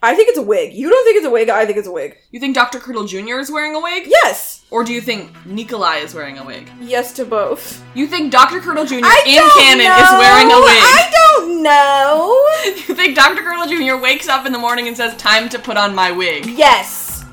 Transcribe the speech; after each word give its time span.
I 0.00 0.14
think 0.14 0.28
it's 0.28 0.38
a 0.38 0.42
wig. 0.42 0.74
You 0.74 0.88
don't 0.88 1.04
think 1.04 1.16
it's 1.16 1.26
a 1.26 1.30
wig? 1.30 1.48
I 1.48 1.66
think 1.66 1.76
it's 1.76 1.88
a 1.88 1.90
wig. 1.90 2.16
You 2.30 2.38
think 2.38 2.54
Dr. 2.54 2.78
Curdle 2.78 3.04
Jr. 3.04 3.40
is 3.40 3.50
wearing 3.50 3.74
a 3.74 3.80
wig? 3.80 4.04
Yes. 4.06 4.64
Or 4.70 4.84
do 4.84 4.92
you 4.92 5.00
think 5.00 5.32
Nikolai 5.44 5.96
is 5.96 6.14
wearing 6.14 6.38
a 6.38 6.44
wig? 6.44 6.70
Yes 6.80 7.12
to 7.14 7.24
both. 7.24 7.82
You 7.96 8.06
think 8.06 8.30
Dr. 8.30 8.60
Curdle 8.60 8.84
Jr. 8.86 9.00
I 9.02 9.24
in 9.26 9.34
don't 9.34 9.58
canon 9.58 9.86
know. 9.86 9.96
is 9.96 10.10
wearing 10.12 10.52
a 10.52 10.60
wig? 10.60 10.82
I 10.84 11.10
don't 11.12 11.62
know. 11.64 12.44
You 12.88 12.94
think 12.94 13.16
Dr. 13.16 13.42
Curdle 13.42 13.66
Jr. 13.66 14.00
wakes 14.00 14.28
up 14.28 14.46
in 14.46 14.52
the 14.52 14.58
morning 14.58 14.86
and 14.86 14.96
says, 14.96 15.16
Time 15.16 15.48
to 15.48 15.58
put 15.58 15.76
on 15.76 15.96
my 15.96 16.12
wig? 16.12 16.46
Yes. 16.46 17.24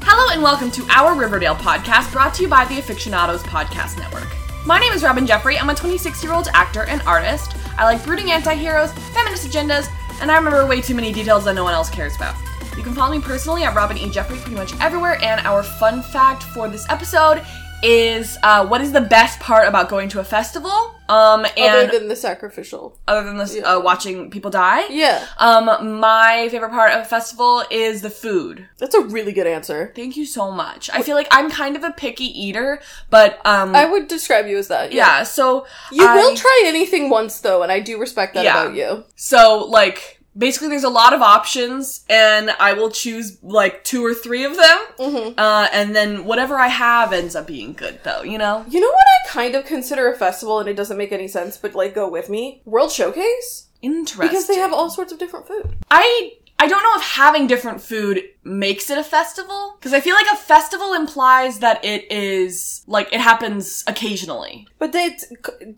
Hello 0.00 0.32
and 0.32 0.42
welcome 0.42 0.70
to 0.70 0.86
our 0.88 1.14
Riverdale 1.14 1.56
podcast 1.56 2.10
brought 2.10 2.32
to 2.36 2.42
you 2.42 2.48
by 2.48 2.64
the 2.64 2.76
Afictionados 2.76 3.40
Podcast 3.40 3.98
Network. 3.98 4.28
My 4.64 4.78
name 4.80 4.94
is 4.94 5.02
Robyn 5.02 5.26
Jeffrey. 5.26 5.58
I'm 5.58 5.68
a 5.68 5.74
26 5.74 6.24
year 6.24 6.32
old 6.32 6.48
actor 6.54 6.84
and 6.84 7.02
artist. 7.02 7.52
I 7.78 7.84
like 7.84 8.02
brooding 8.02 8.30
anti 8.30 8.54
heroes, 8.54 8.92
feminist 9.14 9.46
agendas, 9.46 9.86
and 10.20 10.30
I 10.30 10.36
remember 10.36 10.66
way 10.66 10.80
too 10.80 10.94
many 10.94 11.12
details 11.12 11.44
that 11.44 11.54
no 11.54 11.64
one 11.64 11.74
else 11.74 11.90
cares 11.90 12.14
about. 12.16 12.34
You 12.76 12.82
can 12.82 12.94
follow 12.94 13.12
me 13.12 13.20
personally 13.20 13.64
at 13.64 13.74
Robyn 13.74 13.98
E. 13.98 14.08
Jeffrey 14.10 14.36
pretty 14.38 14.56
much 14.56 14.78
everywhere, 14.80 15.18
and 15.22 15.40
our 15.46 15.62
fun 15.62 16.02
fact 16.02 16.42
for 16.42 16.68
this 16.68 16.88
episode 16.88 17.44
is 17.82 18.38
uh, 18.42 18.66
what 18.66 18.80
is 18.80 18.92
the 18.92 19.00
best 19.00 19.40
part 19.40 19.66
about 19.68 19.88
going 19.88 20.08
to 20.10 20.20
a 20.20 20.24
festival? 20.24 20.94
Um, 21.08 21.44
and 21.56 21.88
Other 21.88 21.98
than 21.98 22.08
the 22.08 22.14
sacrificial. 22.14 22.96
other 23.08 23.24
than 23.26 23.36
this, 23.36 23.56
Yeah. 23.56 23.62
uh, 23.62 23.80
watching 23.80 24.30
people 24.30 24.50
die. 24.50 24.86
Yeah. 24.90 25.26
Um, 25.38 25.98
my 25.98 26.48
favorite 26.50 26.70
part 26.70 26.92
of 26.92 27.00
a 27.00 27.04
festival 27.04 27.64
is 27.70 28.02
the 28.02 28.10
food. 28.10 28.68
That's 28.78 28.94
a 28.94 29.00
really 29.00 29.32
good 29.32 29.46
answer. 29.48 29.92
Thank 29.96 30.16
you 30.16 30.24
so 30.24 30.52
much. 30.52 30.88
I 30.92 31.02
feel 31.02 31.16
like 31.16 31.26
I'm 31.32 31.50
kind 31.50 31.74
of 31.74 31.82
a 31.82 31.90
picky 31.90 32.26
eater, 32.26 32.80
but 33.08 33.44
um, 33.44 33.74
I 33.74 33.86
would 33.86 34.06
describe 34.06 34.46
you 34.46 34.58
as 34.58 34.68
that. 34.68 34.92
yeah. 34.92 35.24
So 35.24 35.66
You 35.90 36.06
I- 36.06 36.14
will 36.16 36.36
try 36.36 36.62
anything 36.66 37.10
once 37.10 37.40
though, 37.40 37.62
and 37.64 37.72
I 37.72 37.80
do 37.80 37.98
respect 37.98 38.34
that 38.34 38.44
Yeah. 38.44 38.62
about 38.62 38.76
you. 38.76 39.04
So 39.16 39.64
like 39.64 40.19
basically, 40.40 40.68
there's 40.68 40.82
a 40.84 40.88
lot 40.88 41.12
of 41.12 41.22
options, 41.22 42.04
and 42.08 42.50
I 42.58 42.72
will 42.72 42.90
choose 42.90 43.38
like 43.42 43.84
two 43.84 44.04
or 44.04 44.14
three 44.14 44.44
of 44.44 44.56
them, 44.56 44.78
Mm-hmm. 44.98 45.38
uh, 45.38 45.68
and 45.72 45.94
then 45.94 46.24
whatever 46.24 46.56
I 46.56 46.66
have 46.68 47.12
ends 47.12 47.36
up 47.36 47.46
being 47.46 47.74
good, 47.74 48.00
though. 48.02 48.22
You 48.22 48.38
know? 48.38 48.64
You 48.68 48.80
know 48.80 48.88
what 48.88 49.06
I 49.24 49.28
kind 49.28 49.54
of 49.54 49.64
consider 49.66 50.10
a 50.12 50.16
festival, 50.16 50.58
and 50.58 50.68
it 50.68 50.74
doesn't 50.74 50.96
make 50.98 51.12
any 51.12 51.28
sense, 51.28 51.56
but 51.56 51.74
like 51.76 51.94
go 51.94 52.10
with 52.10 52.28
me? 52.28 52.62
World 52.64 52.90
Showcase? 52.90 53.68
Interesting. 53.82 54.28
Because 54.28 54.46
they 54.46 54.56
have 54.56 54.72
all 54.74 54.90
sorts 54.90 55.12
of 55.12 55.18
different 55.18 55.46
food. 55.48 55.76
I 55.90 56.32
I 56.62 56.66
don't 56.68 56.82
know 56.82 56.96
if 56.96 57.02
having 57.02 57.46
different 57.46 57.80
food 57.80 58.22
makes 58.44 58.90
it 58.90 58.98
a 58.98 59.02
festival 59.04 59.76
because 59.78 59.94
I 59.94 60.00
feel 60.00 60.14
like 60.14 60.26
a 60.30 60.36
festival 60.36 60.92
implies 60.92 61.60
that 61.60 61.82
it 61.84 62.10
is 62.12 62.82
like 62.86 63.10
it 63.12 63.20
happens 63.20 63.82
occasionally. 63.86 64.68
But 64.78 64.92
they 64.92 65.16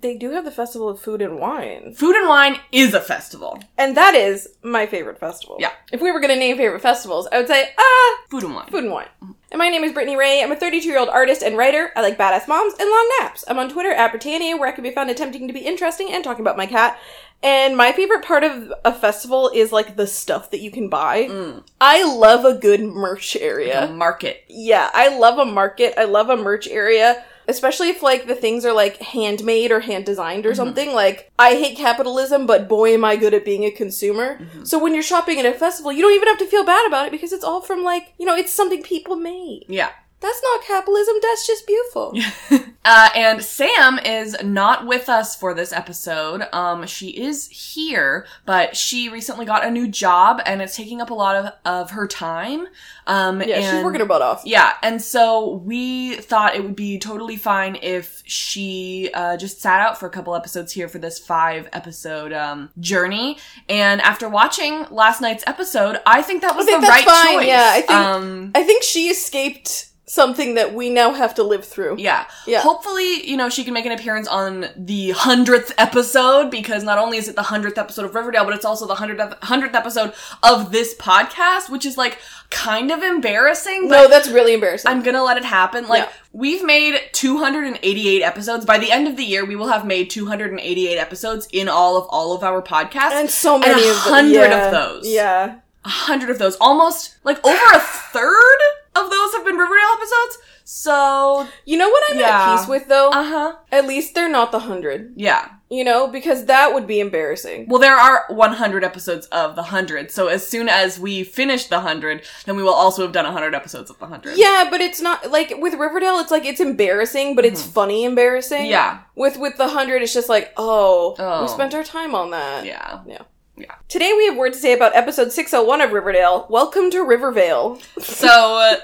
they 0.00 0.16
do 0.16 0.30
have 0.32 0.44
the 0.44 0.50
festival 0.50 0.88
of 0.88 0.98
food 1.00 1.22
and 1.22 1.38
wine, 1.38 1.94
Food 1.94 2.16
and 2.16 2.28
wine 2.28 2.56
is 2.72 2.94
a 2.94 3.00
festival. 3.00 3.62
and 3.78 3.96
that 3.96 4.14
is 4.16 4.48
my 4.62 4.86
favorite 4.86 5.18
festival. 5.20 5.56
Yeah. 5.60 5.70
If 5.92 6.00
we 6.02 6.10
were 6.10 6.20
going 6.20 6.34
to 6.34 6.38
name 6.38 6.56
favorite 6.56 6.82
festivals, 6.82 7.28
I 7.30 7.38
would 7.38 7.48
say 7.48 7.70
ah, 7.78 8.16
Food 8.30 8.42
and 8.42 8.54
wine. 8.56 8.66
food 8.66 8.84
and 8.84 8.92
wine. 8.92 9.08
And 9.52 9.58
my 9.58 9.68
name 9.68 9.84
is 9.84 9.92
Brittany 9.92 10.16
Ray. 10.16 10.42
I'm 10.42 10.50
a 10.50 10.56
32 10.56 10.88
year 10.88 10.98
old 10.98 11.10
artist 11.10 11.42
and 11.42 11.56
writer. 11.58 11.92
I 11.94 12.00
like 12.00 12.16
badass 12.18 12.48
moms 12.48 12.74
and 12.80 12.88
long 12.90 13.10
naps. 13.20 13.44
I'm 13.46 13.58
on 13.58 13.68
Twitter 13.68 13.92
at 13.92 14.10
Britannia, 14.10 14.56
where 14.56 14.68
I 14.68 14.72
can 14.72 14.82
be 14.82 14.90
found 14.90 15.10
attempting 15.10 15.46
to 15.46 15.52
be 15.54 15.60
interesting 15.60 16.10
and 16.12 16.24
talking 16.24 16.40
about 16.42 16.56
my 16.56 16.66
cat. 16.66 16.98
And 17.42 17.76
my 17.76 17.92
favorite 17.92 18.24
part 18.24 18.44
of 18.44 18.72
a 18.84 18.92
festival 18.92 19.50
is 19.52 19.72
like 19.72 19.96
the 19.96 20.06
stuff 20.06 20.50
that 20.50 20.60
you 20.60 20.70
can 20.70 20.88
buy. 20.88 21.28
Mm. 21.28 21.64
I 21.80 22.04
love 22.04 22.44
a 22.44 22.54
good 22.54 22.80
merch 22.82 23.36
area. 23.36 23.86
A 23.86 23.92
market. 23.92 24.44
Yeah, 24.48 24.90
I 24.94 25.16
love 25.18 25.38
a 25.38 25.44
market. 25.44 25.94
I 25.98 26.04
love 26.04 26.30
a 26.30 26.36
merch 26.36 26.68
area. 26.68 27.24
Especially 27.48 27.88
if 27.88 28.04
like 28.04 28.28
the 28.28 28.36
things 28.36 28.64
are 28.64 28.72
like 28.72 28.98
handmade 28.98 29.72
or 29.72 29.80
hand 29.80 30.06
designed 30.06 30.46
or 30.46 30.54
something. 30.54 30.92
Like 30.94 31.32
I 31.40 31.54
hate 31.54 31.76
capitalism, 31.76 32.46
but 32.46 32.68
boy 32.68 32.94
am 32.94 33.04
I 33.04 33.16
good 33.16 33.34
at 33.34 33.44
being 33.44 33.64
a 33.64 33.70
consumer. 33.72 34.38
So 34.62 34.78
when 34.78 34.94
you're 34.94 35.02
shopping 35.02 35.40
at 35.40 35.46
a 35.46 35.52
festival, 35.52 35.92
you 35.92 36.02
don't 36.02 36.14
even 36.14 36.28
have 36.28 36.38
to 36.38 36.46
feel 36.46 36.64
bad 36.64 36.86
about 36.86 37.08
it 37.08 37.10
because 37.10 37.32
it's 37.32 37.42
all 37.42 37.60
from 37.60 37.82
like, 37.82 38.14
you 38.16 38.26
know, 38.26 38.36
it's 38.36 38.52
something 38.52 38.80
people 38.84 39.16
made. 39.16 39.64
Yeah. 39.68 39.90
That's 40.22 40.40
not 40.42 40.62
capitalism, 40.64 41.16
that's 41.20 41.46
just 41.46 41.66
beautiful. 41.66 42.14
Uh, 42.84 43.10
and 43.14 43.40
Sam 43.44 44.00
is 44.00 44.36
not 44.42 44.88
with 44.88 45.08
us 45.08 45.36
for 45.36 45.54
this 45.54 45.72
episode. 45.72 46.42
Um, 46.52 46.84
she 46.84 47.10
is 47.10 47.46
here, 47.48 48.26
but 48.44 48.76
she 48.76 49.08
recently 49.08 49.46
got 49.46 49.64
a 49.64 49.70
new 49.70 49.86
job 49.86 50.40
and 50.46 50.60
it's 50.60 50.74
taking 50.76 51.00
up 51.00 51.10
a 51.10 51.14
lot 51.14 51.36
of, 51.36 51.52
of 51.64 51.90
her 51.92 52.08
time. 52.08 52.66
Um, 53.06 53.40
Yeah, 53.40 53.70
she's 53.76 53.84
working 53.84 54.00
her 54.00 54.06
butt 54.06 54.20
off. 54.20 54.42
Yeah, 54.44 54.72
and 54.82 55.00
so 55.00 55.62
we 55.64 56.16
thought 56.16 56.56
it 56.56 56.64
would 56.64 56.74
be 56.74 56.98
totally 56.98 57.36
fine 57.36 57.78
if 57.80 58.20
she 58.26 59.10
uh, 59.14 59.36
just 59.36 59.60
sat 59.60 59.80
out 59.80 59.96
for 59.96 60.06
a 60.06 60.10
couple 60.10 60.34
episodes 60.34 60.72
here 60.72 60.88
for 60.88 60.98
this 60.98 61.20
five 61.20 61.68
episode 61.72 62.32
um, 62.32 62.68
journey. 62.80 63.38
And 63.68 64.00
after 64.00 64.28
watching 64.28 64.86
last 64.90 65.20
night's 65.20 65.44
episode, 65.46 66.00
I 66.04 66.20
think 66.22 66.42
that 66.42 66.56
was 66.56 66.66
the 66.66 66.78
right 66.78 67.04
fine, 67.04 67.34
choice. 67.34 67.46
yeah, 67.46 67.70
I 67.74 67.80
think- 67.82 67.90
Um, 67.92 68.50
I 68.56 68.64
think 68.64 68.82
she 68.82 69.06
escaped 69.08 69.90
something 70.04 70.54
that 70.56 70.74
we 70.74 70.90
now 70.90 71.12
have 71.12 71.34
to 71.36 71.42
live 71.44 71.64
through. 71.64 71.96
yeah. 71.98 72.26
Yeah. 72.46 72.60
Hopefully, 72.60 73.24
you 73.28 73.36
know, 73.36 73.48
she 73.48 73.62
can 73.64 73.72
make 73.72 73.86
an 73.86 73.92
appearance 73.92 74.26
on 74.26 74.66
the 74.76 75.10
hundredth 75.12 75.72
episode 75.78 76.50
because 76.50 76.82
not 76.82 76.98
only 76.98 77.18
is 77.18 77.28
it 77.28 77.36
the 77.36 77.42
hundredth 77.44 77.78
episode 77.78 78.04
of 78.04 78.14
Riverdale, 78.14 78.44
but 78.44 78.52
it's 78.54 78.64
also 78.64 78.86
the 78.86 78.96
hundredth 78.96 79.34
hundredth 79.44 79.74
episode 79.76 80.12
of 80.42 80.72
this 80.72 80.94
podcast, 80.96 81.70
which 81.70 81.86
is 81.86 81.96
like 81.96 82.18
kind 82.50 82.90
of 82.90 83.02
embarrassing. 83.02 83.88
No, 83.88 84.08
that's 84.08 84.28
really 84.28 84.54
embarrassing. 84.54 84.90
I'm 84.90 85.02
gonna 85.02 85.22
let 85.22 85.36
it 85.36 85.44
happen. 85.44 85.86
Like, 85.88 86.02
Yeah. 86.02 86.12
we've 86.32 86.64
made 86.64 87.00
288 87.12 88.22
episodes. 88.22 88.64
By 88.64 88.78
the 88.78 88.90
end 88.90 89.06
of 89.08 89.16
the 89.16 89.24
year, 89.24 89.44
we 89.44 89.56
will 89.56 89.68
have 89.68 89.86
made 89.86 90.10
288 90.10 90.98
episodes 90.98 91.48
in 91.52 91.68
all 91.68 91.96
of 91.96 92.06
all 92.10 92.34
of 92.34 92.42
our 92.42 92.60
podcasts. 92.60 93.12
and 93.12 93.30
so 93.30 93.54
and 93.54 93.62
many 93.66 93.86
a 93.86 93.90
of 93.90 93.96
them. 94.04 94.12
hundred 94.12 94.32
yeah. 94.50 94.64
of 94.66 94.72
those. 94.72 95.08
Yeah. 95.08 95.54
A 95.84 95.88
hundred 95.88 96.30
of 96.30 96.38
those. 96.38 96.56
Almost, 96.60 97.16
like, 97.24 97.44
over 97.44 97.58
a 97.74 97.80
third 97.80 98.58
of 99.04 99.10
those 99.10 99.32
have 99.34 99.44
been 99.44 99.56
Riverdale 99.56 99.94
episodes. 99.96 100.38
So, 100.64 101.46
You 101.64 101.76
know 101.76 101.88
what 101.90 102.02
I'm 102.10 102.18
Yeah. 102.18 102.52
at 102.54 102.56
peace 102.58 102.68
with 102.68 102.88
though? 102.88 103.10
uh-huh. 103.10 103.52
At 103.70 103.86
least 103.86 104.14
they're 104.14 104.28
not 104.28 104.52
the 104.52 104.60
hundred. 104.60 105.12
Yeah. 105.16 105.46
You 105.68 105.84
know, 105.84 106.06
because 106.06 106.44
that 106.46 106.74
would 106.74 106.86
be 106.86 107.00
embarrassing. 107.00 107.66
Well, 107.68 107.80
there 107.80 107.96
are 107.96 108.26
100 108.28 108.84
episodes 108.84 109.26
of 109.28 109.56
the 109.56 109.62
100, 109.62 110.10
so 110.10 110.28
as 110.28 110.46
soon 110.46 110.68
as 110.68 110.98
we 111.00 111.24
finish 111.24 111.66
the 111.66 111.76
100, 111.80 112.22
then 112.44 112.56
we 112.56 112.62
will 112.62 112.74
also 112.74 113.02
have 113.02 113.12
done 113.12 113.24
100 113.24 113.54
episodes 113.54 113.88
of 113.90 113.98
the 113.98 114.04
100. 114.04 114.36
Yeah, 114.36 114.68
but 114.70 114.80
it's 114.82 115.00
not 115.00 115.30
like 115.30 115.54
with 115.58 115.74
Riverdale. 115.74 116.18
It's 116.18 116.30
like 116.30 116.44
it's 116.44 116.60
embarrassing, 116.60 117.34
but 117.36 117.44
it's 117.46 117.62
funny 117.62 118.04
embarrassing. 118.04 118.62
Mm-hmm. 118.62 118.70
Yeah. 118.70 118.98
With 119.16 119.38
with 119.38 119.56
the 119.56 119.68
hundred, 119.68 120.02
it's 120.02 120.12
just 120.14 120.28
like, 120.28 120.52
oh, 120.58 121.16
Oh. 121.18 121.42
we 121.42 121.48
spent 121.48 121.74
our 121.74 121.84
time 121.84 122.14
on 122.14 122.30
that. 122.32 122.66
Yeah. 122.66 123.00
Yeah. 123.06 123.22
Yeah. 123.56 123.74
Today 123.88 124.14
we 124.16 124.26
have 124.26 124.36
word 124.36 124.54
to 124.54 124.58
say 124.58 124.72
about 124.72 124.96
episode 124.96 125.30
six 125.30 125.50
hundred 125.50 125.66
one 125.66 125.80
of 125.82 125.92
Riverdale. 125.92 126.46
Welcome 126.48 126.90
to 126.90 127.02
Rivervale. 127.04 127.78
So, 127.98 128.28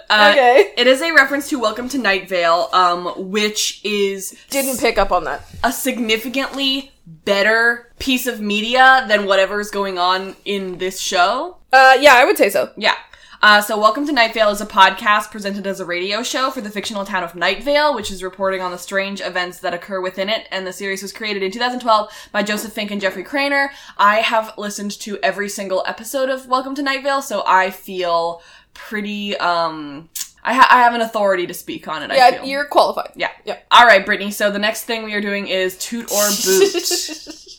uh, 0.11 0.29
Okay. 0.33 0.73
It 0.77 0.87
is 0.87 1.01
a 1.01 1.11
reference 1.13 1.49
to 1.49 1.59
Welcome 1.59 1.89
to 1.91 1.99
Night 1.99 2.29
Vale, 2.29 2.69
um, 2.75 3.07
which 3.31 3.81
is 3.83 4.37
Didn't 4.51 4.79
pick 4.79 4.99
up 4.99 5.11
on 5.11 5.25
that. 5.25 5.43
a 5.65 5.73
significantly 5.73 6.93
better 7.07 7.91
piece 7.99 8.27
of 8.27 8.41
media 8.43 9.07
than 9.09 9.25
whatever's 9.25 9.71
going 9.71 9.99
on 9.99 10.37
in 10.45 10.77
this 10.77 11.01
show. 11.01 11.57
Uh, 11.73 11.97
yeah, 11.99 12.15
I 12.17 12.27
would 12.27 12.37
say 12.37 12.51
so. 12.51 12.71
Yeah. 12.77 12.95
Uh, 13.41 13.61
so 13.61 13.79
Welcome 13.79 14.05
to 14.07 14.13
Night 14.13 14.35
Vale 14.35 14.49
is 14.51 14.61
a 14.61 14.67
podcast 14.67 15.31
presented 15.31 15.65
as 15.65 15.79
a 15.79 15.85
radio 15.85 16.25
show 16.25 16.51
for 16.51 16.61
the 16.61 16.71
fictional 16.71 17.05
town 17.05 17.23
of 17.23 17.37
Night 17.37 17.63
Vale, 17.63 17.95
which 17.95 18.11
is 18.11 18.21
reporting 18.21 18.61
on 18.61 18.73
the 18.73 18.79
strange 18.79 19.21
events 19.21 19.61
that 19.61 19.73
occur 19.73 20.01
within 20.01 20.29
it. 20.29 20.49
And 20.51 20.67
the 20.67 20.73
series 20.73 21.03
was 21.03 21.13
created 21.13 21.45
in 21.45 21.53
2012 21.53 22.11
by 22.33 22.43
Joseph 22.43 22.73
Fink 22.73 22.91
and 22.91 23.01
Jeffrey 23.01 23.23
Cranor. 23.23 23.69
I 23.97 24.17
have 24.17 24.55
listened 24.59 24.91
to 25.03 25.19
every 25.23 25.49
single 25.49 25.85
episode 25.87 26.29
of 26.31 26.49
Welcome 26.49 26.75
to 26.77 26.83
Night 26.83 27.05
Vale, 27.05 27.23
so 27.23 27.45
I 27.47 27.71
feel 27.71 28.43
pretty, 28.75 29.37
um, 29.37 30.09
I, 30.43 30.55
ha- 30.55 30.69
I 30.69 30.79
have 30.83 30.95
an 30.95 31.01
authority 31.01 31.47
to 31.47 31.55
speak 31.55 31.87
on 31.87 32.03
it. 32.03 32.11
I 32.11 32.17
Yeah, 32.17 32.31
feel. 32.39 32.45
you're 32.45 32.65
qualified. 32.65 33.13
Yeah. 33.15 33.31
Yeah. 33.45 33.59
All 33.71 33.87
right, 33.87 34.05
Brittany. 34.05 34.33
So 34.33 34.51
the 34.51 34.59
next 34.59 34.83
thing 34.83 35.05
we 35.05 35.15
are 35.15 35.21
doing 35.21 35.47
is 35.47 35.79
toot 35.79 36.11
or 36.11 36.27
boot. 36.29 36.75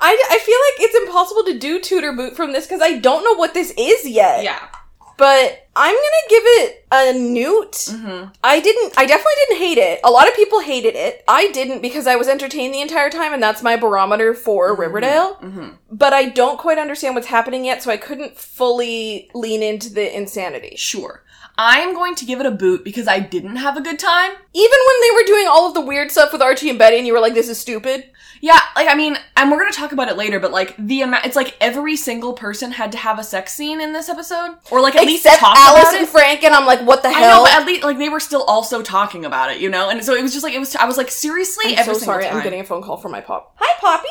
I, 0.00 0.26
I 0.30 0.38
feel 0.38 0.58
like 0.58 0.88
it's 0.88 0.96
impossible 1.08 1.42
to 1.46 1.58
do 1.58 1.80
toot 1.80 2.04
or 2.04 2.12
boot 2.12 2.36
from 2.36 2.52
this 2.52 2.66
because 2.66 2.80
I 2.80 2.98
don't 2.98 3.24
know 3.24 3.34
what 3.34 3.52
this 3.52 3.72
is 3.76 4.08
yet. 4.08 4.44
yeah. 4.44 4.68
But 5.18 5.68
I'm 5.76 5.94
gonna 5.94 6.28
give 6.30 6.42
it 6.46 6.86
a 6.90 7.12
newt. 7.12 7.72
Mm-hmm. 7.72 8.30
I 8.42 8.60
didn't, 8.60 8.94
I 8.96 9.04
definitely 9.04 9.32
didn't 9.48 9.58
hate 9.58 9.78
it. 9.78 10.00
A 10.04 10.10
lot 10.10 10.28
of 10.28 10.34
people 10.34 10.60
hated 10.60 10.94
it. 10.94 11.24
I 11.28 11.50
didn't 11.50 11.82
because 11.82 12.06
I 12.06 12.16
was 12.16 12.28
entertained 12.28 12.72
the 12.72 12.80
entire 12.80 13.10
time 13.10 13.34
and 13.34 13.42
that's 13.42 13.62
my 13.62 13.76
barometer 13.76 14.32
for 14.32 14.74
Riverdale. 14.74 15.34
Mm-hmm. 15.36 15.68
But 15.90 16.12
I 16.12 16.28
don't 16.28 16.58
quite 16.58 16.78
understand 16.78 17.14
what's 17.14 17.26
happening 17.26 17.64
yet, 17.64 17.82
so 17.82 17.90
I 17.90 17.96
couldn't 17.96 18.38
fully 18.38 19.30
lean 19.34 19.62
into 19.62 19.92
the 19.92 20.16
insanity. 20.16 20.74
Sure. 20.76 21.24
I 21.58 21.80
am 21.80 21.92
going 21.92 22.14
to 22.14 22.24
give 22.24 22.38
it 22.38 22.46
a 22.46 22.52
boot 22.52 22.84
because 22.84 23.08
I 23.08 23.18
didn't 23.18 23.56
have 23.56 23.76
a 23.76 23.80
good 23.80 23.98
time. 23.98 24.30
Even 24.54 24.78
when 24.86 25.00
they 25.02 25.10
were 25.14 25.26
doing 25.26 25.46
all 25.48 25.66
of 25.66 25.74
the 25.74 25.80
weird 25.80 26.12
stuff 26.12 26.32
with 26.32 26.40
Archie 26.40 26.70
and 26.70 26.78
Betty 26.78 26.98
and 26.98 27.06
you 27.06 27.12
were 27.12 27.18
like, 27.20 27.34
this 27.34 27.48
is 27.48 27.58
stupid. 27.58 28.04
Yeah, 28.40 28.60
like 28.76 28.86
I 28.88 28.94
mean, 28.94 29.16
and 29.36 29.50
we're 29.50 29.58
gonna 29.58 29.72
talk 29.72 29.90
about 29.90 30.08
it 30.08 30.16
later, 30.16 30.38
but 30.38 30.52
like 30.52 30.76
the 30.78 31.02
amount, 31.02 31.26
it's 31.26 31.34
like 31.34 31.56
every 31.60 31.96
single 31.96 32.34
person 32.34 32.70
had 32.70 32.92
to 32.92 32.98
have 32.98 33.18
a 33.18 33.24
sex 33.24 33.52
scene 33.52 33.80
in 33.80 33.92
this 33.92 34.08
episode, 34.08 34.54
or 34.70 34.80
like 34.80 34.94
at 34.94 35.06
least 35.06 35.26
Except 35.26 35.40
talk 35.40 35.56
Alice 35.56 35.82
about 35.82 35.94
and. 35.96 36.08
Frank, 36.08 36.44
and 36.44 36.54
I'm 36.54 36.64
like, 36.64 36.80
what 36.82 37.02
the 37.02 37.08
I 37.08 37.14
hell? 37.14 37.38
know, 37.38 37.50
but 37.50 37.60
at 37.60 37.66
least 37.66 37.82
like 37.82 37.98
they 37.98 38.08
were 38.08 38.20
still 38.20 38.44
also 38.44 38.80
talking 38.80 39.24
about 39.24 39.50
it, 39.50 39.60
you 39.60 39.68
know, 39.68 39.90
and 39.90 40.04
so 40.04 40.14
it 40.14 40.22
was 40.22 40.32
just 40.32 40.44
like 40.44 40.52
it 40.54 40.60
was. 40.60 40.76
I 40.76 40.84
was 40.84 40.96
like, 40.96 41.10
seriously, 41.10 41.76
I'm 41.76 41.84
so 41.84 41.94
sorry. 41.94 42.26
time. 42.26 42.36
I'm 42.36 42.42
getting 42.44 42.60
a 42.60 42.64
phone 42.64 42.80
call 42.80 42.96
from 42.96 43.10
my 43.10 43.20
pop. 43.20 43.56
Hi, 43.58 43.76
Poppy. 43.80 44.06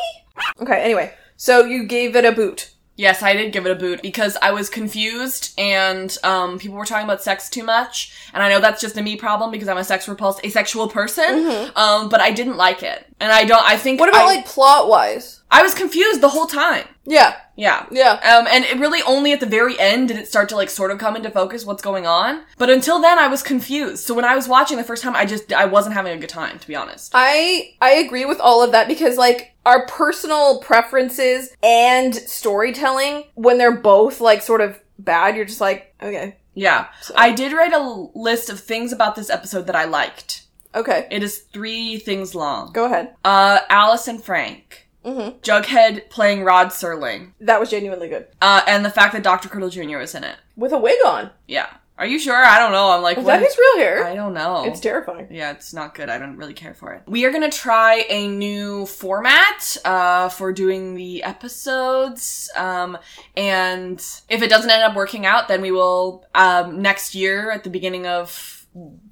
Okay. 0.62 0.84
Anyway, 0.84 1.14
so 1.38 1.64
you 1.64 1.86
gave 1.86 2.18
it 2.18 2.26
a 2.26 2.34
boot. 2.34 2.72
Yes, 2.98 3.22
I 3.22 3.34
did 3.34 3.54
give 3.54 3.66
it 3.66 3.72
a 3.72 3.76
boot 3.76 4.02
because 4.02 4.38
I 4.42 4.52
was 4.52 4.70
confused 4.70 5.54
and 5.58 6.16
um, 6.24 6.58
people 6.58 6.78
were 6.78 6.86
talking 6.86 7.06
about 7.06 7.22
sex 7.22 7.48
too 7.48 7.64
much. 7.64 8.12
And 8.34 8.42
I 8.42 8.50
know 8.50 8.60
that's 8.60 8.82
just 8.82 8.98
a 8.98 9.02
me 9.04 9.16
problem 9.16 9.52
because 9.52 9.68
I'm 9.68 9.78
a 9.78 9.84
sex 9.84 10.08
repulsed 10.08 10.44
asexual 10.44 10.90
person. 10.90 11.70
Um, 11.76 12.10
but 12.10 12.22
I 12.22 12.32
didn't 12.32 12.58
like 12.58 12.82
it. 12.82 13.06
And 13.20 13.32
I 13.32 13.46
don't, 13.46 13.64
I 13.64 13.78
think. 13.78 14.00
Mm-hmm. 14.00 14.02
What 14.02 14.10
about 14.10 14.24
I, 14.24 14.36
like 14.36 14.46
plot 14.48 14.90
wise? 14.90 15.42
I 15.52 15.62
was 15.62 15.74
confused 15.76 16.22
the 16.22 16.30
whole 16.30 16.48
time. 16.48 16.86
Yeah, 17.06 17.38
Yeah. 17.57 17.86
yeah. 17.92 18.12
Um, 18.24 18.48
and 18.50 18.63
it 18.63 18.80
really 18.80 19.01
only 19.01 19.33
at 19.33 19.39
the 19.42 19.45
very 19.45 19.77
end 19.80 20.07
did 20.07 20.18
it 20.18 20.27
start 20.27 20.48
to 20.50 20.56
like 20.56 20.69
sort 20.69 20.92
of 20.92 21.00
come 21.00 21.15
into 21.15 21.30
focus 21.30 21.65
what's 21.65 21.81
going 21.81 22.06
on. 22.07 22.44
But 22.57 22.69
until 22.69 23.01
then, 23.01 23.19
I 23.19 23.27
was 23.27 23.44
confused. 23.44 24.06
So 24.06 24.13
when 24.13 24.24
I 24.25 24.36
was 24.36 24.48
watching 24.48 24.77
the 24.77 24.83
first 24.83 25.04
time, 25.04 25.15
I 25.15 25.25
just 25.25 25.51
I 25.51 25.65
wasn't 25.65 25.95
having 25.95 26.13
a 26.15 26.19
good 26.21 26.30
time, 26.30 26.59
to 26.59 26.68
be 26.68 26.75
honest. 26.75 27.12
I 27.13 27.75
I 27.81 27.92
agree 27.94 28.24
with 28.25 28.39
all 28.39 28.63
of 28.63 28.71
that 28.71 28.88
because 28.88 29.18
like 29.18 29.56
our 29.65 29.86
personal 29.88 30.62
preferences 30.62 31.50
and 31.62 32.15
storytelling 32.15 33.25
when 33.36 33.57
they're 33.57 33.75
both 33.75 34.21
like 34.21 34.42
sort 34.42 34.62
of 34.62 34.80
bad, 35.00 35.36
you're 35.36 35.45
just 35.45 35.62
like, 35.62 35.94
okay. 36.01 36.38
Yeah, 36.53 36.88
So- 37.01 37.13
I 37.18 37.31
did 37.33 37.53
write 37.53 37.74
a 37.74 38.07
list 38.15 38.50
of 38.50 38.60
things 38.60 38.92
about 38.92 39.15
this 39.15 39.30
episode 39.30 39.68
that 39.68 39.75
I 39.75 39.86
liked. 39.86 40.44
Okay. 40.74 41.07
It 41.12 41.21
is 41.21 41.39
three 41.53 41.98
things 42.00 42.33
long. 42.33 42.71
Go 42.71 42.86
ahead. 42.86 43.13
Uh, 43.24 43.60
Alice 43.69 44.07
and 44.07 44.24
Frank, 44.24 44.87
Mhm. 45.07 45.39
Jughead 45.42 46.09
playing 46.09 46.44
Rod 46.44 46.68
Serling, 46.68 47.31
That 47.39 47.59
was 47.59 47.69
genuinely 47.69 48.09
good. 48.09 48.27
uh, 48.42 48.62
and 48.68 48.83
the 48.86 48.89
fact 48.92 49.13
that 49.13 49.24
Dr. 49.24 49.48
Curdle 49.50 49.69
Jr. 49.69 49.98
was 49.98 50.13
in 50.13 50.24
it. 50.24 50.36
With 50.57 50.74
a 50.74 50.77
wig 50.77 50.98
on. 51.06 51.31
Yeah. 51.48 51.68
Are 52.00 52.06
you 52.06 52.19
sure? 52.19 52.36
I 52.45 52.59
don't 52.59 52.71
know. 52.74 52.92
I'm 52.92 53.01
like, 53.01 53.18
Is 53.18 53.24
what 53.25 53.39
that 53.39 53.44
his 53.44 53.57
real 53.57 53.77
hair? 53.83 54.06
I 54.06 54.13
don't 54.13 54.36
know. 54.36 54.65
It's 54.65 54.80
terrifying. 54.80 55.30
Yeah, 55.31 55.50
it's 55.50 55.74
not 55.74 55.95
good. 55.95 56.09
I 56.09 56.19
don't 56.19 56.38
really 56.38 56.54
care 56.54 56.75
for 56.75 56.94
it. 56.94 57.01
We 57.07 57.25
are 57.25 57.31
gonna 57.31 57.50
try 57.50 58.06
a 58.07 58.27
new 58.27 58.86
format 58.86 59.77
uh, 59.83 60.30
for 60.30 60.54
doing 60.54 60.94
the 60.94 61.24
episodes, 61.24 62.51
um, 62.56 63.00
and 63.36 64.00
if 64.30 64.42
it 64.44 64.50
doesn't 64.50 64.69
end 64.69 64.83
up 64.83 64.95
working 64.95 65.25
out, 65.25 65.48
then 65.48 65.62
we 65.62 65.71
will 65.71 66.24
um, 66.36 66.81
next 66.83 67.15
year 67.15 67.50
at 67.50 67.63
the 67.63 67.69
beginning 67.71 68.06
of 68.06 68.56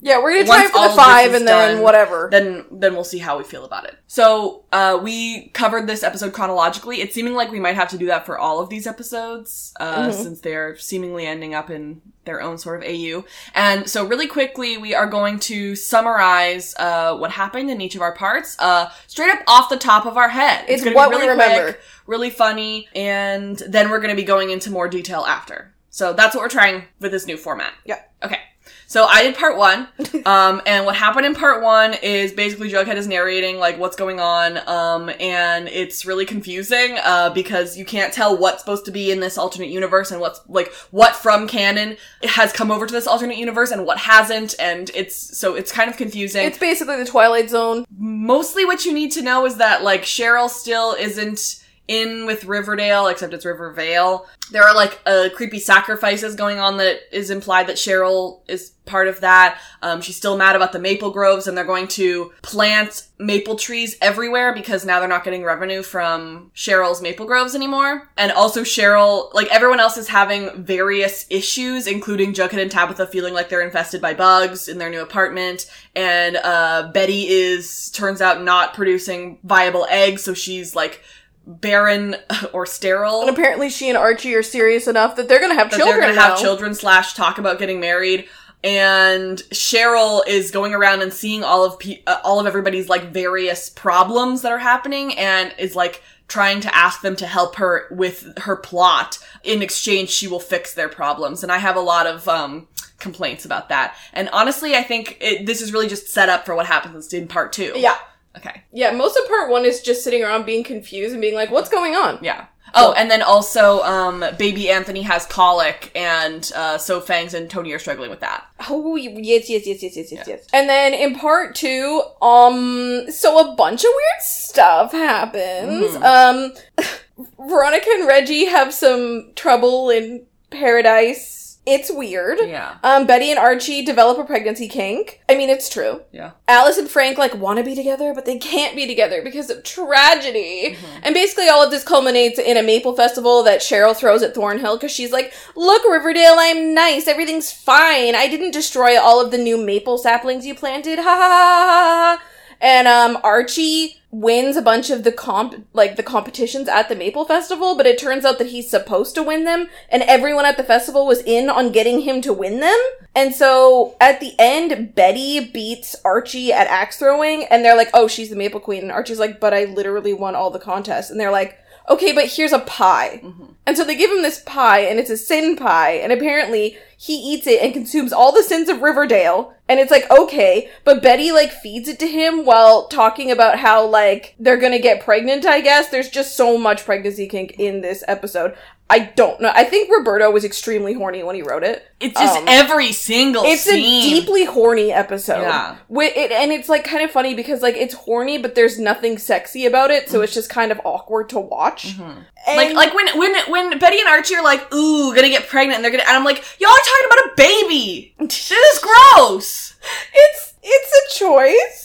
Yeah, 0.02 0.22
we're 0.22 0.34
gonna 0.34 0.46
try 0.46 0.58
Once 0.62 0.72
for 0.72 0.78
all 0.78 0.84
the 0.84 0.90
of 0.92 0.96
this 0.96 1.06
five 1.06 1.30
is 1.32 1.40
and 1.40 1.48
then 1.48 1.74
done, 1.76 1.84
whatever. 1.84 2.28
then 2.32 2.66
then 2.72 2.94
we'll 2.94 3.04
see 3.04 3.18
how 3.20 3.38
we 3.38 3.44
feel 3.44 3.66
about 3.66 3.86
it. 3.86 3.96
So 4.08 4.66
uh, 4.72 5.00
we 5.02 5.48
covered 5.50 5.88
this 5.88 6.04
episode 6.04 6.34
chronologically. 6.34 7.02
It's 7.02 7.16
seeming 7.16 7.34
like 7.34 7.52
we 7.52 7.60
might 7.60 7.76
have 7.76 7.90
to 7.90 7.98
do 7.98 8.06
that 8.08 8.26
for 8.26 8.38
all 8.38 8.60
of 8.60 8.70
these 8.70 8.86
episodes, 8.86 9.74
uh, 9.80 10.08
Mhm. 10.10 10.14
since 10.14 10.42
they're 10.42 10.78
seemingly 10.78 11.26
ending 11.26 11.56
up 11.56 11.70
in 11.72 12.02
their 12.26 12.42
own 12.42 12.58
sort 12.58 12.82
of 12.84 12.88
AU. 12.90 13.24
And 13.54 13.90
so 13.90 14.04
really 14.06 14.28
quickly, 14.28 14.78
we 14.78 14.94
are 14.96 15.08
going 15.08 15.40
to 15.42 15.76
summarize 15.76 16.76
uh, 16.78 17.16
what 17.16 17.32
happened 17.32 17.70
in 17.72 17.82
each 17.82 17.96
of 17.96 18.02
our 18.02 18.14
parts, 18.14 18.56
uh, 18.60 18.90
straight 19.08 19.32
up 19.32 19.40
off 19.48 19.70
the 19.70 19.78
top 19.78 20.06
of 20.06 20.18
our 20.18 20.30
head. 20.30 20.66
It's 20.68 20.84
gonna 20.84 20.96
what 20.96 21.10
be 21.10 21.16
we 21.18 21.22
really 21.24 21.32
remember. 21.32 21.64
quick, 21.74 21.82
really 22.08 22.30
funny, 22.30 22.88
and 22.96 23.58
then 23.68 23.90
we're 23.90 24.00
to 24.10 24.16
be 24.16 24.24
going 24.24 24.50
into 24.52 24.72
more 24.72 24.88
detail 24.88 25.24
after. 25.28 25.74
So 25.90 26.14
that's 26.14 26.36
what 26.36 26.42
we're 26.42 26.50
trying 26.50 26.84
with 27.00 27.12
this 27.12 27.26
new 27.26 27.38
format. 27.38 27.74
Yeah. 27.86 28.00
Okay. 28.24 28.40
So 28.88 29.06
I 29.06 29.24
did 29.24 29.36
part 29.36 29.58
one, 29.58 29.88
um, 30.26 30.62
and 30.66 30.86
what 30.86 30.96
happened 30.96 31.26
in 31.26 31.34
part 31.34 31.64
one 31.64 31.96
is 31.96 32.32
basically 32.32 32.72
Jughead 32.72 32.96
is 32.96 33.08
narrating 33.08 33.58
like 33.58 33.80
what's 33.80 33.96
going 33.96 34.20
on, 34.20 34.58
um, 34.68 35.10
and 35.20 35.68
it's 35.68 36.06
really 36.06 36.26
confusing 36.26 36.98
uh, 37.04 37.32
because 37.32 37.78
you 37.78 37.86
can't 37.86 38.14
tell 38.14 38.38
what's 38.38 38.62
supposed 38.62 38.86
to 38.86 38.92
be 38.92 39.12
in 39.12 39.20
this 39.20 39.38
alternate 39.38 39.70
universe 39.70 40.12
and 40.12 40.22
what's 40.22 40.40
like 40.48 40.72
what 40.92 41.16
from 41.16 41.48
canon 41.48 41.98
has 42.24 42.54
come 42.54 42.72
over 42.72 42.86
to 42.86 42.92
this 42.92 43.08
alternate 43.08 43.38
universe 43.38 43.72
and 43.72 43.86
what 43.86 43.98
hasn't, 43.98 44.56
and 44.60 44.92
it's 44.94 45.38
so 45.38 45.56
it's 45.56 45.72
kind 45.72 45.90
of 45.90 45.98
confusing. 45.98 46.46
It's 46.46 46.60
basically 46.60 46.98
the 46.98 47.06
Twilight 47.06 47.50
Zone. 47.50 47.86
Mostly, 47.98 48.66
what 48.66 48.86
you 48.86 48.94
need 48.94 49.12
to 49.14 49.22
know 49.22 49.46
is 49.46 49.58
that 49.58 49.84
like 49.84 50.04
Cheryl 50.04 50.50
still 50.50 50.94
isn't 50.94 51.65
in 51.88 52.26
with 52.26 52.46
Riverdale, 52.46 53.08
except 53.08 53.34
it's 53.34 53.46
Rivervale. 53.46 54.26
There 54.52 54.64
are 54.64 54.76
like 54.76 55.00
uh, 55.06 55.30
creepy 55.36 55.60
sacrifices 55.60 56.36
going 56.36 56.60
on 56.60 56.78
that 56.78 57.00
is 57.12 57.30
implied 57.30 57.68
that 57.68 57.78
Cheryl 57.78 58.42
is 58.48 58.72
part 58.86 59.08
of 59.08 59.22
that. 59.22 59.60
Um, 59.82 60.02
she's 60.02 60.16
still 60.16 60.38
mad 60.38 60.56
about 60.56 60.72
the 60.72 60.80
maple 60.80 61.12
groves, 61.12 61.48
and 61.48 61.58
they're 61.58 61.66
going 61.66 61.88
to 61.90 62.32
plant 62.42 63.08
maple 63.18 63.56
trees 63.56 63.96
everywhere 64.02 64.54
because 64.54 64.86
now 64.86 65.00
they're 65.00 65.08
not 65.10 65.24
getting 65.24 65.44
revenue 65.44 65.82
from 65.82 66.52
Cheryl's 66.56 67.02
maple 67.02 67.26
groves 67.26 67.56
anymore. 67.56 68.10
And 68.18 68.32
also, 68.32 68.62
Cheryl, 68.62 69.34
like 69.34 69.48
everyone 69.48 69.80
else, 69.80 69.98
is 69.98 70.08
having 70.08 70.64
various 70.64 71.26
issues, 71.30 71.88
including 71.88 72.34
Jughead 72.34 72.62
and 72.62 72.72
Tabitha 72.72 73.08
feeling 73.08 73.34
like 73.34 73.50
they're 73.50 73.62
infested 73.62 74.02
by 74.02 74.14
bugs 74.14 74.68
in 74.68 74.78
their 74.78 74.90
new 74.90 75.02
apartment, 75.02 75.70
and 75.96 76.38
uh, 76.38 76.92
Betty 76.94 77.28
is 77.28 77.90
turns 77.92 78.22
out 78.22 78.44
not 78.44 78.74
producing 78.74 79.40
viable 79.44 79.88
eggs, 79.90 80.24
so 80.24 80.34
she's 80.34 80.76
like 80.76 81.02
barren 81.46 82.16
or 82.54 82.66
sterile. 82.66 83.22
And 83.22 83.30
apparently 83.30 83.70
she 83.70 83.90
and 83.90 83.98
Archie 83.98 84.36
are 84.36 84.44
serious 84.44 84.88
enough 84.88 85.16
that 85.16 85.28
they're 85.28 85.40
gonna 85.40 85.56
have 85.56 85.72
that 85.72 85.78
children 85.78 86.00
they're 86.02 86.10
gonna 86.16 86.22
have 86.22 86.40
children 86.40 86.74
slash 86.74 87.14
talk 87.14 87.38
about 87.38 87.60
getting 87.60 87.80
married. 87.80 88.28
And 88.64 89.38
cheryl 89.52 90.24
is 90.28 90.50
going 90.50 90.74
around 90.74 91.04
and 91.04 91.14
seeing 91.14 91.44
all 91.44 91.64
of 91.64 91.78
pe- 91.78 92.02
uh, 92.08 92.18
all 92.24 92.40
of 92.40 92.48
everybody's 92.48 92.90
like 92.90 93.12
various 93.12 93.70
problems 93.70 94.42
that 94.42 94.52
are 94.52 94.58
happening 94.58 95.16
and 95.18 95.54
is 95.60 95.76
like 95.76 96.02
trying 96.28 96.62
to 96.62 96.76
ask 96.76 97.02
them 97.02 97.16
to 97.18 97.28
help 97.28 97.58
her 97.58 97.86
with 97.92 98.36
her 98.40 98.56
plot. 98.56 99.20
In 99.44 99.62
exchange 99.62 100.10
she 100.10 100.28
will 100.28 100.40
fix 100.40 100.74
their 100.74 100.90
problems. 100.90 101.44
And 101.44 101.52
i 101.52 101.60
have 101.60 101.76
a 101.76 101.82
lot 101.82 102.08
of 102.08 102.28
um 102.28 102.68
complaints 102.98 103.46
about 103.46 103.70
that. 103.70 103.96
And 104.14 104.30
honestly 104.30 104.74
i 104.74 104.82
think 104.82 105.18
it, 105.22 105.46
this 105.46 105.62
is 105.62 105.72
really 105.72 105.88
just 105.88 106.08
set 106.08 106.30
up 106.30 106.44
for 106.44 106.56
what 106.56 106.66
happens 106.66 107.14
in 107.14 107.28
part 107.28 107.54
two. 107.54 107.74
Yeah. 107.76 107.98
Okay 108.38 108.64
Yeah, 108.72 108.92
most 108.92 109.18
of 109.18 109.28
part 109.28 109.50
one 109.50 109.66
is 109.66 109.82
just 109.82 110.04
sitting 110.04 110.24
around 110.24 110.46
being 110.46 110.64
confused 110.64 111.14
and 111.14 111.22
being 111.22 111.36
like, 111.36 111.52
what's 111.52 111.70
going 111.70 111.96
on? 111.96 112.20
Yeah. 112.22 112.46
Oh, 112.78 112.92
and 112.92 113.10
then 113.10 113.22
also, 113.22 113.82
um, 113.84 114.26
baby 114.38 114.70
Anthony 114.70 115.02
has 115.04 115.26
colic, 115.26 115.92
and 115.96 116.52
uh, 116.56 116.78
so 116.78 117.00
Fangs 117.00 117.34
and 117.34 117.50
Tony 117.50 117.72
are 117.72 117.80
struggling 117.80 118.10
with 118.10 118.20
that. 118.20 118.46
Oh 118.70 118.98
yes, 118.98 119.50
yes, 119.50 119.66
yes, 119.66 119.82
yes, 119.82 119.96
yes, 119.96 120.12
yes, 120.12 120.28
yes. 120.28 120.48
And 120.52 120.68
then 120.68 120.94
in 120.94 121.16
part 121.16 121.56
two, 121.56 122.02
um, 122.22 123.10
so 123.10 123.40
a 123.40 123.56
bunch 123.56 123.86
of 123.86 123.90
weird 123.90 124.22
stuff 124.22 124.92
happens. 124.92 125.96
Um, 125.96 126.54
Veronica 127.40 127.88
and 127.94 128.08
Reggie 128.08 128.46
have 128.46 128.74
some 128.74 129.32
trouble 129.36 129.90
in 129.90 130.26
paradise. 130.50 131.45
It's 131.66 131.92
weird. 131.92 132.38
Yeah. 132.46 132.78
Um, 132.84 133.08
Betty 133.08 133.32
and 133.32 133.40
Archie 133.40 133.84
develop 133.84 134.20
a 134.20 134.24
pregnancy 134.24 134.68
kink. 134.68 135.22
I 135.28 135.36
mean, 135.36 135.50
it's 135.50 135.68
true. 135.68 136.02
Yeah. 136.12 136.32
Alice 136.48 136.78
and 136.78 136.88
Frank 136.88 137.18
like 137.18 137.34
want 137.34 137.58
to 137.58 137.66
be 137.66 137.74
together, 137.74 138.14
but 138.14 138.26
they 138.26 138.38
can't 138.38 138.76
be 138.76 138.86
together 138.86 139.24
because 139.24 139.50
of 139.50 139.64
tragedy. 139.64 140.78
And 141.02 141.16
basically, 141.16 141.50
all 141.50 141.64
of 141.64 141.72
this 141.72 141.84
culminates 141.84 142.38
in 142.38 142.58
a 142.58 142.64
maple 142.64 142.96
festival 142.96 143.42
that 143.44 143.62
Cheryl 143.62 143.96
throws 143.96 144.22
at 144.22 144.36
Thornhill 144.36 144.78
because 144.78 144.92
she's 144.92 145.12
like, 145.12 145.34
"Look, 145.56 145.84
Riverdale, 145.90 146.36
I'm 146.38 146.76
nice. 146.76 147.08
Everything's 147.08 147.52
fine. 147.52 148.14
I 148.14 148.28
didn't 148.28 148.52
destroy 148.52 149.00
all 149.00 149.20
of 149.20 149.32
the 149.32 149.38
new 149.40 149.58
maple 149.58 149.98
saplings 149.98 150.46
you 150.46 150.54
planted. 150.54 151.00
Ha 151.00 151.04
ha 151.04 151.16
ha 151.16 152.18
ha." 152.18 152.20
ha." 152.20 152.24
And 152.62 152.88
um, 152.88 153.18
Archie 153.24 154.00
wins 154.16 154.56
a 154.56 154.62
bunch 154.62 154.90
of 154.90 155.04
the 155.04 155.12
comp 155.12 155.68
like 155.74 155.98
the 155.98 156.04
competitions 156.04 156.70
at 156.70 156.88
the 156.88 156.96
Maple 156.96 157.26
Festival, 157.26 157.76
but 157.76 157.86
it 157.86 157.98
turns 157.98 158.24
out 158.24 158.38
that 158.38 158.48
he's 158.48 158.70
supposed 158.70 159.14
to 159.16 159.24
win 159.24 159.44
them, 159.44 159.68
and 159.90 160.04
everyone 160.04 160.46
at 160.46 160.56
the 160.56 160.64
festival 160.64 161.06
was 161.06 161.22
in 161.22 161.50
on 161.50 161.72
getting 161.72 162.02
him 162.02 162.22
to 162.22 162.32
win 162.32 162.62
them. 162.62 162.80
And 163.14 163.36
so 163.36 163.96
at 164.00 164.22
the 164.22 164.34
end, 164.40 164.96
Betty 164.96 165.40
beats 165.40 165.96
Archie 166.06 166.54
at 166.54 166.68
axe 166.68 166.98
throwing, 166.98 167.44
and 167.46 167.64
they're 167.64 167.76
like, 167.76 167.90
"Oh, 167.94 168.08
she's 168.08 168.30
the 168.30 168.36
Maple 168.36 168.62
Queen." 168.62 168.84
And 168.84 168.92
Archie's 168.92 169.20
like, 169.20 169.40
"But 169.40 169.54
I 169.54 169.66
literally 169.66 170.14
won 170.14 170.36
all 170.36 170.50
the 170.50 170.60
contests." 170.60 171.10
And 171.10 171.20
they're 171.20 171.32
like, 171.32 171.58
"Okay, 171.90 172.12
but 172.12 172.28
here's 172.28 172.54
a 172.54 172.60
pie." 172.60 173.22
Mm-hmm. 173.24 173.46
And 173.68 173.76
so 173.76 173.84
they 173.84 173.96
give 173.96 174.12
him 174.12 174.22
this 174.22 174.42
pie, 174.46 174.82
and 174.82 175.00
it's 175.00 175.10
a 175.10 175.18
sin 175.18 175.56
pie, 175.56 175.94
and 175.94 176.12
apparently 176.12 176.78
he 176.98 177.16
eats 177.16 177.48
it 177.48 177.62
and 177.62 177.74
consumes 177.74 178.14
all 178.14 178.32
the 178.32 178.44
sins 178.44 178.70
of 178.70 178.82
Riverdale. 178.82 179.54
And 179.68 179.80
it's 179.80 179.92
like, 179.92 180.10
okay, 180.12 180.70
but 180.84 181.02
Betty 181.02 181.32
like 181.32 181.52
feeds 181.52 181.90
it 181.90 181.98
to 182.00 182.08
him 182.08 182.46
while 182.46 182.88
talking 182.88 183.32
about 183.32 183.60
how 183.60 183.86
like 183.86 184.36
they're 184.40 184.58
gonna 184.58 184.80
get 184.80 185.04
pregnant, 185.04 185.46
I 185.46 185.62
guess. 185.62 185.90
There's 185.90 186.10
just 186.10 186.38
so 186.38 186.58
much 186.58 186.86
pregnancy 186.86 187.28
kink 187.28 187.56
in 187.58 187.82
this 187.82 188.04
episode. 188.08 188.56
I 188.88 189.00
don't 189.00 189.42
know. 189.42 189.52
I 189.54 189.64
think 189.64 189.90
Roberto 189.92 190.30
was 190.30 190.46
extremely 190.46 190.94
horny 190.94 191.24
when 191.24 191.36
he 191.36 191.42
wrote 191.42 191.64
it. 191.64 191.84
It's 192.00 192.20
just 192.20 192.38
Um, 192.38 192.46
every 192.48 192.92
single 192.92 193.44
It's 193.44 193.64
scene. 193.64 193.80
a 193.80 194.02
deeply 194.20 194.46
horny 194.46 194.92
episode. 194.94 195.42
Yeah. 195.42 195.78
Wi- 195.90 196.14
it, 196.16 196.32
and 196.32 196.52
it's 196.52 196.70
like 196.70 196.84
kind 196.84 197.04
of 197.04 197.10
funny 197.10 197.34
because 197.34 197.64
like 197.64 197.76
it's 197.76 197.96
horny, 197.96 198.38
but 198.38 198.54
there's 198.54 198.78
nothing 198.78 199.18
sexy 199.18 199.66
about 199.66 199.90
it, 199.90 200.08
so 200.10 200.22
it's 200.22 200.36
just 200.36 200.50
kind 200.52 200.72
of 200.72 200.80
awkward 200.84 201.30
to 201.30 201.40
watch. 201.40 201.98
Mm-hmm. 201.98 202.20
like 202.58 202.74
like 202.76 202.94
when 202.94 203.08
when 203.18 203.36
when 203.52 203.80
Betty 203.80 204.00
and 204.00 204.08
Archie 204.08 204.36
are 204.36 204.44
like, 204.44 204.72
ooh, 204.72 205.16
gonna 205.16 205.30
get 205.30 205.48
pregnant, 205.48 205.78
and 205.78 205.84
they're 205.84 205.92
gonna, 205.92 206.04
and 206.08 206.16
I'm 206.18 206.24
like, 206.24 206.44
y'all 206.60 206.70
are 206.70 206.76
talking 206.76 207.06
about 207.08 207.26
a 207.26 207.34
baby. 207.38 208.14
This 208.20 208.52
is 208.52 208.80
gross. 208.84 209.76
it's 210.14 210.54
it's 210.62 211.16
a 211.16 211.20
choice. 211.26 211.85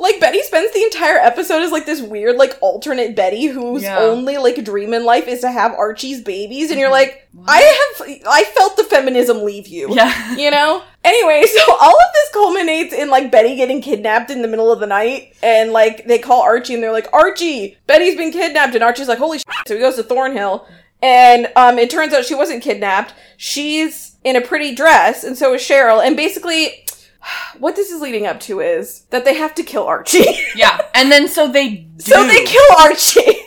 Like 0.00 0.20
Betty 0.20 0.42
spends 0.42 0.72
the 0.72 0.82
entire 0.84 1.16
episode 1.18 1.62
as 1.62 1.72
like 1.72 1.86
this 1.86 2.00
weird 2.00 2.36
like 2.36 2.56
alternate 2.60 3.14
Betty 3.16 3.46
whose 3.46 3.82
Yeah. 3.82 3.98
only 3.98 4.38
like 4.38 4.62
dream 4.64 4.94
in 4.94 5.04
life 5.04 5.26
is 5.28 5.40
to 5.40 5.50
have 5.50 5.72
Archie's 5.72 6.20
babies, 6.22 6.70
and 6.70 6.78
you're 6.80 6.88
Mm-hmm. 6.90 6.92
like, 6.92 7.28
I 7.46 7.60
have 7.98 8.18
I 8.28 8.44
felt 8.44 8.76
the 8.76 8.84
feminism 8.84 9.44
leave 9.44 9.66
you. 9.68 9.94
Yeah. 9.94 10.34
You 10.36 10.50
know? 10.50 10.82
Anyway, 11.04 11.44
so 11.46 11.60
all 11.80 11.90
of 11.96 12.12
this 12.14 12.32
culminates 12.32 12.92
in 12.94 13.08
like 13.10 13.30
Betty 13.30 13.56
getting 13.56 13.80
kidnapped 13.82 14.30
in 14.30 14.42
the 14.42 14.48
middle 14.48 14.70
of 14.72 14.80
the 14.80 14.86
night, 14.86 15.34
and 15.42 15.72
like 15.72 16.04
they 16.06 16.18
call 16.18 16.42
Archie 16.42 16.74
and 16.74 16.82
they're 16.82 16.92
like, 16.92 17.08
Archie, 17.12 17.76
Betty's 17.86 18.16
been 18.16 18.32
kidnapped, 18.32 18.74
and 18.74 18.84
Archie's 18.84 19.08
like, 19.08 19.18
holy 19.18 19.38
shit. 19.38 19.46
So 19.66 19.74
he 19.74 19.80
goes 19.80 19.96
to 19.96 20.02
Thornhill, 20.02 20.66
And 21.02 21.48
um, 21.56 21.78
it 21.78 21.90
turns 21.90 22.12
out 22.12 22.24
she 22.24 22.34
wasn't 22.34 22.62
kidnapped. 22.62 23.14
She's 23.36 24.16
in 24.24 24.34
a 24.36 24.40
pretty 24.40 24.74
dress, 24.74 25.22
and 25.24 25.38
so 25.38 25.54
is 25.54 25.62
Cheryl. 25.62 26.04
And 26.04 26.16
basically, 26.16 26.84
what 27.58 27.76
this 27.76 27.90
is 27.90 28.00
leading 28.00 28.26
up 28.26 28.40
to 28.40 28.60
is 28.60 29.02
that 29.10 29.24
they 29.24 29.34
have 29.34 29.54
to 29.56 29.62
kill 29.62 29.84
Archie. 29.84 30.24
Yeah, 30.56 30.80
and 30.94 31.10
then 31.12 31.28
so 31.28 31.48
they 31.48 31.68
do. 31.68 32.00
so 32.02 32.26
they 32.26 32.44
kill 32.44 32.76
Archie. 32.80 33.36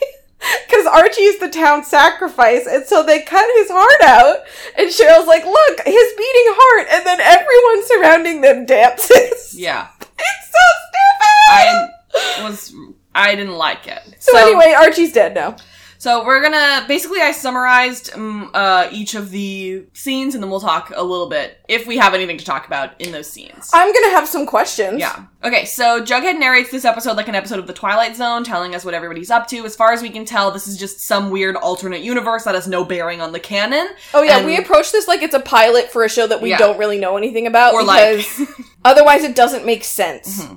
Because 0.67 0.87
Archie 0.87 1.21
is 1.21 1.37
the 1.39 1.49
town 1.49 1.83
sacrifice, 1.83 2.65
and 2.65 2.83
so 2.83 3.03
they 3.03 3.21
cut 3.21 3.45
his 3.57 3.69
heart 3.69 4.01
out. 4.03 4.37
And 4.75 4.89
Cheryl's 4.89 5.27
like, 5.27 5.45
"Look, 5.45 5.81
his 5.85 6.13
beating 6.17 6.53
heart," 6.57 6.87
and 6.89 7.05
then 7.05 7.21
everyone 7.21 7.85
surrounding 7.87 8.41
them 8.41 8.65
dances. 8.65 9.53
Yeah, 9.57 9.87
It's 10.01 10.47
so 10.47 10.65
stupid. 10.87 12.41
I 12.41 12.43
was. 12.43 12.73
I 13.13 13.35
didn't 13.35 13.57
like 13.57 13.85
it. 13.85 13.99
so, 14.17 14.35
anyway, 14.35 14.73
Archie's 14.75 15.13
dead 15.13 15.35
now. 15.35 15.57
So 16.01 16.25
we're 16.25 16.41
gonna 16.41 16.83
basically 16.87 17.21
I 17.21 17.31
summarized 17.31 18.11
um, 18.15 18.49
uh, 18.55 18.87
each 18.91 19.13
of 19.13 19.29
the 19.29 19.85
scenes 19.93 20.33
and 20.33 20.43
then 20.43 20.49
we'll 20.49 20.59
talk 20.59 20.91
a 20.95 21.03
little 21.03 21.29
bit 21.29 21.59
if 21.69 21.85
we 21.85 21.95
have 21.97 22.15
anything 22.15 22.39
to 22.39 22.43
talk 22.43 22.65
about 22.65 22.99
in 22.99 23.11
those 23.11 23.29
scenes. 23.29 23.69
I'm 23.71 23.93
gonna 23.93 24.09
have 24.09 24.27
some 24.27 24.47
questions. 24.47 24.99
Yeah. 24.99 25.25
Okay, 25.43 25.63
so 25.65 26.03
Jughead 26.03 26.39
narrates 26.39 26.71
this 26.71 26.85
episode 26.85 27.17
like 27.17 27.27
an 27.27 27.35
episode 27.35 27.59
of 27.59 27.67
The 27.67 27.73
Twilight 27.73 28.15
Zone, 28.15 28.43
telling 28.43 28.73
us 28.73 28.83
what 28.83 28.95
everybody's 28.95 29.29
up 29.29 29.45
to. 29.49 29.63
As 29.63 29.75
far 29.75 29.91
as 29.93 30.01
we 30.01 30.09
can 30.09 30.25
tell, 30.25 30.49
this 30.49 30.67
is 30.67 30.75
just 30.75 31.01
some 31.01 31.29
weird 31.29 31.55
alternate 31.55 32.01
universe 32.01 32.45
that 32.45 32.55
has 32.55 32.67
no 32.67 32.83
bearing 32.83 33.21
on 33.21 33.31
the 33.31 33.39
canon. 33.39 33.87
Oh 34.15 34.23
yeah, 34.23 34.37
And- 34.37 34.47
we 34.47 34.57
approach 34.57 34.91
this 34.91 35.07
like 35.07 35.21
it's 35.21 35.35
a 35.35 35.39
pilot 35.39 35.91
for 35.91 36.03
a 36.03 36.09
show 36.09 36.25
that 36.25 36.41
we 36.41 36.49
Yeah. 36.49 36.57
don't 36.57 36.79
really 36.79 36.97
know 36.97 37.15
anything 37.15 37.45
about, 37.45 37.75
Or 37.75 37.83
like- 37.83 38.25
otherwise 38.83 39.23
it 39.23 39.35
doesn't 39.35 39.67
make 39.67 39.83
sense. 39.83 40.47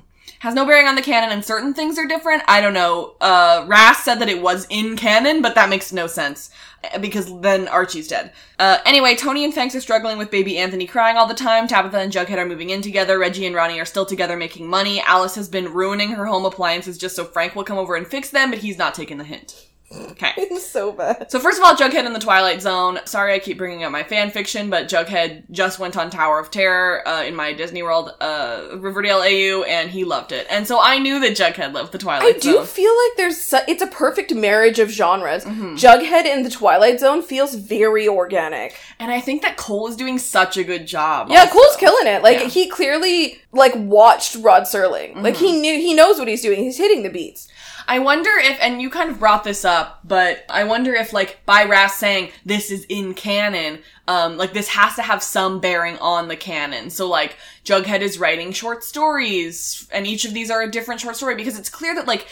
Has 0.44 0.54
no 0.54 0.66
bearing 0.66 0.86
on 0.86 0.94
the 0.94 1.00
canon 1.00 1.30
and 1.30 1.42
certain 1.42 1.72
things 1.72 1.98
are 1.98 2.06
different. 2.06 2.42
I 2.46 2.60
don't 2.60 2.74
know. 2.74 3.16
Uh, 3.18 3.64
Ras 3.66 4.04
said 4.04 4.16
that 4.16 4.28
it 4.28 4.42
was 4.42 4.66
in 4.68 4.94
canon, 4.94 5.40
but 5.40 5.54
that 5.54 5.70
makes 5.70 5.90
no 5.90 6.06
sense. 6.06 6.50
uh, 6.92 6.98
Because 6.98 7.40
then 7.40 7.66
Archie's 7.66 8.08
dead. 8.08 8.30
Uh, 8.58 8.76
anyway, 8.84 9.16
Tony 9.16 9.42
and 9.42 9.54
Fangs 9.54 9.74
are 9.74 9.80
struggling 9.80 10.18
with 10.18 10.30
baby 10.30 10.58
Anthony 10.58 10.86
crying 10.86 11.16
all 11.16 11.26
the 11.26 11.32
time. 11.32 11.66
Tabitha 11.66 11.98
and 11.98 12.12
Jughead 12.12 12.36
are 12.36 12.44
moving 12.44 12.68
in 12.68 12.82
together. 12.82 13.18
Reggie 13.18 13.46
and 13.46 13.56
Ronnie 13.56 13.80
are 13.80 13.86
still 13.86 14.04
together 14.04 14.36
making 14.36 14.68
money. 14.68 15.00
Alice 15.00 15.34
has 15.36 15.48
been 15.48 15.72
ruining 15.72 16.10
her 16.10 16.26
home 16.26 16.44
appliances 16.44 16.98
just 16.98 17.16
so 17.16 17.24
Frank 17.24 17.56
will 17.56 17.64
come 17.64 17.78
over 17.78 17.96
and 17.96 18.06
fix 18.06 18.28
them, 18.28 18.50
but 18.50 18.58
he's 18.58 18.76
not 18.76 18.94
taking 18.94 19.16
the 19.16 19.24
hint. 19.24 19.66
Okay. 20.12 20.32
It's 20.54 20.66
so 20.66 20.92
bad. 20.92 21.30
So 21.30 21.40
first 21.40 21.58
of 21.58 21.64
all, 21.64 21.74
Jughead 21.74 22.06
in 22.06 22.12
the 22.12 22.18
Twilight 22.20 22.60
Zone. 22.62 22.98
Sorry, 23.06 23.34
I 23.34 23.38
keep 23.38 23.58
bringing 23.58 23.82
up 23.84 23.90
my 23.92 24.02
fan 24.04 24.30
fiction, 24.30 24.70
but 24.70 24.88
Jughead 24.88 25.44
just 25.50 25.78
went 25.78 25.96
on 25.96 26.10
Tower 26.10 26.38
of 26.38 26.50
Terror 26.50 27.06
uh, 27.08 27.22
in 27.24 27.34
my 27.34 27.52
Disney 27.52 27.82
World 27.82 28.10
uh, 28.20 28.68
Riverdale 28.76 29.18
AU, 29.18 29.64
and 29.64 29.90
he 29.90 30.04
loved 30.04 30.30
it. 30.32 30.46
And 30.50 30.66
so 30.66 30.80
I 30.80 30.98
knew 30.98 31.18
that 31.20 31.32
Jughead 31.32 31.72
loved 31.72 31.92
the 31.92 31.98
Twilight 31.98 32.42
Zone. 32.42 32.52
I 32.54 32.56
do 32.60 32.64
feel 32.64 32.92
like 32.92 33.16
there's 33.16 33.38
su- 33.38 33.58
it's 33.66 33.82
a 33.82 33.86
perfect 33.88 34.32
marriage 34.34 34.78
of 34.78 34.90
genres. 34.90 35.44
Mm-hmm. 35.44 35.74
Jughead 35.74 36.24
in 36.26 36.42
the 36.44 36.50
Twilight 36.50 37.00
Zone 37.00 37.22
feels 37.22 37.54
very 37.54 38.06
organic. 38.08 38.76
And 39.00 39.10
I 39.10 39.20
think 39.20 39.42
that 39.42 39.56
Cole 39.56 39.88
is 39.88 39.96
doing 39.96 40.18
such 40.18 40.56
a 40.56 40.64
good 40.64 40.86
job. 40.86 41.28
Yeah, 41.30 41.40
also. 41.40 41.52
Cole's 41.52 41.76
killing 41.76 42.06
it. 42.06 42.22
Like 42.22 42.34
Yeah. 42.38 42.40
Mm-hmm. 42.42 42.48
he 42.50 42.68
clearly 42.68 43.40
like 43.52 43.72
watched 43.76 44.36
Rod 44.36 44.62
Serling. 44.64 45.16
Like 45.22 45.36
he 45.36 45.58
knew 45.60 45.74
he 45.74 45.94
knows 45.94 46.18
what 46.18 46.28
he's 46.28 46.42
doing. 46.42 46.62
He's 46.62 46.76
hitting 46.78 47.02
the 47.02 47.10
beats. 47.10 47.48
I 47.86 47.98
wonder 47.98 48.30
if, 48.36 48.58
and 48.60 48.80
you 48.80 48.90
kind 48.90 49.10
of 49.10 49.18
brought 49.18 49.44
this 49.44 49.64
up, 49.64 50.00
but 50.04 50.44
I 50.48 50.64
wonder 50.64 50.94
if, 50.94 51.12
like, 51.12 51.40
by 51.44 51.64
Ras 51.64 51.98
saying 51.98 52.30
this 52.44 52.70
is 52.70 52.84
in 52.88 53.14
canon, 53.14 53.80
um, 54.08 54.36
like 54.36 54.52
this 54.52 54.68
has 54.68 54.94
to 54.96 55.02
have 55.02 55.22
some 55.22 55.60
bearing 55.60 55.98
on 55.98 56.28
the 56.28 56.36
canon. 56.36 56.90
So, 56.90 57.08
like, 57.08 57.36
Jughead 57.64 58.00
is 58.00 58.18
writing 58.18 58.52
short 58.52 58.84
stories, 58.84 59.88
and 59.92 60.06
each 60.06 60.24
of 60.24 60.34
these 60.34 60.50
are 60.50 60.62
a 60.62 60.70
different 60.70 61.00
short 61.00 61.16
story 61.16 61.34
because 61.34 61.58
it's 61.58 61.68
clear 61.68 61.94
that, 61.94 62.06
like, 62.06 62.26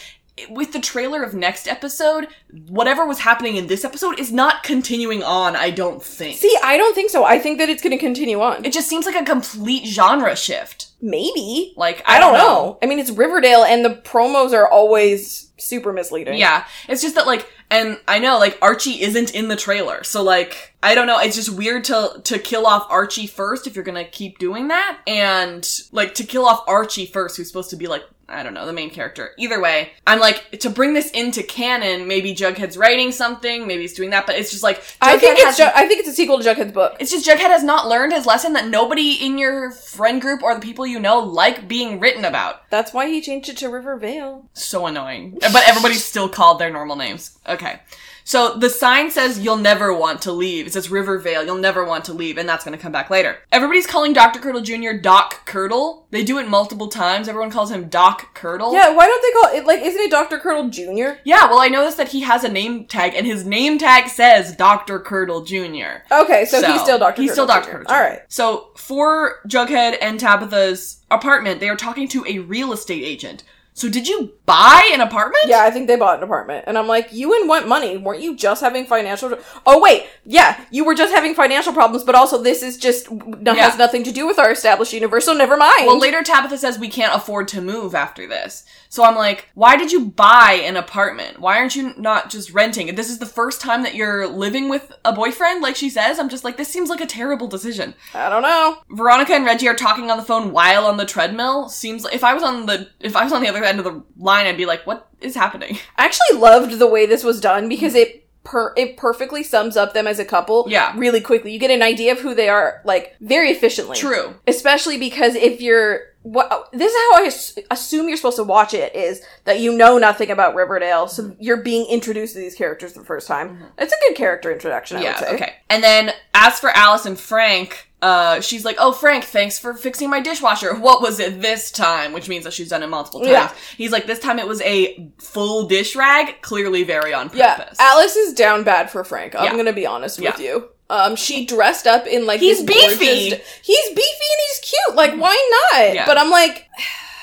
with 0.49 0.73
the 0.73 0.79
trailer 0.79 1.21
of 1.21 1.35
next 1.35 1.67
episode, 1.67 2.27
whatever 2.67 3.05
was 3.05 3.19
happening 3.19 3.55
in 3.55 3.67
this 3.67 3.85
episode 3.85 4.19
is 4.19 4.31
not 4.31 4.63
continuing 4.63 5.21
on, 5.21 5.55
I 5.55 5.69
don't 5.69 6.01
think. 6.01 6.39
See, 6.39 6.57
I 6.63 6.75
don't 6.75 6.95
think 6.95 7.11
so. 7.11 7.23
I 7.23 7.37
think 7.37 7.59
that 7.59 7.69
it's 7.69 7.83
going 7.83 7.95
to 7.95 8.03
continue 8.03 8.41
on. 8.41 8.65
it 8.65 8.73
just 8.73 8.89
seems 8.89 9.05
like 9.05 9.15
a 9.15 9.23
complete 9.23 9.85
genre 9.85 10.35
shift. 10.35 10.87
Maybe. 11.03 11.73
Like, 11.75 12.01
I, 12.05 12.15
I 12.15 12.19
don't 12.21 12.33
know. 12.33 12.79
I 12.81 12.85
mean, 12.85 12.97
it's 12.97 13.11
Riverdale, 13.11 13.65
and 13.65 13.83
the 13.83 13.89
promos 13.89 14.53
are 14.53 14.65
always 14.65 15.51
super 15.57 15.91
misleading. 15.91 16.37
Yeah, 16.37 16.65
it's 16.87 17.01
just 17.01 17.15
that 17.15 17.27
like, 17.27 17.51
and 17.69 17.99
I 18.07 18.19
know 18.19 18.39
like 18.39 18.57
Archie 18.61 19.01
isn't 19.01 19.35
in 19.35 19.49
the 19.49 19.57
trailer, 19.57 20.05
so 20.05 20.23
like 20.23 20.75
I 20.81 20.95
don't 20.95 21.05
know. 21.05 21.19
It's 21.19 21.35
just 21.35 21.49
weird 21.49 21.83
to 21.85 22.21
to 22.23 22.39
kill 22.39 22.65
off 22.65 22.87
Archie 22.89 23.27
first 23.27 23.67
if 23.67 23.75
you're 23.75 23.83
gonna 23.83 24.05
keep 24.05 24.39
doing 24.39 24.69
that, 24.69 24.99
and 25.05 25.67
like 25.91 26.15
to 26.15 26.23
kill 26.23 26.45
off 26.45 26.63
Archie 26.67 27.05
first, 27.05 27.35
who's 27.35 27.49
supposed 27.49 27.69
to 27.71 27.75
be 27.75 27.87
like 27.87 28.03
I 28.29 28.41
don't 28.41 28.53
know 28.53 28.65
the 28.65 28.73
main 28.73 28.89
character. 28.89 29.31
Either 29.37 29.61
way, 29.61 29.91
I'm 30.07 30.19
like 30.19 30.59
to 30.59 30.69
bring 30.69 30.93
this 30.93 31.11
into 31.11 31.43
canon. 31.43 32.07
Maybe 32.07 32.33
Jughead's 32.33 32.77
writing 32.77 33.11
something, 33.11 33.67
maybe 33.67 33.81
he's 33.81 33.93
doing 33.93 34.11
that, 34.11 34.25
but 34.25 34.35
it's 34.35 34.49
just 34.51 34.63
like 34.63 34.81
Jughead 34.81 34.95
I 35.01 35.17
think 35.17 35.33
it's 35.39 35.43
has. 35.43 35.57
ju- 35.57 35.71
I 35.75 35.87
think 35.87 35.99
it's 35.99 36.09
a 36.09 36.13
sequel 36.13 36.39
to 36.39 36.43
Jughead's 36.43 36.71
book. 36.71 36.95
it's 36.99 37.11
just 37.11 37.27
Jughead 37.27 37.39
has 37.49 37.63
not 37.63 37.87
learned 37.87 38.13
his 38.13 38.25
lesson 38.25 38.53
that 38.53 38.67
nobody 38.67 39.13
in 39.25 39.37
your 39.37 39.71
friend 39.71 40.21
group 40.21 40.41
or 40.41 40.55
the 40.55 40.61
people 40.61 40.87
you 40.87 40.99
know 40.99 41.19
like 41.19 41.67
being 41.67 41.99
written 41.99 42.23
about. 42.25 42.69
That's 42.69 42.93
why 42.93 43.07
he 43.09 43.21
changed 43.21 43.49
it 43.49 43.57
to 43.57 43.67
Rivervale. 43.69 44.45
So 44.53 44.85
annoying. 44.87 45.37
But 45.41 45.67
everybody's 45.67 46.03
still 46.05 46.29
called 46.29 46.59
their 46.59 46.71
normal 46.71 46.95
names. 46.95 47.37
Okay. 47.47 47.81
So 48.23 48.55
the 48.55 48.69
sign 48.69 49.11
says 49.11 49.39
you'll 49.39 49.57
never 49.57 49.93
want 49.93 50.21
to 50.23 50.31
leave. 50.31 50.67
It 50.67 50.73
says 50.73 50.89
Rivervale, 50.89 51.43
you'll 51.45 51.57
never 51.57 51.83
want 51.83 52.05
to 52.05 52.13
leave, 52.13 52.37
and 52.37 52.47
that's 52.47 52.63
gonna 52.63 52.77
come 52.77 52.91
back 52.91 53.09
later. 53.09 53.37
Everybody's 53.51 53.87
calling 53.87 54.13
Dr. 54.13 54.39
Curdle 54.39 54.61
Jr. 54.61 54.93
Doc 54.93 55.45
Curdle. 55.45 56.07
They 56.11 56.23
do 56.23 56.37
it 56.39 56.47
multiple 56.47 56.87
times. 56.87 57.27
Everyone 57.27 57.51
calls 57.51 57.71
him 57.71 57.89
Doc 57.89 58.33
Curdle. 58.33 58.73
Yeah, 58.73 58.95
why 58.95 59.05
don't 59.05 59.21
they 59.21 59.31
call 59.31 59.57
it 59.57 59.67
like? 59.67 59.81
Isn't 59.81 60.01
it 60.01 60.11
Doctor 60.11 60.39
Curdle 60.39 60.69
Junior? 60.69 61.19
Yeah, 61.23 61.49
well 61.49 61.59
I 61.59 61.67
noticed 61.67 61.97
that 61.97 62.09
he 62.09 62.21
has 62.21 62.43
a 62.43 62.49
name 62.49 62.85
tag, 62.85 63.13
and 63.15 63.25
his 63.25 63.45
name 63.45 63.77
tag 63.77 64.07
says 64.09 64.55
Dr. 64.55 64.99
Curdle 64.99 65.43
Jr. 65.43 66.03
Okay, 66.11 66.45
so, 66.45 66.61
he's 66.61 66.81
still 66.81 66.99
Doctor. 66.99 67.21
He's 67.21 67.31
still 67.31 67.47
Dr. 67.47 67.71
Curdle. 67.71 67.91
All 67.91 67.99
right. 67.99 68.21
So 68.27 68.69
for 68.75 69.39
Jughead 69.47 69.97
and 70.01 70.19
Tabitha's 70.19 71.03
apartment, 71.11 71.59
they 71.59 71.69
are 71.69 71.75
talking 71.75 72.07
to 72.09 72.25
a 72.27 72.39
real 72.39 72.73
estate 72.73 73.03
agent. 73.03 73.43
So 73.75 73.89
did 73.89 74.07
you 74.07 74.33
buy 74.45 74.87
an 74.93 75.01
apartment? 75.01 75.45
Yeah, 75.47 75.63
I 75.63 75.71
think 75.71 75.87
they 75.87 75.95
bought 75.95 76.17
an 76.19 76.23
apartment, 76.23 76.65
and 76.67 76.77
I'm 76.77 76.87
like, 76.87 77.11
you 77.11 77.33
and 77.39 77.49
want 77.49 77.67
money? 77.67 77.97
Weren't 77.97 78.21
you 78.21 78.35
just 78.35 78.61
having 78.61 78.85
financial? 78.85 79.35
Oh 79.65 79.81
wait, 79.81 80.05
yeah, 80.25 80.63
you 80.69 80.85
were 80.85 80.93
just 80.93 81.13
having 81.13 81.33
financial 81.33 81.73
problems, 81.73 82.03
but 82.03 82.13
also 82.13 82.41
this 82.41 82.61
is 82.61 82.77
just 82.77 83.09
no, 83.11 83.53
Yeah. 83.53 83.69
has 83.69 83.77
nothing 83.77 84.03
to 84.03 84.11
do 84.11 84.27
with 84.27 84.37
our 84.37 84.51
established 84.51 84.93
universe. 84.93 85.25
So 85.25 85.33
never 85.33 85.57
mind. 85.57 85.87
Well, 85.87 85.99
later 85.99 86.21
Tabitha 86.21 86.57
says 86.57 86.77
we 86.77 86.87
can't 86.89 87.15
afford 87.15 87.47
to 87.49 87.61
move 87.61 87.95
after 87.95 88.27
this. 88.27 88.63
So 88.93 89.03
I'm 89.03 89.15
like, 89.15 89.49
why 89.55 89.75
did 89.75 89.91
you 89.91 90.05
buy 90.05 90.61
an 90.63 90.77
apartment? 90.77 91.39
Why 91.39 91.57
aren't 91.57 91.75
you 91.75 91.95
not 91.97 92.29
just 92.29 92.51
renting? 92.51 92.93
This 92.93 93.09
is 93.09 93.17
the 93.17 93.25
first 93.25 93.59
time 93.59 93.81
that 93.81 93.95
you're 93.95 94.27
living 94.27 94.69
with 94.69 94.91
a 95.03 95.11
boyfriend, 95.11 95.63
like 95.63 95.75
she 95.75 95.89
says, 95.89 96.19
I'm 96.19 96.29
just 96.29 96.43
like, 96.43 96.57
this 96.57 96.67
seems 96.67 96.91
like 96.91 97.01
a 97.01 97.07
terrible 97.07 97.47
decision. 97.47 97.95
I 98.13 98.29
don't 98.29 98.43
know. 98.43 98.77
Veronica 98.91 99.33
and 99.33 99.45
Reggie 99.45 99.67
are 99.67 99.73
talking 99.73 100.11
on 100.11 100.17
the 100.17 100.23
phone 100.23 100.51
while 100.51 100.85
on 100.85 100.97
the 100.97 101.07
treadmill. 101.07 101.69
Seems 101.69 102.03
like 102.03 102.13
if 102.13 102.23
I 102.23 102.35
was 102.35 102.43
on 102.43 102.67
the 102.67 102.87
if 102.99 103.15
I 103.15 103.23
was 103.23 103.33
on 103.33 103.41
the 103.41 103.49
other 103.49 103.63
end 103.63 103.79
of 103.79 103.85
the 103.85 104.03
line, 104.15 104.45
I'd 104.45 104.57
be 104.57 104.67
like, 104.67 104.85
what 104.85 105.09
is 105.21 105.33
happening? 105.33 105.79
I 105.97 106.05
actually 106.05 106.37
loved 106.37 106.77
the 106.77 106.85
way 106.85 107.07
this 107.07 107.23
was 107.23 107.41
done 107.41 107.67
because 107.67 107.95
it 107.95 108.29
per 108.43 108.75
it 108.77 108.95
perfectly 108.95 109.41
sums 109.41 109.75
up 109.75 109.95
them 109.95 110.05
as 110.05 110.19
a 110.19 110.25
couple. 110.25 110.65
Yeah. 110.67 110.93
really 110.97 111.21
quickly. 111.21 111.51
You 111.51 111.57
get 111.57 111.71
an 111.71 111.81
idea 111.81 112.11
of 112.11 112.19
who 112.19 112.35
they 112.35 112.47
are, 112.47 112.81
like 112.85 113.15
very 113.21 113.49
efficiently. 113.49 113.97
True. 113.97 114.35
especially 114.45 114.99
because 114.99 115.33
if 115.33 115.61
you're 115.61 116.12
what 116.23 116.69
this 116.71 116.91
is 116.91 116.97
how 117.11 117.21
I 117.21 117.25
ass- 117.27 117.57
assume 117.71 118.07
you're 118.07 118.17
supposed 118.17 118.37
to 118.37 118.43
watch 118.43 118.73
it 118.73 118.95
is 118.95 119.21
that 119.45 119.59
you 119.59 119.75
know 119.77 119.97
nothing 119.97 120.31
about 120.31 120.55
Riverdale, 120.55 121.07
so 121.07 121.35
you're 121.39 121.57
being 121.61 121.85
introduced 121.89 122.33
to 122.33 122.39
these 122.39 122.55
characters 122.55 122.93
for 122.93 122.99
the 122.99 123.05
first 123.05 123.27
time. 123.27 123.63
It's 123.77 123.93
a 123.93 123.95
good 124.07 124.17
character 124.17 124.51
introduction, 124.51 124.97
I 124.97 124.99
Mm-hmm. 125.01 125.05
Yeah, 125.05 125.19
would 125.19 125.27
say. 125.29 125.35
okay. 125.35 125.53
And 125.69 125.83
then 125.83 126.11
as 126.33 126.59
for 126.59 126.69
Alice 126.71 127.05
and 127.05 127.19
Frank, 127.19 127.89
uh, 128.01 128.41
she's 128.41 128.65
like, 128.65 128.75
"Oh, 128.79 128.91
Frank, 128.91 129.23
thanks 129.23 129.57
for 129.59 129.73
fixing 129.73 130.09
my 130.09 130.19
dishwasher. 130.19 130.75
What 130.77 131.01
was 131.01 131.19
it 131.21 131.41
this 131.41 131.71
time?" 131.71 132.11
Which 132.13 132.27
means 132.27 132.43
that 132.43 132.51
she's 132.53 132.67
done 132.69 132.83
it 132.83 132.87
multiple 132.87 133.21
times. 133.21 133.31
Yeah. 133.31 133.53
He's 133.77 133.91
like, 133.91 134.07
"This 134.07 134.19
time 134.19 134.39
it 134.39 134.47
was 134.47 134.61
a 134.61 135.09
full 135.19 135.67
dish 135.67 135.95
rag, 135.95 136.41
clearly 136.41 136.83
very 136.83 137.13
on 137.13 137.27
purpose." 137.27 137.39
Yeah, 137.39 137.55
purpose." 137.57 137.79
Alice 137.79 138.15
is 138.17 138.33
down 138.33 138.63
bad 138.63 138.89
for 138.91 139.03
Frank. 139.05 139.35
I'm 139.35 139.45
Yeah. 139.45 139.55
gonna 139.55 139.71
be 139.73 139.85
honest 139.85 140.19
with 140.19 140.37
you. 140.39 140.69
Um, 140.93 141.15
she 141.15 141.43
dressed 141.47 141.87
up 141.87 142.05
in 142.05 142.27
like 142.27 142.39
He's 142.39 142.63
this 142.63 142.69
gorgeous- 142.77 142.99
beefy. 142.99 143.41
He's 143.63 143.89
beefy 143.89 144.27
and 144.31 144.41
he's 144.47 144.59
cute. 144.59 144.95
Like, 144.95 145.15
why 145.19 145.69
not? 145.73 145.95
Yeah. 145.95 146.05
But 146.05 146.19
I'm 146.19 146.29
like, 146.29 146.67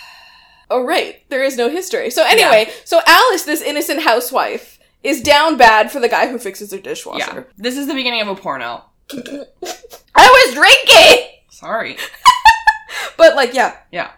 oh 0.70 0.82
right, 0.82 1.22
there 1.28 1.44
is 1.44 1.56
no 1.56 1.68
history. 1.70 2.10
So 2.10 2.24
anyway, 2.26 2.70
so 2.84 3.00
Alice, 3.06 3.44
this 3.44 3.62
innocent 3.62 4.02
housewife, 4.02 4.78
is 5.04 5.20
down 5.22 5.56
bad 5.56 5.90
for 5.92 6.00
the 6.00 6.08
guy 6.08 6.26
who 6.28 6.38
fixes 6.38 6.72
her 6.72 6.78
dishwasher. 6.78 7.18
yeah, 7.20 7.26
dishwasher. 7.26 7.52
this 7.56 7.76
is 7.76 7.86
the 7.86 7.94
beginning 7.94 8.22
of 8.22 8.28
a 8.28 8.34
porno. 8.34 8.82
I 9.12 10.44
was 10.46 10.54
drinking. 10.54 11.28
Sorry. 11.50 11.96
But 13.16 13.36
like, 13.36 13.54
yeah, 13.54 13.76
Yeah. 13.90 14.10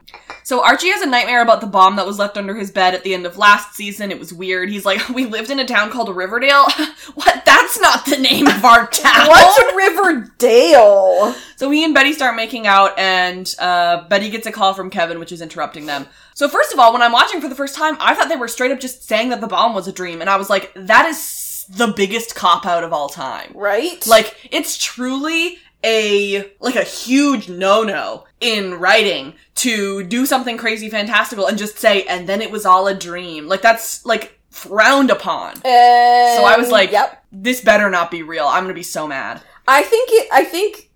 So 0.44 0.64
Archie 0.64 0.90
has 0.90 1.02
a 1.02 1.06
nightmare 1.06 1.42
about 1.42 1.60
the 1.60 1.66
bomb 1.66 1.96
that 1.96 2.06
was 2.06 2.18
left 2.18 2.36
under 2.36 2.54
his 2.54 2.70
bed 2.70 2.94
at 2.94 3.04
the 3.04 3.14
end 3.14 3.26
of 3.26 3.38
last 3.38 3.74
season. 3.74 4.10
It 4.10 4.18
was 4.18 4.32
weird. 4.32 4.70
He's 4.70 4.84
like, 4.84 5.08
"We 5.08 5.24
lived 5.26 5.50
in 5.50 5.58
a 5.60 5.64
town 5.64 5.90
called 5.90 6.14
Riverdale." 6.14 6.66
what? 7.14 7.44
That's 7.44 7.80
not 7.80 8.06
the 8.06 8.16
name 8.18 8.46
of 8.48 8.64
our 8.64 8.86
town. 8.88 9.28
what's 9.28 9.74
Riverdale? 9.74 11.34
So 11.56 11.70
he 11.70 11.84
and 11.84 11.94
Betty 11.94 12.12
start 12.12 12.34
making 12.36 12.66
out, 12.66 12.98
and 12.98 13.52
uh, 13.58 14.08
Betty 14.08 14.30
gets 14.30 14.46
a 14.46 14.52
call 14.52 14.74
from 14.74 14.90
Kevin, 14.90 15.20
which 15.20 15.32
is 15.32 15.40
interrupting 15.40 15.86
them. 15.86 16.06
So 16.34 16.48
first 16.48 16.72
of 16.72 16.78
all, 16.78 16.92
when 16.92 17.02
I'm 17.02 17.12
watching 17.12 17.40
for 17.40 17.48
the 17.48 17.54
first 17.54 17.76
time, 17.76 17.96
I 18.00 18.14
thought 18.14 18.28
they 18.28 18.36
were 18.36 18.48
straight 18.48 18.72
up 18.72 18.80
just 18.80 19.04
saying 19.04 19.30
that 19.30 19.40
the 19.40 19.46
bomb 19.46 19.74
was 19.74 19.86
a 19.86 19.92
dream, 19.92 20.20
and 20.20 20.28
I 20.28 20.36
was 20.36 20.50
like, 20.50 20.72
that 20.74 21.06
is 21.06 21.66
the 21.68 21.88
biggest 21.88 22.34
cop 22.34 22.66
out 22.66 22.84
of 22.84 22.92
all 22.92 23.08
time. 23.08 23.52
Right? 23.54 24.04
Like, 24.06 24.36
it's 24.50 24.76
truly 24.76 25.58
a, 25.84 26.50
like 26.60 26.76
a 26.76 26.84
huge 26.84 27.48
no-no 27.48 28.24
in 28.40 28.74
writing 28.74 29.34
to 29.56 30.02
do 30.04 30.26
something 30.26 30.56
crazy 30.56 30.88
fantastical 30.88 31.46
and 31.46 31.58
just 31.58 31.78
say, 31.78 32.04
and 32.04 32.28
then 32.28 32.40
it 32.42 32.50
was 32.50 32.66
all 32.66 32.86
a 32.86 32.94
dream. 32.94 33.48
Like, 33.48 33.62
that's, 33.62 34.04
like, 34.04 34.38
frowned 34.50 35.10
upon. 35.10 35.54
And, 35.64 36.38
So 36.38 36.44
I 36.44 36.56
was 36.56 36.66
um, 36.66 36.72
like, 36.72 36.92
yep. 36.92 37.24
this 37.32 37.60
better 37.60 37.90
not 37.90 38.10
be 38.10 38.22
real. 38.22 38.46
I'm 38.46 38.64
gonna 38.64 38.74
be 38.74 38.82
so 38.82 39.06
mad. 39.08 39.40
I 39.66 39.82
think 39.82 40.10
it. 40.12 40.28
I 40.32 40.44
think. 40.44 40.90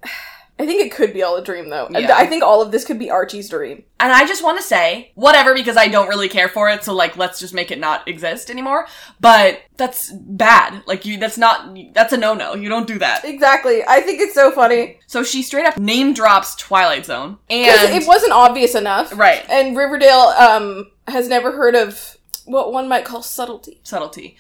I 0.59 0.65
think 0.65 0.81
it 0.81 0.91
could 0.91 1.13
be 1.13 1.23
all 1.23 1.37
a 1.37 1.45
dream, 1.45 1.69
though. 1.69 1.89
Yeah. 1.91 2.17
I 2.17 2.27
think 2.27 2.43
all 2.43 2.63
of 2.63 2.73
this 2.73 2.85
could 2.85 2.99
be 2.99 3.11
Archie's 3.11 3.49
dream. 3.51 3.85
And 4.01 4.11
I 4.11 4.27
just 4.27 4.43
want 4.43 4.57
to 4.59 4.63
say, 4.63 5.13
whatever, 5.15 5.53
because 5.53 5.77
I 5.77 5.89
don't 5.89 6.09
really 6.09 6.31
care 6.31 6.49
for 6.49 6.71
it, 6.71 6.83
so 6.83 6.95
like, 6.95 7.19
let's 7.19 7.39
just 7.39 7.53
make 7.53 7.71
it 7.71 7.79
not 7.79 8.09
exist 8.09 8.49
anymore. 8.49 8.87
But 9.21 9.61
that's 9.77 10.11
bad. 10.13 10.83
Like, 10.87 11.05
you, 11.05 11.19
that's 11.19 11.37
not, 11.37 11.77
that's 11.93 12.15
a 12.15 12.17
no-no. 12.17 12.55
You 12.55 12.71
don't 12.71 12.87
do 12.87 12.99
that. 13.01 13.25
Exactly. 13.25 13.85
I 13.87 14.01
think 14.01 14.21
it's 14.21 14.35
so 14.35 14.51
funny 14.51 14.99
So 15.07 15.23
she 15.23 15.43
straight 15.43 15.67
up 15.67 15.77
name 15.79 16.15
drops 16.15 16.55
Twilight 16.55 17.05
Zone. 17.05 17.39
And, 17.51 17.93
it 18.03 18.09
wasn't 18.09 18.33
obvious 18.33 18.75
enough. 18.75 19.17
right, 19.19 19.45
And 19.51 19.77
Riverdale 19.77 20.33
um 20.39 20.91
has 21.07 21.29
never 21.29 21.53
heard 21.53 21.75
of 21.75 22.17
what 22.47 22.73
one 22.73 22.89
might 22.89 23.05
call 23.05 23.23
subtlety. 23.23 23.81
subtlety. 23.83 24.37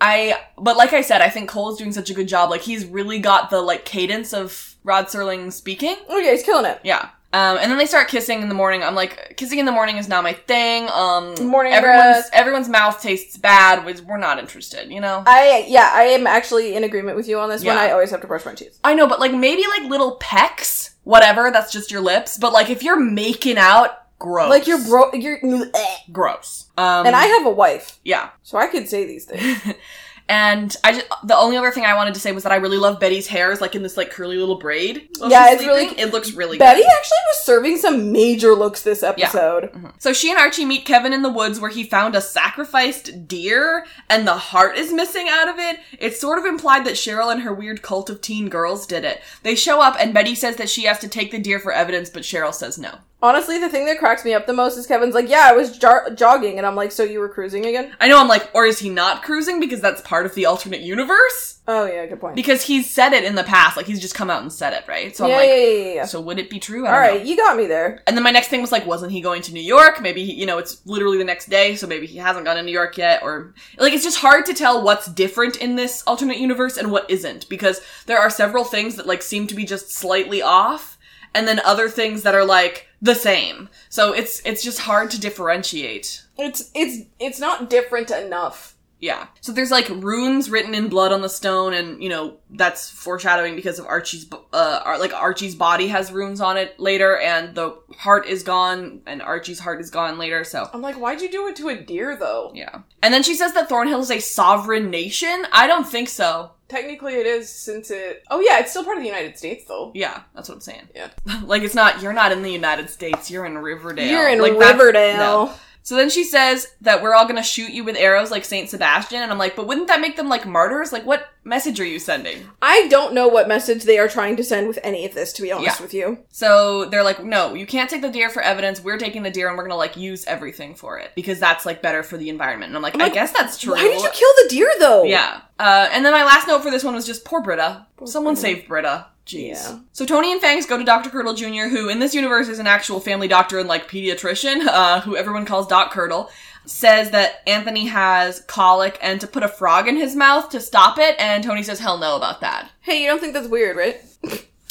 I, 0.00 0.40
but 0.56 0.76
like 0.76 0.92
I 0.92 1.00
said, 1.02 1.20
I 1.20 1.28
think 1.28 1.50
Cole 1.50 1.72
is 1.72 1.76
doing 1.76 1.92
such 1.92 2.08
a 2.08 2.14
good 2.14 2.28
job. 2.28 2.50
Like, 2.50 2.62
he's 2.62 2.86
really 2.86 3.18
got 3.18 3.50
the, 3.50 3.60
like, 3.60 3.84
cadence 3.84 4.32
of 4.32 4.76
Rod 4.84 5.06
Serling 5.06 5.52
speaking. 5.52 5.96
Oh 6.08 6.18
yeah, 6.18 6.32
he's 6.32 6.42
killing 6.42 6.66
it. 6.66 6.80
Yeah. 6.84 7.10
Um, 7.30 7.58
and 7.58 7.70
then 7.70 7.76
they 7.76 7.84
start 7.84 8.08
kissing 8.08 8.40
in 8.40 8.48
the 8.48 8.54
morning. 8.54 8.82
I'm 8.82 8.94
like, 8.94 9.34
kissing 9.36 9.58
in 9.58 9.66
the 9.66 9.72
morning 9.72 9.98
is 9.98 10.08
not 10.08 10.22
my 10.24 10.32
thing. 10.32 10.88
Um, 10.88 11.34
Morning 11.46 11.74
everyone's 11.74 12.00
breath. 12.00 12.30
everyone's 12.32 12.70
mouth 12.70 13.02
tastes 13.02 13.36
bad. 13.36 13.84
We're 14.06 14.16
not 14.16 14.38
interested, 14.38 14.90
you 14.90 15.00
know. 15.00 15.24
I 15.26 15.66
yeah, 15.68 15.90
I 15.92 16.04
am 16.04 16.26
actually 16.26 16.74
in 16.74 16.84
agreement 16.84 17.18
with 17.18 17.28
you 17.28 17.38
on 17.38 17.50
this 17.50 17.62
one. 17.62 17.76
I 17.76 17.90
always 17.90 18.10
have 18.12 18.22
to 18.22 18.26
brush 18.26 18.46
my 18.46 18.54
teeth. 18.54 18.78
I 18.82 18.94
know, 18.94 19.06
but 19.06 19.20
like 19.20 19.34
maybe 19.34 19.62
like 19.78 19.90
little 19.90 20.16
pecks, 20.16 20.94
whatever. 21.04 21.50
That's 21.50 21.70
just 21.70 21.90
your 21.90 22.00
lips. 22.00 22.38
But 22.38 22.54
like 22.54 22.70
if 22.70 22.82
you're 22.82 22.98
making 22.98 23.58
out, 23.58 23.90
gross. 24.18 24.48
Like 24.48 24.66
you're 24.66 24.82
bro, 24.84 25.12
you're, 25.12 25.38
eh. 25.42 25.96
gross. 26.10 26.68
Um, 26.78 27.06
and 27.06 27.14
I 27.14 27.26
have 27.26 27.46
a 27.46 27.50
wife, 27.50 28.00
yeah. 28.04 28.30
so 28.42 28.58
I 28.58 28.68
could 28.68 28.88
say 28.88 29.06
these 29.06 29.24
things. 29.26 29.62
And 30.28 30.76
I 30.84 30.92
just 30.92 31.06
the 31.24 31.36
only 31.36 31.56
other 31.56 31.70
thing 31.70 31.84
I 31.84 31.94
wanted 31.94 32.12
to 32.14 32.20
say 32.20 32.32
was 32.32 32.42
that 32.42 32.52
I 32.52 32.56
really 32.56 32.76
love 32.76 33.00
Betty's 33.00 33.26
hair 33.26 33.50
is 33.50 33.60
like 33.62 33.74
in 33.74 33.82
this 33.82 33.96
like 33.96 34.10
curly 34.10 34.36
little 34.36 34.58
braid. 34.58 35.08
Yeah, 35.26 35.52
it's 35.52 35.64
really- 35.64 35.86
It 35.98 36.12
looks 36.12 36.32
really 36.32 36.58
good. 36.58 36.64
Betty 36.64 36.82
good. 36.82 36.90
actually 36.90 37.18
was 37.28 37.44
serving 37.44 37.76
some 37.78 38.12
major 38.12 38.54
looks 38.54 38.82
this 38.82 39.02
episode. 39.02 39.64
Mm-hmm. 39.72 39.86
So 39.98 40.12
she 40.12 40.30
and 40.30 40.38
Archie 40.38 40.66
meet 40.66 40.84
Kevin 40.84 41.12
in 41.14 41.22
the 41.22 41.30
woods 41.30 41.60
where 41.60 41.70
he 41.70 41.82
found 41.84 42.14
a 42.14 42.20
sacrificed 42.20 43.26
deer 43.26 43.86
and 44.10 44.26
the 44.26 44.34
heart 44.36 44.76
is 44.76 44.92
missing 44.92 45.28
out 45.30 45.48
of 45.48 45.58
it. 45.58 45.78
It's 45.98 46.20
sort 46.20 46.38
of 46.38 46.44
implied 46.44 46.84
that 46.84 46.94
Cheryl 46.94 47.32
and 47.32 47.42
her 47.42 47.54
weird 47.54 47.80
cult 47.82 48.10
of 48.10 48.20
teen 48.20 48.48
girls 48.48 48.86
did 48.86 49.04
it. 49.04 49.22
They 49.42 49.54
show 49.54 49.80
up 49.80 49.96
and 49.98 50.12
Betty 50.12 50.34
says 50.34 50.56
that 50.56 50.68
she 50.68 50.84
has 50.84 50.98
to 50.98 51.08
take 51.08 51.30
the 51.30 51.38
deer 51.38 51.58
for 51.58 51.72
evidence, 51.72 52.10
but 52.10 52.22
Cheryl 52.22 52.52
says 52.52 52.78
no. 52.78 52.98
Honestly, 53.20 53.58
the 53.58 53.68
thing 53.68 53.86
that 53.86 53.98
cracks 53.98 54.24
me 54.24 54.32
up 54.32 54.46
the 54.46 54.52
most 54.52 54.76
is 54.76 54.86
Kevin's 54.86 55.14
like, 55.14 55.28
"Yeah, 55.28 55.48
I 55.50 55.52
was 55.52 55.76
jar- 55.76 56.08
jogging," 56.10 56.56
and 56.56 56.64
I'm 56.64 56.76
like, 56.76 56.92
"So 56.92 57.02
you 57.02 57.18
were 57.18 57.28
cruising 57.28 57.66
again?" 57.66 57.92
I 58.00 58.06
know 58.06 58.20
I'm 58.20 58.28
like, 58.28 58.48
or 58.54 58.64
is 58.64 58.78
he 58.78 58.90
not 58.90 59.24
cruising 59.24 59.58
because 59.58 59.80
that's 59.80 60.00
part 60.02 60.24
of 60.24 60.34
the 60.36 60.46
alternate 60.46 60.82
universe? 60.82 61.58
Oh 61.66 61.84
yeah, 61.84 62.06
good 62.06 62.20
point. 62.20 62.36
Because 62.36 62.62
he's 62.62 62.88
said 62.88 63.12
it 63.12 63.24
in 63.24 63.34
the 63.34 63.42
past, 63.42 63.76
like 63.76 63.86
he's 63.86 64.00
just 64.00 64.14
come 64.14 64.30
out 64.30 64.42
and 64.42 64.52
said 64.52 64.72
it, 64.72 64.84
right? 64.86 65.16
So 65.16 65.26
yeah, 65.26 65.34
I'm 65.34 65.40
like, 65.40 65.48
yeah, 65.48 65.56
yeah, 65.56 65.94
yeah. 65.94 66.04
so 66.04 66.20
would 66.20 66.38
it 66.38 66.48
be 66.48 66.60
true? 66.60 66.86
I 66.86 66.92
All 66.92 66.98
right, 66.98 67.20
know. 67.20 67.28
you 67.28 67.36
got 67.36 67.56
me 67.56 67.66
there. 67.66 68.02
And 68.06 68.16
then 68.16 68.22
my 68.22 68.30
next 68.30 68.48
thing 68.48 68.60
was 68.60 68.70
like, 68.70 68.86
wasn't 68.86 69.10
he 69.10 69.20
going 69.20 69.42
to 69.42 69.52
New 69.52 69.60
York? 69.60 70.00
Maybe 70.00 70.24
he, 70.24 70.34
you 70.34 70.46
know, 70.46 70.58
it's 70.58 70.80
literally 70.86 71.18
the 71.18 71.24
next 71.24 71.50
day, 71.50 71.74
so 71.74 71.88
maybe 71.88 72.06
he 72.06 72.18
hasn't 72.18 72.46
gone 72.46 72.56
to 72.56 72.62
New 72.62 72.72
York 72.72 72.96
yet, 72.96 73.22
or 73.24 73.52
like 73.78 73.92
it's 73.92 74.04
just 74.04 74.18
hard 74.18 74.46
to 74.46 74.54
tell 74.54 74.82
what's 74.82 75.06
different 75.06 75.56
in 75.56 75.74
this 75.74 76.02
alternate 76.06 76.38
universe 76.38 76.76
and 76.76 76.92
what 76.92 77.10
isn't 77.10 77.48
because 77.48 77.80
there 78.06 78.18
are 78.18 78.30
several 78.30 78.64
things 78.64 78.94
that 78.94 79.06
like 79.06 79.22
seem 79.22 79.48
to 79.48 79.56
be 79.56 79.64
just 79.64 79.90
slightly 79.90 80.40
off, 80.40 80.96
and 81.34 81.48
then 81.48 81.60
other 81.64 81.88
things 81.88 82.22
that 82.22 82.34
are 82.34 82.44
like 82.44 82.87
the 83.00 83.14
same. 83.14 83.68
So 83.88 84.12
it's 84.12 84.40
it's 84.44 84.62
just 84.62 84.80
hard 84.80 85.10
to 85.12 85.20
differentiate. 85.20 86.24
It's 86.36 86.70
it's 86.74 87.06
it's 87.18 87.40
not 87.40 87.70
different 87.70 88.10
enough. 88.10 88.76
Yeah. 89.00 89.28
So 89.40 89.52
there's 89.52 89.70
like 89.70 89.88
runes 89.88 90.50
written 90.50 90.74
in 90.74 90.88
blood 90.88 91.12
on 91.12 91.22
the 91.22 91.28
stone, 91.28 91.72
and 91.72 92.02
you 92.02 92.08
know 92.08 92.38
that's 92.50 92.90
foreshadowing 92.90 93.54
because 93.54 93.78
of 93.78 93.86
Archie's, 93.86 94.26
uh, 94.52 94.96
like 94.98 95.14
Archie's 95.14 95.54
body 95.54 95.86
has 95.88 96.10
runes 96.10 96.40
on 96.40 96.56
it 96.56 96.78
later, 96.80 97.16
and 97.16 97.54
the 97.54 97.78
heart 97.96 98.26
is 98.26 98.42
gone, 98.42 99.02
and 99.06 99.22
Archie's 99.22 99.60
heart 99.60 99.80
is 99.80 99.90
gone 99.90 100.18
later. 100.18 100.42
So 100.42 100.68
I'm 100.72 100.82
like, 100.82 100.96
why'd 100.96 101.20
you 101.20 101.30
do 101.30 101.46
it 101.46 101.56
to 101.56 101.68
a 101.68 101.76
deer 101.76 102.16
though? 102.16 102.50
yeah. 102.54 102.80
And 103.00 103.14
then 103.14 103.22
she 103.22 103.34
says 103.34 103.54
that 103.54 103.68
Thornhill 103.68 104.00
is 104.00 104.10
a 104.10 104.18
sovereign 104.18 104.90
nation. 104.90 105.46
I 105.52 105.68
don't 105.68 105.86
think 105.86 106.08
so. 106.08 106.52
Technically, 106.68 107.14
it 107.14 107.26
is 107.26 107.48
since 107.48 107.90
it. 107.90 108.22
Oh 108.30 108.40
yeah, 108.40 108.58
it's 108.60 108.70
still 108.70 108.84
part 108.84 108.98
of 108.98 109.02
the 109.02 109.08
United 109.08 109.38
States 109.38 109.64
though. 109.66 109.90
Yeah, 109.94 110.22
that's 110.34 110.48
what 110.48 110.56
I'm 110.56 110.60
saying. 110.60 110.88
Yeah. 110.94 111.08
like 111.44 111.62
it's 111.62 111.74
not. 111.74 112.02
You're 112.02 112.12
not 112.12 112.30
in 112.32 112.42
the 112.42 112.50
United 112.52 112.90
States. 112.90 113.30
You're 113.30 113.46
in 113.46 113.56
Riverdale. 113.56 114.06
You're 114.10 114.28
in 114.28 114.40
Like, 114.40 114.52
Riverdale. 114.52 115.16
no. 115.16 115.54
So 115.88 115.96
then 115.96 116.10
she 116.10 116.22
says 116.22 116.74
that 116.82 117.02
we're 117.02 117.14
all 117.14 117.26
gonna 117.26 117.42
shoot 117.42 117.70
you 117.70 117.82
with 117.82 117.96
arrows 117.96 118.30
like 118.30 118.44
Saint 118.44 118.68
Sebastian, 118.68 119.22
and 119.22 119.32
I'm 119.32 119.38
like, 119.38 119.56
but 119.56 119.66
wouldn't 119.66 119.88
that 119.88 120.02
make 120.02 120.16
them 120.18 120.28
like 120.28 120.44
martyrs? 120.46 120.92
Like, 120.92 121.06
what 121.06 121.30
message 121.44 121.80
are 121.80 121.84
you 121.86 121.98
sending? 121.98 122.42
I 122.60 122.88
don't 122.88 123.14
know 123.14 123.26
what 123.26 123.48
message 123.48 123.84
they 123.84 123.98
are 123.98 124.06
trying 124.06 124.36
to 124.36 124.44
send 124.44 124.68
with 124.68 124.78
any 124.82 125.06
of 125.06 125.14
this, 125.14 125.32
to 125.32 125.40
be 125.40 125.50
honest 125.50 125.78
Yeah. 125.78 125.82
with 125.82 125.94
you. 125.94 126.18
So 126.30 126.84
they're 126.90 127.02
like, 127.02 127.24
no, 127.24 127.54
you 127.54 127.64
can't 127.66 127.88
take 127.88 128.02
the 128.02 128.10
deer 128.10 128.28
for 128.28 128.42
evidence. 128.42 128.84
We're 128.84 128.98
taking 128.98 129.22
the 129.22 129.30
deer 129.30 129.48
and 129.48 129.56
we're 129.56 129.64
gonna 129.64 129.76
like 129.76 129.96
use 129.96 130.26
everything 130.26 130.74
for 130.74 130.98
it 130.98 131.12
because 131.16 131.40
that's 131.40 131.64
like 131.64 131.80
better 131.80 132.02
for 132.02 132.18
the 132.18 132.28
environment. 132.28 132.68
And 132.68 132.76
I'm 132.76 132.82
like, 132.82 132.94
I'm 132.94 133.00
I 133.00 133.04
like, 133.04 133.14
guess 133.14 133.32
that's 133.32 133.56
true. 133.56 133.72
Why 133.72 133.80
did 133.84 134.02
you 134.02 134.10
kill 134.12 134.30
the 134.42 134.48
deer 134.50 134.70
though? 134.78 135.04
Yeah. 135.04 135.40
Uh, 135.58 135.88
and 135.90 136.04
then 136.04 136.12
my 136.12 136.22
last 136.24 136.46
note 136.46 136.62
for 136.62 136.70
this 136.70 136.84
one 136.84 136.94
was 136.96 137.06
just 137.06 137.24
poor 137.24 137.40
Britta. 137.40 137.86
Someone 138.04 138.34
Britta. 138.34 138.40
save 138.42 138.68
Britta. 138.68 139.06
Jeez. 139.28 139.50
Yeah. 139.50 139.78
So 139.92 140.06
Tony 140.06 140.32
and 140.32 140.40
Fangs 140.40 140.64
go 140.64 140.78
to 140.78 140.84
Dr. 140.84 141.10
Curdle 141.10 141.34
Jr., 141.34 141.68
who 141.68 141.90
in 141.90 141.98
this 141.98 142.14
universe 142.14 142.48
is 142.48 142.58
an 142.58 142.66
actual 142.66 142.98
family 142.98 143.28
doctor 143.28 143.58
and 143.58 143.68
like 143.68 143.88
pediatrician, 143.88 144.66
uh, 144.66 145.02
who 145.02 145.16
everyone 145.16 145.44
calls 145.44 145.66
Doc 145.66 145.92
Curdle. 145.92 146.30
Says 146.64 147.10
that 147.10 147.42
Anthony 147.46 147.86
has 147.86 148.40
colic 148.40 148.98
and 149.00 149.20
to 149.20 149.26
put 149.26 149.42
a 149.42 149.48
frog 149.48 149.86
in 149.86 149.96
his 149.96 150.16
mouth 150.16 150.50
to 150.50 150.60
stop 150.60 150.98
it, 150.98 151.14
and 151.18 151.44
Tony 151.44 151.62
says 151.62 151.78
hell 151.78 151.98
no 151.98 152.16
about 152.16 152.40
that. 152.40 152.70
Hey, 152.80 153.02
you 153.02 153.08
don't 153.08 153.20
think 153.20 153.32
that's 153.32 153.48
weird, 153.48 153.76
right? 153.76 154.02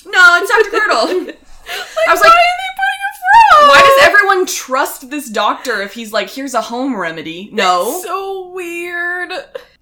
No, 0.06 0.39
it's 0.41 0.50
Dr. 0.50 0.70
Curdle. 0.70 1.34
I 2.08 2.12
was 2.12 2.22
like, 2.22 2.30
why 2.30 2.58
Why 3.67 3.82
does 3.82 4.08
everyone 4.08 4.45
trust 4.45 5.10
this 5.10 5.30
doctor 5.30 5.82
if 5.82 5.93
he's 5.93 6.12
like, 6.13 6.30
here's 6.30 6.54
a 6.54 6.62
home 6.62 6.95
remedy? 6.95 7.50
No. 7.52 8.00
So 8.04 8.50
weird. 8.50 9.32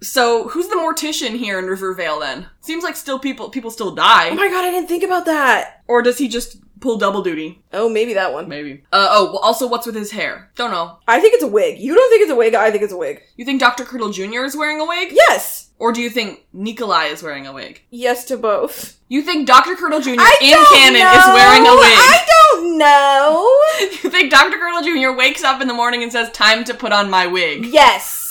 So 0.02 0.48
who's 0.50 0.68
the 0.68 0.76
mortician 0.76 1.38
here 1.38 1.58
in 1.60 1.66
Rivervale 1.66 2.20
then? 2.20 2.48
Seems 2.62 2.84
like 2.84 2.96
still 2.96 3.20
people 3.20 3.50
people 3.50 3.72
still 3.72 3.94
die. 3.96 4.30
Oh 4.30 4.36
my 4.36 4.50
god, 4.50 4.66
I 4.66 4.72
didn't 4.72 4.88
think 4.88 5.04
about 5.04 5.26
that. 5.26 5.84
or 5.88 6.02
does 6.02 6.18
he 6.18 6.28
just 6.28 6.58
pull 6.80 6.98
double 6.98 7.22
duty? 7.24 7.62
Oh, 7.74 7.90
maybe 7.90 8.14
that 8.14 8.34
one. 8.34 8.48
Maybe. 8.48 8.84
Uh, 8.92 9.08
oh, 9.12 9.26
well, 9.26 9.38
also 9.40 9.68
what's 9.68 9.86
with 9.86 9.96
his 9.96 10.12
hair? 10.12 10.52
Don't 10.56 10.72
know. 10.72 10.98
I 11.08 11.20
think 11.20 11.34
it's 11.34 11.44
a 11.44 11.48
wig. 11.48 11.80
You 11.80 11.96
don't 11.96 12.10
think 12.10 12.22
it's 12.24 12.32
a 12.32 12.36
wig? 12.36 12.54
I 12.56 12.72
think 12.72 12.84
it's 12.84 12.94
a 12.94 12.98
wig. 12.98 13.22
You 13.38 13.46
think 13.46 13.60
Dr. 13.60 13.84
Curdle 13.86 14.12
Jr. 14.12 14.44
is 14.44 14.56
wearing 14.58 14.80
a 14.80 14.86
wig? 14.86 15.10
Yes. 15.12 15.70
Or 15.78 15.92
do 15.92 16.02
you 16.02 16.10
think 16.10 16.46
Nikolai 16.54 17.06
is 17.08 17.22
wearing 17.22 17.48
a 17.48 17.54
wig? 17.54 17.82
Yes 17.90 18.24
to 18.26 18.38
both. 18.38 18.98
You 19.10 19.22
think 19.22 19.46
Dr. 19.48 19.76
Curdle 19.76 20.00
Jr. 20.02 20.16
I 20.20 20.38
in 20.42 20.78
canon 20.78 21.00
know. 21.02 21.12
is 21.14 21.28
wearing 21.28 21.62
a 21.68 21.76
wig? 21.76 21.98
I 21.98 22.26
don't 22.30 22.78
know. 22.78 24.00
you 24.04 24.10
think 24.10 24.32
Dr. 24.32 24.58
Curdle 24.58 24.82
Jr. 24.84 25.18
wakes 25.18 25.44
up 25.44 25.62
in 25.62 25.68
the 25.68 25.74
morning 25.74 26.02
and 26.04 26.12
says, 26.12 26.32
time 26.32 26.64
to 26.66 26.74
put 26.74 26.92
on 26.94 27.10
my 27.10 27.28
wig? 27.28 27.66
yes. 27.66 28.22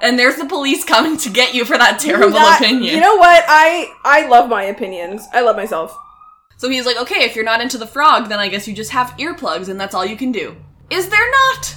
And 0.00 0.16
there's 0.16 0.36
the 0.36 0.46
police 0.46 0.84
coming 0.84 1.16
to 1.18 1.28
get 1.30 1.54
you 1.54 1.64
for 1.64 1.76
that 1.76 1.98
terrible 1.98 2.30
That- 2.38 2.60
opinion. 2.60 2.94
You 2.94 3.00
know 3.00 3.16
what? 3.16 3.44
I 3.48 3.92
I 4.04 4.28
love 4.28 4.48
my 4.48 4.62
opinions. 4.62 5.26
I 5.32 5.40
love 5.40 5.56
myself. 5.56 5.96
So 6.58 6.68
he's 6.68 6.84
like, 6.84 6.96
okay, 7.00 7.24
if 7.24 7.34
you're 7.34 7.44
not 7.44 7.60
into 7.62 7.78
the 7.78 7.86
frog, 7.86 8.28
then 8.28 8.38
I 8.38 8.48
guess 8.48 8.68
you 8.68 8.74
just 8.74 8.90
have 8.90 9.10
earplugs 9.18 9.68
and 9.68 9.80
that's 9.80 9.94
all 9.94 10.04
you 10.04 10.16
can 10.16 10.30
do. 10.32 10.56
Is 10.90 11.08
there 11.08 11.30
not 11.30 11.76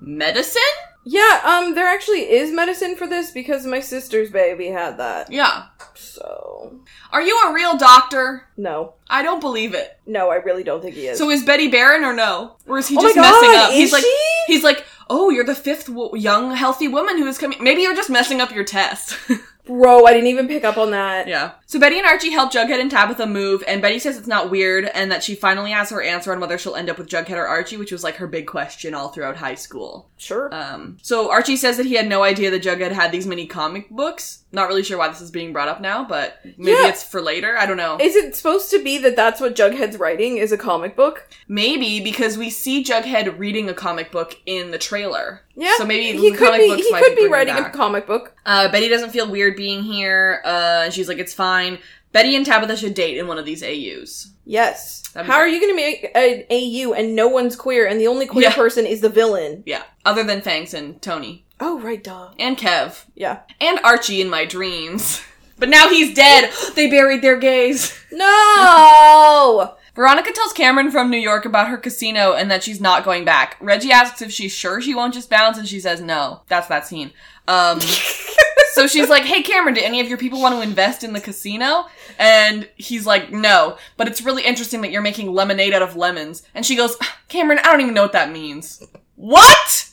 medicine? 0.00 0.62
Yeah, 1.04 1.40
um, 1.44 1.74
there 1.76 1.86
actually 1.86 2.22
is 2.30 2.50
medicine 2.52 2.96
for 2.96 3.06
this 3.06 3.30
because 3.30 3.64
my 3.64 3.78
sister's 3.80 4.30
baby 4.30 4.66
had 4.68 4.98
that. 4.98 5.30
Yeah. 5.30 5.66
So 5.94 6.80
Are 7.12 7.22
you 7.22 7.38
a 7.46 7.52
real 7.52 7.76
doctor? 7.76 8.48
no, 8.56 8.94
I 9.08 9.22
don't 9.22 9.40
believe 9.40 9.74
it. 9.74 9.98
no, 10.06 10.30
I 10.30 10.36
really 10.36 10.64
don't 10.64 10.82
think 10.82 10.94
he 10.96 11.06
is. 11.06 11.18
So 11.18 11.30
is 11.30 11.44
Betty 11.44 11.68
barren 11.68 12.02
or 12.04 12.12
no? 12.12 12.56
Or 12.66 12.78
is 12.78 12.88
he 12.88 12.96
Oh 12.98 13.02
just 13.02 13.16
messing 13.16 13.50
up? 13.56 13.70
he's 13.70 13.88
is 13.88 13.92
like, 13.92 14.02
she? 14.02 14.28
he's 14.48 14.64
like, 14.64 14.84
oh, 15.08 15.30
you're 15.30 15.44
the 15.44 15.54
fifth 15.54 15.86
w- 15.86 16.16
young 16.16 16.54
healthy 16.54 16.88
woman 16.88 17.18
who 17.18 17.26
is 17.26 17.38
coming. 17.38 17.62
Maybe 17.62 17.82
you're 17.82 17.94
just 17.94 18.10
messing 18.10 18.40
up 18.40 18.52
your 18.52 18.64
test. 18.64 19.16
Bro, 19.66 20.06
I 20.06 20.12
didn't 20.12 20.28
even 20.28 20.48
pick 20.48 20.64
up 20.64 20.76
on 20.78 20.90
that. 20.92 21.28
yeah. 21.28 21.52
So 21.66 21.78
Betty 21.80 21.98
and 21.98 22.06
Archie 22.06 22.30
help 22.30 22.52
Jughead 22.52 22.80
and 22.80 22.90
Tabitha 22.90 23.26
move, 23.26 23.64
and 23.66 23.82
Betty 23.82 23.98
says 23.98 24.16
it's 24.16 24.26
not 24.28 24.50
weird, 24.50 24.84
and 24.94 25.10
that 25.10 25.24
she 25.24 25.34
finally 25.34 25.72
has 25.72 25.90
her 25.90 26.00
answer 26.00 26.32
on 26.32 26.40
whether 26.40 26.56
she'll 26.56 26.76
end 26.76 26.88
up 26.88 26.98
with 26.98 27.08
Jughead 27.08 27.36
or 27.36 27.46
Archie, 27.46 27.76
which 27.76 27.90
was 27.92 28.04
like 28.04 28.16
her 28.16 28.26
big 28.26 28.46
question 28.46 28.94
all 28.94 29.08
throughout 29.08 29.36
high 29.36 29.54
school. 29.56 30.08
Sure. 30.16 30.48
Um, 30.54 30.96
so 31.02 31.30
Archie 31.30 31.56
says 31.56 31.76
that 31.76 31.86
he 31.86 31.94
had 31.94 32.08
no 32.08 32.22
idea 32.22 32.50
that 32.50 32.62
Jughead 32.62 32.92
had 32.92 33.10
these 33.12 33.26
many 33.26 33.46
comic 33.46 33.90
books. 33.90 34.44
Not 34.52 34.68
really 34.68 34.82
sure 34.84 34.96
why 34.96 35.08
this 35.08 35.20
is 35.20 35.30
being 35.30 35.52
brought 35.52 35.68
up 35.68 35.80
now, 35.80 36.04
but 36.04 36.38
maybe 36.56 36.70
Yeah. 36.70 36.88
it's 36.88 37.02
for 37.02 37.20
later. 37.20 37.56
I 37.58 37.66
don't 37.66 37.76
know. 37.76 37.98
is 38.00 38.14
it 38.16 38.34
supposed 38.36 38.70
to 38.70 38.82
be 38.82 38.96
that 38.98 39.16
that's 39.16 39.40
what 39.40 39.56
Jughead's 39.56 39.98
writing 39.98 40.38
is 40.38 40.52
a 40.52 40.56
comic 40.58 40.94
book? 40.96 41.28
maybe 41.48 42.00
because 42.00 42.36
we 42.38 42.50
see 42.50 42.82
Jughead 42.84 43.38
reading 43.38 43.68
a 43.68 43.74
comic 43.74 44.10
book 44.12 44.38
in 44.46 44.70
the 44.70 44.78
trailer. 44.78 45.42
Yeah. 45.54 45.74
So 45.76 45.84
maybe 45.84 46.16
he 46.18 46.32
could 46.32 46.56
be 46.56 46.68
books 46.68 46.82
he 46.84 46.90
might 46.92 47.02
could 47.02 47.16
be 47.16 47.26
writing 47.28 47.54
a 47.56 47.70
comic 47.70 48.06
book. 48.06 48.34
Uh, 48.46 48.70
Betty 48.70 48.88
doesn't 48.88 49.10
feel 49.10 49.28
weird 49.30 49.56
being 49.56 49.82
here. 49.82 50.40
Uh, 50.44 50.88
she's 50.88 51.08
like, 51.08 51.18
it's 51.18 51.34
fine. 51.34 51.78
Betty 52.12 52.34
and 52.36 52.46
Tabitha 52.46 52.76
should 52.76 52.94
date 52.94 53.18
in 53.18 53.26
one 53.26 53.36
of 53.38 53.44
these 53.44 53.62
AUs. 53.62 54.30
Yes. 54.46 55.02
That'd 55.12 55.30
How 55.30 55.36
are 55.38 55.48
you 55.48 55.60
going 55.60 55.72
to 55.72 55.76
make 55.76 56.10
an 56.14 56.44
AU 56.50 56.94
and 56.94 57.14
no 57.14 57.28
one's 57.28 57.56
queer 57.56 57.86
and 57.86 58.00
the 58.00 58.06
only 58.06 58.24
queer 58.26 58.44
Yeah. 58.48 58.54
person 58.54 58.86
is 58.86 59.00
the 59.02 59.08
villain? 59.10 59.62
Yeah. 59.66 59.82
Other 60.06 60.22
than 60.24 60.40
Fangs 60.40 60.72
and 60.72 61.02
Tony. 61.02 61.44
Oh, 61.60 61.78
right, 61.80 62.02
duh. 62.02 62.30
And 62.38 62.56
Kev. 62.56 63.04
Yeah. 63.14 63.40
And 63.60 63.80
Archie 63.80 64.20
in 64.22 64.30
my 64.30 64.44
dreams. 64.46 65.22
But 65.58 65.70
now 65.70 65.88
he's 65.88 66.12
dead. 66.14 66.52
they 66.74 66.90
buried 66.90 67.22
their 67.22 67.38
gays. 67.38 67.98
No! 68.12 69.74
Veronica 69.96 70.30
tells 70.30 70.52
Cameron 70.52 70.90
from 70.90 71.10
New 71.10 71.16
York 71.16 71.46
about 71.46 71.68
her 71.68 71.78
casino 71.78 72.34
and 72.34 72.50
that 72.50 72.62
she's 72.62 72.80
not 72.82 73.02
going 73.02 73.24
back. 73.24 73.56
Reggie 73.60 73.90
asks 73.90 74.20
if 74.20 74.30
she's 74.30 74.52
sure 74.52 74.80
she 74.80 74.94
won't 74.94 75.14
just 75.14 75.30
bounce, 75.30 75.56
and 75.56 75.66
she 75.66 75.80
says 75.80 76.02
no. 76.02 76.42
That's 76.48 76.68
that 76.68 76.86
scene. 76.86 77.12
Um, 77.48 77.80
so 78.72 78.86
she's 78.86 79.08
like, 79.08 79.24
"Hey, 79.24 79.42
Cameron, 79.42 79.74
do 79.74 79.80
any 79.82 80.00
of 80.00 80.08
your 80.08 80.18
people 80.18 80.40
want 80.40 80.54
to 80.54 80.60
invest 80.60 81.02
in 81.02 81.14
the 81.14 81.20
casino?" 81.20 81.86
And 82.18 82.68
he's 82.76 83.06
like, 83.06 83.32
"No, 83.32 83.78
but 83.96 84.06
it's 84.06 84.20
really 84.22 84.44
interesting 84.44 84.82
that 84.82 84.90
you're 84.90 85.02
making 85.02 85.32
lemonade 85.32 85.72
out 85.72 85.82
of 85.82 85.96
lemons." 85.96 86.42
And 86.54 86.64
she 86.66 86.76
goes, 86.76 86.94
"Cameron, 87.28 87.58
I 87.60 87.72
don't 87.72 87.80
even 87.80 87.94
know 87.94 88.02
what 88.02 88.12
that 88.12 88.30
means." 88.30 88.82
What? 89.16 89.46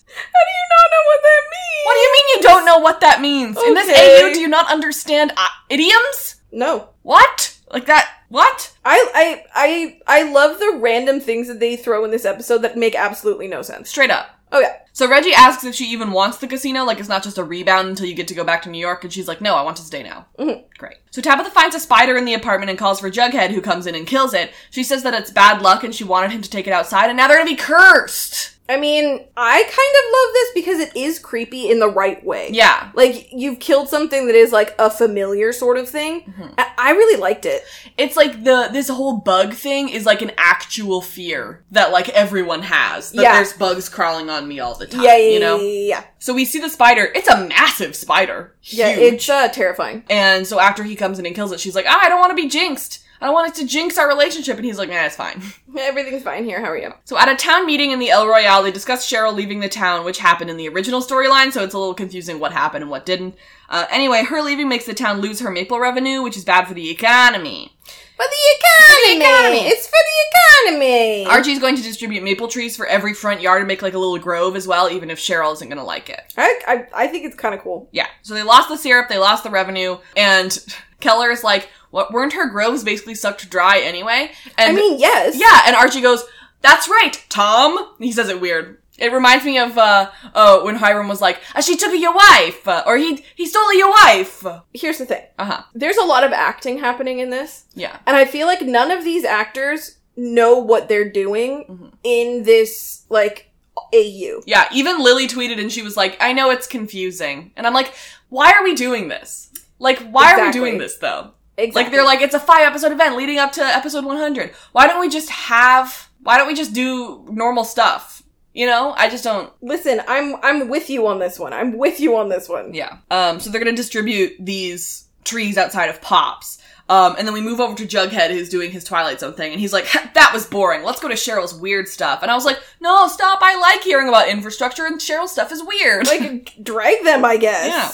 How 0.06 0.40
do 0.46 0.52
you 0.52 0.68
not 0.70 0.92
know 0.92 1.04
what 1.08 1.22
that 1.24 1.42
means? 1.50 1.86
What 1.86 1.94
do 1.94 2.00
you 2.00 2.12
mean 2.14 2.36
you 2.36 2.42
don't 2.42 2.66
know 2.66 2.78
what 2.80 3.02
that 3.02 3.22
means? 3.22 3.58
In 3.58 3.74
this 3.74 3.90
Okay. 3.90 4.22
AU, 4.22 4.34
do 4.34 4.40
you 4.40 4.48
not 4.50 4.70
understand 4.70 5.32
uh, 5.38 5.48
idioms? 5.70 6.42
No. 6.52 6.90
What? 7.04 7.53
Like 7.74 7.88
that? 7.88 8.10
What? 8.30 8.74
I, 8.86 9.10
I, 9.14 10.00
I, 10.08 10.20
I 10.22 10.32
love 10.32 10.60
the 10.60 10.78
random 10.80 11.20
things 11.20 11.48
that 11.48 11.60
they 11.60 11.76
throw 11.76 12.06
in 12.06 12.12
this 12.12 12.24
episode 12.26 12.60
that 12.60 12.78
make 12.78 12.96
absolutely 12.96 13.48
no 13.48 13.62
sense. 13.62 13.90
Straight 13.90 14.12
up. 14.12 14.40
Oh, 14.52 14.60
yeah. 14.60 14.78
So 14.92 15.10
Reggie 15.10 15.34
asks 15.34 15.64
if 15.64 15.74
she 15.74 15.86
even 15.86 16.12
wants 16.12 16.38
the 16.38 16.48
casino, 16.48 16.84
like 16.84 17.00
it's 17.00 17.10
not 17.10 17.24
just 17.24 17.40
a 17.40 17.44
rebound 17.44 17.88
until 17.88 18.06
you 18.06 18.14
get 18.14 18.28
to 18.28 18.36
go 18.36 18.44
back 18.44 18.62
to 18.62 18.70
New 18.70 18.78
York, 18.78 19.04
and 19.04 19.12
she's 19.12 19.28
like, 19.28 19.42
no, 19.42 19.56
I 19.56 19.64
want 19.64 19.78
to 19.78 19.84
stay 19.84 20.04
now. 20.04 20.28
Mhm. 20.38 20.64
Great. 20.78 20.98
So 21.10 21.20
Tabitha 21.24 21.50
finds 21.50 21.76
a 21.76 21.80
spider 21.80 22.16
in 22.16 22.26
the 22.26 22.36
apartment 22.36 22.70
and 22.70 22.78
calls 22.78 23.00
for 23.00 23.10
Jughead, 23.10 23.50
who 23.50 23.62
comes 23.62 23.88
in 23.88 23.96
and 23.96 24.06
kills 24.06 24.36
it. 24.36 24.52
She 24.70 24.84
says 24.84 25.02
that 25.02 25.16
it's 25.16 25.32
bad 25.32 25.64
luck 25.64 25.84
and 25.84 25.96
she 25.96 26.04
wanted 26.04 26.32
him 26.32 26.44
to 26.44 26.50
take 26.50 26.68
it 26.68 26.74
outside, 26.74 27.08
and 27.08 27.18
now 27.18 27.28
they're 27.28 27.38
gonna 27.40 27.50
be 27.50 27.56
cursed! 27.56 28.53
I 28.70 28.80
mean, 28.80 29.20
I 29.36 29.62
kind 29.64 29.70
of 29.70 30.12
love 30.14 30.34
this 30.34 30.52
because 30.56 30.80
it 30.80 30.96
is 30.96 31.20
creepy 31.20 31.70
in 31.70 31.80
the 31.80 31.90
right 31.90 32.24
way. 32.26 32.50
Yeah. 32.52 32.92
Like, 32.96 33.28
you've 33.34 33.60
killed 33.60 33.90
something 33.90 34.26
that 34.28 34.36
is 34.36 34.54
like 34.54 34.74
a 34.80 34.90
familiar 34.90 35.52
sort 35.52 35.78
of 35.78 35.90
thing. 35.90 36.22
Mm-hmm. 36.22 36.48
I, 36.58 36.68
I 36.78 36.92
really 36.92 37.20
liked 37.20 37.46
it. 37.46 37.64
It's 37.98 38.16
like 38.16 38.46
the, 38.46 38.70
this 38.72 38.88
whole 38.88 39.18
bug 39.18 39.54
thing 39.54 39.90
is 39.90 40.06
like 40.06 40.22
an 40.22 40.32
actual 40.38 41.02
fear 41.02 41.64
that 41.72 41.92
like 41.92 42.08
everyone 42.10 42.62
has. 42.62 43.12
That 43.12 43.22
Yeah. 43.24 43.34
there's 43.36 43.52
bugs 43.52 43.90
crawling 43.90 44.30
on 44.30 44.48
me 44.48 44.62
all 44.62 44.76
the 44.76 44.88
time. 44.88 45.04
Yeah, 45.04 45.18
yeah, 45.18 45.34
You 45.34 45.40
know? 45.42 45.60
yeah. 45.60 46.04
So 46.20 46.34
we 46.34 46.46
see 46.46 46.60
the 46.60 46.70
spider. 46.70 47.12
It's 47.14 47.28
a 47.28 47.46
massive 47.46 47.98
spider. 47.98 48.56
Yeah, 48.62 48.88
it's 48.90 49.28
uh, 49.28 49.50
terrifying. 49.50 50.06
And 50.10 50.48
so 50.48 50.58
after 50.58 50.84
he 50.84 50.96
comes 50.96 51.20
in 51.20 51.26
and 51.26 51.36
kills 51.36 51.52
it, 51.52 51.60
she's 51.60 51.76
like, 51.76 51.86
ah, 51.86 52.00
I 52.02 52.08
don't 52.08 52.20
want 52.22 52.32
to 52.32 52.42
be 52.42 52.48
jinxed. 52.48 53.03
I 53.24 53.28
don't 53.28 53.36
want 53.36 53.48
it 53.48 53.62
to 53.62 53.66
jinx 53.66 53.98
our 53.98 54.06
relationship. 54.06 54.58
And 54.58 54.66
he's 54.66 54.78
like, 54.78 54.90
nah, 54.90 55.06
it's 55.06 55.16
fine. 55.16 55.42
Everything's 55.78 56.24
fine 56.24 56.44
here. 56.44 56.60
How 56.60 56.72
are 56.72 56.78
you? 56.78 56.94
So 57.06 57.18
at 57.18 57.30
a 57.30 57.38
town 57.38 57.66
meeting 57.66 57.92
in 57.92 58.00
the 58.00 58.10
El 58.10 58.28
Royale, 58.28 58.64
they 58.64 58.72
discuss 58.72 59.10
Cheryl 59.10 59.34
leaving 59.34 59.62
the 59.62 59.70
town, 59.70 60.04
which 60.04 60.18
happened 60.20 60.50
in 60.50 60.58
the 60.58 60.68
original 60.68 61.02
storyline, 61.02 61.54
so 61.54 61.64
it's 61.64 61.74
a 61.74 61.80
little 61.80 61.94
confusing 61.94 62.42
what 62.42 62.52
happened 62.52 62.82
and 62.82 62.92
what 62.92 63.06
didn't. 63.06 63.36
Uh, 63.70 63.86
anyway, 63.90 64.26
her 64.26 64.42
leaving 64.42 64.68
makes 64.68 64.86
the 64.86 64.94
town 64.94 65.22
lose 65.22 65.40
her 65.40 65.50
maple 65.50 65.80
revenue, 65.80 66.22
which 66.22 66.36
is 66.36 66.44
bad 66.44 66.68
for 66.68 66.74
the 66.74 66.90
economy. 66.90 67.78
For 68.18 68.26
the 68.26 69.16
economy! 69.16 69.26
economy. 69.26 69.68
It's 69.70 69.88
for 69.88 69.92
the 69.94 70.74
economy! 70.74 71.26
Archie's 71.26 71.60
going 71.60 71.78
to 71.78 71.82
distribute 71.82 72.26
maple 72.26 72.50
trees 72.50 72.76
for 72.76 72.86
every 72.88 73.14
front 73.14 73.40
yard 73.40 73.62
and 73.62 73.70
make 73.70 73.82
like 73.82 73.94
a 73.94 74.00
little 74.00 74.20
grove 74.20 74.58
as 74.58 74.68
well, 74.68 74.90
even 74.90 75.10
if 75.10 75.18
Cheryl 75.18 75.54
isn't 75.54 75.70
gonna 75.70 75.86
like 75.86 76.10
it. 76.10 76.20
I, 76.36 76.60
I, 76.68 77.04
I 77.06 77.08
think 77.08 77.26
it's 77.26 77.38
kind 77.38 77.56
of 77.56 77.62
cool. 77.62 77.88
Yeah. 77.94 78.08
So 78.22 78.34
they 78.34 78.44
lost 78.44 78.68
the 78.68 78.76
syrup, 78.76 79.08
they 79.08 79.18
lost 79.18 79.46
the 79.46 79.50
revenue, 79.50 79.98
and 80.18 80.58
Keller 81.00 81.32
is 81.32 81.44
like, 81.44 81.70
what, 81.94 82.12
weren't 82.12 82.34
her 82.34 82.48
groves 82.50 82.84
basically 82.84 83.16
sucked 83.16 83.50
dry 83.50 83.80
anyway? 83.80 84.32
And 84.58 84.72
I 84.76 84.80
mean, 84.82 85.00
yes. 85.00 85.38
Yeah, 85.40 85.62
and 85.68 85.76
Archie 85.76 86.02
goes, 86.02 86.24
"That's 86.62 86.90
right, 86.90 87.24
Tom." 87.30 87.78
He 88.00 88.12
says 88.12 88.30
it 88.30 88.42
weird. 88.42 88.80
It 88.98 89.12
reminds 89.12 89.44
me 89.46 89.58
of 89.58 89.78
uh, 89.78 90.10
uh 90.36 90.60
when 90.62 90.76
Hiram 90.76 91.08
was 91.08 91.22
like, 91.22 91.40
uh, 91.56 91.62
"She 91.62 91.76
took 91.78 91.94
your 92.00 92.14
wife," 92.14 92.68
uh, 92.68 92.84
or 92.86 92.98
"He 92.98 93.24
he 93.36 93.46
stole 93.46 93.74
your 93.74 93.92
wife." 93.92 94.44
Here's 94.74 94.98
the 94.98 95.06
thing. 95.06 95.24
Uh 95.38 95.46
huh. 95.46 95.62
There's 95.74 95.98
a 95.98 96.06
lot 96.06 96.24
of 96.24 96.32
acting 96.32 96.80
happening 96.80 97.20
in 97.20 97.30
this, 97.30 97.66
Yeah. 97.76 97.98
and 98.08 98.16
I 98.16 98.26
feel 98.26 98.48
like 98.48 98.62
none 98.62 98.92
of 98.92 99.04
these 99.04 99.24
actors 99.26 99.98
know 100.16 100.58
what 100.58 100.90
they're 100.90 101.10
doing 101.12 101.66
Mm-hmm. 101.70 101.88
in 102.04 102.44
this, 102.44 103.04
like, 103.10 103.50
AU. 103.94 104.42
Yeah. 104.46 104.66
Even 104.72 105.04
Lili 105.04 105.28
tweeted 105.28 105.60
and 105.60 105.72
she 105.72 105.82
was 105.82 105.96
like, 105.98 106.18
"I 106.20 106.34
know 106.34 106.50
it's 106.52 106.68
confusing," 106.68 107.52
and 107.56 107.66
I'm 107.68 107.74
like, 107.74 107.94
"Why 108.30 108.52
are 108.52 108.64
we 108.64 108.74
doing 108.76 109.08
this? 109.10 109.50
Like, 109.80 110.00
why 110.16 110.34
are 110.34 110.46
we 110.46 110.52
doing 110.52 110.78
this 110.78 110.98
though?" 110.98 111.32
Exactly. 111.58 111.84
Like 111.84 111.92
they're 111.92 112.04
like, 112.04 112.22
"It's 112.22 112.34
a 112.34 112.40
five 112.40 112.62
episode 112.62 112.92
event 112.92 113.16
leading 113.16 113.38
up 113.38 113.52
to 113.54 113.64
episode 113.64 114.06
100. 114.06 114.52
Why 114.72 114.88
don't 114.88 115.00
we 115.00 115.10
just 115.10 115.30
have? 115.30 116.10
Why 116.22 116.38
don't 116.38 116.48
we 116.48 116.56
just 116.56 116.74
do 116.74 117.26
normal 117.30 117.64
stuff?" 117.64 118.24
You 118.54 118.68
know, 118.68 118.94
I 118.96 119.10
just 119.10 119.24
don't. 119.24 119.52
Listen, 119.62 120.02
I'm 120.08 120.36
I'm 120.44 120.68
with 120.70 120.90
you 120.90 121.08
on 121.08 121.20
this 121.20 121.40
one. 121.40 121.54
I'm 121.54 121.78
with 121.78 122.00
you 122.00 122.16
on 122.18 122.30
this 122.30 122.48
one. 122.48 122.74
Yeah. 122.74 122.98
Um, 123.10 123.40
so 123.40 123.50
they're 123.50 123.64
gonna 123.64 123.76
distribute 123.76 124.34
these 124.40 125.08
trees 125.24 125.58
outside 125.58 125.90
of 125.90 126.02
Pops. 126.02 126.60
Um, 126.90 127.16
and 127.18 127.26
then 127.26 127.34
we 127.34 127.42
move 127.42 127.62
over 127.62 127.76
to 127.76 127.86
Jughead, 127.86 128.30
who's 128.30 128.50
doing 128.50 128.70
his 128.70 128.84
Twilight 128.84 129.20
Zone 129.22 129.34
thing, 129.34 129.54
and 129.54 129.62
he's 129.62 129.74
like, 129.74 129.92
"That 130.14 130.32
was 130.34 130.46
boring. 130.46 130.84
Let's 130.84 131.00
go 131.00 131.08
to 131.08 131.16
Cheryl's 131.16 131.54
weird 131.54 131.88
stuff." 131.88 132.22
And 132.22 132.30
I 132.30 132.36
was 132.36 132.46
like, 132.46 132.60
"No, 132.82 133.08
stop! 133.08 133.40
I 133.42 133.58
like 133.58 133.82
hearing 133.82 134.10
about 134.10 134.28
infrastructure, 134.28 134.86
and 134.86 135.00
Cheryl's 135.00 135.32
stuff 135.32 135.52
is 135.52 135.64
weird." 135.64 136.08
Like 136.08 136.54
drag 136.64 137.04
them, 137.04 137.24
I 137.26 137.38
guess. 137.38 137.68
Yeah. 137.68 137.92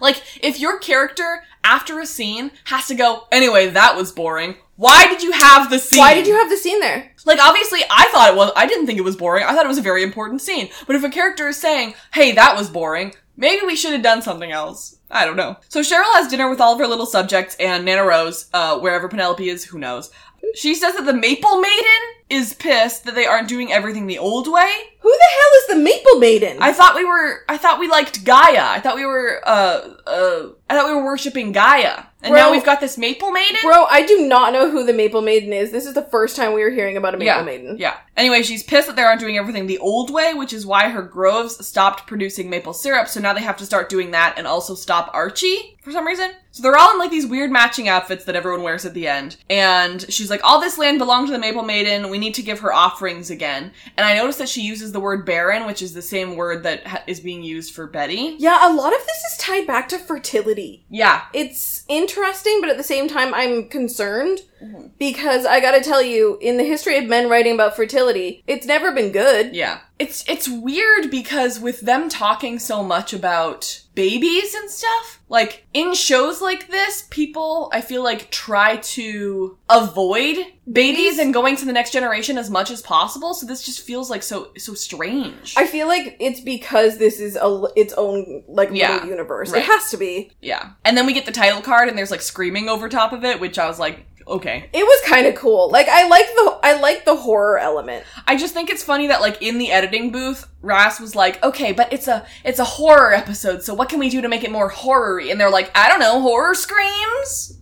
Like 0.00 0.22
if 0.42 0.60
your 0.60 0.78
character 0.78 1.44
after 1.64 2.00
a 2.00 2.06
scene 2.06 2.50
has 2.64 2.86
to 2.86 2.94
go, 2.94 3.26
"Anyway, 3.30 3.68
that 3.68 3.96
was 3.96 4.12
boring." 4.12 4.56
Why 4.76 5.08
did 5.08 5.24
you 5.24 5.32
have 5.32 5.70
the 5.70 5.78
scene? 5.80 5.98
Why 5.98 6.14
did 6.14 6.28
you 6.28 6.34
have 6.34 6.48
the 6.48 6.56
scene 6.56 6.78
there? 6.78 7.10
Like, 7.26 7.40
obviously, 7.40 7.80
I 7.90 8.08
thought 8.12 8.30
it 8.32 8.36
was, 8.36 8.52
I 8.54 8.64
didn't 8.64 8.86
think 8.86 8.96
it 8.96 9.04
was 9.04 9.16
boring. 9.16 9.44
I 9.44 9.52
thought 9.52 9.64
it 9.64 9.68
was 9.68 9.76
a 9.78 9.82
very 9.82 10.04
important 10.04 10.40
scene. 10.40 10.68
But 10.86 10.94
if 10.94 11.02
a 11.02 11.08
character 11.10 11.48
is 11.48 11.56
saying, 11.56 11.94
hey, 12.14 12.30
that 12.30 12.56
was 12.56 12.70
boring, 12.70 13.12
maybe 13.36 13.66
we 13.66 13.74
should 13.74 13.90
have 13.90 14.04
done 14.04 14.22
something 14.22 14.52
else. 14.52 14.98
I 15.10 15.24
don't 15.24 15.36
know. 15.36 15.56
So 15.68 15.80
Cheryl 15.80 16.14
has 16.14 16.28
dinner 16.28 16.48
with 16.48 16.60
all 16.60 16.74
of 16.74 16.78
her 16.78 16.86
little 16.86 17.06
subjects 17.06 17.56
and 17.58 17.84
Nana 17.84 18.04
Rose, 18.04 18.48
uh, 18.54 18.78
wherever 18.78 19.08
Penelope 19.08 19.48
is, 19.48 19.64
who 19.64 19.80
knows. 19.80 20.12
She 20.54 20.76
says 20.76 20.94
that 20.94 21.06
the 21.06 21.12
Maple 21.12 21.60
Maiden 21.60 22.00
is 22.30 22.52
pissed 22.54 23.04
that 23.04 23.14
they 23.14 23.26
aren't 23.26 23.48
doing 23.48 23.72
everything 23.72 24.06
the 24.06 24.18
old 24.18 24.50
way. 24.52 24.70
Who 25.00 25.10
the 25.10 25.28
hell 25.30 25.60
is 25.60 25.66
the 25.68 25.76
Maple 25.76 26.18
Maiden? 26.18 26.58
I 26.60 26.72
thought 26.72 26.94
we 26.94 27.04
were, 27.04 27.44
I 27.48 27.56
thought 27.56 27.80
we 27.80 27.88
liked 27.88 28.24
Gaia. 28.24 28.68
I 28.68 28.80
thought 28.80 28.96
we 28.96 29.06
were, 29.06 29.40
uh, 29.46 29.94
uh, 30.06 30.48
I 30.68 30.76
thought 30.76 30.88
we 30.88 30.94
were 30.94 31.04
worshipping 31.04 31.52
Gaia. 31.52 32.04
And 32.20 32.32
Bro- 32.32 32.40
now 32.40 32.50
we've 32.50 32.64
got 32.64 32.80
this 32.80 32.98
Maple 32.98 33.30
Maiden? 33.30 33.58
Bro, 33.62 33.84
I 33.84 34.04
do 34.04 34.26
not 34.26 34.52
know 34.52 34.68
who 34.68 34.84
the 34.84 34.92
Maple 34.92 35.22
Maiden 35.22 35.52
is. 35.52 35.70
This 35.70 35.86
is 35.86 35.94
the 35.94 36.02
first 36.02 36.34
time 36.34 36.52
we 36.52 36.62
are 36.62 36.70
hearing 36.70 36.96
about 36.96 37.14
a 37.14 37.16
Maple 37.16 37.26
yeah, 37.26 37.42
Maiden. 37.42 37.78
Yeah. 37.78 37.96
Anyway, 38.16 38.42
she's 38.42 38.64
pissed 38.64 38.88
that 38.88 38.96
they 38.96 39.02
aren't 39.02 39.20
doing 39.20 39.38
everything 39.38 39.68
the 39.68 39.78
old 39.78 40.10
way, 40.10 40.34
which 40.34 40.52
is 40.52 40.66
why 40.66 40.88
her 40.88 41.02
groves 41.02 41.64
stopped 41.64 42.08
producing 42.08 42.50
maple 42.50 42.72
syrup. 42.72 43.06
So 43.06 43.20
now 43.20 43.32
they 43.32 43.40
have 43.42 43.56
to 43.58 43.66
start 43.66 43.88
doing 43.88 44.10
that 44.10 44.34
and 44.36 44.48
also 44.48 44.74
stop 44.74 45.10
Archie 45.14 45.78
for 45.80 45.92
some 45.92 46.04
reason. 46.04 46.32
So 46.50 46.62
they're 46.62 46.76
all 46.76 46.92
in 46.92 46.98
like 46.98 47.12
these 47.12 47.26
weird 47.26 47.52
matching 47.52 47.88
outfits 47.88 48.24
that 48.24 48.34
everyone 48.34 48.64
wears 48.64 48.84
at 48.84 48.94
the 48.94 49.06
end. 49.06 49.36
And 49.48 50.04
she's 50.12 50.28
like, 50.28 50.42
all 50.42 50.60
this 50.60 50.76
land 50.76 50.98
belonged 50.98 51.28
to 51.28 51.32
the 51.32 51.38
Maple 51.38 51.62
Maiden. 51.62 52.10
We 52.10 52.17
need 52.18 52.34
to 52.34 52.42
give 52.42 52.60
her 52.60 52.72
offerings 52.72 53.30
again. 53.30 53.72
And 53.96 54.06
I 54.06 54.16
noticed 54.16 54.38
that 54.38 54.48
she 54.48 54.62
uses 54.62 54.92
the 54.92 55.00
word 55.00 55.24
barren, 55.24 55.66
which 55.66 55.82
is 55.82 55.94
the 55.94 56.02
same 56.02 56.36
word 56.36 56.62
that 56.64 56.86
ha- 56.86 57.02
is 57.06 57.20
being 57.20 57.42
used 57.42 57.74
for 57.74 57.86
Betty. 57.86 58.36
Yeah, 58.38 58.68
a 58.68 58.72
lot 58.74 58.92
of 58.92 59.00
this 59.00 59.32
is 59.32 59.38
tied 59.38 59.66
back 59.66 59.88
to 59.88 59.98
fertility. 59.98 60.84
Yeah. 60.90 61.22
It's 61.32 61.84
interesting, 61.88 62.58
but 62.60 62.70
at 62.70 62.76
the 62.76 62.82
same 62.82 63.08
time, 63.08 63.32
I'm 63.34 63.68
concerned 63.68 64.40
Mm-hmm. 64.60 64.88
because 64.98 65.46
I 65.46 65.60
gotta 65.60 65.80
tell 65.80 66.02
you, 66.02 66.36
in 66.40 66.56
the 66.56 66.64
history 66.64 66.98
of 66.98 67.06
men 67.06 67.30
writing 67.30 67.54
about 67.54 67.76
fertility, 67.76 68.42
it's 68.48 68.66
never 68.66 68.90
been 68.90 69.12
good. 69.12 69.54
Yeah. 69.54 69.78
It's 70.00 70.28
it's 70.28 70.48
weird 70.48 71.12
because 71.12 71.60
with 71.60 71.82
them 71.82 72.08
talking 72.08 72.58
so 72.58 72.82
much 72.82 73.12
about 73.12 73.82
babies 73.98 74.54
and 74.54 74.70
stuff, 74.70 75.20
like 75.28 75.66
in 75.74 75.92
shows 75.92 76.40
like 76.40 76.68
this, 76.68 77.06
people 77.10 77.68
I 77.72 77.80
feel 77.80 78.04
like 78.04 78.30
try 78.30 78.76
to 78.76 79.58
avoid 79.68 80.36
babies 80.70 81.18
and 81.18 81.34
going 81.34 81.56
to 81.56 81.64
the 81.64 81.72
next 81.72 81.90
generation 81.92 82.38
as 82.38 82.48
much 82.48 82.70
as 82.70 82.80
possible. 82.80 83.34
So 83.34 83.44
this 83.44 83.64
just 83.64 83.80
feels 83.80 84.08
like 84.08 84.22
so 84.22 84.52
so 84.56 84.74
strange. 84.74 85.54
I 85.56 85.66
feel 85.66 85.88
like 85.88 86.16
it's 86.20 86.40
because 86.40 86.98
this 86.98 87.18
is 87.18 87.36
a 87.36 87.64
its 87.74 87.92
own 87.94 88.44
like 88.46 88.70
Yeah, 88.72 88.92
little 88.94 89.08
universe. 89.08 89.50
right. 89.50 89.62
It 89.62 89.66
has 89.66 89.90
to 89.90 89.96
be. 89.96 90.30
yeah. 90.40 90.70
And 90.84 90.96
then 90.96 91.04
we 91.04 91.12
get 91.12 91.26
the 91.26 91.32
title 91.32 91.60
card 91.60 91.88
and 91.88 91.98
there's 91.98 92.12
like 92.12 92.22
screaming 92.22 92.68
over 92.68 92.88
top 92.88 93.12
of 93.12 93.24
it, 93.24 93.40
which 93.40 93.58
I 93.58 93.66
was 93.66 93.78
like, 93.80 94.06
okay. 94.28 94.68
It 94.72 94.84
was 94.84 95.00
kind 95.08 95.26
of 95.26 95.34
cool. 95.34 95.70
Like 95.70 95.88
I 95.88 96.06
like 96.08 96.26
the 96.26 96.58
I 96.62 96.80
like 96.80 97.04
the 97.04 97.16
horror 97.16 97.58
element. 97.58 98.04
I 98.26 98.36
just 98.36 98.54
think 98.54 98.70
it's 98.70 98.82
funny 98.82 99.08
that 99.08 99.20
like 99.20 99.42
in 99.42 99.58
the 99.58 99.70
editing 99.70 100.10
booth, 100.12 100.46
Ras 100.62 101.00
was 101.00 101.14
like, 101.14 101.42
"Okay, 101.42 101.72
but 101.72 101.92
it's 101.92 102.08
a 102.08 102.26
it's 102.44 102.58
a 102.58 102.64
horror 102.64 103.12
episode, 103.12 103.62
so 103.62 103.74
what 103.74 103.88
can 103.88 103.98
we 103.98 104.10
do 104.10 104.20
to 104.20 104.28
make 104.28 104.44
it 104.44 104.50
more 104.50 104.68
horror-y?" 104.68 105.28
And 105.30 105.40
they're 105.40 105.50
like, 105.50 105.70
"I 105.74 105.88
don't 105.88 106.00
know, 106.00 106.20
horror 106.20 106.54
screams." 106.54 107.58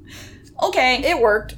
okay. 0.62 1.02
It 1.04 1.20
worked. 1.20 1.56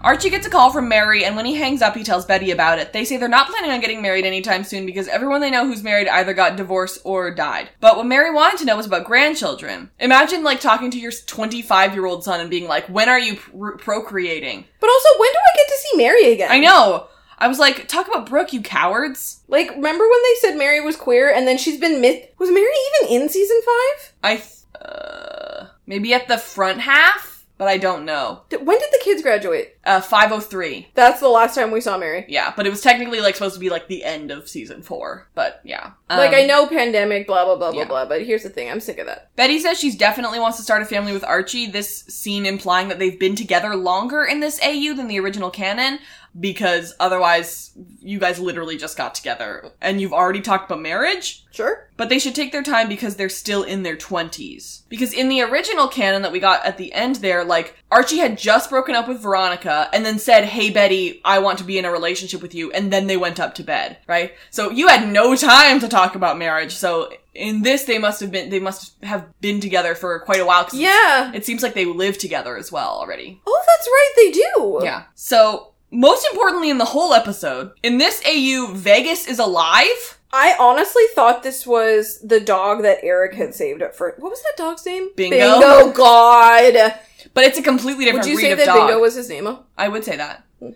Archie 0.00 0.30
gets 0.30 0.46
a 0.46 0.50
call 0.50 0.70
from 0.70 0.88
Mary, 0.88 1.24
and 1.24 1.34
when 1.34 1.44
he 1.44 1.56
hangs 1.56 1.82
up, 1.82 1.96
he 1.96 2.04
tells 2.04 2.24
Betty 2.24 2.52
about 2.52 2.78
it. 2.78 2.92
They 2.92 3.04
say 3.04 3.16
they're 3.16 3.28
not 3.28 3.48
planning 3.48 3.72
on 3.72 3.80
getting 3.80 4.00
married 4.00 4.24
anytime 4.24 4.62
soon 4.62 4.86
because 4.86 5.08
everyone 5.08 5.40
they 5.40 5.50
know 5.50 5.66
who's 5.66 5.82
married 5.82 6.06
either 6.08 6.32
got 6.34 6.56
divorced 6.56 7.00
or 7.04 7.34
died. 7.34 7.70
But 7.80 7.96
what 7.96 8.06
Mary 8.06 8.32
wanted 8.32 8.58
to 8.58 8.64
know 8.64 8.76
was 8.76 8.86
about 8.86 9.06
grandchildren. 9.06 9.90
Imagine 9.98 10.44
like 10.44 10.60
talking 10.60 10.90
to 10.92 10.98
your 11.00 11.10
25 11.10 11.94
year 11.94 12.06
old 12.06 12.22
son 12.22 12.40
and 12.40 12.48
being 12.48 12.68
like, 12.68 12.86
when 12.86 13.08
are 13.08 13.18
you 13.18 13.36
pr- 13.36 13.76
procreating? 13.76 14.64
But 14.80 14.90
also, 14.90 15.08
when 15.18 15.32
do 15.32 15.38
I 15.38 15.56
get 15.56 15.68
to 15.68 15.78
see 15.78 15.96
Mary 15.96 16.32
again? 16.32 16.52
I 16.52 16.60
know. 16.60 17.08
I 17.40 17.48
was 17.48 17.58
like, 17.58 17.86
talk 17.88 18.08
about 18.08 18.28
Brooke, 18.28 18.52
you 18.52 18.62
cowards. 18.62 19.42
Like, 19.48 19.70
remember 19.70 20.04
when 20.08 20.22
they 20.22 20.34
said 20.40 20.56
Mary 20.56 20.80
was 20.80 20.96
queer 20.96 21.32
and 21.32 21.46
then 21.46 21.58
she's 21.58 21.78
been 21.78 22.00
myth? 22.00 22.28
Was 22.38 22.50
Mary 22.50 22.66
even 23.04 23.22
in 23.22 23.28
season 23.28 23.60
five? 23.64 24.12
I, 24.22 24.36
th- 24.36 24.82
uh, 24.84 25.66
maybe 25.86 26.12
at 26.14 26.26
the 26.28 26.38
front 26.38 26.80
half, 26.80 27.37
but 27.58 27.68
I 27.68 27.76
don't 27.76 28.04
know. 28.04 28.42
When 28.50 28.78
did 28.78 28.88
the 28.90 29.00
kids 29.02 29.20
graduate? 29.22 29.78
Uh, 29.84 30.00
503. 30.00 30.88
That's 30.94 31.20
the 31.20 31.28
last 31.28 31.54
time 31.54 31.70
we 31.70 31.80
saw 31.80 31.98
Mary. 31.98 32.24
Yeah, 32.28 32.52
but 32.56 32.66
it 32.66 32.70
was 32.70 32.80
technically 32.80 33.20
like 33.20 33.34
supposed 33.34 33.54
to 33.54 33.60
be 33.60 33.68
like 33.68 33.88
the 33.88 34.04
end 34.04 34.30
of 34.30 34.48
season 34.48 34.82
four. 34.82 35.28
But 35.34 35.60
yeah. 35.64 35.92
like, 36.08 36.30
Um, 36.30 36.36
I 36.36 36.44
know 36.44 36.66
pandemic, 36.66 37.26
blah, 37.26 37.44
blah, 37.44 37.56
blah, 37.56 37.72
blah, 37.72 37.80
yeah. 37.80 37.88
blah, 37.88 38.04
but 38.06 38.24
here's 38.24 38.44
the 38.44 38.48
thing 38.48 38.70
I'm 38.70 38.80
sick 38.80 38.98
of 38.98 39.06
that. 39.06 39.34
Betty 39.36 39.58
says 39.58 39.78
she's 39.78 39.96
definitely 39.96 40.38
wants 40.38 40.56
to 40.58 40.62
start 40.62 40.82
a 40.82 40.86
family 40.86 41.12
with 41.12 41.24
Archie. 41.24 41.66
This 41.66 42.04
scene 42.04 42.46
implying 42.46 42.88
that 42.88 42.98
they've 42.98 43.18
been 43.18 43.36
together 43.36 43.74
longer 43.74 44.24
in 44.24 44.40
this 44.40 44.60
AU 44.62 44.94
than 44.94 45.08
the 45.08 45.18
original 45.18 45.50
canon, 45.50 45.98
because 46.38 46.94
otherwise 47.00 47.72
you 48.00 48.18
guys 48.18 48.38
literally 48.38 48.76
just 48.76 48.96
got 48.96 49.14
together 49.14 49.70
and 49.80 50.00
you've 50.00 50.12
already 50.12 50.40
talked 50.40 50.70
about 50.70 50.80
marriage. 50.80 51.44
Sure. 51.50 51.88
But 51.96 52.08
they 52.08 52.18
should 52.18 52.34
take 52.34 52.52
their 52.52 52.62
time 52.62 52.88
because 52.88 53.16
they're 53.16 53.28
still 53.28 53.62
in 53.64 53.82
their 53.82 53.96
20s. 53.96 54.82
Because 54.88 55.12
in 55.12 55.28
the 55.28 55.42
original 55.42 55.88
canon 55.88 56.22
that 56.22 56.30
we 56.32 56.38
got 56.38 56.64
at 56.64 56.76
the 56.78 56.92
end 56.92 57.16
there, 57.16 57.44
like, 57.44 57.76
Archie 57.90 58.18
had 58.18 58.38
just 58.38 58.70
broken 58.70 58.94
up 58.94 59.08
with 59.08 59.20
Veronica 59.20 59.88
and 59.92 60.04
then 60.06 60.18
said, 60.18 60.44
Hey 60.44 60.70
Betty, 60.70 61.20
I 61.24 61.40
want 61.40 61.58
to 61.58 61.64
be 61.64 61.78
in 61.78 61.84
a 61.84 61.90
relationship 61.90 62.40
with 62.42 62.54
you. 62.54 62.70
And 62.72 62.92
then 62.92 63.06
they 63.08 63.16
went 63.16 63.40
up 63.40 63.54
to 63.56 63.64
bed, 63.64 63.98
right? 64.06 64.32
So 64.50 64.70
you 64.70 64.88
had 64.88 65.08
no 65.08 65.34
time 65.34 65.80
to 65.80 65.88
talk 65.88 66.14
about 66.14 66.38
marriage. 66.38 66.74
So 66.74 67.10
in 67.34 67.62
this, 67.62 67.84
they 67.84 67.98
must 67.98 68.20
have 68.20 68.30
been, 68.30 68.50
they 68.50 68.60
must 68.60 69.02
have 69.02 69.26
been 69.40 69.60
together 69.60 69.94
for 69.94 70.20
quite 70.20 70.40
a 70.40 70.46
while. 70.46 70.64
'cause 70.64 70.74
Yeah. 70.74 71.32
It 71.34 71.44
seems 71.44 71.62
like 71.62 71.74
they 71.74 71.84
live 71.84 72.18
together 72.18 72.56
as 72.56 72.70
well 72.70 72.90
already. 72.90 73.40
Oh, 73.46 73.64
that's 73.66 73.86
right, 73.88 74.12
they 74.16 74.30
do. 74.32 74.80
Yeah. 74.84 75.04
So, 75.14 75.72
most 75.90 76.26
importantly 76.32 76.70
in 76.70 76.78
the 76.78 76.84
whole 76.86 77.14
episode, 77.14 77.72
in 77.82 77.98
this 77.98 78.22
AU, 78.26 78.72
Vegas 78.74 79.26
is 79.26 79.38
alive. 79.38 80.18
I 80.32 80.54
honestly 80.60 81.04
thought 81.14 81.42
this 81.42 81.66
was 81.66 82.20
the 82.20 82.40
dog 82.40 82.82
that 82.82 82.98
Eric 83.02 83.34
had 83.34 83.54
saved 83.54 83.80
up 83.82 83.94
for. 83.94 84.14
What 84.18 84.30
was 84.30 84.42
that 84.42 84.56
dog's 84.58 84.84
name? 84.84 85.08
Bingo. 85.16 85.36
Bingo, 85.38 85.92
God. 85.92 86.94
But 87.32 87.44
it's 87.44 87.58
a 87.58 87.62
completely 87.62 88.04
different 88.04 88.26
Would 88.26 88.30
you 88.30 88.36
breed 88.36 88.44
say 88.44 88.52
of 88.52 88.58
that 88.58 88.66
dog. 88.66 88.88
Bingo 88.88 89.00
was 89.00 89.14
his 89.14 89.28
name? 89.30 89.48
I 89.78 89.88
would 89.88 90.04
say 90.04 90.16
that. 90.16 90.44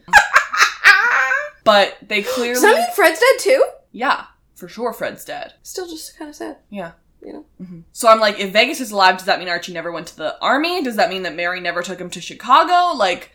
but 1.65 1.97
they 2.07 2.23
clearly 2.23 2.55
Does 2.55 2.63
that 2.63 2.77
mean 2.77 2.95
Fred's 2.95 3.21
dead 3.21 3.39
too? 3.41 3.65
Yeah, 3.93 4.25
for 4.55 4.69
sure 4.69 4.93
Fred's 4.93 5.25
dead. 5.25 5.55
Still 5.63 5.87
just 5.87 6.17
kind 6.19 6.29
of 6.31 6.35
sad, 6.37 6.57
Yeah. 6.71 6.93
you 7.23 7.33
know? 7.35 7.45
Mm-hmm. 7.61 7.81
So 7.93 8.09
I'm 8.09 8.21
like, 8.21 8.39
if 8.41 8.53
Vegas 8.53 8.81
is 8.81 8.91
alive, 8.91 9.19
does 9.19 9.27
that 9.27 9.39
mean 9.39 9.49
Archie 9.49 9.73
never 9.73 9.93
went 9.93 10.07
to 10.09 10.17
the 10.17 10.41
army? 10.41 10.83
Does 10.83 10.97
that 10.97 11.11
mean 11.11 11.23
that 11.25 11.35
Mary 11.37 11.61
never 11.61 11.83
took 11.83 12.01
him 12.01 12.11
to 12.11 12.21
Chicago? 12.21 12.97
Like, 12.97 13.31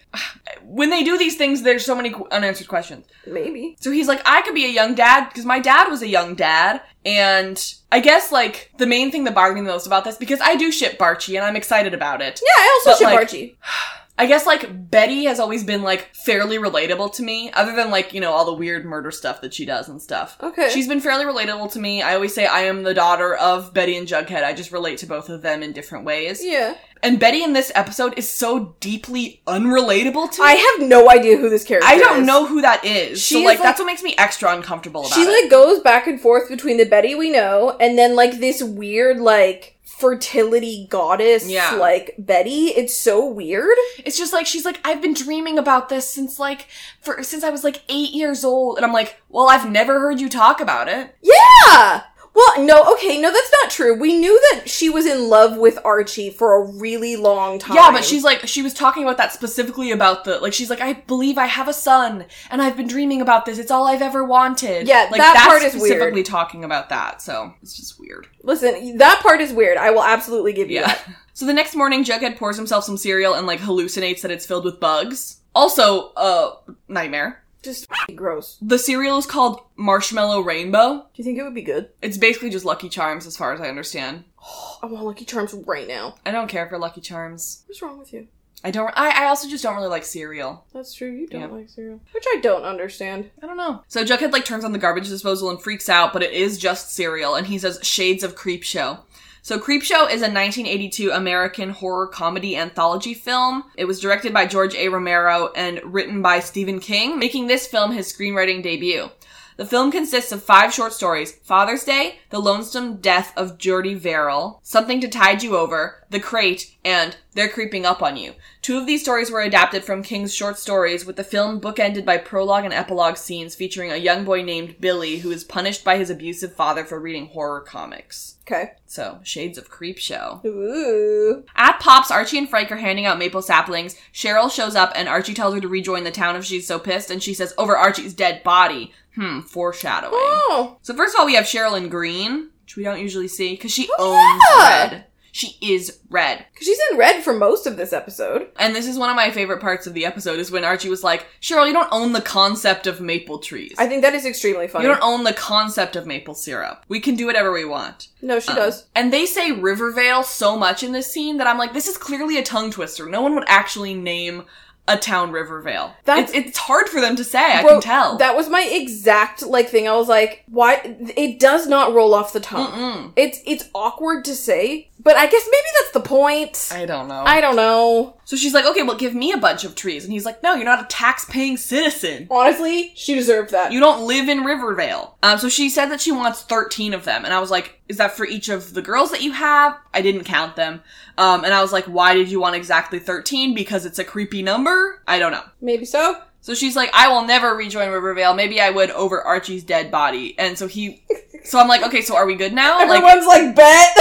when 0.64 0.90
they 0.90 1.04
do 1.04 1.18
these 1.18 1.38
things, 1.38 1.64
there's 1.64 1.86
so 1.86 1.96
many 1.96 2.14
unanswered 2.32 2.68
questions. 2.68 3.06
Maybe. 3.26 3.78
So 3.80 3.92
he's 3.92 4.08
like, 4.08 4.22
I 4.26 4.42
could 4.42 4.56
be 4.56 4.66
a 4.66 4.70
young 4.70 4.96
dad 4.96 5.30
because 5.30 5.46
my 5.46 5.60
dad 5.60 5.90
was 5.90 6.02
a 6.02 6.08
young 6.08 6.36
dad. 6.36 6.82
And 7.06 7.62
I 7.92 8.00
guess 8.00 8.32
like 8.32 8.72
the 8.78 8.88
main 8.88 9.12
thing 9.12 9.24
that 9.26 9.36
bothered 9.36 9.56
me 9.56 9.62
the 9.62 9.68
most 9.68 9.88
about 9.88 10.04
this, 10.04 10.18
because 10.18 10.42
I 10.42 10.56
do 10.56 10.72
ship 10.72 10.98
Barchi 10.98 11.36
and 11.36 11.46
I'm 11.46 11.56
excited 11.56 11.94
about 11.94 12.22
it. 12.22 12.42
Yeah, 12.44 12.64
I 12.64 12.82
also 12.86 12.90
But, 12.92 12.98
ship 12.98 13.06
like- 13.06 13.18
Archie. 13.18 13.58
I 14.20 14.26
guess 14.26 14.46
like 14.48 14.90
Betty 14.90 15.26
has 15.26 15.40
always 15.40 15.64
been 15.64 15.84
like 15.84 16.10
fairly 16.16 16.58
relatable 16.58 17.14
to 17.16 17.24
me, 17.24 17.52
other 17.52 17.76
than 17.76 17.92
like, 17.92 18.14
you 18.14 18.20
know, 18.22 18.32
all 18.32 18.46
the 18.46 18.54
weird 18.54 18.84
murder 18.86 19.12
stuff 19.12 19.42
that 19.42 19.54
she 19.54 19.64
does 19.66 19.90
and 19.90 20.02
stuff. 20.02 20.38
Okay. 20.42 20.70
She's 20.72 20.88
been 20.88 21.00
fairly 21.02 21.26
relatable 21.26 21.72
to 21.74 21.80
me. 21.80 22.02
I 22.02 22.16
always 22.16 22.34
say 22.34 22.48
I 22.48 22.62
am 22.62 22.82
the 22.84 22.94
daughter 22.96 23.36
of 23.36 23.74
Betty 23.76 23.96
and 23.96 24.08
Jughead. 24.08 24.44
I 24.44 24.54
just 24.54 24.72
relate 24.72 24.98
to 25.00 25.06
both 25.06 25.30
of 25.30 25.44
them 25.44 25.62
in 25.62 25.72
different 25.72 26.04
ways. 26.06 26.44
Yeah. 26.44 26.76
And 27.04 27.20
Betty 27.20 27.44
in 27.44 27.54
this 27.54 27.72
episode 27.76 28.18
is 28.18 28.28
so 28.28 28.76
deeply 28.80 29.44
unrelatable 29.46 30.32
to 30.32 30.42
me. 30.42 30.48
I 30.48 30.54
have 30.80 30.90
no 30.90 31.12
idea 31.12 31.38
who 31.38 31.48
this 31.48 31.64
character 31.64 31.88
I 31.88 32.00
don't 32.00 32.22
is. 32.22 32.26
know 32.28 32.48
who 32.48 32.62
that 32.62 32.84
is. 32.86 33.22
She 33.22 33.36
so 33.36 33.40
is, 33.42 33.46
like, 33.46 33.60
like- 33.60 33.68
that's 33.68 33.80
what 33.80 33.86
makes 33.86 34.02
me 34.02 34.16
extra 34.18 34.52
uncomfortable 34.52 35.02
about 35.02 35.14
She 35.14 35.22
it. 35.22 35.42
like 35.44 35.52
goes 35.52 35.80
back 35.82 36.08
and 36.08 36.20
forth 36.20 36.50
between 36.50 36.78
the 36.78 36.86
Betty 36.86 37.14
we 37.14 37.30
know 37.30 37.78
and 37.80 38.00
then 38.00 38.16
like 38.16 38.40
this 38.40 38.64
weird 38.64 39.20
like 39.20 39.77
fertility 39.98 40.88
goddess 40.90 41.50
Yeah. 41.50 41.76
like 41.76 42.16
Betty. 42.18 42.68
It's 42.68 42.96
so 42.96 43.26
weird. 43.26 43.78
It's 44.06 44.18
just 44.18 44.34
like 44.34 44.46
she's 44.46 44.66
like, 44.66 44.80
I've 44.84 45.02
been 45.02 45.14
dreaming 45.14 45.58
about 45.58 45.90
this 45.90 46.10
since 46.10 46.40
like 46.40 46.68
for 47.02 47.24
since 47.24 47.44
I 47.44 47.50
was 47.50 47.64
like 47.64 47.82
eight 47.90 48.12
years 48.12 48.44
old, 48.46 48.78
and 48.78 48.86
I'm 48.86 48.94
like, 48.94 49.22
well, 49.30 49.50
I've 49.50 49.70
never 49.70 50.00
heard 50.00 50.20
you 50.22 50.30
talk 50.30 50.60
about 50.62 50.88
it. 50.88 51.16
Yeah. 51.22 52.04
Well, 52.38 52.64
no, 52.66 52.94
okay, 52.94 53.20
no, 53.20 53.32
that's 53.34 53.52
not 53.64 53.72
true. 53.72 53.96
We 53.98 54.16
knew 54.16 54.40
that 54.52 54.70
she 54.70 54.92
was 54.92 55.08
in 55.08 55.28
love 55.28 55.58
with 55.58 55.80
Archie 55.84 56.30
for 56.30 56.54
a 56.62 56.72
really 56.72 57.16
long 57.16 57.58
time. 57.58 57.76
Yeah, 57.76 57.90
but 57.92 58.06
she's 58.06 58.24
like, 58.24 58.48
she 58.48 58.62
was 58.62 58.76
talking 58.76 59.02
about 59.02 59.18
that 59.18 59.34
specifically 59.34 59.90
about 59.90 60.24
the 60.24 60.38
like. 60.40 60.54
She's 60.54 60.70
like, 60.70 60.80
I 60.80 60.94
believe 60.94 61.40
I 61.40 61.48
have 61.48 61.68
a 61.68 61.74
son, 61.74 62.26
and 62.52 62.62
I've 62.62 62.78
been 62.78 62.86
dreaming 62.88 63.22
about 63.22 63.46
this. 63.48 63.58
It's 63.58 63.72
all 63.72 63.88
I've 63.88 64.04
ever 64.04 64.24
wanted. 64.24 64.88
Yeah, 64.88 65.08
like 65.10 65.20
that 65.20 65.34
that's 65.34 65.48
part 65.48 65.64
is 65.64 65.72
specifically 65.72 66.12
weird. 66.14 66.26
talking 66.28 66.64
about 66.64 66.90
that. 66.90 67.24
So 67.24 67.56
it's 67.64 67.76
just 67.76 68.00
weird. 68.00 68.28
listen. 68.44 68.98
That 69.00 69.20
part 69.24 69.42
is 69.42 69.52
weird. 69.52 69.78
I 69.78 69.90
will 69.90 70.04
absolutely 70.04 70.54
give 70.54 70.70
you 70.70 70.82
Yeah. 70.82 70.88
that. 70.88 71.08
So 71.34 71.46
the 71.46 71.54
next 71.54 71.76
morning, 71.76 72.04
Jughead 72.04 72.36
pours 72.38 72.56
himself 72.58 72.84
some 72.84 72.98
cereal 72.98 73.36
and 73.36 73.46
like 73.46 73.60
hallucinates 73.60 74.22
that 74.22 74.32
it's 74.32 74.44
filled 74.46 74.66
with 74.66 74.80
bugs. 74.80 75.38
Also, 75.54 76.12
uh, 76.14 76.56
nightmare. 76.88 77.44
Just 77.68 77.88
gross. 78.16 78.58
The 78.62 78.80
cereal 78.80 79.18
is 79.18 79.26
called 79.26 79.60
Marshmallow 79.76 80.40
Rainbow. 80.40 81.00
Do 81.00 81.04
you 81.16 81.24
think 81.26 81.38
it 81.38 81.44
would 81.44 81.54
be 81.54 81.62
good? 81.62 81.90
It's 82.02 82.18
basically 82.18 82.50
just 82.50 82.64
Lucky 82.64 82.88
Charms, 82.88 83.28
as 83.28 83.36
far 83.36 83.54
as 83.54 83.60
I 83.60 83.68
understand. 83.68 84.24
I 84.82 84.86
want 84.86 85.04
Lucky 85.06 85.26
Charms 85.26 85.54
right 85.54 85.86
now. 85.88 86.16
I 86.26 86.32
don't 86.32 86.48
care 86.48 86.70
for 86.70 86.78
Lucky 86.78 87.02
Charms. 87.02 87.64
What's 87.68 87.82
wrong 87.82 88.00
with 88.00 88.14
you? 88.14 88.28
I 88.64 88.72
don't. 88.72 88.92
I, 88.96 89.26
I 89.26 89.28
also 89.28 89.48
just 89.50 89.64
don't 89.64 89.76
really 89.76 89.88
like 89.90 90.06
cereal. 90.06 90.66
That's 90.74 90.94
true. 90.94 91.12
You 91.12 91.28
don't 91.28 91.42
Yeah. 91.42 91.48
like 91.48 91.70
cereal, 91.70 92.00
which 92.14 92.24
I 92.28 92.40
don't 92.42 92.64
understand. 92.64 93.30
I 93.44 93.46
don't 93.46 93.58
know. 93.58 93.84
So 93.90 94.04
Jughead 94.04 94.32
like 94.32 94.46
turns 94.46 94.64
on 94.64 94.72
the 94.72 94.80
garbage 94.80 95.10
disposal 95.10 95.50
and 95.50 95.62
freaks 95.62 95.90
out, 95.90 96.12
but 96.14 96.24
it 96.24 96.32
is 96.32 96.58
just 96.58 96.92
cereal, 96.92 97.36
and 97.36 97.48
he 97.48 97.60
says 97.60 97.80
Shades 97.84 98.24
of 98.24 98.36
Creepshow. 98.36 99.00
So 99.42 99.60
Creepshow 99.60 100.12
is 100.12 100.22
a 100.22 100.30
1982 100.30 101.12
American 101.12 101.70
horror 101.70 102.08
comedy 102.08 102.56
anthology 102.56 103.14
film. 103.14 103.64
It 103.76 103.86
was 103.86 104.00
directed 104.00 104.34
by 104.34 104.46
George 104.46 104.76
A. 104.76 104.90
Romero 104.90 105.52
and 105.56 105.82
written 105.84 106.22
by 106.22 106.40
Stephen 106.40 106.80
King, 106.80 107.18
making 107.18 107.48
this 107.48 107.68
film 107.68 107.92
his 107.92 108.12
screenwriting 108.12 108.62
debut. 108.62 109.10
The 109.58 109.66
film 109.66 109.92
consists 109.92 110.32
of 110.32 110.44
five 110.44 110.72
short 110.72 110.94
stories 110.94 111.32
Father's 111.44 111.84
Day, 111.84 112.20
The 112.30 112.40
Lonesome 112.40 112.98
Death 112.98 113.34
of 113.36 113.58
Jordy 113.58 113.96
Verrill, 113.96 114.60
Something 114.62 115.02
to 115.02 115.08
Tide 115.08 115.42
You 115.42 115.58
Over, 115.58 116.06
The 116.10 116.20
Crate, 116.22 116.74
and 116.86 117.18
They're 117.34 117.50
Creeping 117.50 117.86
Up 117.86 118.02
on 118.02 118.16
You. 118.16 118.34
Two 118.62 118.78
of 118.78 118.86
these 118.88 119.02
stories 119.02 119.30
were 119.30 119.42
adapted 119.42 119.84
from 119.84 120.04
King's 120.04 120.34
short 120.34 120.58
stories, 120.58 121.06
with 121.06 121.18
the 121.18 121.24
film 121.24 121.60
bookended 121.60 122.06
by 122.06 122.18
prologue 122.18 122.64
and 122.64 122.74
epilogue 122.74 123.18
scenes 123.18 123.56
featuring 123.56 123.92
a 123.92 123.98
young 123.98 124.24
boy 124.24 124.42
named 124.42 124.80
Billy 124.80 125.18
who 125.18 125.32
is 125.32 125.44
punished 125.44 125.84
by 125.84 125.98
his 125.98 126.10
abusive 126.10 126.56
father 126.56 126.86
for 126.86 127.00
reading 127.00 127.28
horror 127.28 127.60
comics. 127.60 128.38
Okay. 128.48 128.72
So, 128.86 129.20
Shades 129.24 129.58
of 129.58 129.70
Creepshow. 129.70 130.46
Ooh. 130.46 131.44
At 131.56 131.80
Pops, 131.82 132.10
Archie 132.12 132.38
and 132.38 132.50
Frank 132.50 132.72
are 132.72 132.78
handing 132.78 133.06
out 133.06 133.20
maple 133.20 133.42
saplings. 133.42 133.96
Cheryl 134.14 134.50
shows 134.50 134.76
up 134.76 134.94
and 134.96 135.10
Archie 135.10 135.34
tells 135.34 135.54
her 135.54 135.60
to 135.62 135.68
rejoin 135.68 136.06
the 136.06 136.12
town 136.12 136.38
if 136.38 136.46
she's 136.46 136.66
so 136.68 136.80
pissed, 136.80 137.12
and 137.12 137.22
she 137.22 137.34
says, 137.34 137.54
over 137.58 137.76
Archie's 137.76 138.14
dead 138.14 138.44
body. 138.44 138.94
Hmm, 139.16 139.42
foreshadowing. 139.42 140.14
Oh. 140.16 140.78
So 140.84 140.94
first 140.96 141.16
of 141.16 141.20
all, 141.20 141.26
we 141.26 141.34
have 141.36 141.46
Cheryl 141.46 141.76
in 141.78 141.90
green, 141.90 142.52
which 142.64 142.78
we 142.78 142.84
don't 142.84 143.00
usually 143.02 143.28
see, 143.28 143.52
because 143.56 143.74
she 143.74 143.90
Oh, 144.00 144.14
owns 144.14 144.44
yeah. 144.62 144.88
red. 144.94 145.06
She 145.38 145.56
is 145.62 146.00
red. 146.10 146.46
Because 146.52 146.66
she's 146.66 146.80
in 146.92 146.98
red 146.98 147.24
for 147.24 147.32
most 147.32 147.68
of 147.68 147.78
this 147.78 147.94
episode. 147.94 148.48
And 148.58 148.76
this 148.76 148.88
is 148.88 148.98
one 148.98 149.12
of 149.12 149.16
my 149.16 149.30
favorite 149.30 149.62
parts 149.62 149.86
of 149.86 149.94
the 149.94 150.04
episode 150.04 150.40
is 150.40 150.50
when 150.50 150.64
Archie 150.64 150.90
was 150.90 151.04
like, 151.04 151.28
Cheryl, 151.42 151.68
you 151.68 151.74
don't 151.74 151.88
own 151.92 152.12
the 152.14 152.22
concept 152.22 152.88
of 152.88 153.00
maple 153.00 153.38
trees. 153.38 153.76
I 153.78 153.86
think 153.86 154.02
that 154.02 154.16
is 154.16 154.26
extremely 154.26 154.68
funny. 154.68 154.86
you 154.86 154.92
don't 154.92 155.04
own 155.04 155.24
the 155.26 155.34
concept 155.34 155.96
of 155.96 156.08
maple 156.08 156.34
syrup. 156.34 156.84
We 156.88 157.00
can 157.00 157.14
do 157.16 157.28
whatever 157.28 157.52
we 157.52 157.66
want. 157.66 158.08
no, 158.24 158.40
she 158.40 158.50
Um, 158.50 158.56
does. 158.56 158.86
And 158.96 159.14
they 159.14 159.28
say 159.28 159.52
Rivervale 159.52 160.24
so 160.24 160.58
much 160.58 160.82
in 160.82 160.92
this 160.92 161.14
scene 161.14 161.38
that 161.38 161.46
I'm 161.46 161.60
like, 161.60 161.74
this 161.74 161.88
is 161.88 162.00
clearly 162.00 162.40
a 162.40 162.44
tongue 162.44 162.72
twister. 162.72 163.06
No 163.08 163.22
one 163.22 163.36
would 163.36 163.46
actually 163.48 163.94
name 163.94 164.44
a 164.88 164.98
town 164.98 165.32
Rivervale. 165.32 165.94
That's- 166.06 166.30
it's, 166.34 166.48
it's 166.50 166.58
hard 166.58 166.88
for 166.90 167.02
them 167.02 167.16
to 167.18 167.24
say, 167.24 167.40
I 167.44 167.64
can 167.64 167.82
tell. 167.82 168.18
That 168.18 168.36
was 168.36 168.50
my 168.50 168.62
exact 168.72 169.42
like 169.44 169.70
thing. 169.70 169.88
I 169.88 169.96
was 169.96 170.08
like, 170.08 170.44
why? 170.48 170.82
It 171.16 171.40
does 171.40 171.68
not 171.68 171.94
roll 171.94 172.14
off 172.14 172.34
the 172.34 172.40
tongue. 172.40 172.72
Mm-mm. 172.72 173.14
It's 173.16 173.40
it's 173.46 173.70
awkward 173.74 174.26
to 174.26 174.36
say, 174.36 174.90
but 175.00 175.16
I 175.18 175.26
guess 175.28 175.48
maybe 175.50 175.68
that's 175.80 175.92
the 175.92 176.00
point. 176.02 176.70
I 176.72 176.86
don't 176.86 177.08
know. 177.08 177.24
I 177.26 177.42
don't 177.42 177.56
know. 177.56 178.17
So 178.28 178.36
she's 178.36 178.54
like, 178.54 178.66
okay, 178.66 178.84
well, 178.84 178.98
give 178.98 179.16
me 179.16 179.32
a 179.32 179.38
bunch 179.38 179.64
of 179.64 179.74
trees. 179.74 180.04
And 180.04 180.12
he's 180.12 180.26
like, 180.26 180.44
no, 180.44 180.54
you're 180.54 180.66
not 180.66 180.84
a 180.84 180.88
tax 180.88 181.24
paying 181.24 181.56
citizen. 181.56 182.28
Honestly, 182.30 182.92
she 182.94 183.16
deserved 183.16 183.52
that. 183.52 183.72
You 183.72 183.80
don't 183.80 184.06
live 184.06 184.28
in 184.28 184.44
Riverdale. 184.44 185.18
Um, 185.24 185.38
so 185.38 185.48
she 185.48 185.70
said 185.70 185.86
that 185.86 186.02
she 186.02 186.12
wants 186.12 186.42
13 186.42 186.94
of 186.94 187.06
them. 187.06 187.24
And 187.24 187.34
I 187.34 187.40
was 187.40 187.50
like, 187.50 187.82
is 187.88 187.96
that 187.96 188.18
for 188.18 188.26
each 188.26 188.50
of 188.50 188.74
the 188.74 188.82
girls 188.82 189.12
that 189.12 189.22
you 189.24 189.32
have? 189.32 189.78
I 189.94 190.02
didn't 190.02 190.26
count 190.26 190.58
them. 190.58 190.82
Um, 191.18 191.46
and 191.46 191.54
I 191.54 191.62
was 191.62 191.72
like, 191.72 191.86
why 191.86 192.16
did 192.16 192.30
you 192.30 192.42
want 192.42 192.58
exactly 192.58 193.00
13? 193.00 193.56
Because 193.56 193.86
it's 193.86 193.98
a 193.98 194.04
creepy 194.04 194.44
number? 194.44 195.02
I 195.08 195.20
don't 195.20 195.32
know. 195.32 195.46
Maybe 195.62 195.86
so. 195.86 196.22
So 196.42 196.54
she's 196.54 196.76
like, 196.76 196.90
I 196.94 197.08
will 197.08 197.24
never 197.24 197.56
rejoin 197.56 197.90
Rivervale. 197.92 198.34
Maybe 198.34 198.60
I 198.60 198.72
would 198.72 198.92
over 198.92 199.22
Archie's 199.22 199.64
dead 199.64 199.90
body. 199.90 200.38
And 200.38 200.58
so 200.58 200.68
he, 200.68 201.02
so 201.46 201.60
I'm 201.60 201.70
like, 201.70 201.84
okay, 201.84 202.02
so 202.02 202.18
are 202.18 202.26
we 202.26 202.36
good 202.36 202.52
now? 202.52 202.80
Everyone's 202.82 203.26
like, 203.26 203.56
bet. 203.56 203.98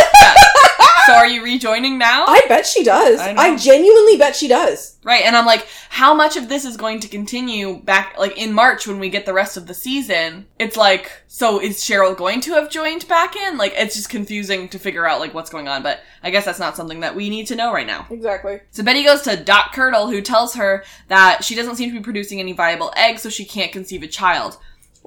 So 1.06 1.14
are 1.14 1.26
you 1.26 1.42
rejoining 1.42 1.98
now? 1.98 2.24
I 2.26 2.42
bet 2.48 2.66
she 2.66 2.84
does. 2.84 3.20
I. 3.20 3.34
I, 3.34 3.56
genuinely 3.56 4.16
bet 4.16 4.36
she 4.36 4.48
does. 4.48 4.96
Right, 5.04 5.22
and 5.24 5.36
I'm 5.36 5.46
like, 5.46 5.66
how 5.88 6.14
much 6.14 6.36
of 6.36 6.48
this 6.48 6.64
is 6.64 6.76
going 6.76 7.00
to 7.00 7.08
continue 7.08 7.80
back, 7.80 8.18
like 8.18 8.36
in 8.36 8.52
March 8.52 8.86
when 8.86 8.98
we 8.98 9.08
get 9.08 9.24
the 9.24 9.32
rest 9.32 9.56
of 9.56 9.66
the 9.66 9.74
season? 9.74 10.46
It's 10.58 10.76
like, 10.76 11.10
so 11.28 11.60
is 11.60 11.78
Cheryl 11.78 12.16
going 12.16 12.40
to 12.42 12.52
have 12.54 12.70
joined 12.70 13.06
back 13.08 13.36
in? 13.36 13.56
Like, 13.56 13.72
it's 13.76 13.94
just 13.94 14.08
confusing 14.10 14.68
to 14.70 14.78
figure 14.78 15.06
out 15.06 15.20
like 15.20 15.32
what's 15.32 15.50
going 15.50 15.68
on, 15.68 15.82
but 15.82 16.00
I 16.22 16.30
guess 16.30 16.44
that's 16.44 16.58
not 16.58 16.76
something 16.76 17.00
that 17.00 17.14
we 17.14 17.30
need 17.30 17.46
to 17.48 17.56
know 17.56 17.72
right 17.72 17.86
now. 17.86 18.06
Exactly. 18.10 18.60
So 18.70 18.82
Betty 18.82 19.04
goes 19.04 19.22
to 19.22 19.36
Doc 19.36 19.72
Curdle, 19.72 20.08
who 20.08 20.20
tells 20.20 20.54
her 20.54 20.84
that 21.08 21.44
she 21.44 21.54
doesn't 21.54 21.76
seem 21.76 21.90
to 21.90 21.96
be 21.98 22.02
producing 22.02 22.40
any 22.40 22.52
viable 22.52 22.92
eggs, 22.96 23.22
so 23.22 23.28
she 23.30 23.44
can't 23.44 23.72
conceive 23.72 24.02
a 24.02 24.08
child. 24.08 24.58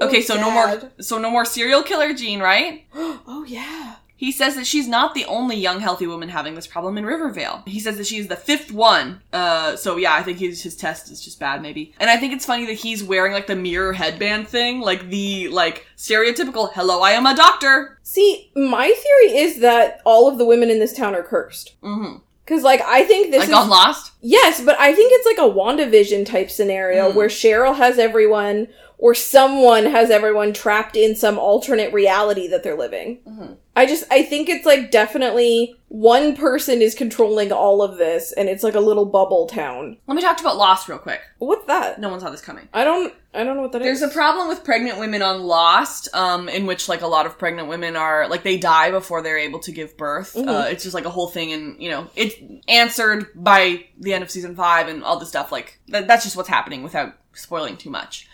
Oh, 0.01 0.07
okay, 0.07 0.19
Oh, 0.19 0.21
so 0.21 0.35
no 0.35 0.49
more, 0.49 0.91
so 1.01 1.17
no 1.17 1.29
more 1.29 1.43
serial 1.43 1.83
killer 1.83 2.13
Gene, 2.13 2.39
right? 2.39 2.85
Oh 3.31 3.45
yeah. 3.47 3.95
He 4.25 4.33
says 4.33 4.55
that 4.55 4.67
she's 4.67 4.85
not 4.85 5.13
the 5.15 5.23
only 5.23 5.55
young, 5.55 5.79
healthy 5.79 6.05
woman 6.05 6.27
having 6.27 6.53
this 6.55 6.67
problem 6.67 6.97
in 6.97 7.05
Rivervale. 7.05 7.63
He 7.65 7.79
says 7.79 7.95
that 7.95 8.05
she 8.05 8.17
is 8.17 8.27
the 8.27 8.35
fifth 8.35 8.69
one. 8.73 9.21
Uh, 9.31 9.77
so 9.77 9.95
yeah, 9.95 10.13
I 10.13 10.23
think 10.23 10.39
his 10.39 10.61
his 10.61 10.75
test 10.75 11.09
is 11.09 11.23
just 11.23 11.39
bad, 11.39 11.61
maybe. 11.61 11.93
And 12.01 12.09
I 12.09 12.17
think 12.17 12.33
it's 12.33 12.45
funny 12.45 12.65
that 12.65 12.73
he's 12.73 13.01
wearing 13.01 13.31
like 13.31 13.47
the 13.47 13.55
mirror 13.55 13.93
headband 13.93 14.49
thing, 14.49 14.81
like 14.81 15.09
the 15.09 15.47
like 15.47 15.87
stereotypical 15.95 16.71
"Hello, 16.73 17.01
I 17.01 17.11
am 17.11 17.25
a 17.25 17.33
doctor." 17.35 17.97
See, 18.03 18.51
my 18.55 18.87
theory 18.87 19.37
is 19.39 19.59
that 19.61 20.01
all 20.03 20.27
of 20.27 20.37
the 20.37 20.45
women 20.45 20.69
in 20.69 20.79
this 20.79 20.93
town 20.95 21.15
are 21.15 21.23
cursed. 21.23 21.75
Mm-hmm. 21.81 22.17
Cause 22.45 22.63
like 22.63 22.81
I 22.81 23.03
think 23.05 23.29
this 23.31 23.41
Like 23.41 23.49
is 23.49 23.53
on 23.55 23.69
Lost. 23.69 24.11
yes, 24.21 24.59
but 24.59 24.75
I 24.79 24.93
think 24.95 25.11
it's 25.13 25.25
like 25.27 25.37
a 25.37 25.53
WandaVision 25.53 26.25
type 26.25 26.49
scenario 26.49 27.11
Mm. 27.11 27.15
where 27.15 27.27
Cheryl 27.29 27.77
has 27.77 27.99
everyone 27.99 28.67
or 29.01 29.15
someone 29.15 29.85
has 29.85 30.11
everyone 30.11 30.51
trapped 30.51 30.95
in 30.97 31.15
some 31.15 31.39
alternate 31.39 31.93
reality 31.93 32.47
that 32.49 32.63
they're 32.63 32.77
living. 32.77 33.19
Mhm. 33.27 33.55
I 33.75 33.85
just 33.85 34.03
I 34.11 34.23
think 34.23 34.49
it's 34.49 34.65
like 34.65 34.91
definitely 34.91 35.75
one 35.87 36.35
person 36.35 36.81
is 36.81 36.93
controlling 36.93 37.51
all 37.53 37.81
of 37.81 37.97
this 37.97 38.33
and 38.33 38.49
it's 38.49 38.61
like 38.61 38.75
a 38.75 38.79
little 38.81 39.05
bubble 39.05 39.47
town. 39.47 39.95
Let 40.05 40.15
me 40.15 40.21
talk 40.21 40.39
about 40.41 40.57
Lost 40.57 40.89
real 40.89 40.97
quick. 40.97 41.21
What's 41.37 41.65
that? 41.67 41.99
No 42.01 42.09
one 42.09 42.19
saw 42.19 42.29
this 42.29 42.41
coming. 42.41 42.67
I 42.73 42.83
don't 42.83 43.13
I 43.33 43.43
don't 43.45 43.55
know 43.55 43.61
what 43.61 43.71
that 43.71 43.81
is. 43.83 43.99
There's 44.01 44.11
a 44.11 44.13
problem 44.13 44.49
with 44.49 44.65
pregnant 44.65 44.99
women 44.99 45.21
on 45.21 45.43
Lost, 45.43 46.09
um, 46.13 46.49
in 46.49 46.65
which 46.65 46.89
like 46.89 47.01
a 47.01 47.07
lot 47.07 47.25
of 47.25 47.37
pregnant 47.37 47.69
women 47.69 47.95
are 47.95 48.27
like 48.27 48.43
they 48.43 48.57
die 48.57 48.91
before 48.91 49.21
they're 49.21 49.37
able 49.37 49.59
to 49.59 49.71
give 49.71 49.95
birth. 49.95 50.33
Mhm. 50.35 50.49
Uh, 50.49 50.67
it's 50.67 50.83
just 50.83 50.95
like 50.95 51.05
a 51.05 51.09
whole 51.11 51.27
thing, 51.27 51.53
and 51.53 51.81
you 51.81 51.89
know 51.89 52.07
it's 52.17 52.35
answered 52.67 53.27
by 53.35 53.85
the 53.99 54.13
end 54.13 54.23
of 54.23 54.31
season 54.31 54.55
five 54.57 54.87
and 54.89 55.03
all 55.05 55.17
this 55.19 55.29
stuff. 55.29 55.51
Like 55.53 55.79
that, 55.87 56.07
that's 56.07 56.23
just 56.25 56.35
what's 56.35 56.49
happening 56.49 56.83
without 56.83 57.13
spoiling 57.33 57.77
too 57.77 57.89
much. 57.89 58.27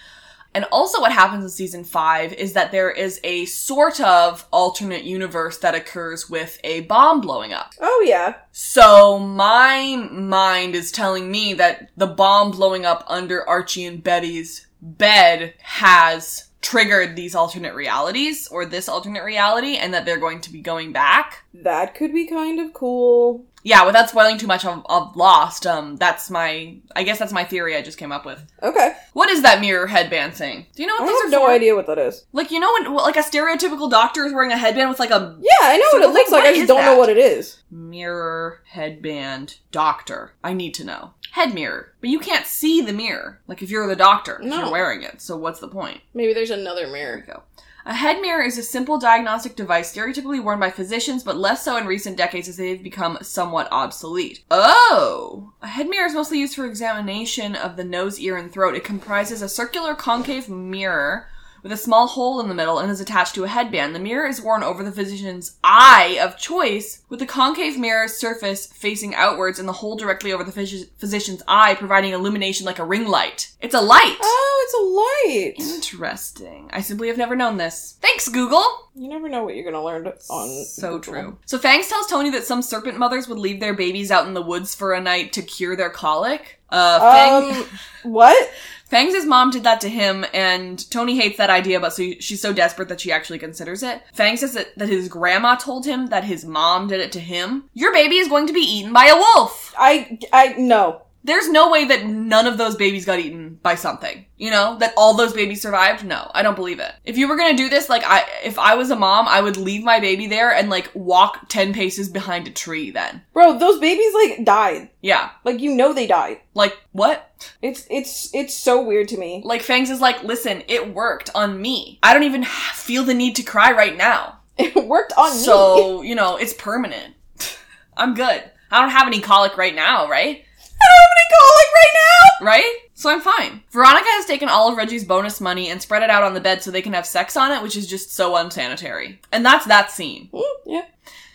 And 0.55 0.63
also, 0.71 1.01
what 1.01 1.11
happens 1.11 1.43
in 1.43 1.49
season 1.49 1.83
five 1.83 2.31
is 2.31 2.53
that 2.53 2.71
there 2.71 2.89
is 2.89 3.19
a 3.25 3.43
sort 3.43 3.99
of 3.99 4.47
alternate 4.51 5.03
universe 5.03 5.57
that 5.57 5.75
occurs 5.75 6.29
with 6.29 6.61
a 6.63 6.81
bomb 6.81 7.19
blowing 7.19 7.51
up. 7.51 7.73
Oh 7.81 8.05
yeah. 8.07 8.35
So 8.53 9.19
my 9.19 10.07
mind 10.09 10.73
is 10.73 10.93
telling 10.93 11.29
me 11.29 11.53
that 11.55 11.89
the 11.97 12.07
bomb 12.07 12.51
blowing 12.51 12.85
up 12.85 13.03
under 13.07 13.47
Archie 13.47 13.83
and 13.83 14.01
Betty's 14.01 14.65
bed 14.81 15.55
has 15.61 16.49
triggered 16.61 17.17
these 17.17 17.35
alternate 17.35 17.75
realities 17.75 18.47
or 18.47 18.65
this 18.65 18.87
alternate 18.87 19.23
reality 19.23 19.75
and 19.75 19.93
that 19.93 20.05
they're 20.05 20.17
going 20.17 20.39
to 20.39 20.51
be 20.51 20.61
going 20.61 20.93
back. 20.93 21.43
That 21.53 21.93
could 21.95 22.13
be 22.13 22.27
kind 22.27 22.61
of 22.61 22.73
cool. 22.73 23.45
Yeah, 23.67 23.83
without 23.83 24.09
spoiling 24.09 24.37
too 24.37 24.45
much 24.45 24.63
of, 24.63 24.85
of 24.87 25.15
Lost, 25.15 25.65
um, 25.65 25.95
that's 25.97 26.29
my, 26.29 26.77
I 26.95 27.01
guess 27.01 27.17
that's 27.17 27.33
my 27.33 27.43
theory 27.43 27.75
I 27.75 27.81
just 27.81 27.97
came 27.97 28.11
up 28.11 28.23
with. 28.23 28.45
Okay. 28.61 28.93
What 29.13 29.29
is 29.31 29.41
that 29.41 29.59
mirror 29.59 29.87
headband 29.87 30.35
thing? 30.35 30.67
Do 30.75 30.83
you 30.83 30.87
know 30.87 30.95
I 30.97 31.01
what 31.01 31.07
those 31.07 31.21
have 31.23 31.27
are 31.29 31.31
no 31.31 31.45
for? 31.47 31.51
idea 31.51 31.75
what 31.75 31.87
that 31.87 31.97
is. 31.97 32.25
Like, 32.31 32.51
you 32.51 32.59
know 32.59 32.71
when, 32.73 32.93
like 32.93 33.15
a 33.17 33.21
stereotypical 33.23 33.89
doctor 33.89 34.23
is 34.23 34.33
wearing 34.33 34.51
a 34.51 34.57
headband 34.57 34.89
with 34.91 34.99
like 34.99 35.09
a 35.09 35.35
Yeah, 35.39 35.67
I 35.67 35.77
know 35.77 35.87
what 35.99 36.03
it 36.03 36.13
looks 36.13 36.31
like. 36.31 36.43
what 36.43 36.49
I 36.49 36.53
just 36.55 36.67
don't 36.67 36.85
know 36.85 36.95
what 36.97 37.09
it 37.09 37.17
is. 37.17 37.63
mirror 37.71 38.61
headband 38.65 39.57
doctor. 39.71 40.33
I 40.43 40.53
need 40.53 40.75
to 40.75 40.83
know. 40.85 41.13
Head 41.31 41.53
mirror. 41.55 41.93
But 42.01 42.11
you 42.11 42.19
can't 42.19 42.45
see 42.45 42.81
the 42.81 42.93
mirror. 42.93 43.41
Like 43.47 43.61
if 43.63 43.71
you're 43.71 43.87
the 43.87 43.95
doctor, 43.95 44.39
No. 44.43 44.59
you're 44.59 44.71
wearing 44.71 45.01
it. 45.01 45.21
So 45.21 45.35
what's 45.35 45.59
the 45.59 45.67
point? 45.67 46.01
Maybe 46.13 46.33
there's 46.33 46.51
another 46.51 46.85
mirror. 46.87 47.23
There 47.25 47.25
we 47.27 47.33
go. 47.33 47.43
A 47.87 47.93
head 47.93 48.19
mirror 48.19 48.41
is 48.41 48.57
a 48.57 48.63
simple 48.63 48.97
diagnostic 48.97 49.55
device 49.55 49.93
stereotypically 49.93 50.43
worn 50.43 50.59
by 50.59 50.71
physicians, 50.71 51.23
but 51.23 51.37
less 51.37 51.63
so 51.63 51.77
in 51.77 51.85
recent 51.85 52.17
decades 52.17 52.47
as 52.47 52.57
they've 52.57 52.81
become 52.81 53.19
somewhat 53.21 53.67
obsolete. 53.71 54.43
Oh! 54.49 55.53
A 55.61 55.67
head 55.67 55.87
mirror 55.87 56.07
is 56.07 56.15
mostly 56.15 56.39
used 56.39 56.55
for 56.55 56.65
examination 56.65 57.55
of 57.55 57.75
the 57.75 57.83
nose, 57.83 58.19
ear, 58.19 58.37
and 58.37 58.51
throat. 58.51 58.73
It 58.73 58.83
comprises 58.83 59.43
a 59.43 59.49
circular 59.49 59.93
concave 59.93 60.49
mirror 60.49 61.27
with 61.65 61.71
a 61.71 61.77
small 61.77 62.05
hole 62.05 62.39
in 62.39 62.47
the 62.47 62.53
middle 62.53 62.77
and 62.77 62.91
is 62.91 63.01
attached 63.01 63.33
to 63.33 63.43
a 63.43 63.47
headband. 63.47 63.95
The 63.95 63.99
mirror 63.99 64.27
is 64.27 64.39
worn 64.39 64.61
over 64.61 64.83
the 64.83 64.91
physician's 64.91 65.57
eye 65.63 66.19
of 66.21 66.37
choice, 66.37 67.01
with 67.09 67.17
the 67.19 67.25
concave 67.25 67.79
mirror 67.79 68.07
surface 68.07 68.67
facing 68.67 69.15
outwards 69.15 69.57
and 69.57 69.67
the 69.67 69.73
hole 69.73 69.95
directly 69.95 70.31
over 70.31 70.43
the 70.43 70.51
phys- 70.51 70.87
physician's 70.99 71.41
eye, 71.47 71.73
providing 71.73 72.13
illumination 72.13 72.67
like 72.67 72.77
a 72.77 72.85
ring 72.85 73.07
light. 73.07 73.51
It's 73.61 73.73
a 73.73 73.81
light! 73.81 74.15
Oh, 74.21 75.53
it's 75.55 75.59
a 75.65 75.67
light. 75.67 75.75
Interesting. 75.75 76.69
I 76.71 76.81
simply 76.81 77.07
have 77.07 77.17
never 77.17 77.35
known 77.35 77.57
this. 77.57 77.97
Thanks, 77.99 78.29
Google! 78.29 78.63
You 78.93 79.09
never 79.09 79.27
know 79.27 79.43
what 79.43 79.55
you're 79.55 79.65
gonna 79.65 79.83
learn 79.83 80.05
on. 80.29 80.65
So 80.65 80.99
Google. 80.99 81.13
true. 81.13 81.37
So 81.47 81.57
Fangs 81.57 81.87
tells 81.87 82.05
Tony 82.05 82.29
that 82.29 82.43
some 82.45 82.61
serpent 82.61 82.99
mothers 82.99 83.27
would 83.27 83.39
leave 83.39 83.59
their 83.59 83.73
babies 83.73 84.11
out 84.11 84.27
in 84.27 84.35
the 84.35 84.41
woods 84.41 84.75
for 84.75 84.93
a 84.93 85.01
night 85.01 85.33
to 85.33 85.41
cure 85.41 85.75
their 85.75 85.89
colic. 85.89 86.59
Uh, 86.69 86.99
Fang- 86.99 87.55
Um, 87.55 87.65
what? 88.03 88.51
Fangs' 88.85 89.25
mom 89.25 89.49
did 89.49 89.63
that 89.63 89.81
to 89.81 89.89
him, 89.89 90.25
and 90.33 90.89
Tony 90.91 91.17
hates 91.17 91.37
that 91.37 91.49
idea, 91.49 91.79
but 91.79 91.93
so 91.93 92.11
she's 92.19 92.41
so 92.41 92.53
desperate 92.53 92.87
that 92.89 93.01
she 93.01 93.11
actually 93.11 93.39
considers 93.39 93.81
it. 93.81 94.01
Fang 94.13 94.37
says 94.37 94.53
that, 94.53 94.77
that 94.77 94.89
his 94.89 95.07
grandma 95.07 95.55
told 95.55 95.85
him 95.85 96.07
that 96.07 96.23
his 96.23 96.45
mom 96.45 96.87
did 96.87 97.01
it 97.01 97.11
to 97.13 97.19
him. 97.19 97.69
Your 97.73 97.91
baby 97.91 98.17
is 98.17 98.27
going 98.27 98.47
to 98.47 98.53
be 98.53 98.59
eaten 98.59 98.93
by 98.93 99.07
a 99.07 99.15
wolf! 99.15 99.73
I, 99.77 100.19
I, 100.31 100.55
no. 100.57 101.01
There's 101.25 101.49
no 101.49 101.71
way 101.71 101.85
that 101.85 102.05
none 102.05 102.45
of 102.45 102.59
those 102.59 102.75
babies 102.75 103.03
got 103.03 103.17
eaten 103.19 103.59
by 103.63 103.73
something. 103.73 104.25
You 104.37 104.51
know? 104.51 104.77
That 104.77 104.93
all 104.95 105.15
those 105.15 105.33
babies 105.33 105.61
survived? 105.61 106.05
No, 106.05 106.29
I 106.35 106.43
don't 106.43 106.55
believe 106.55 106.79
it. 106.79 106.93
If 107.03 107.17
you 107.17 107.27
were 107.27 107.35
gonna 107.35 107.57
do 107.57 107.67
this, 107.67 107.89
like, 107.89 108.03
I, 108.05 108.25
if 108.43 108.59
I 108.59 108.75
was 108.75 108.91
a 108.91 108.95
mom, 108.95 109.27
I 109.27 109.41
would 109.41 109.57
leave 109.57 109.83
my 109.83 109.99
baby 109.99 110.27
there 110.27 110.53
and, 110.53 110.69
like, 110.69 110.91
walk 110.93 111.49
10 111.49 111.73
paces 111.73 112.09
behind 112.09 112.47
a 112.47 112.51
tree 112.51 112.91
then. 112.91 113.23
Bro, 113.33 113.57
those 113.57 113.79
babies, 113.79 114.13
like, 114.13 114.45
died. 114.45 114.89
Yeah. 115.01 115.31
Like, 115.43 115.59
you 115.59 115.73
know 115.73 115.93
they 115.93 116.05
died. 116.05 116.41
Like, 116.53 116.77
what? 116.91 117.31
It's, 117.61 117.87
it's, 117.89 118.33
it's 118.35 118.53
so 118.53 118.83
weird 118.83 119.07
to 119.07 119.17
me. 119.17 119.41
Like, 119.43 119.63
Fangs 119.63 119.89
is 119.89 120.01
like, 120.01 120.23
listen, 120.23 120.61
it 120.67 120.93
worked 120.93 121.31
on 121.33 121.59
me. 121.59 121.97
I 122.03 122.13
don't 122.13 122.23
even 122.23 122.43
feel 122.45 123.03
the 123.03 123.15
need 123.15 123.35
to 123.37 123.43
cry 123.43 123.71
right 123.71 123.97
now. 123.97 124.39
It 124.57 124.73
worked 124.87 125.11
on 125.17 125.31
me. 125.31 125.43
So, 125.43 126.01
you 126.01 126.15
know, 126.15 126.37
it's 126.37 126.53
permanent. 126.53 127.13
I'm 127.97 128.13
good. 128.13 128.41
I 128.71 128.79
don't 128.79 128.89
have 128.89 129.05
any 129.05 129.19
colic 129.19 129.57
right 129.57 129.75
now, 129.75 130.07
right? 130.07 130.44
I 130.81 130.85
don't 130.85 131.01
have 131.01 131.15
any 131.17 131.37
colic 131.37 131.69
right 131.75 131.93
now! 131.93 132.45
Right? 132.45 132.75
So 132.93 133.09
I'm 133.09 133.21
fine. 133.21 133.63
Veronica 133.71 134.07
has 134.09 134.25
taken 134.25 134.49
all 134.49 134.69
of 134.69 134.77
Reggie's 134.77 135.03
bonus 135.03 135.41
money 135.41 135.69
and 135.69 135.81
spread 135.81 136.03
it 136.03 136.09
out 136.09 136.23
on 136.23 136.33
the 136.33 136.41
bed 136.41 136.63
so 136.63 136.71
they 136.71 136.81
can 136.81 136.93
have 136.93 137.05
sex 137.05 137.35
on 137.35 137.51
it, 137.51 137.61
which 137.61 137.75
is 137.75 137.87
just 137.87 138.13
so 138.13 138.35
unsanitary. 138.35 139.19
And 139.31 139.45
that's 139.45 139.65
that 139.65 139.91
scene. 139.91 140.29
Mm, 140.33 140.43
yeah. 140.65 140.85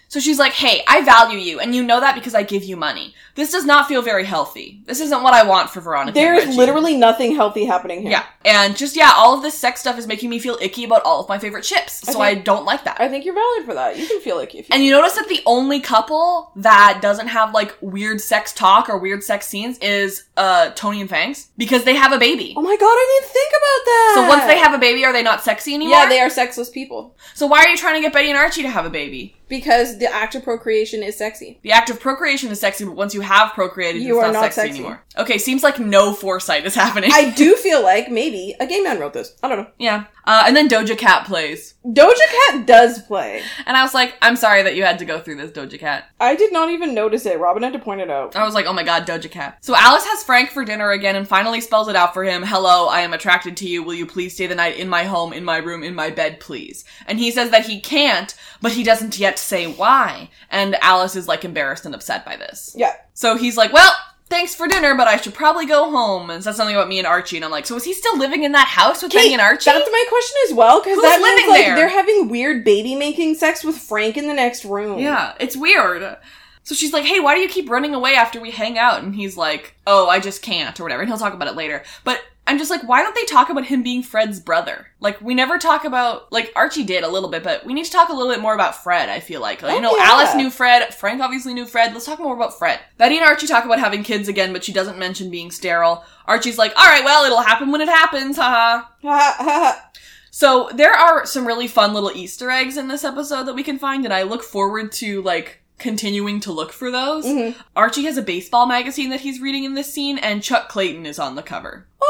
So 0.09 0.19
she's 0.19 0.41
like, 0.41 0.53
hey, 0.55 0.83
I 0.89 1.05
value 1.05 1.39
you, 1.39 1.61
and 1.61 1.73
you 1.73 1.85
know 1.85 2.01
that 2.01 2.17
because 2.17 2.35
I 2.35 2.43
give 2.43 2.65
you 2.65 2.77
money. 2.77 3.15
This 3.41 3.53
does 3.53 3.65
not 3.65 3.89
feel 3.89 4.03
very 4.03 4.25
healthy. 4.27 4.83
This 4.85 5.01
isn't 5.01 5.23
what 5.23 5.33
I 5.33 5.45
want 5.45 5.71
for 5.71 5.81
Veronica. 5.81 6.15
There's 6.15 6.55
literally 6.55 6.95
nothing 6.95 7.35
healthy 7.35 7.65
happening 7.65 8.03
here. 8.03 8.11
Yeah. 8.11 8.25
And 8.45 8.77
just, 8.77 8.97
yeah, 8.97 9.13
all 9.17 9.35
of 9.35 9.43
this 9.43 9.59
sex 9.59 9.81
stuff 9.81 9.99
is 9.99 10.07
making 10.07 10.29
me 10.29 10.39
feel 10.39 10.59
icky 10.61 10.85
about 10.85 11.03
all 11.05 11.23
of 11.23 11.29
my 11.31 11.39
favorite 11.39 11.63
chips. 11.65 12.01
So 12.13 12.21
I, 12.21 12.35
think- 12.35 12.45
don't 12.45 12.67
like 12.67 12.85
that. 12.85 13.01
I 13.01 13.09
think 13.09 13.25
you're 13.25 13.33
valid 13.35 13.65
for 13.65 13.73
that. 13.73 13.99
You 13.99 14.07
can 14.07 14.21
feel 14.21 14.37
like 14.37 14.55
if 14.55 14.69
you. 14.69 14.75
and 14.75 14.85
you 14.85 14.91
notice 14.91 15.15
that 15.15 15.27
the 15.29 15.41
only 15.47 15.81
couple 15.81 16.53
that 16.57 16.99
doesn't 17.01 17.29
have 17.29 17.55
like 17.55 17.75
weird 17.81 18.21
sex 18.21 18.53
talk 18.53 18.91
or 18.91 18.99
weird 18.99 19.25
sex 19.25 19.47
scenes 19.47 19.79
is 19.79 20.25
uh 20.37 20.71
Tony 20.75 21.01
and 21.01 21.09
Fangs 21.09 21.49
because 21.57 21.85
they 21.85 21.95
have 21.95 22.13
a 22.13 22.19
baby. 22.19 22.53
oh 22.59 22.63
my 22.63 22.77
god, 22.77 22.87
I 22.87 23.21
didn't 23.21 23.33
think 23.33 23.53
about 23.53 23.85
that! 23.87 24.13
So 24.17 24.29
once 24.29 24.45
they 24.45 24.59
have 24.59 24.75
a 24.75 24.79
baby, 24.79 25.05
are 25.07 25.13
they 25.15 25.23
not 25.23 25.43
sexy 25.43 25.75
anymore? 25.75 25.97
Yeah, 25.97 26.09
they 26.11 26.21
are 26.21 26.29
sexless 26.31 26.69
people. 26.69 27.17
So 27.35 27.47
why 27.47 27.65
are 27.65 27.69
you 27.69 27.77
trying 27.79 27.95
to 27.95 28.01
get 28.03 28.13
Betty 28.13 28.29
and 28.29 28.37
Archie 28.39 28.63
to 28.63 28.69
have 28.71 28.85
a 28.85 28.91
baby? 28.91 29.37
Because 29.49 29.99
the 29.99 30.07
act 30.13 30.37
of 30.37 30.45
procreation 30.45 31.03
is 31.03 31.17
sexy. 31.17 31.59
The 31.63 31.73
act 31.73 31.91
of 31.91 31.99
procreation 31.99 32.51
is 32.51 32.61
sexy, 32.61 32.85
but 32.85 32.95
once 32.95 33.15
you 33.15 33.21
have 33.31 33.53
procreated, 33.53 34.03
You 34.03 34.19
it's 34.19 34.27
are 34.29 34.33
not, 34.33 34.43
sexy, 34.43 34.61
sexy. 34.61 34.71
anymore. 34.81 35.03
Okay, 35.17 35.39
seems 35.39 35.63
like 35.63 35.79
no 35.79 36.13
foresight 36.15 36.67
is 36.67 36.75
happening. 36.85 37.11
I 37.13 37.31
do 37.31 37.55
feel 37.57 37.83
like 37.83 38.11
maybe 38.11 38.55
a 38.61 38.67
gay 38.67 38.81
man 38.81 38.99
wrote 39.01 39.13
this. 39.13 39.37
I 39.43 39.49
don't 39.49 39.59
know. 39.59 39.71
yeah. 39.79 40.05
Uh, 40.31 40.45
and 40.47 40.57
then 40.57 40.69
Doja 40.69 40.97
Cat 40.97 41.27
plays. 41.27 41.75
Doja 41.85 42.15
Cat 42.47 42.65
does 42.65 43.03
play. 43.03 43.43
And 43.67 43.77
I 43.77 43.83
was 43.83 43.95
like, 43.95 44.17
I'm 44.23 44.37
sorry 44.37 44.63
that 44.63 44.77
you 44.77 44.85
had 44.85 45.01
to 45.01 45.05
go 45.05 45.19
through 45.19 45.35
this, 45.35 45.51
Doja 45.51 45.77
Cat. 45.77 46.09
I 46.21 46.37
did 46.37 46.53
not 46.53 46.71
even 46.71 46.95
notice 46.95 47.27
it. 47.27 47.41
Robyn 47.41 47.65
had 47.65 47.73
to 47.73 47.81
point 47.81 48.01
it 48.01 48.11
out. 48.11 48.37
I 48.37 48.45
was 48.45 48.55
like, 48.55 48.67
oh 48.67 48.73
my 48.73 48.85
god, 48.85 49.09
Doja 49.09 49.29
Cat. 49.29 49.59
So 49.61 49.75
Alice 49.75 50.07
has 50.07 50.23
Frank 50.23 50.51
for 50.51 50.65
dinner 50.65 50.93
again 50.93 51.17
and 51.17 51.27
finally 51.27 51.61
spells 51.61 51.89
it 51.89 51.97
out 51.97 52.15
for 52.15 52.23
him. 52.23 52.45
Hello, 52.45 52.87
I 52.87 53.01
am 53.01 53.13
attracted 53.13 53.57
to 53.57 53.69
you. 53.69 53.83
Will 53.83 53.95
you 53.95 54.07
please 54.07 54.35
stay 54.35 54.47
the 54.47 54.55
night 54.55 54.77
in 54.77 54.89
my 54.89 55.03
home, 55.03 55.33
in 55.33 55.43
my 55.43 55.57
room, 55.57 55.83
in 55.83 55.97
my 55.97 56.11
bed, 56.11 56.39
please? 56.39 56.85
And 57.09 57.19
he 57.19 57.33
says 57.33 57.51
that 57.51 57.67
he 57.67 57.81
can't, 57.81 58.33
but 58.63 58.71
he 58.71 58.85
doesn't 58.85 59.19
yet 59.19 59.37
say 59.37 59.67
why. 59.67 60.31
And 60.49 60.77
Alice 60.77 61.17
is 61.17 61.27
like 61.27 61.45
embarrassed 61.45 61.87
and 61.87 61.95
upset 61.97 62.25
by 62.25 62.37
this. 62.37 62.73
Yeah. 62.79 62.95
So 63.15 63.37
he's 63.37 63.57
like, 63.57 63.73
well, 63.73 63.93
thanks 64.31 64.55
for 64.55 64.67
dinner, 64.67 64.95
but 64.95 65.09
I 65.09 65.17
should 65.17 65.35
probably 65.35 65.67
go 65.67 65.91
home. 65.91 66.31
And 66.31 66.43
says 66.43 66.57
something 66.57 66.75
about 66.75 66.89
me 66.89 66.99
and 66.99 67.07
Archie. 67.07 67.37
And 67.37 67.45
I'm 67.45 67.51
like, 67.51 67.67
so 67.67 67.77
is 67.77 67.85
he 67.85 67.93
still 67.93 68.17
living 68.17 68.45
in 68.45 68.53
that 68.53 68.69
house 68.69 69.03
with 69.03 69.13
Betty 69.13 69.33
and 69.33 69.43
Archie? 69.43 69.71
That's 69.71 69.91
my 69.91 70.05
question 70.09 70.37
as 70.49 70.55
well, 70.55 70.81
because 70.81 71.03
that 71.03 71.21
means 71.21 71.23
living 71.23 71.51
like 71.51 71.65
there? 71.65 71.77
they're 71.77 71.89
having 71.89 72.29
weird 72.29 72.65
baby 72.65 72.95
making 72.95 73.35
sex 73.35 73.63
with 73.63 73.77
Frank 73.77 74.17
in 74.17 74.27
the 74.27 74.35
next 74.35 74.65
room. 74.65 74.99
Yeah, 74.99 75.35
it's 75.39 75.57
weird. 75.57 76.17
So 76.63 76.75
she's 76.75 76.93
like, 76.93 77.05
hey, 77.05 77.21
why 77.21 77.35
do 77.35 77.41
you 77.41 77.49
keep 77.49 77.69
running 77.69 77.95
away 77.95 78.15
after 78.15 78.41
we 78.41 78.51
hang 78.51 78.79
out? 78.79 79.03
And 79.03 79.15
he's 79.15 79.37
like, 79.37 79.75
oh, 79.87 80.09
I 80.09 80.21
just 80.21 80.43
can't, 80.43 80.79
or 80.79 80.85
whatever. 80.85 81.03
And 81.03 81.11
he'll 81.11 81.19
talk 81.19 81.35
about 81.35 81.49
it 81.49 81.57
later. 81.57 81.83
But 82.05 82.21
I'm 82.51 82.59
just 82.59 82.69
like, 82.71 82.83
why 82.83 83.01
don't 83.03 83.15
they 83.15 83.25
talk 83.27 83.49
about 83.49 83.65
him 83.67 83.85
being 83.85 84.03
Fred's 84.03 84.41
brother? 84.41 84.89
Like, 84.99 85.21
we 85.21 85.37
never 85.37 85.57
talk 85.57 85.85
about, 85.85 86.33
like, 86.33 86.53
Archie 86.57 86.83
did 86.83 87.05
a 87.05 87.09
little 87.09 87.29
bit, 87.29 87.45
but 87.45 87.65
we 87.65 87.73
need 87.75 87.85
to 87.85 87.93
talk 87.93 88.09
a 88.09 88.13
little 88.13 88.33
bit 88.33 88.41
more 88.43 88.55
about 88.55 88.83
Fred, 88.83 89.09
I 89.09 89.21
feel 89.21 89.41
like. 89.41 89.63
Like, 89.63 89.71
you 89.73 89.79
Oh, 89.79 89.81
know, 89.83 89.97
yeah. 89.97 90.03
Alice 90.11 90.35
knew 90.35 90.51
Fred, 90.51 90.93
Frank 90.93 91.21
obviously 91.23 91.55
knew 91.55 91.65
Fred. 91.65 91.93
Let's 91.93 92.07
talk 92.07 92.19
more 92.19 92.35
about 92.35 92.59
Fred. 92.59 92.81
Betty 92.99 93.17
and 93.19 93.25
Archie 93.25 93.47
talk 93.47 93.65
about 93.65 93.79
having 93.79 94.03
kids 94.03 94.27
again, 94.27 94.53
but 94.53 94.65
she 94.65 94.73
doesn't 94.73 94.99
mention 94.99 95.31
being 95.31 95.53
sterile. 95.53 96.05
Archie's 96.27 96.59
like, 96.59 96.73
alright, 96.77 97.05
well, 97.05 97.25
it'll 97.25 97.41
happen 97.43 97.71
when 97.71 97.83
it 97.83 97.89
happens, 97.89 98.37
haha. 98.37 98.83
Ha, 99.03 99.35
ha, 99.39 99.45
ha. 99.45 99.91
So 100.33 100.71
there 100.75 100.93
are 100.93 101.25
some 101.27 101.47
really 101.47 101.69
fun 101.69 101.95
little 101.95 102.11
Easter 102.13 102.51
eggs 102.51 102.77
in 102.77 102.89
this 102.89 103.05
episode 103.05 103.45
that 103.45 103.55
we 103.55 103.63
can 103.63 103.79
find, 103.79 104.05
and 104.05 104.13
I 104.13 104.23
look 104.25 104.43
forward 104.43 104.91
to 104.93 105.23
like 105.23 105.63
continuing 105.79 106.41
to 106.41 106.53
look 106.53 106.73
for 106.73 106.91
those. 106.91 107.25
Mhm. 107.25 107.55
Archie 107.75 108.05
has 108.05 108.19
a 108.19 108.23
baseball 108.23 108.67
magazine 108.67 109.09
that 109.11 109.21
he's 109.23 109.41
reading 109.41 109.65
in 109.65 109.73
this 109.75 109.91
scene, 109.93 110.19
and 110.19 110.43
Chuck 110.43 110.69
Clayton 110.69 111.07
is 111.07 111.19
on 111.19 111.37
the 111.37 111.43
cover. 111.43 111.87
Oh, 112.03 112.10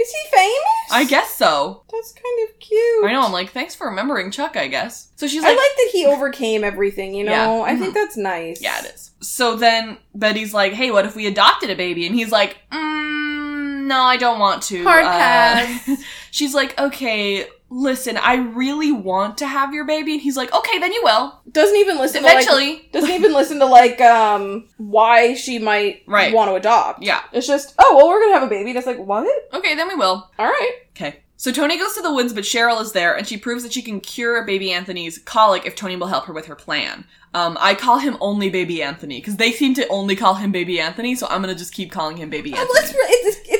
is 0.00 0.10
he 0.10 0.36
famous? 0.36 0.90
I 0.92 1.04
guess 1.04 1.34
so. 1.34 1.82
That's 1.92 2.12
kind 2.12 2.48
of 2.48 2.58
cute. 2.60 3.04
I 3.04 3.12
know. 3.12 3.22
I'm 3.22 3.32
like, 3.32 3.50
thanks 3.50 3.74
for 3.74 3.88
remembering 3.88 4.30
Chuck. 4.30 4.56
I 4.56 4.68
guess. 4.68 5.08
So 5.16 5.26
she's 5.26 5.42
like, 5.42 5.52
I 5.52 5.56
like, 5.56 5.76
that 5.76 5.90
he 5.92 6.06
overcame 6.06 6.64
everything, 6.64 7.14
you 7.14 7.24
know? 7.24 7.32
Yeah. 7.32 7.62
I 7.64 7.74
Mhm. 7.74 7.80
think 7.80 7.94
that's 7.94 8.16
nice. 8.16 8.60
yeah, 8.62 8.78
it 8.84 8.94
is. 8.94 9.10
So 9.20 9.56
then 9.56 9.98
Betty's 10.14 10.54
like, 10.54 10.72
hey, 10.72 10.90
what 10.90 11.04
if 11.06 11.16
we 11.16 11.26
adopted 11.26 11.70
a 11.70 11.74
baby? 11.76 12.06
And 12.06 12.14
he's 12.14 12.30
like, 12.30 12.56
mm, 12.70 13.86
no, 13.86 14.00
I 14.02 14.16
don't 14.16 14.38
want 14.38 14.62
to. 14.64 14.84
Hard 14.84 15.04
Uh, 15.04 15.10
pass. 15.10 15.90
she's 16.30 16.54
like, 16.54 16.78
okay. 16.78 17.46
Listen, 17.70 18.16
I 18.16 18.36
really 18.36 18.92
want 18.92 19.36
to 19.38 19.46
have 19.46 19.74
your 19.74 19.84
baby, 19.84 20.14
and 20.14 20.22
he's 20.22 20.36
like, 20.38 20.52
"Okay, 20.54 20.78
then 20.78 20.92
you 20.92 21.02
will 21.04 21.38
Doesn't 21.52 21.76
even 21.76 21.98
listen 21.98 22.22
to 22.22 22.26
like 22.26 22.36
eventually." 22.42 22.88
doesn't 22.92 23.10
even 23.10 23.34
listen 23.34 23.58
to 23.58 23.66
like 23.66 24.00
um 24.00 24.66
why 24.78 25.34
she 25.34 25.58
might 25.58 26.02
Right. 26.06 26.32
want 26.32 26.50
to 26.50 26.54
adopt. 26.54 27.02
Yeah. 27.02 27.20
It's 27.32 27.46
just, 27.46 27.74
oh 27.78 27.94
well 27.96 28.08
we're 28.08 28.20
gonna 28.22 28.34
have 28.38 28.42
a 28.42 28.50
baby. 28.50 28.72
That's 28.72 28.86
like, 28.86 28.98
what? 28.98 29.28
Okay, 29.52 29.74
then 29.74 29.88
we 29.88 29.94
will. 29.96 30.30
Alright. 30.38 30.72
Okay. 30.96 31.20
So 31.36 31.52
Tony 31.52 31.78
goes 31.78 31.94
to 31.94 32.02
the 32.02 32.12
woods, 32.12 32.32
but 32.32 32.42
Cheryl 32.42 32.80
is 32.82 32.90
there, 32.92 33.16
and 33.16 33.24
she 33.24 33.36
proves 33.36 33.62
that 33.62 33.72
she 33.72 33.80
can 33.82 34.00
cure 34.00 34.44
baby 34.44 34.72
Anthony's 34.72 35.18
colic 35.18 35.66
if 35.66 35.76
Tony 35.76 35.94
will 35.94 36.08
help 36.08 36.24
her 36.24 36.32
with 36.32 36.46
her 36.46 36.56
plan. 36.56 37.04
Um, 37.32 37.56
I 37.60 37.74
call 37.76 37.98
him 37.98 38.16
only 38.20 38.50
baby 38.50 38.82
Anthony, 38.82 39.20
because 39.20 39.36
they 39.36 39.52
seem 39.52 39.72
to 39.74 39.86
only 39.88 40.16
call 40.16 40.34
him 40.34 40.50
baby 40.50 40.80
Anthony, 40.80 41.14
so 41.14 41.28
I'm 41.30 41.40
gonna 41.42 41.54
just 41.54 41.72
keep 41.74 41.92
calling 41.92 42.16
him 42.16 42.28
baby 42.28 42.54
Oh, 42.56 42.60
Anthony. 42.60 42.74
let's 42.74 42.92
re- 42.92 42.98
it, 43.00 43.36
it, 43.36 43.50
it 43.52 43.57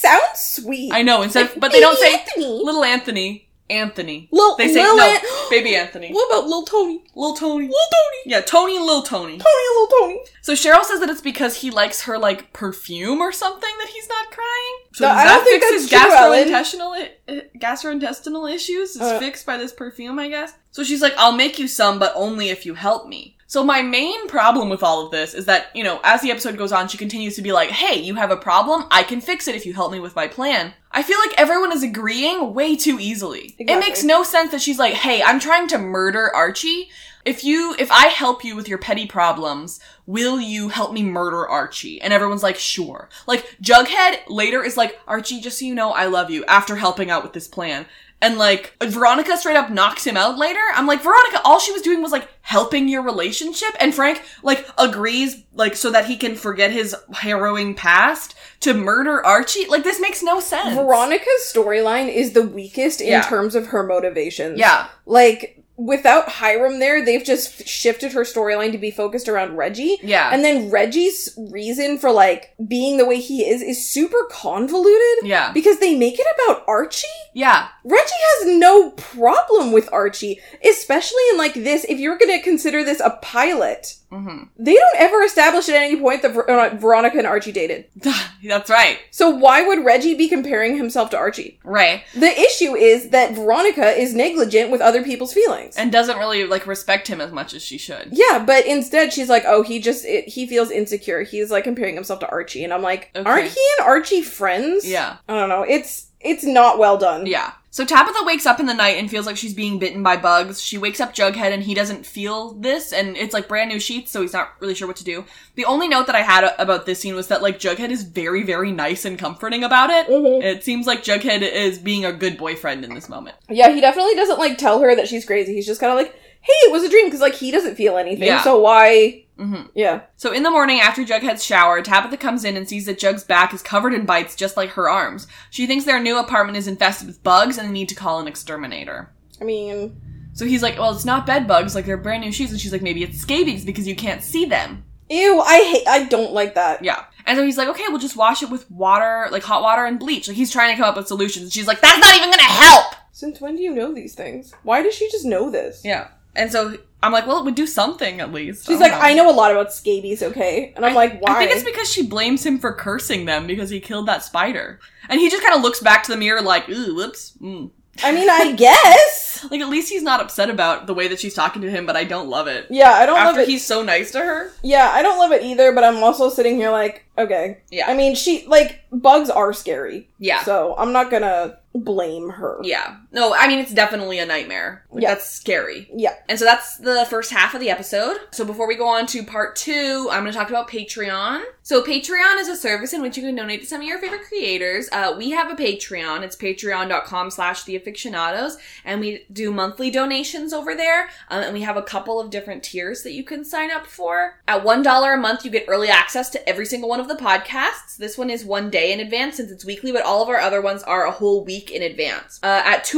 sounds 0.00 0.38
sweet. 0.40 0.92
I 0.92 1.02
know, 1.02 1.22
instead, 1.22 1.50
Like, 1.50 1.60
but 1.60 1.72
they 1.72 1.80
don't 1.80 1.98
say 1.98 2.14
Anthony. 2.14 2.46
little 2.64 2.84
Anthony, 2.84 3.48
Anthony. 3.70 4.28
Lil- 4.32 4.56
they 4.56 4.68
say 4.72 4.82
Lil 4.82 4.96
no, 4.96 5.02
An- 5.04 5.20
baby 5.50 5.74
Anthony. 5.76 6.10
What 6.12 6.26
about 6.30 6.44
little 6.44 6.64
Tony? 6.64 7.04
Little 7.14 7.36
Tony. 7.36 7.66
Lil 7.66 7.74
Tony. 7.92 8.18
Yeah, 8.26 8.40
Tony 8.40 8.76
and 8.76 8.86
Lil 8.86 9.02
Tony. 9.02 9.38
Tony, 9.38 9.68
Lil 9.76 9.86
Tony. 9.88 10.20
So 10.42 10.54
Cheryl 10.54 10.82
says 10.84 11.00
that 11.00 11.10
it's 11.10 11.20
because 11.20 11.56
he 11.56 11.70
likes 11.70 12.02
her 12.02 12.16
like 12.18 12.52
perfume 12.54 13.20
or 13.20 13.30
something 13.32 13.70
that 13.78 13.88
he's 13.88 14.08
not 14.08 14.30
crying. 14.30 14.76
So 14.94 15.04
No, 15.04 15.10
I 15.12 15.24
that 15.24 15.34
don't 15.34 15.44
think 15.44 15.62
his 15.64 15.88
that's 15.90 16.02
true, 16.06 16.80
gastrointestinal 16.80 17.08
i- 17.28 17.42
gastrointestinal 17.58 18.52
issues? 18.52 18.96
It's 18.96 19.04
Uh. 19.04 19.18
fixed 19.18 19.46
by 19.46 19.56
this 19.56 19.72
perfume, 19.72 20.18
I 20.18 20.28
guess. 20.28 20.52
So 20.70 20.82
she's 20.84 21.02
like, 21.02 21.14
"I'll 21.18 21.32
make 21.32 21.58
you 21.58 21.68
some, 21.68 21.98
but 21.98 22.12
only 22.14 22.50
if 22.50 22.64
you 22.66 22.74
help 22.74 23.06
me." 23.08 23.36
So 23.50 23.64
my 23.64 23.80
main 23.80 24.28
problem 24.28 24.68
with 24.68 24.82
all 24.82 25.06
of 25.06 25.10
this 25.10 25.32
is 25.32 25.46
that, 25.46 25.74
you 25.74 25.82
know, 25.82 26.00
as 26.04 26.20
the 26.20 26.30
episode 26.30 26.58
goes 26.58 26.70
on, 26.70 26.86
she 26.86 26.98
continues 26.98 27.34
to 27.36 27.42
be 27.42 27.50
like, 27.50 27.70
"Hey, 27.70 27.98
you 27.98 28.14
have 28.16 28.30
a 28.30 28.36
problem? 28.36 28.84
I 28.90 29.02
can 29.02 29.22
fix 29.22 29.48
it 29.48 29.54
if 29.54 29.64
you 29.64 29.72
help 29.72 29.90
me 29.90 30.00
with 30.00 30.14
my 30.14 30.28
plan." 30.28 30.74
I 30.92 31.02
feel 31.02 31.18
like 31.18 31.32
everyone 31.40 31.72
is 31.72 31.82
agreeing 31.82 32.52
way 32.52 32.76
too 32.76 32.98
easily. 33.00 33.56
It 33.58 33.78
makes 33.78 34.04
no 34.04 34.22
sense 34.22 34.50
that 34.50 34.60
she's 34.60 34.78
like, 34.78 34.92
"Hey, 34.92 35.22
I'm 35.22 35.40
trying 35.40 35.66
to 35.68 35.78
murder 35.78 36.30
Archie." 36.34 36.90
If 37.24 37.42
you, 37.42 37.74
if 37.78 37.90
I 37.90 38.06
help 38.08 38.44
you 38.44 38.54
with 38.54 38.68
your 38.68 38.78
petty 38.78 39.06
problems, 39.06 39.80
will 40.06 40.40
you 40.40 40.68
help 40.68 40.92
me 40.92 41.02
murder 41.02 41.46
Archie? 41.46 42.00
And 42.00 42.12
everyone's 42.12 42.42
like, 42.42 42.56
sure. 42.56 43.10
Like, 43.26 43.56
Jughead 43.62 44.20
later 44.28 44.64
is 44.64 44.78
like, 44.78 44.98
Archie, 45.06 45.40
just 45.40 45.58
so 45.58 45.66
you 45.66 45.74
know, 45.74 45.90
I 45.90 46.06
love 46.06 46.30
you, 46.30 46.42
after 46.46 46.76
helping 46.76 47.10
out 47.10 47.22
with 47.22 47.34
this 47.34 47.46
plan. 47.46 47.84
And 48.20 48.36
like, 48.36 48.74
Veronica 48.82 49.36
straight 49.36 49.56
up 49.56 49.70
knocks 49.70 50.04
him 50.04 50.16
out 50.16 50.38
later. 50.38 50.58
I'm 50.74 50.86
like, 50.88 51.02
Veronica, 51.02 51.40
all 51.44 51.60
she 51.60 51.70
was 51.72 51.82
doing 51.82 52.02
was 52.02 52.10
like 52.10 52.28
helping 52.42 52.88
your 52.88 53.02
relationship. 53.02 53.70
And 53.78 53.94
Frank, 53.94 54.22
like, 54.42 54.68
agrees, 54.76 55.44
like, 55.54 55.76
so 55.76 55.90
that 55.92 56.06
he 56.06 56.16
can 56.16 56.34
forget 56.34 56.72
his 56.72 56.96
harrowing 57.12 57.74
past 57.74 58.34
to 58.60 58.74
murder 58.74 59.24
Archie. 59.24 59.66
Like, 59.68 59.84
this 59.84 60.00
makes 60.00 60.22
no 60.22 60.40
sense. 60.40 60.74
Veronica's 60.74 61.52
storyline 61.54 62.12
is 62.12 62.32
the 62.32 62.42
weakest 62.42 63.00
in 63.00 63.08
Yeah. 63.08 63.22
terms 63.22 63.54
of 63.54 63.68
her 63.68 63.84
motivations. 63.84 64.58
Yeah. 64.58 64.88
Like, 65.06 65.57
without 65.78 66.28
Hiram 66.28 66.80
there, 66.80 67.04
they've 67.04 67.24
just 67.24 67.66
shifted 67.66 68.12
her 68.12 68.22
storyline 68.22 68.72
to 68.72 68.78
be 68.78 68.90
focused 68.90 69.28
around 69.28 69.56
Reggie. 69.56 69.98
Yeah. 70.02 70.30
And 70.32 70.44
then 70.44 70.70
Reggie's 70.70 71.38
reason 71.50 71.98
for, 71.98 72.10
like, 72.10 72.54
being 72.66 72.98
the 72.98 73.06
way 73.06 73.20
he 73.20 73.48
is 73.48 73.62
is 73.62 73.88
super 73.88 74.26
convoluted. 74.30 75.24
yeah. 75.24 75.52
Because 75.52 75.78
they 75.78 75.94
make 75.94 76.18
it 76.18 76.26
about 76.44 76.64
Archie? 76.66 77.06
Yeah. 77.32 77.68
Reggie 77.84 78.10
has 78.38 78.58
no 78.58 78.90
problem 78.90 79.72
with 79.72 79.88
Archie, 79.92 80.40
especially 80.68 81.22
in 81.30 81.38
like 81.38 81.54
this. 81.54 81.84
If 81.84 81.98
you're 81.98 82.18
gonna 82.18 82.42
consider 82.42 82.84
this 82.84 83.00
a 83.00 83.18
pilot, 83.22 83.94
hmm 84.10 84.44
they 84.58 84.74
don't 84.74 84.96
ever 84.98 85.22
establish 85.22 85.68
at 85.68 85.74
any 85.74 85.98
point 86.00 86.22
that 86.22 86.32
Ver- 86.32 86.44
uh, 86.44 86.74
Veronica 86.76 87.18
and 87.18 87.26
Archie 87.26 87.52
dated. 87.52 87.84
That's 88.44 88.70
right. 88.70 88.98
So 89.10 89.28
why 89.30 89.62
would 89.62 89.84
Reggie 89.84 90.14
be 90.14 90.28
comparing 90.28 90.76
himself 90.76 91.10
to 91.10 91.18
Archie? 91.18 91.58
Right. 91.62 92.02
The 92.14 92.28
issue 92.40 92.74
is 92.74 93.10
that 93.10 93.34
Veronica 93.34 93.90
is 93.90 94.14
negligent 94.14 94.70
with 94.70 94.80
other 94.80 95.02
people's 95.02 95.34
feelings. 95.34 95.76
And 95.76 95.92
doesn't 95.92 96.16
really, 96.18 96.44
like, 96.44 96.66
respect 96.66 97.08
him 97.08 97.20
as 97.20 97.32
much 97.32 97.52
as 97.54 97.62
she 97.62 97.76
should. 97.78 98.08
yeah, 98.12 98.42
but 98.44 98.64
instead 98.66 99.12
she's 99.12 99.28
like, 99.28 99.44
"Oh, 99.46 99.62
he 99.62 99.78
just 99.80 100.04
it, 100.06 100.26
he 100.28 100.46
feels 100.46 100.70
insecure. 100.70 101.22
He's 101.22 101.50
like 101.50 101.64
comparing 101.64 101.94
himself 101.94 102.20
to 102.20 102.28
Archie." 102.30 102.64
And 102.64 102.72
I'm 102.72 102.82
like, 102.82 103.10
Okay. 103.14 103.28
"Aren't 103.28 103.48
he 103.48 103.60
and 103.78 103.86
Archie 103.86 104.22
friends?" 104.22 104.88
Yeah. 104.88 105.16
I 105.28 105.34
don't 105.38 105.48
know. 105.50 105.62
It's 105.62 106.06
it's 106.20 106.44
not 106.44 106.78
well 106.78 106.96
done. 106.98 107.26
Yeah. 107.26 107.52
So 107.70 107.84
Tabitha 107.84 108.24
wakes 108.24 108.46
up 108.46 108.60
in 108.60 108.66
the 108.66 108.72
night 108.74 108.96
and 108.96 109.10
feels 109.10 109.26
like 109.26 109.36
she's 109.36 109.52
being 109.52 109.78
bitten 109.78 110.02
by 110.02 110.16
bugs. 110.16 110.62
She 110.62 110.78
wakes 110.78 111.00
up 111.00 111.14
Jughead 111.14 111.52
and 111.52 111.62
he 111.62 111.74
doesn't 111.74 112.06
feel 112.06 112.54
this, 112.54 112.92
and 112.92 113.16
it's 113.16 113.34
like 113.34 113.46
brand 113.46 113.68
new 113.68 113.78
sheets, 113.78 114.10
so 114.10 114.22
he's 114.22 114.32
not 114.32 114.52
really 114.60 114.74
sure 114.74 114.88
what 114.88 114.96
to 114.96 115.04
do. 115.04 115.24
The 115.54 115.66
only 115.66 115.86
note 115.86 116.06
that 116.06 116.16
I 116.16 116.22
had 116.22 116.50
about 116.58 116.86
this 116.86 117.00
scene 117.00 117.14
was 117.14 117.28
that 117.28 117.42
like 117.42 117.58
Jughead 117.58 117.90
is 117.90 118.04
very, 118.04 118.42
very 118.42 118.72
nice 118.72 119.04
and 119.04 119.18
comforting 119.18 119.64
about 119.64 119.90
it. 119.90 120.08
Mhm. 120.08 120.42
It 120.42 120.64
seems 120.64 120.86
like 120.86 121.04
Jughead 121.04 121.42
is 121.42 121.78
being 121.78 122.04
a 122.06 122.12
good 122.12 122.38
boyfriend 122.38 122.84
in 122.84 122.94
this 122.94 123.08
moment. 123.08 123.36
Yeah, 123.50 123.68
he 123.70 123.80
definitely 123.82 124.14
doesn't 124.14 124.38
like 124.38 124.56
tell 124.56 124.80
her 124.80 124.94
that 124.96 125.06
she's 125.06 125.26
crazy. 125.26 125.54
He's 125.54 125.66
just 125.66 125.80
kind 125.80 125.92
of 125.92 125.98
like, 125.98 126.14
"Hey, 126.40 126.52
it 126.64 126.72
was 126.72 126.84
a 126.84 126.88
dream," 126.88 127.04
because 127.06 127.20
like 127.20 127.34
he 127.34 127.50
doesn't 127.50 127.76
feel 127.76 127.98
anything. 127.98 128.28
Yeah. 128.28 128.42
So 128.42 128.58
why? 128.58 129.24
Hmm 129.38 129.62
Yeah. 129.74 130.02
So 130.16 130.32
in 130.32 130.42
the 130.42 130.50
morning 130.50 130.80
after 130.80 131.02
Jughead's 131.04 131.44
shower, 131.44 131.80
Tabitha 131.80 132.16
comes 132.16 132.44
in 132.44 132.56
and 132.56 132.68
sees 132.68 132.86
that 132.86 132.98
Jug's 132.98 133.24
back 133.24 133.54
is 133.54 133.62
covered 133.62 133.94
in 133.94 134.04
bites 134.04 134.34
just 134.34 134.56
like 134.56 134.70
her 134.70 134.90
arms. 134.90 135.26
She 135.50 135.66
thinks 135.66 135.84
their 135.84 136.00
new 136.00 136.18
apartment 136.18 136.58
is 136.58 136.66
infested 136.68 137.06
with 137.06 137.22
bugs 137.22 137.56
and 137.58 137.68
they 137.68 137.72
need 137.72 137.88
to 137.90 137.94
call 137.94 138.20
an 138.20 138.28
exterminator. 138.28 139.10
I 139.40 139.44
mean, 139.44 140.00
So 140.34 140.44
he's 140.44 140.62
like, 140.62 140.78
well, 140.78 140.92
it's 140.94 141.04
not 141.04 141.26
bed 141.26 141.46
bugs, 141.46 141.74
like 141.74 141.86
they're 141.86 141.96
brand 141.96 142.22
new 142.24 142.32
shoes. 142.32 142.50
And 142.50 142.60
she's 142.60 142.72
like, 142.72 142.82
maybe 142.82 143.02
it's 143.02 143.18
scabies 143.18 143.64
because 143.64 143.86
you 143.86 143.94
can't 143.96 144.22
see 144.22 144.44
them. 144.44 144.84
ew. 145.08 145.40
I 145.40 145.58
hate. 145.62 145.86
I 145.88 146.04
don't 146.04 146.32
like 146.32 146.54
that. 146.56 146.84
Yeah. 146.84 147.04
And 147.26 147.36
so 147.36 147.44
he's 147.44 147.56
like, 147.58 147.68
okay, 147.68 147.84
we'll 147.88 147.98
just 147.98 148.16
wash 148.16 148.42
it 148.42 148.50
with 148.50 148.70
water, 148.70 149.28
like 149.30 149.42
hot 149.42 149.62
water 149.62 149.84
and 149.84 149.98
bleach. 149.98 150.26
Like 150.28 150.36
he's 150.36 150.50
trying 150.50 150.74
to 150.74 150.80
come 150.80 150.88
up 150.88 150.96
with 150.96 151.06
solutions. 151.08 151.44
And 151.44 151.52
she's 151.52 151.66
like, 151.66 151.80
that's 151.80 151.98
not 152.00 152.16
even 152.16 152.30
gonna 152.30 152.42
help! 152.42 152.94
Since 153.12 153.40
when 153.40 153.54
do 153.56 153.62
you 153.62 153.74
know 153.74 153.92
these 153.92 154.14
things? 154.14 154.52
Why 154.62 154.82
does 154.82 154.94
she 154.94 155.10
just 155.10 155.24
know 155.26 155.50
this? 155.50 155.82
Yeah. 155.84 156.08
And 156.34 156.50
so 156.52 156.78
I'm 157.02 157.12
like, 157.12 157.26
well, 157.26 157.38
it 157.38 157.44
would 157.44 157.54
do 157.54 157.66
something 157.66 158.20
at 158.20 158.32
least. 158.32 158.66
She's 158.66 158.78
don't 158.78 158.90
like, 158.90 159.00
I 159.00 159.14
know 159.14 159.30
a 159.30 159.32
lot 159.32 159.52
about 159.52 159.72
scabies. 159.72 160.22
Okay, 160.22 160.72
and 160.74 160.84
I'm 160.84 160.94
like, 160.94 161.20
why? 161.20 161.34
I 161.34 161.38
think 161.38 161.52
it's 161.52 161.64
because 161.64 161.92
she 161.92 162.06
blames 162.06 162.44
him 162.44 162.58
for 162.58 162.72
cursing 162.72 163.24
them 163.24 163.46
because 163.46 163.70
he 163.70 163.80
killed 163.80 164.06
that 164.06 164.24
spider. 164.24 164.80
And 165.08 165.20
he 165.20 165.30
just 165.30 165.42
kind 165.42 165.54
of 165.54 165.62
looks 165.62 165.80
back 165.80 166.02
to 166.04 166.10
the 166.10 166.16
mirror 166.16 166.42
like, 166.42 166.68
ooh, 166.68 166.94
whoops. 166.94 167.34
Mm. 167.40 167.70
I 168.02 168.12
mean, 168.12 168.28
I 168.28 168.52
guess. 168.52 169.26
Like, 169.52 169.60
at 169.60 169.68
least 169.68 169.88
he's 169.88 170.02
not 170.02 170.20
upset 170.20 170.50
about 170.50 170.88
the 170.88 170.94
way 170.94 171.06
that 171.06 171.20
she's 171.20 171.32
talking 171.32 171.62
to 171.62 171.70
him, 171.70 171.86
but 171.86 171.94
I 171.94 172.02
don't 172.02 172.28
love 172.28 172.48
it. 172.48 172.66
Yeah, 172.70 172.90
I 172.90 173.06
don't 173.06 173.22
love 173.22 173.38
it. 173.38 173.46
he's 173.46 173.64
so 173.64 173.84
nice 173.84 174.10
to 174.10 174.18
her. 174.18 174.50
Yeah, 174.64 174.90
I 174.92 175.00
don't 175.00 175.16
love 175.16 175.30
it 175.30 175.44
either. 175.44 175.72
But 175.72 175.84
I'm 175.84 176.02
also 176.02 176.28
sitting 176.28 176.56
here 176.56 176.72
like, 176.72 177.04
okay. 177.16 177.58
Yeah. 177.70 177.88
I 177.88 177.94
mean, 177.94 178.16
she 178.16 178.44
like 178.48 178.80
bugs 178.90 179.30
are 179.30 179.52
scary. 179.52 180.08
Yeah. 180.18 180.42
So 180.42 180.74
I'm 180.76 180.92
not 180.92 181.08
gonna 181.12 181.58
blame 181.72 182.30
her. 182.30 182.58
Yeah. 182.64 182.96
No, 183.10 183.34
I 183.34 183.48
mean, 183.48 183.58
it's 183.58 183.72
definitely 183.72 184.18
a 184.18 184.26
nightmare. 184.26 184.84
Like, 184.90 185.02
Yeah. 185.02 185.14
That's 185.14 185.28
scary. 185.30 185.88
Yeah. 185.94 186.14
And 186.28 186.38
so 186.38 186.44
that's 186.44 186.76
the 186.76 187.06
first 187.08 187.30
half 187.32 187.54
of 187.54 187.60
the 187.60 187.70
episode. 187.70 188.18
So 188.32 188.44
before 188.44 188.68
we 188.68 188.74
go 188.76 188.86
on 188.86 189.06
to 189.06 189.22
part 189.22 189.56
two, 189.56 190.08
I'm 190.10 190.22
going 190.22 190.32
to 190.32 190.38
talk 190.38 190.50
about 190.50 190.68
Patreon. 190.68 191.42
So 191.62 191.82
Patreon 191.82 192.38
is 192.38 192.48
a 192.48 192.56
service 192.56 192.92
in 192.92 193.00
which 193.02 193.16
you 193.16 193.22
can 193.22 193.34
donate 193.34 193.60
to 193.62 193.66
some 193.66 193.80
of 193.80 193.86
your 193.86 193.98
favorite 193.98 194.22
creators. 194.28 194.88
Uh, 194.92 195.14
we 195.16 195.30
have 195.30 195.50
a 195.50 195.54
Patreon. 195.54 196.22
It's 196.22 196.36
patreon.com 196.36 197.30
slash 197.30 197.64
the 197.64 197.78
afictionados. 197.78 198.54
And 198.84 199.00
we 199.00 199.24
do 199.32 199.52
monthly 199.52 199.90
donations 199.90 200.52
over 200.52 200.74
there. 200.74 201.08
Um, 201.30 201.42
and 201.42 201.54
we 201.54 201.62
have 201.62 201.76
a 201.76 201.82
couple 201.82 202.20
of 202.20 202.30
different 202.30 202.62
tiers 202.62 203.02
that 203.02 203.12
you 203.12 203.24
can 203.24 203.44
sign 203.44 203.70
up 203.70 203.86
for. 203.86 204.40
At 204.46 204.64
$1 204.64 205.14
a 205.14 205.16
month, 205.16 205.44
you 205.44 205.50
get 205.50 205.64
early 205.68 205.88
access 205.88 206.28
to 206.30 206.48
every 206.48 206.66
single 206.66 206.88
one 206.88 207.00
of 207.00 207.08
the 207.08 207.14
podcasts. 207.16 207.96
This 207.96 208.18
one 208.18 208.30
is 208.30 208.44
one 208.44 208.70
day 208.70 208.92
in 208.92 209.00
advance 209.00 209.36
since 209.36 209.50
it's 209.50 209.64
weekly, 209.64 209.92
but 209.92 210.02
all 210.02 210.22
of 210.22 210.28
our 210.28 210.38
other 210.38 210.60
ones 210.60 210.82
are 210.82 211.06
a 211.06 211.10
whole 211.10 211.44
week 211.44 211.70
in 211.70 211.82
advance. 211.82 212.38
Uh, 212.42 212.62
at 212.64 212.84
$2, 212.84 212.97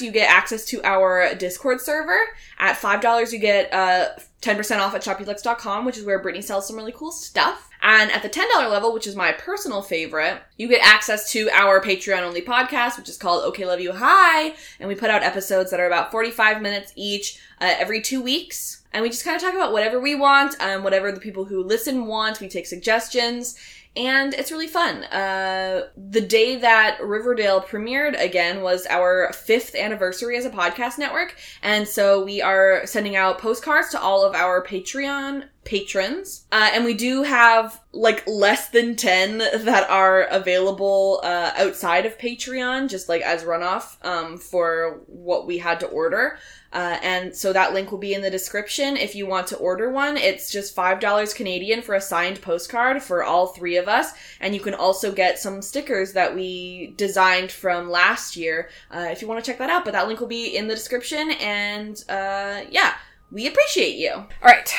you 0.00 0.10
get 0.10 0.30
access 0.30 0.64
to 0.66 0.82
our 0.82 1.34
Discord 1.34 1.80
server. 1.80 2.18
At 2.58 2.76
$5, 2.76 3.32
you 3.32 3.38
get 3.38 3.72
uh, 3.72 4.10
10% 4.42 4.78
off 4.78 4.94
at 4.94 5.02
shopbeeluxe.com, 5.02 5.84
which 5.84 5.98
is 5.98 6.04
where 6.04 6.18
Brittany 6.18 6.42
sells 6.42 6.66
some 6.66 6.76
really 6.76 6.92
cool 6.92 7.12
stuff. 7.12 7.68
And 7.82 8.10
at 8.10 8.22
the 8.22 8.28
$10 8.28 8.70
level, 8.70 8.92
which 8.92 9.06
is 9.06 9.16
my 9.16 9.32
personal 9.32 9.80
favorite, 9.80 10.42
you 10.58 10.68
get 10.68 10.86
access 10.86 11.30
to 11.32 11.48
our 11.50 11.80
Patreon 11.80 12.22
only 12.22 12.42
podcast, 12.42 12.98
which 12.98 13.08
is 13.08 13.16
called 13.16 13.44
Okay 13.44 13.64
Love 13.64 13.80
You 13.80 13.92
Hi. 13.92 14.54
And 14.78 14.88
we 14.88 14.94
put 14.94 15.10
out 15.10 15.22
episodes 15.22 15.70
that 15.70 15.80
are 15.80 15.86
about 15.86 16.10
45 16.10 16.60
minutes 16.60 16.92
each 16.94 17.40
uh, 17.60 17.74
every 17.78 18.02
two 18.02 18.22
weeks. 18.22 18.82
And 18.92 19.02
we 19.02 19.08
just 19.08 19.24
kind 19.24 19.36
of 19.36 19.42
talk 19.42 19.54
about 19.54 19.72
whatever 19.72 20.00
we 20.00 20.14
want, 20.14 20.60
um, 20.60 20.82
whatever 20.82 21.12
the 21.12 21.20
people 21.20 21.44
who 21.44 21.62
listen 21.62 22.06
want. 22.06 22.40
We 22.40 22.48
take 22.48 22.66
suggestions 22.66 23.56
and 23.96 24.34
it's 24.34 24.52
really 24.52 24.68
fun. 24.68 25.04
Uh, 25.04 25.88
the 25.96 26.20
day 26.20 26.56
that 26.56 26.98
Riverdale 27.02 27.60
premiered 27.60 28.20
again 28.22 28.62
was 28.62 28.86
our 28.88 29.32
fifth 29.32 29.74
anniversary 29.74 30.36
as 30.36 30.44
a 30.44 30.50
podcast 30.50 30.96
network, 30.98 31.36
and 31.62 31.88
so 31.88 32.24
we 32.24 32.40
are 32.40 32.86
sending 32.86 33.16
out 33.16 33.38
postcards 33.38 33.90
to 33.90 34.00
all 34.00 34.24
of 34.24 34.34
our 34.34 34.64
Patreon 34.64 35.44
patrons, 35.70 36.46
uh, 36.50 36.70
and 36.74 36.84
we 36.84 36.94
do 36.94 37.22
have 37.22 37.80
like 37.92 38.26
less 38.26 38.70
than 38.70 38.96
ten 38.96 39.38
that 39.38 39.88
are 39.88 40.22
available 40.24 41.20
uh, 41.22 41.52
outside 41.56 42.06
of 42.06 42.18
Patreon, 42.18 42.88
just 42.88 43.08
like 43.08 43.22
as 43.22 43.44
runoff 43.44 44.04
um, 44.04 44.36
for 44.36 45.00
what 45.06 45.46
we 45.46 45.58
had 45.58 45.78
to 45.80 45.86
order. 45.86 46.38
Uh, 46.72 46.98
and 47.02 47.34
so 47.34 47.52
that 47.52 47.72
link 47.72 47.90
will 47.90 47.98
be 47.98 48.14
in 48.14 48.22
the 48.22 48.30
description 48.30 48.96
if 48.96 49.14
you 49.14 49.26
want 49.26 49.46
to 49.48 49.56
order 49.56 49.90
one. 49.90 50.16
It's 50.16 50.50
just 50.52 50.76
$5 50.76 51.34
Canadian 51.34 51.82
for 51.82 51.96
a 51.96 52.00
signed 52.00 52.40
postcard 52.42 53.02
for 53.02 53.24
all 53.24 53.48
three 53.48 53.76
of 53.76 53.88
us. 53.88 54.12
And 54.40 54.54
you 54.54 54.60
can 54.60 54.74
also 54.74 55.10
get 55.10 55.38
some 55.38 55.62
stickers 55.62 56.12
that 56.12 56.34
we 56.34 56.94
designed 56.96 57.50
from 57.50 57.90
last 57.90 58.36
year 58.36 58.70
uh, 58.94 59.08
if 59.10 59.20
you 59.20 59.26
want 59.26 59.44
to 59.44 59.50
check 59.50 59.58
that 59.58 59.70
out. 59.70 59.84
But 59.84 59.92
that 59.92 60.06
link 60.06 60.20
will 60.20 60.28
be 60.28 60.56
in 60.56 60.68
the 60.68 60.74
description. 60.74 61.32
And 61.40 62.04
uh, 62.08 62.62
yeah, 62.70 62.94
we 63.32 63.48
appreciate 63.48 63.96
you. 63.96 64.12
All 64.12 64.28
right. 64.42 64.72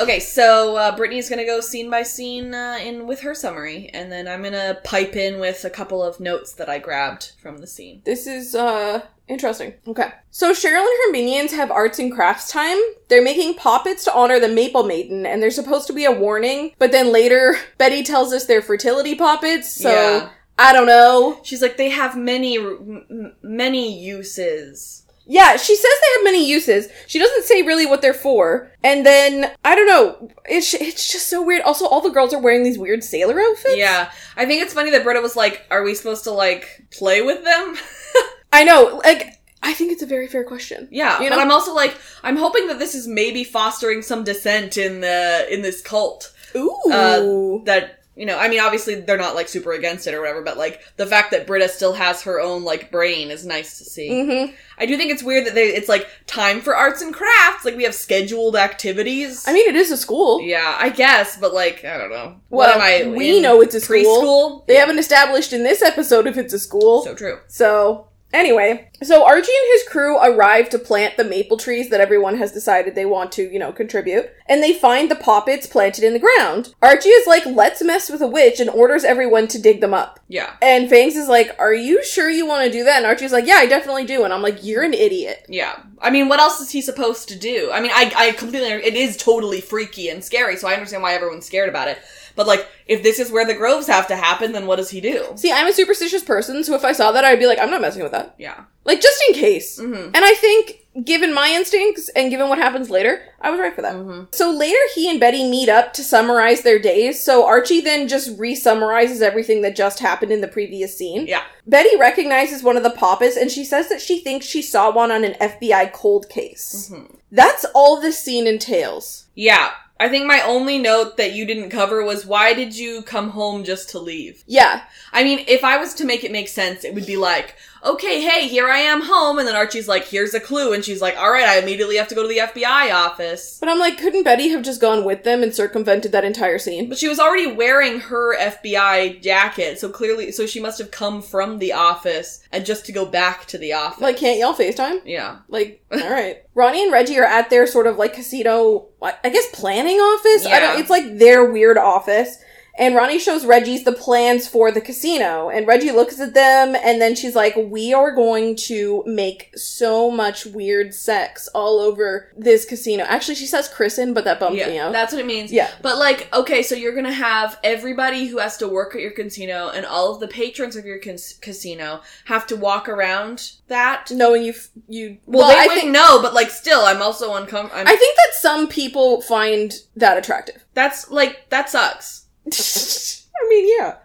Okay, 0.00 0.20
so 0.20 0.76
uh, 0.76 0.96
Brittany's 0.96 1.28
gonna 1.28 1.44
go 1.44 1.60
scene 1.60 1.90
by 1.90 2.02
scene 2.02 2.54
uh, 2.54 2.78
in 2.82 3.06
with 3.06 3.20
her 3.20 3.34
summary, 3.34 3.90
and 3.92 4.10
then 4.10 4.26
I'm 4.26 4.42
gonna 4.42 4.78
pipe 4.84 5.14
in 5.16 5.38
with 5.38 5.64
a 5.64 5.70
couple 5.70 6.02
of 6.02 6.18
notes 6.18 6.52
that 6.54 6.68
I 6.68 6.78
grabbed 6.78 7.32
from 7.40 7.58
the 7.58 7.66
scene. 7.66 8.00
This 8.04 8.26
is 8.26 8.54
uh 8.54 9.02
interesting. 9.28 9.74
Okay. 9.86 10.10
So 10.30 10.52
Cheryl 10.52 10.80
and 10.80 10.98
her 11.06 11.12
minions 11.12 11.52
have 11.52 11.70
arts 11.70 11.98
and 11.98 12.10
crafts 12.12 12.50
time. 12.50 12.78
They're 13.08 13.22
making 13.22 13.54
poppets 13.54 14.02
to 14.04 14.14
honor 14.14 14.40
the 14.40 14.48
Maple 14.48 14.82
Maiden, 14.84 15.24
and 15.26 15.42
they're 15.42 15.50
supposed 15.50 15.86
to 15.88 15.92
be 15.92 16.04
a 16.06 16.10
warning, 16.12 16.72
but 16.78 16.90
then 16.90 17.12
later 17.12 17.56
Betty 17.78 18.02
tells 18.02 18.32
us 18.32 18.46
they're 18.46 18.62
fertility 18.62 19.14
poppets, 19.14 19.70
so 19.70 19.90
Yeah. 19.90 20.30
I 20.58 20.72
don't 20.72 20.86
know. 20.86 21.40
She's 21.44 21.62
like, 21.62 21.76
they 21.76 21.88
have 21.90 22.16
many, 22.16 22.58
m- 22.58 23.34
many 23.42 23.98
uses. 23.98 25.01
Yeah, 25.26 25.56
she 25.56 25.76
says 25.76 25.84
they 25.84 26.12
have 26.18 26.24
many 26.24 26.48
uses. 26.48 26.88
She 27.06 27.18
doesn't 27.18 27.44
say 27.44 27.62
really 27.62 27.86
what 27.86 28.02
they're 28.02 28.12
for. 28.12 28.72
And 28.82 29.06
then, 29.06 29.52
I 29.64 29.74
don't 29.74 29.86
know, 29.86 30.30
it's, 30.44 30.74
it's 30.74 31.10
just 31.12 31.28
so 31.28 31.42
weird. 31.42 31.62
Also, 31.62 31.86
all 31.86 32.00
the 32.00 32.10
girls 32.10 32.34
are 32.34 32.40
wearing 32.40 32.64
these 32.64 32.78
weird 32.78 33.04
sailor 33.04 33.40
outfits. 33.40 33.76
Yeah, 33.76 34.10
I 34.36 34.46
think 34.46 34.62
it's 34.62 34.74
funny 34.74 34.90
that 34.90 35.04
Britta 35.04 35.20
was 35.20 35.36
like, 35.36 35.64
"Are 35.70 35.82
we 35.84 35.94
supposed 35.94 36.24
to 36.24 36.32
like 36.32 36.84
play 36.90 37.22
with 37.22 37.44
them?" 37.44 37.76
I 38.52 38.64
know, 38.64 39.00
like, 39.04 39.40
I 39.62 39.72
think 39.74 39.92
it's 39.92 40.02
a 40.02 40.06
very 40.06 40.26
fair 40.26 40.44
question. 40.44 40.88
yeah, 40.90 41.20
You 41.22 41.30
but 41.30 41.36
know? 41.36 41.42
I'm 41.42 41.52
also 41.52 41.72
like, 41.74 41.96
I'm 42.24 42.36
hoping 42.36 42.66
that 42.66 42.78
this 42.80 42.94
is 42.96 43.06
maybe 43.06 43.44
fostering 43.44 44.02
some 44.02 44.24
dissent 44.24 44.76
in 44.76 45.00
the 45.00 45.46
in 45.50 45.62
this 45.62 45.80
cult. 45.80 46.32
Ooh. 46.56 46.76
Uh, 46.92 47.64
that 47.64 48.01
you 48.14 48.26
know, 48.26 48.38
I 48.38 48.48
mean, 48.48 48.60
obviously 48.60 48.96
they're 48.96 49.16
not 49.16 49.34
like 49.34 49.48
super 49.48 49.72
against 49.72 50.06
it 50.06 50.12
or 50.12 50.20
whatever, 50.20 50.42
but 50.42 50.58
like 50.58 50.82
the 50.96 51.06
fact 51.06 51.30
that 51.30 51.46
Britta 51.46 51.68
still 51.68 51.94
has 51.94 52.22
her 52.22 52.40
own 52.40 52.62
like 52.62 52.90
brain 52.90 53.30
is 53.30 53.46
nice 53.46 53.78
to 53.78 53.84
see. 53.84 54.10
mm-hmm. 54.10 54.54
I 54.76 54.84
do 54.84 54.98
think 54.98 55.10
it's 55.10 55.22
weird 55.22 55.46
that 55.46 55.54
they, 55.54 55.68
it's 55.68 55.88
like 55.88 56.06
time 56.26 56.60
for 56.60 56.76
arts 56.76 57.00
and 57.00 57.14
crafts. 57.14 57.64
Like 57.64 57.76
we 57.76 57.84
have 57.84 57.94
scheduled 57.94 58.54
activities. 58.54 59.44
I 59.48 59.54
mean, 59.54 59.66
it 59.66 59.76
is 59.76 59.90
a 59.90 59.96
school. 59.96 60.42
yeah, 60.42 60.76
I 60.78 60.90
guess, 60.90 61.38
but 61.38 61.54
like 61.54 61.86
I 61.86 61.96
don't 61.96 62.10
know. 62.10 62.36
Well, 62.50 62.68
what 62.68 62.76
am 62.76 62.82
I? 62.82 63.16
we 63.16 63.40
know 63.40 63.62
it's 63.62 63.74
a 63.74 63.80
school. 63.80 63.96
preschool. 63.96 64.66
They 64.66 64.76
haven't 64.76 64.98
established 64.98 65.54
in 65.54 65.62
this 65.62 65.80
episode 65.80 66.26
if 66.26 66.36
it's 66.36 66.52
a 66.52 66.58
school. 66.58 67.04
So 67.04 67.14
true. 67.14 67.38
So, 67.48 68.08
anyway, 68.32 68.88
so 69.02 69.26
Archie 69.26 69.52
and 69.52 69.72
his 69.72 69.88
crew 69.88 70.18
arrive 70.18 70.68
to 70.70 70.78
plant 70.78 71.16
the 71.16 71.24
maple 71.24 71.56
trees 71.56 71.90
that 71.90 72.00
everyone 72.00 72.38
has 72.38 72.52
decided 72.52 72.94
they 72.94 73.06
want 73.06 73.32
to, 73.32 73.50
you 73.50 73.58
know, 73.58 73.72
contribute. 73.72 74.30
And 74.46 74.62
they 74.62 74.72
find 74.72 75.10
the 75.10 75.16
poppets 75.16 75.66
planted 75.66 76.04
in 76.04 76.12
the 76.12 76.18
ground. 76.18 76.74
Archie 76.82 77.08
is 77.08 77.26
like, 77.26 77.46
let's 77.46 77.82
mess 77.82 78.10
with 78.10 78.20
a 78.20 78.26
witch 78.26 78.60
and 78.60 78.70
orders 78.70 79.04
everyone 79.04 79.48
to 79.48 79.60
dig 79.60 79.80
them 79.80 79.94
up. 79.94 80.20
Yeah. 80.28 80.54
And 80.60 80.88
Fangs 80.88 81.16
is 81.16 81.28
like, 81.28 81.56
are 81.58 81.74
you 81.74 82.04
sure 82.04 82.30
you 82.30 82.46
want 82.46 82.64
to 82.64 82.72
do 82.72 82.84
that? 82.84 82.98
And 82.98 83.06
Archie's 83.06 83.32
like, 83.32 83.46
yeah, 83.46 83.56
I 83.56 83.66
definitely 83.66 84.04
do. 84.04 84.24
And 84.24 84.32
I'm 84.32 84.42
like, 84.42 84.64
you're 84.64 84.82
an 84.82 84.94
idiot. 84.94 85.46
Yeah. 85.48 85.82
I 86.00 86.10
mean, 86.10 86.28
what 86.28 86.40
else 86.40 86.60
is 86.60 86.70
he 86.70 86.82
supposed 86.82 87.28
to 87.28 87.38
do? 87.38 87.70
I 87.72 87.80
mean, 87.80 87.92
I, 87.94 88.12
I 88.16 88.32
completely, 88.32 88.68
it 88.68 88.94
is 88.94 89.16
totally 89.16 89.60
freaky 89.60 90.08
and 90.08 90.22
scary, 90.22 90.56
so 90.56 90.68
I 90.68 90.74
understand 90.74 91.02
why 91.02 91.14
everyone's 91.14 91.46
scared 91.46 91.68
about 91.68 91.88
it. 91.88 91.98
But 92.34 92.46
like, 92.46 92.68
if 92.86 93.02
this 93.02 93.18
is 93.18 93.30
where 93.30 93.46
the 93.46 93.54
groves 93.54 93.86
have 93.86 94.06
to 94.08 94.16
happen, 94.16 94.52
then 94.52 94.66
what 94.66 94.76
does 94.76 94.90
he 94.90 95.00
do? 95.00 95.32
See, 95.36 95.52
I'm 95.52 95.66
a 95.66 95.72
superstitious 95.72 96.22
person, 96.22 96.64
so 96.64 96.74
if 96.74 96.84
I 96.84 96.92
saw 96.92 97.12
that, 97.12 97.24
I'd 97.24 97.38
be 97.38 97.46
like, 97.46 97.58
I'm 97.58 97.70
not 97.70 97.80
messing 97.80 98.02
with 98.02 98.12
that. 98.12 98.34
Yeah. 98.38 98.64
Like, 98.84 99.00
just 99.00 99.22
in 99.28 99.34
case. 99.34 99.78
Mm-hmm. 99.78 100.10
And 100.14 100.24
I 100.24 100.34
think, 100.34 100.82
given 101.04 101.32
my 101.32 101.48
instincts 101.48 102.10
and 102.10 102.30
given 102.30 102.48
what 102.48 102.58
happens 102.58 102.90
later, 102.90 103.22
I 103.40 103.50
was 103.50 103.60
right 103.60 103.74
for 103.74 103.82
that. 103.82 103.94
Mm-hmm. 103.94 104.24
So 104.32 104.50
later, 104.50 104.78
he 104.94 105.08
and 105.08 105.20
Betty 105.20 105.48
meet 105.48 105.68
up 105.68 105.92
to 105.94 106.02
summarize 106.02 106.62
their 106.62 106.78
days. 106.78 107.22
So 107.22 107.46
Archie 107.46 107.80
then 107.80 108.08
just 108.08 108.38
re 108.38 108.54
summarizes 108.54 109.22
everything 109.22 109.62
that 109.62 109.76
just 109.76 110.00
happened 110.00 110.32
in 110.32 110.40
the 110.40 110.48
previous 110.48 110.96
scene. 110.96 111.26
Yeah. 111.26 111.42
Betty 111.66 111.96
recognizes 111.96 112.62
one 112.62 112.76
of 112.76 112.82
the 112.82 112.90
poppets 112.90 113.36
and 113.36 113.50
she 113.50 113.64
says 113.64 113.88
that 113.88 114.00
she 114.00 114.20
thinks 114.20 114.46
she 114.46 114.62
saw 114.62 114.92
one 114.92 115.10
on 115.10 115.24
an 115.24 115.34
FBI 115.34 115.92
cold 115.92 116.28
case. 116.28 116.90
Mm-hmm. 116.92 117.14
That's 117.30 117.64
all 117.74 118.00
this 118.00 118.18
scene 118.18 118.46
entails. 118.46 119.26
Yeah. 119.34 119.70
I 120.02 120.08
think 120.08 120.26
my 120.26 120.40
only 120.40 120.78
note 120.78 121.16
that 121.18 121.32
you 121.32 121.46
didn't 121.46 121.70
cover 121.70 122.02
was 122.02 122.26
why 122.26 122.54
did 122.54 122.76
you 122.76 123.02
come 123.02 123.30
home 123.30 123.62
just 123.62 123.90
to 123.90 124.00
leave? 124.00 124.42
Yeah. 124.48 124.82
I 125.12 125.22
mean, 125.22 125.44
if 125.46 125.62
I 125.62 125.76
was 125.76 125.94
to 125.94 126.04
make 126.04 126.24
it 126.24 126.32
make 126.32 126.48
sense, 126.48 126.82
it 126.82 126.92
would 126.92 127.06
be 127.06 127.16
like, 127.16 127.54
okay, 127.84 128.20
hey, 128.20 128.46
here 128.48 128.68
I 128.68 128.78
am 128.78 129.02
home, 129.02 129.38
and 129.38 129.46
then 129.48 129.56
Archie's 129.56 129.88
like, 129.88 130.06
here's 130.06 130.34
a 130.34 130.40
clue, 130.40 130.72
and 130.72 130.84
she's 130.84 131.00
like, 131.02 131.16
all 131.16 131.30
right, 131.30 131.46
I 131.46 131.58
immediately 131.58 131.96
have 131.96 132.08
to 132.08 132.14
go 132.14 132.22
to 132.22 132.28
the 132.28 132.38
FBI 132.38 132.92
office. 132.94 133.58
But 133.58 133.68
I'm 133.68 133.78
like, 133.78 133.98
couldn't 133.98 134.22
Betty 134.22 134.48
have 134.50 134.62
just 134.62 134.80
gone 134.80 135.04
with 135.04 135.24
them 135.24 135.42
and 135.42 135.54
circumvented 135.54 136.12
that 136.12 136.24
entire 136.24 136.58
scene? 136.58 136.88
But 136.88 136.98
she 136.98 137.08
was 137.08 137.18
already 137.18 137.46
wearing 137.52 138.00
her 138.00 138.36
FBI 138.38 139.20
jacket, 139.22 139.78
so 139.80 139.88
clearly, 139.88 140.30
so 140.32 140.46
she 140.46 140.60
must 140.60 140.78
have 140.78 140.90
come 140.90 141.20
from 141.22 141.58
the 141.58 141.72
office 141.72 142.42
and 142.52 142.64
just 142.64 142.86
to 142.86 142.92
go 142.92 143.04
back 143.04 143.46
to 143.46 143.58
the 143.58 143.72
office. 143.72 144.00
Like, 144.00 144.16
can't 144.16 144.38
y'all 144.38 144.54
FaceTime? 144.54 145.00
yeah, 145.04 145.38
Like, 145.48 145.82
all 145.92 145.98
right. 146.10 146.42
Ronnie 146.54 146.82
and 146.82 146.92
Reggie 146.92 147.18
are 147.18 147.24
at 147.24 147.50
their 147.50 147.66
sort 147.66 147.86
of 147.86 147.96
like 147.96 148.12
casino, 148.14 148.88
I 149.00 149.14
I 149.24 149.30
guess 149.30 149.46
planning 149.52 149.96
office. 149.96 150.44
I 150.46 150.50
Yeah. 150.50 150.60
don't. 150.60 150.80
It's 150.80 150.90
like 150.90 151.18
their 151.18 151.44
weird 151.50 151.78
office. 151.78 152.36
And 152.78 152.94
Ronnie 152.94 153.18
shows 153.18 153.44
Reggie's 153.44 153.84
the 153.84 153.92
plans 153.92 154.48
for 154.48 154.72
the 154.72 154.80
casino, 154.80 155.50
and 155.50 155.66
Reggie 155.66 155.92
looks 155.92 156.18
at 156.20 156.32
them, 156.32 156.74
and 156.74 157.00
then 157.02 157.14
she's 157.14 157.34
like, 157.34 157.54
"We 157.56 157.92
are 157.92 158.10
going 158.14 158.56
to 158.56 159.04
make 159.06 159.50
so 159.56 160.10
much 160.10 160.46
weird 160.46 160.94
sex 160.94 161.48
all 161.54 161.78
over 161.80 162.32
this 162.36 162.64
casino." 162.64 163.04
Actually, 163.04 163.34
she 163.34 163.46
says 163.46 163.68
"christen," 163.68 164.14
but 164.14 164.24
that 164.24 164.40
bummed 164.40 164.56
me 164.56 164.74
yeah, 164.74 164.86
out. 164.86 164.92
that's 164.92 165.12
what 165.12 165.20
it 165.20 165.26
means. 165.26 165.52
Yeah. 165.52 165.70
but 165.82 165.98
like, 165.98 166.28
okay, 166.34 166.62
so 166.62 166.74
you're 166.74 166.94
gonna 166.94 167.12
have 167.12 167.58
everybody 167.62 168.26
who 168.26 168.38
has 168.38 168.56
to 168.56 168.68
work 168.68 168.94
at 168.94 169.02
your 169.02 169.10
casino 169.10 169.68
and 169.68 169.84
all 169.84 170.14
of 170.14 170.20
the 170.20 170.28
patrons 170.28 170.74
of 170.74 170.86
your 170.86 170.98
cas- 170.98 171.34
casino 171.42 172.00
have 172.24 172.46
to 172.46 172.56
walk 172.56 172.88
around 172.88 173.52
that. 173.68 174.10
Knowing 174.10 174.44
you, 174.44 174.52
f- 174.52 174.70
you. 174.88 175.18
Well, 175.26 175.48
they 175.48 175.54
I 175.54 175.66
wouldn't 175.66 175.80
think 175.82 175.92
know, 175.92 176.22
but 176.22 176.32
like, 176.32 176.50
still, 176.50 176.80
I'm 176.80 177.02
also 177.02 177.34
uncomfortable. 177.34 177.82
I 177.86 177.96
think 177.96 178.16
that 178.16 178.34
some 178.40 178.66
people 178.66 179.20
find 179.20 179.74
that 179.96 180.16
attractive. 180.16 180.64
that's 180.72 181.10
like 181.10 181.50
that 181.50 181.68
sucks. 181.68 182.21
I 182.46 183.48
mean, 183.48 183.68
yeah. 183.78 183.96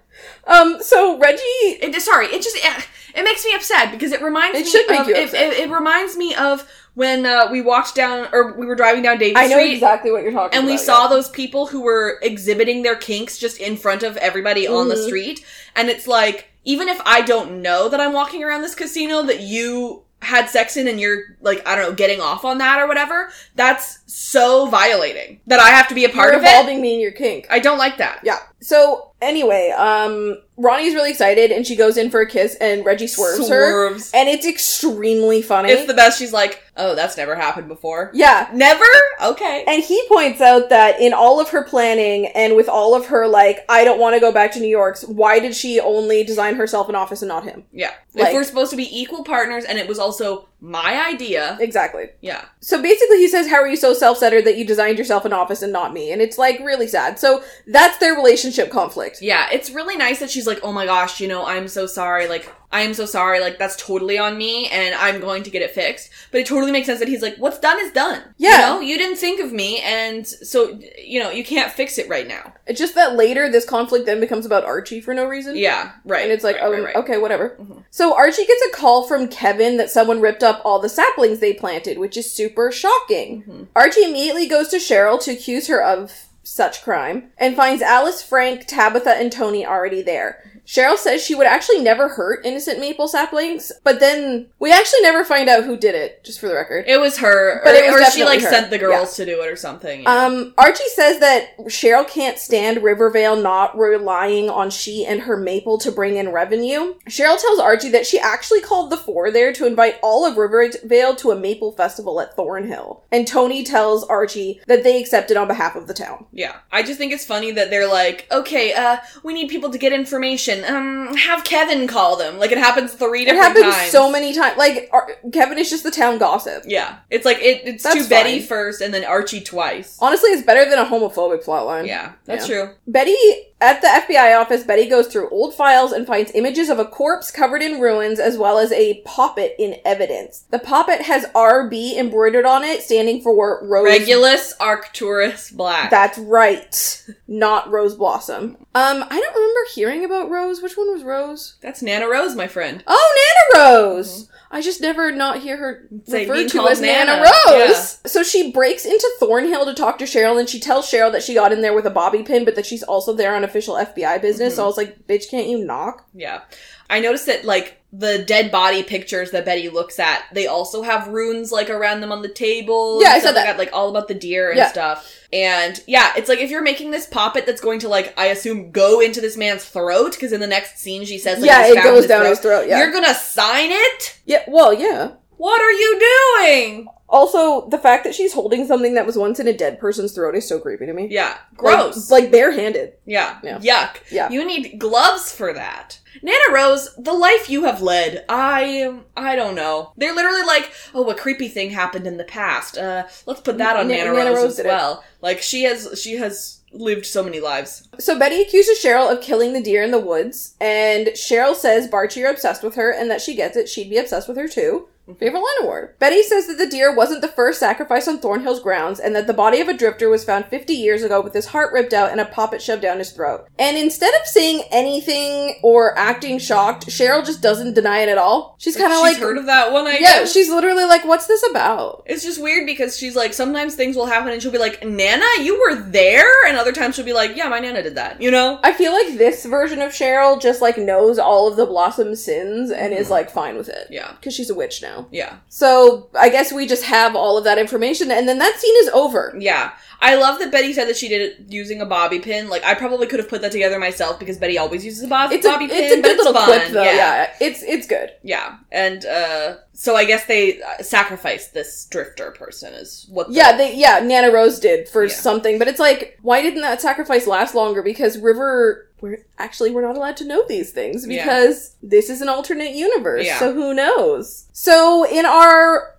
Um. 0.46 0.82
So 0.82 1.18
Reggie 1.18 1.42
It, 1.44 2.02
sorry, 2.02 2.28
it 2.28 2.42
just 2.42 2.58
eh, 2.64 2.82
It 3.16 3.24
makes 3.24 3.44
me 3.46 3.54
upset 3.54 3.92
because 3.92 4.12
it 4.12 4.22
reminds 4.22 4.58
It 4.60 4.66
me 4.66 4.72
should 4.72 4.90
make 4.90 5.00
of 5.02 5.08
you 5.08 5.16
upset. 5.16 5.54
it, 5.54 5.60
it 5.60 5.70
reminds 5.72 6.16
me 6.18 6.34
of 6.36 6.70
when 6.96 7.26
uh, 7.28 7.48
we 7.52 7.62
walked 7.62 7.94
down 7.94 8.28
or 8.34 8.54
we 8.54 8.66
were 8.66 8.76
driving 8.76 9.04
down 9.04 9.20
Davie 9.20 9.36
I 9.36 9.46
know 9.48 9.58
Street. 9.58 9.74
exactly 9.74 10.12
what 10.12 10.24
you're 10.24 10.32
talking 10.32 10.48
about 10.48 10.56
and 10.56 10.64
about. 10.64 10.72
we 10.72 10.78
saw 10.78 11.04
yeah. 11.04 11.10
those 11.10 11.30
people 11.30 11.68
who 11.68 11.82
were 11.82 12.18
exhibiting 12.24 12.82
their 12.82 12.96
kinks 12.96 13.38
just 13.38 13.60
in 13.60 13.78
front 13.78 14.02
of 14.02 14.18
everybody 14.18 14.68
on 14.68 14.88
the 14.90 14.96
Mhm. 14.96 15.06
street. 15.06 15.46
And 15.76 15.90
it's 15.90 16.08
like, 16.08 16.48
even 16.66 16.88
if 16.90 17.00
I 17.06 17.22
don't 17.22 17.62
know 17.62 17.88
that 17.88 18.02
I'm 18.02 18.14
walking 18.14 18.44
around 18.44 18.64
this 18.64 18.74
casino, 18.74 19.22
that 19.24 19.42
you 19.42 20.06
had 20.22 20.50
sex 20.50 20.78
in 20.78 20.88
and 20.88 21.00
you're 21.00 21.24
like, 21.42 21.66
I 21.68 21.76
don't 21.76 21.90
know, 21.90 21.96
getting 21.96 22.20
off 22.22 22.44
on 22.44 22.58
that 22.58 22.80
or 22.80 22.88
whatever, 22.88 23.30
that's 23.56 24.00
so 24.08 24.68
violating 24.68 25.40
that 25.48 25.60
I 25.60 25.70
have 25.70 25.88
to 25.90 25.96
be 25.96 26.06
a 26.06 26.10
part 26.10 26.30
You're 26.34 26.40
of 26.40 26.44
it. 26.44 26.48
involving 26.48 26.82
me 26.82 26.96
in 26.96 27.00
your 27.00 27.12
kink. 27.12 27.48
I 27.50 27.60
don't 27.60 27.78
like 27.78 27.98
that. 27.98 28.22
Yeah. 28.24 28.40
So 28.60 29.12
anyway, 29.22 29.74
um, 29.78 30.38
Ronnie's 30.58 30.94
really 30.94 31.12
excited 31.12 31.52
and 31.52 31.66
she 31.66 31.76
goes 31.76 31.98
in 31.98 32.10
for 32.10 32.22
a 32.22 32.28
kiss 32.28 32.56
and 32.56 32.84
Reggie 32.86 33.08
swerves, 33.08 33.48
her. 33.50 33.88
And 34.14 34.28
it's 34.30 34.46
extremely 34.46 35.42
funny. 35.42 35.70
It's 35.72 35.86
the 35.88 35.94
best. 35.94 36.18
She's 36.20 36.34
like, 36.34 36.64
oh, 36.78 36.96
that's 36.96 37.18
never 37.18 37.36
happened 37.36 37.68
before. 37.68 38.12
yeah. 38.14 38.50
Never? 38.54 38.84
Okay. 39.24 39.64
And 39.68 39.84
he 39.84 40.02
points 40.08 40.42
out 40.42 40.70
that 40.70 41.00
in 41.00 41.14
all 41.14 41.40
of 41.40 41.50
her 41.50 41.64
planning 41.64 42.28
and 42.28 42.56
with 42.56 42.70
all 42.70 42.96
of 42.96 43.08
her 43.08 43.28
like, 43.28 43.66
I 43.70 43.84
don't 43.84 44.00
want 44.00 44.16
to 44.16 44.20
go 44.20 44.32
back 44.32 44.52
to 44.54 44.60
New 44.60 44.68
York's, 44.68 45.04
why 45.04 45.40
did 45.40 45.56
she 45.56 45.80
only 45.80 46.24
design 46.24 46.56
herself 46.56 46.90
an 46.90 46.96
office 46.96 47.22
and 47.22 47.30
not 47.30 47.44
him? 47.44 47.64
Yeah. 47.72 47.92
Like- 48.14 48.28
if 48.30 48.34
we're 48.34 48.44
supposed 48.44 48.72
to 48.72 48.78
be 48.78 48.88
equal 49.00 49.24
partners 49.24 49.64
and 49.66 49.78
it 49.78 49.88
was 49.88 50.00
also 50.00 50.48
my 50.60 51.08
idea. 51.08 51.58
Exactly. 51.60 52.10
Yeah. 52.22 52.46
So 52.62 52.82
basically 52.82 53.18
he 53.18 53.28
says, 53.28 53.48
How 53.48 53.58
are 53.58 53.68
you 53.68 53.76
so 53.76 53.94
self-centered 53.94 54.46
that 54.46 54.58
you 54.58 54.66
designed 54.66 54.98
yourself 54.98 55.24
an 55.26 55.34
office 55.34 55.62
and 55.62 55.72
not 55.72 55.94
me? 55.94 56.12
And 56.12 56.22
it's 56.22 56.38
like 56.38 56.60
really 56.60 56.88
sad. 56.88 57.20
So 57.20 57.44
that's 57.68 57.98
their 58.00 58.16
relationship 58.16 58.72
conflict. 58.72 59.22
Yeah, 59.22 59.48
it's 59.52 59.70
really 59.70 59.98
nice 59.98 60.20
that 60.20 60.30
she's 60.32 60.48
like, 60.48 60.60
oh 60.64 60.72
my 60.72 60.86
gosh, 60.86 61.20
you 61.20 61.28
know, 61.28 61.46
I'm 61.46 61.68
so 61.68 61.86
sorry. 61.86 62.28
Like, 62.28 62.52
I 62.72 62.82
am 62.82 62.94
so 62.94 63.06
sorry. 63.06 63.40
Like, 63.40 63.58
that's 63.58 63.76
totally 63.78 64.18
on 64.18 64.38
me 64.38 64.68
and 64.70 64.94
I'm 64.96 65.22
going 65.22 65.44
to 65.44 65.50
get 65.50 65.62
it 65.62 65.72
fixed. 65.72 66.10
But 66.32 66.42
it 66.42 66.48
totally 66.48 66.72
makes 66.72 66.86
sense 66.88 67.00
that 67.00 67.08
he's 67.08 67.22
like, 67.22 67.38
what's 67.38 67.60
done 67.60 67.80
is 67.80 67.94
done. 67.94 68.22
Yeah. 68.38 68.52
You 68.52 68.58
know, 68.58 68.80
you 68.82 68.98
didn't 68.98 69.18
think 69.18 69.40
of 69.40 69.54
me 69.54 69.80
and 69.80 70.28
so, 70.28 70.78
you 71.02 71.22
know, 71.22 71.30
you 71.30 71.46
can't 71.46 71.72
fix 71.72 71.98
it 71.98 72.10
right 72.10 72.28
now. 72.28 72.54
It's 72.66 72.78
just 72.80 72.96
that 72.96 73.16
later 73.16 73.50
this 73.50 73.64
conflict 73.66 74.06
then 74.06 74.20
becomes 74.20 74.46
about 74.46 74.66
Archie 74.66 75.00
for 75.00 75.14
no 75.14 75.26
reason. 75.26 75.56
Yeah, 75.56 75.92
right. 76.04 76.24
And 76.24 76.32
it's 76.32 76.44
like, 76.44 76.58
right, 76.58 76.66
oh, 76.66 76.72
right, 76.72 76.84
right. 76.84 76.96
okay, 76.98 77.18
whatever. 77.18 77.56
Mhm. 77.60 77.84
So 77.90 78.14
Archie 78.16 78.46
gets 78.46 78.66
a 78.68 78.76
call 78.76 79.08
from 79.08 79.30
Kevin 79.30 79.78
that 79.78 79.90
someone 79.90 80.20
ripped 80.20 80.44
up 80.44 80.62
all 80.66 80.80
the 80.80 80.90
saplings 80.90 81.40
they 81.40 81.54
planted, 81.54 81.98
which 81.98 82.18
is 82.18 82.30
super 82.30 82.70
shocking. 82.72 83.44
Mhm. 83.48 83.68
Archie 83.78 84.04
immediately 84.04 84.46
goes 84.48 84.68
to 84.70 84.78
Cheryl 84.78 85.22
to 85.24 85.32
accuse 85.32 85.68
her 85.68 85.82
of 85.82 86.12
such 86.44 86.82
crime 86.84 87.30
and 87.38 87.56
finds 87.56 87.82
Alice, 87.82 88.22
Frank, 88.22 88.66
Tabitha, 88.68 89.12
and 89.12 89.32
Tony 89.32 89.66
already 89.66 90.02
there. 90.02 90.44
Cheryl 90.68 90.98
says 90.98 91.24
she 91.24 91.34
would 91.34 91.48
actually 91.48 91.82
never 91.82 92.10
hurt 92.10 92.46
innocent 92.46 92.80
maple 92.80 93.08
saplings, 93.08 93.72
but 93.84 94.00
then 94.02 94.48
we 94.60 94.72
actually 94.72 95.02
never 95.02 95.24
find 95.24 95.48
out 95.48 95.64
who 95.64 95.78
did 95.78 95.96
it, 95.96 96.24
just 96.26 96.40
for 96.42 96.48
the 96.48 96.54
record. 96.56 96.84
It 96.88 97.00
was 97.00 97.18
her, 97.20 97.62
But 97.64 97.74
or, 97.74 97.78
it 97.78 97.92
was 97.94 98.02
or 98.02 98.12
she 98.12 98.26
like 98.26 98.42
her. 98.42 98.50
sent 98.50 98.70
the 98.70 98.78
girls 98.78 99.16
to 99.16 99.26
do 99.26 99.42
it 99.42 99.48
or 99.50 99.56
something. 99.56 100.02
yeah. 100.04 100.26
Um, 100.26 100.54
Archie 100.58 100.84
says 100.94 101.20
that 101.20 101.58
Cheryl 101.68 102.08
can't 102.08 102.38
stand 102.38 102.84
Rivervale 102.84 103.38
not 103.42 103.78
relying 103.78 104.50
on 104.50 104.70
she 104.70 105.06
and 105.06 105.22
her 105.22 105.38
maple 105.38 105.78
to 105.80 105.92
bring 105.92 106.18
in 106.18 106.30
revenue. 106.34 106.96
Cheryl 107.10 107.40
tells 107.40 107.60
Archie 107.60 107.90
that 107.92 108.06
she 108.06 108.20
actually 108.20 108.60
called 108.62 108.90
the 108.92 108.98
four 108.98 109.32
there 109.32 109.54
to 109.54 109.66
invite 109.66 109.96
all 110.04 110.26
of 110.26 110.36
Rivervale 110.38 111.16
to 111.16 111.32
a 111.32 111.40
maple 111.40 111.72
festival 111.72 112.20
at 112.20 112.36
Thornhill. 112.36 113.06
And 113.12 113.26
Tony 113.26 113.64
tells 113.64 114.04
Archie 114.04 114.60
that 114.68 114.84
they 114.84 115.00
accepted 115.02 115.38
on 115.38 115.48
behalf 115.48 115.78
of 115.78 115.88
the 115.88 115.94
town. 115.94 116.26
Yeah. 116.34 116.58
I 116.74 116.84
just 116.84 116.98
think 116.98 117.14
it's 117.14 117.26
funny 117.26 117.52
that 117.52 117.70
they're 117.70 117.88
like, 117.88 118.28
okay, 118.32 118.74
uh, 118.74 118.98
we 119.24 119.34
need 119.34 119.48
people 119.48 119.72
to 119.72 119.78
get 119.78 119.94
information. 119.94 120.57
Um, 120.66 121.16
have 121.18 121.44
Kevin 121.44 121.88
call 121.88 122.16
them. 122.16 122.38
Like 122.40 122.52
it 122.52 122.58
happens 122.58 122.94
three 122.94 123.24
It 123.24 123.26
different 123.26 123.44
happens 123.58 123.76
times. 123.76 123.92
so 123.92 124.12
many 124.12 124.34
times. 124.34 124.58
Like, 124.58 124.90
Ar- 124.92 125.10
Kevin 125.34 125.58
is 125.58 125.70
just 125.70 125.84
the 125.84 125.92
town 125.92 126.18
gossip. 126.18 126.64
Yeah. 126.66 126.98
It's 127.10 127.26
like 127.26 127.38
it, 127.40 127.62
it's 127.66 127.84
That's 127.84 128.04
to 128.04 128.10
Betty 128.10 128.40
fine. 128.40 128.48
first 128.48 128.82
and 128.82 128.94
then 128.94 129.04
Archie 129.06 129.42
twice. 129.42 129.98
Honestly, 130.02 130.30
it's 130.32 130.44
better 130.46 130.70
than 130.70 130.80
a 130.80 130.86
homophobic 130.86 131.44
plotline. 131.44 131.88
Yeah, 131.88 132.14
that's 132.26 132.48
Yeah. 132.50 132.66
true. 132.66 132.74
Betty, 132.88 133.16
at 133.60 133.82
the 133.82 133.88
FBI 133.88 134.40
office, 134.40 134.64
Betty 134.64 134.88
goes 134.88 135.08
through 135.08 135.30
old 135.30 135.56
files 135.56 135.92
and 135.92 136.06
finds 136.06 136.32
images 136.36 136.70
of 136.70 136.78
a 136.78 136.86
corpse 136.86 137.32
covered 137.32 137.62
in 137.64 137.80
runes 137.80 138.20
as 138.20 138.38
well 138.38 138.60
as 138.60 138.72
a 138.72 139.02
poppet 139.06 139.56
in 139.58 139.78
evidence. 139.84 140.46
The 140.52 140.60
poppet 140.60 141.02
has 141.02 141.26
RB 141.34 141.96
embroidered 141.98 142.46
on 142.46 142.64
it, 142.64 142.84
standing 142.84 143.22
for 143.22 143.36
Rose. 143.66 143.86
Regulus 143.86 144.54
Arcturus 144.60 145.50
Black. 145.50 145.90
That's 145.90 146.20
right. 146.20 147.04
Not 147.28 147.72
Rose 147.72 147.96
Blossom. 147.96 148.58
Um, 148.76 149.04
I 149.04 149.20
don't 149.20 149.36
remember 149.36 149.60
hearing 149.74 150.06
about 150.06 150.30
Rose. 150.30 150.62
Which 150.62 150.78
one 150.78 150.94
was 150.94 151.04
Rose? 151.04 151.56
that's 151.62 151.82
Nana 151.82 152.08
Rose, 152.08 152.36
my 152.36 152.48
friend. 152.48 152.84
Oh, 152.86 153.50
Nana 153.54 153.64
Rose! 153.64 154.30
I 154.50 154.62
just 154.62 154.80
never 154.82 155.12
not 155.12 155.42
hear 155.42 155.58
her 155.58 155.88
like 156.08 156.30
referred 156.30 156.50
to 156.50 156.68
as 156.68 156.80
Nana, 156.80 157.18
Nana. 157.18 157.32
Rose. 157.48 158.00
So 158.06 158.24
she 158.24 158.52
breaks 158.52 158.86
into 158.86 159.10
Thornhill 159.20 159.66
to 159.66 159.74
talk 159.74 159.98
to 160.00 160.06
Cheryl, 160.06 160.40
and 160.40 160.48
she 160.48 160.60
tells 160.60 160.90
Cheryl 160.90 161.12
that 161.12 161.24
she 161.24 161.34
got 161.34 161.52
in 161.52 161.62
there 161.62 161.74
with 161.74 161.86
a 161.86 161.92
bobby 161.92 162.24
pin, 162.24 162.46
but 162.46 162.56
that 162.56 162.66
she's 162.66 162.84
also 162.84 163.14
there 163.14 163.36
on 163.36 163.44
official 163.44 163.76
FBI 163.76 164.22
business. 164.22 164.54
Mm-hmm. 164.54 164.58
So 164.58 164.64
I 164.64 164.68
was 164.68 164.78
like, 164.78 165.06
"Bitch, 165.08 165.30
can't 165.30 165.48
you 165.48 165.64
knock?" 165.64 166.08
Yeah. 166.14 166.42
I 166.90 167.00
noticed 167.00 167.26
that 167.26 167.44
like 167.44 167.82
the 167.98 168.20
dead 168.20 168.52
body 168.52 168.84
pictures 168.84 169.32
that 169.32 169.44
Betty 169.46 169.70
looks 169.70 169.98
at, 170.00 170.24
they 170.32 170.46
also 170.46 170.84
have 170.84 171.08
runes 171.08 171.52
like 171.52 171.70
around 171.70 172.02
them 172.02 172.12
on 172.12 172.22
the 172.22 172.30
table. 172.30 173.02
Yeah, 173.02 173.08
and 173.08 173.16
I 173.16 173.20
saw 173.20 173.30
stuff 173.32 173.36
like 173.38 173.46
that. 173.46 173.58
Like 173.58 173.70
all 173.74 173.90
about 173.90 174.08
the 174.08 174.14
deer 174.14 174.50
and 174.50 174.58
Yeah. 174.58 174.68
stuff. 174.70 175.12
And 175.34 175.82
yeah, 175.88 176.14
it's 176.16 176.30
like 176.30 176.40
if 176.40 176.50
you're 176.52 176.62
making 176.62 176.92
this 176.92 177.06
poppet 177.08 177.46
that's 177.46 177.60
going 177.60 177.80
to 177.80 177.90
like 177.90 178.14
I 178.18 178.28
assume 178.28 178.72
go 178.72 179.00
into 179.02 179.20
this 179.20 179.36
man's 179.36 179.66
throat 179.66 180.12
because 180.14 180.32
in 180.32 180.40
the 180.40 180.48
next 180.48 180.78
scene 180.80 181.06
she 181.06 181.18
says 181.18 181.40
like 181.40 181.50
yeah, 181.50 181.66
it 181.68 181.84
goes 181.84 181.98
his 182.04 182.08
down 182.08 182.22
throat. 182.22 182.30
his 182.30 182.40
throat. 182.40 182.68
Yeah, 182.68 182.78
You're 182.80 182.92
gonna 182.92 183.14
sign 183.16 183.70
it? 183.72 184.20
yeah. 184.26 184.44
Well, 184.48 184.74
yeah. 184.74 185.12
What 185.38 185.62
are 185.62 185.72
you 185.72 186.00
doing? 186.40 186.88
Also, 187.10 187.68
the 187.70 187.78
fact 187.78 188.04
that 188.04 188.14
she's 188.14 188.34
holding 188.34 188.68
something 188.68 188.94
that 188.96 189.06
was 189.06 189.18
once 189.18 189.40
in 189.40 189.48
a 189.48 189.54
dead 189.54 189.80
person's 189.80 190.12
throat 190.12 190.36
is 190.36 190.48
so 190.48 190.60
creepy 190.60 190.86
to 190.86 190.94
me. 190.94 191.08
Yeah, 191.10 191.38
gross. 191.56 192.12
Like, 192.12 192.24
like 192.24 192.32
barehanded. 192.34 192.94
yeah. 193.06 193.40
Yeah. 193.44 193.60
yuck. 193.60 193.98
Yeah. 194.12 194.30
You 194.30 194.46
need 194.46 194.78
gloves 194.78 195.32
for 195.32 195.54
that. 195.54 196.00
Nana 196.22 196.38
Rose, 196.52 196.94
the 196.98 197.14
life 197.14 197.50
you 197.50 197.64
have 197.64 197.82
led, 197.82 198.26
I 198.28 199.00
I 199.16 199.36
don't 199.36 199.56
know. 199.56 199.94
They're 199.98 200.16
literally 200.16 200.44
like, 200.44 200.72
oh, 200.94 201.10
a 201.10 201.16
creepy 201.16 201.48
thing 201.48 201.70
happened 201.70 202.08
in 202.08 202.18
the 202.18 202.24
past. 202.24 202.78
Uh, 202.78 203.04
let's 203.26 203.40
put 203.42 203.58
that 203.60 203.78
on 203.78 203.88
Na- 203.88 203.96
Nana, 203.96 204.14
Nana 204.14 204.30
Rose, 204.32 204.38
Rose 204.40 204.50
as 204.52 204.56
did 204.58 204.66
it. 204.66 204.70
well. 204.70 205.04
Like 205.22 205.42
she 205.42 205.64
has 205.64 206.02
she 206.02 206.16
has 206.18 206.60
lived 206.74 207.06
so 207.06 207.24
many 207.24 207.40
lives. 207.40 207.88
So 208.00 208.18
Betty 208.20 208.42
accuses 208.42 208.84
Cheryl 208.84 209.12
of 209.12 209.22
killing 209.22 209.54
the 209.54 209.62
deer 209.62 209.84
in 209.84 209.92
the 209.92 210.00
woods, 210.00 210.56
and 210.60 211.08
Cheryl 211.10 211.56
says 211.56 211.88
Barchi 211.88 212.26
are 212.26 212.32
obsessed 212.32 212.64
with 212.64 212.76
her, 212.76 212.92
and 212.92 213.10
that 213.12 213.22
she 213.22 213.36
gets 213.36 213.56
it. 213.56 213.70
She'd 213.70 213.90
be 213.90 213.98
obsessed 213.98 214.28
with 214.28 214.38
her 214.38 214.48
too. 214.48 214.90
Favorite 215.16 215.40
line 215.40 215.62
award. 215.62 215.98
Betty 216.00 216.22
says 216.22 216.48
that 216.48 216.58
the 216.58 216.68
deer 216.68 216.94
wasn't 216.94 217.22
the 217.22 217.28
first 217.28 217.60
sacrifice 217.60 218.08
on 218.08 218.20
Thornhill's 218.20 218.60
grounds, 218.60 219.00
and 219.00 219.16
that 219.16 219.28
the 219.28 219.34
body 219.34 219.62
of 219.62 219.68
a 219.68 219.74
drifter 219.74 220.10
was 220.10 220.24
found 220.24 220.46
50 220.46 220.74
years 220.74 221.04
ago 221.04 221.22
with 221.22 221.34
his 221.34 221.48
heart 221.48 221.72
ripped 221.72 221.94
out 221.94 222.12
and 222.12 222.20
a 222.20 222.26
poppet 222.26 222.62
shoved 222.62 222.82
down 222.82 222.98
his 222.98 223.12
throat. 223.12 223.48
And 223.58 223.78
instead 223.78 224.14
of 224.20 224.28
saying 224.28 224.64
anything 224.72 225.60
or 225.64 225.98
acting 225.98 226.40
shocked, 226.40 226.88
Cheryl 226.88 227.26
just 227.26 227.42
doesn't 227.42 227.74
deny 227.74 228.00
it 228.00 228.10
at 228.10 228.18
all. 228.18 228.56
She's 228.60 228.76
kind 228.76 228.92
of 228.92 229.00
like, 229.00 229.18
heard 229.18 229.38
of 229.38 229.46
that 229.46 229.72
one. 229.72 229.88
I 229.88 229.94
yeah, 229.94 230.20
guess. 230.20 230.34
she's 230.34 230.50
literally 230.50 230.86
like, 230.86 231.06
what's 231.06 231.28
this 231.28 231.44
about? 231.50 232.04
It's 232.06 232.24
just 232.24 232.42
weird 232.42 232.66
because 232.66 232.98
she's 232.98 233.16
like 233.16 233.34
sometimes 233.34 233.76
things 233.76 233.96
will 233.96 234.06
happen 234.06 234.34
and 234.34 234.42
she'll 234.42 234.52
be 234.52 234.58
like, 234.58 234.86
"Nana, 234.86 235.26
you 235.42 235.60
were 235.60 235.76
there," 235.76 236.30
and 236.48 236.58
other 236.58 236.72
times 236.72 236.96
she'll 236.96 237.06
be 237.06 237.14
like, 237.14 237.36
"Yeah, 237.36 237.48
my 237.48 237.60
nana 237.60 237.84
did 237.84 237.96
that." 237.96 238.22
You 238.22 238.32
know? 238.32 238.60
I 238.64 238.74
feel 238.74 238.92
like 238.92 239.18
this 239.18 239.46
version 239.46 239.82
of 239.82 239.92
Cheryl 239.92 240.42
just 240.42 240.62
like 240.62 240.78
knows 240.78 241.20
all 241.20 241.48
of 241.48 241.56
the 241.56 241.66
Blossom's 241.66 242.24
sins 242.24 242.72
and 242.72 242.94
is 242.94 243.06
mm-hmm. 243.06 243.14
like 243.14 243.30
fine 243.30 243.58
with 243.58 243.70
it. 243.70 243.88
Yeah. 243.90 244.12
Because 244.14 244.34
she's 244.34 244.50
a 244.50 244.56
witch 244.56 244.82
now. 244.82 244.97
Yeah. 245.12 245.38
So 245.50 246.10
I 246.18 246.30
guess 246.30 246.52
we 246.52 246.66
just 246.66 246.84
have 246.84 247.16
all 247.16 247.38
of 247.38 247.44
that 247.44 247.58
information, 247.58 248.12
and 248.12 248.28
then 248.28 248.40
that 248.40 248.60
scene 248.60 248.76
is 248.78 248.90
over. 248.90 249.36
Yeah. 249.38 249.74
I 250.00 250.16
love 250.16 250.38
that 250.40 250.52
Betty 250.52 250.74
said 250.74 250.88
that 250.90 250.96
she 250.98 251.08
did 251.10 251.22
it 251.22 251.46
using 251.52 251.82
a 251.82 251.86
bobby 251.86 252.20
pin. 252.20 252.50
Like 252.50 252.64
I 252.64 252.76
probably 252.76 253.08
could 253.08 253.20
have 253.20 253.28
put 253.30 253.42
that 253.42 253.52
together 253.52 253.80
myself 253.80 254.20
because 254.20 254.38
Betty 254.38 254.58
always 254.58 254.86
uses 254.86 255.04
a 255.04 255.08
bob- 255.08 255.32
It's 255.32 255.46
a, 255.46 255.50
bobby 255.50 255.68
pin. 255.68 255.84
it's 255.86 255.94
a 255.96 256.02
but 256.02 256.08
good 256.08 256.18
little 256.18 256.34
fun. 256.34 256.46
clip, 256.46 256.68
though. 256.70 256.84
Yeah. 256.84 256.96
Yeah. 256.96 257.34
it's 257.42 257.64
it's 257.64 257.88
good. 257.88 258.12
Yeah. 258.24 258.58
And 258.72 259.06
uh 259.06 259.56
so 259.74 259.96
I 259.96 260.06
guess 260.06 260.26
they 260.26 260.62
uh, 260.62 260.82
sacrificed 260.84 261.54
this 261.54 261.86
drifter 261.90 262.32
person 262.32 262.74
is 262.74 263.08
what 263.10 263.28
the- 263.28 263.34
Yeah, 263.34 263.58
they 263.58 263.76
yeah 263.76 264.00
Nana 264.04 264.32
Rose 264.32 264.60
did 264.60 264.88
for 264.88 265.04
Yeah. 265.06 265.14
something, 265.14 265.58
but 265.58 265.68
it's 265.68 265.80
like 265.80 266.20
why 266.22 266.42
didn't 266.42 266.62
that 266.62 266.80
sacrifice 266.82 267.26
last 267.28 267.56
longer? 267.56 267.82
Because 267.82 268.18
River, 268.20 268.90
we're 269.02 269.18
actually 269.40 269.72
we're 269.72 269.82
not 269.82 269.96
allowed 269.96 270.18
to 270.18 270.26
know 270.26 270.46
these 270.48 270.72
things 270.72 271.08
Yeah. 271.08 271.24
because 271.24 271.76
this 271.82 272.10
is 272.10 272.22
an 272.22 272.30
alternate 272.30 272.74
universe. 272.76 273.26
Yeah. 273.26 273.40
So 273.40 273.54
who 273.54 273.74
knows? 273.74 274.46
So 274.54 275.06
in 275.10 275.26
our 275.26 275.96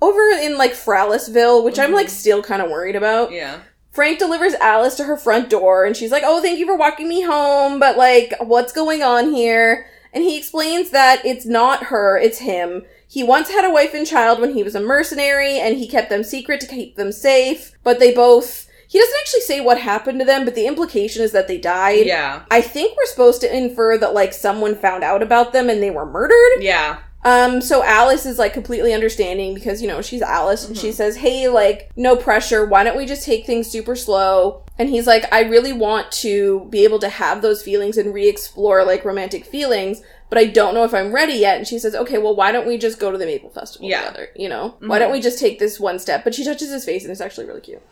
over 0.00 0.20
in 0.40 0.56
like 0.58 0.72
Fraliceville, 0.72 1.64
which 1.64 1.78
I'm 1.78 1.90
Mhm. 1.90 1.94
like 1.96 2.08
still 2.08 2.42
kind 2.42 2.62
of 2.62 2.70
worried 2.70 2.96
about. 2.96 3.32
Yeah. 3.32 3.56
Frank 3.90 4.18
delivers 4.18 4.54
Alice 4.54 4.94
to 4.96 5.04
her 5.04 5.16
front 5.16 5.48
door 5.50 5.84
and 5.84 5.96
she's 5.96 6.12
like, 6.12 6.22
Oh, 6.24 6.40
thank 6.40 6.58
you 6.58 6.66
for 6.66 6.76
walking 6.76 7.08
me 7.08 7.22
home, 7.22 7.78
but 7.80 7.96
like, 7.96 8.32
what's 8.40 8.72
going 8.72 9.02
on 9.02 9.32
here? 9.32 9.86
And 10.12 10.22
he 10.24 10.38
explains 10.38 10.90
that 10.90 11.24
it's 11.24 11.44
not 11.46 11.84
her, 11.84 12.16
it's 12.16 12.38
him. 12.38 12.84
He 13.08 13.22
once 13.24 13.50
had 13.50 13.64
a 13.64 13.70
wife 13.70 13.94
and 13.94 14.06
child 14.06 14.40
when 14.40 14.54
he 14.54 14.62
was 14.62 14.74
a 14.74 14.80
mercenary 14.80 15.58
and 15.58 15.76
he 15.78 15.88
kept 15.88 16.10
them 16.10 16.22
secret 16.22 16.60
to 16.60 16.66
keep 16.66 16.96
them 16.96 17.10
safe, 17.10 17.72
but 17.82 17.98
they 17.98 18.12
both, 18.12 18.66
he 18.86 18.98
doesn't 18.98 19.14
actually 19.20 19.40
say 19.40 19.60
what 19.60 19.80
happened 19.80 20.18
to 20.20 20.24
them, 20.24 20.44
but 20.44 20.54
the 20.54 20.66
implication 20.66 21.22
is 21.22 21.32
that 21.32 21.48
they 21.48 21.58
died. 21.58 22.06
Yeah. 22.06 22.42
I 22.50 22.60
think 22.60 22.96
we're 22.96 23.06
supposed 23.06 23.40
to 23.40 23.54
infer 23.54 23.98
that 23.98 24.14
like 24.14 24.32
someone 24.32 24.74
found 24.76 25.02
out 25.04 25.22
about 25.22 25.52
them 25.52 25.68
and 25.68 25.82
they 25.82 25.90
were 25.90 26.06
murdered. 26.06 26.60
Yeah. 26.62 26.98
Um, 27.28 27.60
so 27.60 27.82
Alice 27.84 28.24
is 28.26 28.38
like 28.38 28.52
completely 28.54 28.94
understanding 28.94 29.52
because, 29.54 29.82
you 29.82 29.88
know, 29.88 30.00
she's 30.02 30.22
Alice 30.22 30.66
and 30.66 30.74
Mm-hmm. 30.76 30.86
she 30.86 30.92
says, 30.92 31.16
Hey, 31.16 31.48
like, 31.48 31.90
no 31.96 32.16
pressure. 32.16 32.64
Why 32.64 32.84
don't 32.84 32.96
we 32.96 33.06
just 33.06 33.24
take 33.24 33.44
things 33.44 33.66
super 33.68 33.94
slow? 33.96 34.62
And 34.78 34.88
he's 34.88 35.06
like, 35.06 35.24
I 35.32 35.40
really 35.42 35.72
want 35.72 36.10
to 36.12 36.66
be 36.70 36.84
able 36.84 37.00
to 37.00 37.08
have 37.08 37.42
those 37.42 37.62
feelings 37.62 37.96
and 37.98 38.14
re 38.14 38.28
explore 38.28 38.84
like 38.84 39.04
romantic 39.04 39.44
feelings, 39.44 40.00
but 40.30 40.38
I 40.38 40.44
don't 40.44 40.72
know 40.74 40.84
if 40.84 40.94
I'm 40.94 41.12
ready 41.12 41.34
yet. 41.34 41.58
And 41.58 41.66
she 41.66 41.78
says, 41.78 41.94
Okay, 41.94 42.18
well, 42.18 42.34
why 42.36 42.52
don't 42.52 42.66
we 42.66 42.78
just 42.78 42.98
go 43.00 43.10
to 43.10 43.18
the 43.18 43.26
Maple 43.26 43.50
Festival 43.50 43.88
Yeah. 43.88 43.98
Mm-hmm. 44.04 44.06
together? 44.14 44.28
You 44.36 44.48
know, 44.48 44.76
why 44.80 44.98
don't 44.98 45.12
we 45.12 45.20
just 45.20 45.38
take 45.38 45.58
this 45.58 45.78
one 45.80 45.98
step? 45.98 46.24
But 46.24 46.34
she 46.34 46.44
touches 46.44 46.70
his 46.70 46.84
face 46.84 47.02
and 47.02 47.10
it's 47.12 47.20
actually 47.20 47.46
really 47.46 47.60
cute. 47.60 47.82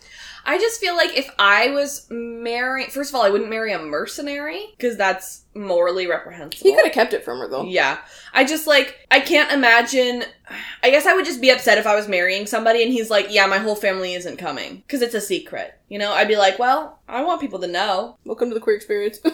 I 0.47 0.59
just 0.59 0.80
feel 0.80 0.97
like 0.97 1.16
if 1.16 1.28
I 1.38 1.70
was 1.70 2.07
marrying, 2.09 2.88
first 2.88 3.11
of 3.11 3.16
all, 3.16 3.22
I 3.22 3.30
wouldn't 3.30 3.51
marry 3.51 3.72
a 3.72 3.78
mercenary 3.80 4.68
because 4.76 4.97
that's 4.97 5.42
morally 5.55 6.07
reprehensible. 6.07 6.70
He 6.70 6.74
could 6.74 6.84
have 6.84 6.94
kept 6.94 7.12
it 7.12 7.24
from 7.24 7.40
her 7.40 7.49
though. 7.49 7.64
Yeah. 7.64 7.99
I 8.32 8.44
just 8.44 8.66
like, 8.66 8.97
I 9.11 9.20
can't 9.20 9.53
imagine. 9.53 10.22
I 10.84 10.90
guess 10.90 11.05
I 11.05 11.14
would 11.14 11.24
just 11.24 11.40
be 11.40 11.51
upset 11.51 11.78
if 11.78 11.86
I 11.86 11.97
was 11.97 12.07
marrying 12.09 12.47
somebody 12.47 12.84
and 12.84 12.92
he's 12.92 13.11
like, 13.11 13.26
yeah, 13.28 13.47
my 13.47 13.59
whole 13.59 13.74
family 13.74 14.14
isn't 14.14 14.36
coming 14.36 14.76
because 14.86 15.03
it's 15.03 15.14
a 15.14 15.20
secret. 15.20 15.78
You 15.88 15.99
know, 15.99 16.12
I'd 16.12 16.28
be 16.28 16.36
like, 16.36 16.59
well, 16.61 17.01
I 17.09 17.24
want 17.24 17.40
people 17.40 17.59
to 17.59 17.66
know. 17.66 18.16
Welcome 18.24 18.49
to 18.51 18.55
the 18.55 18.61
queer 18.61 18.76
experience. 18.76 19.18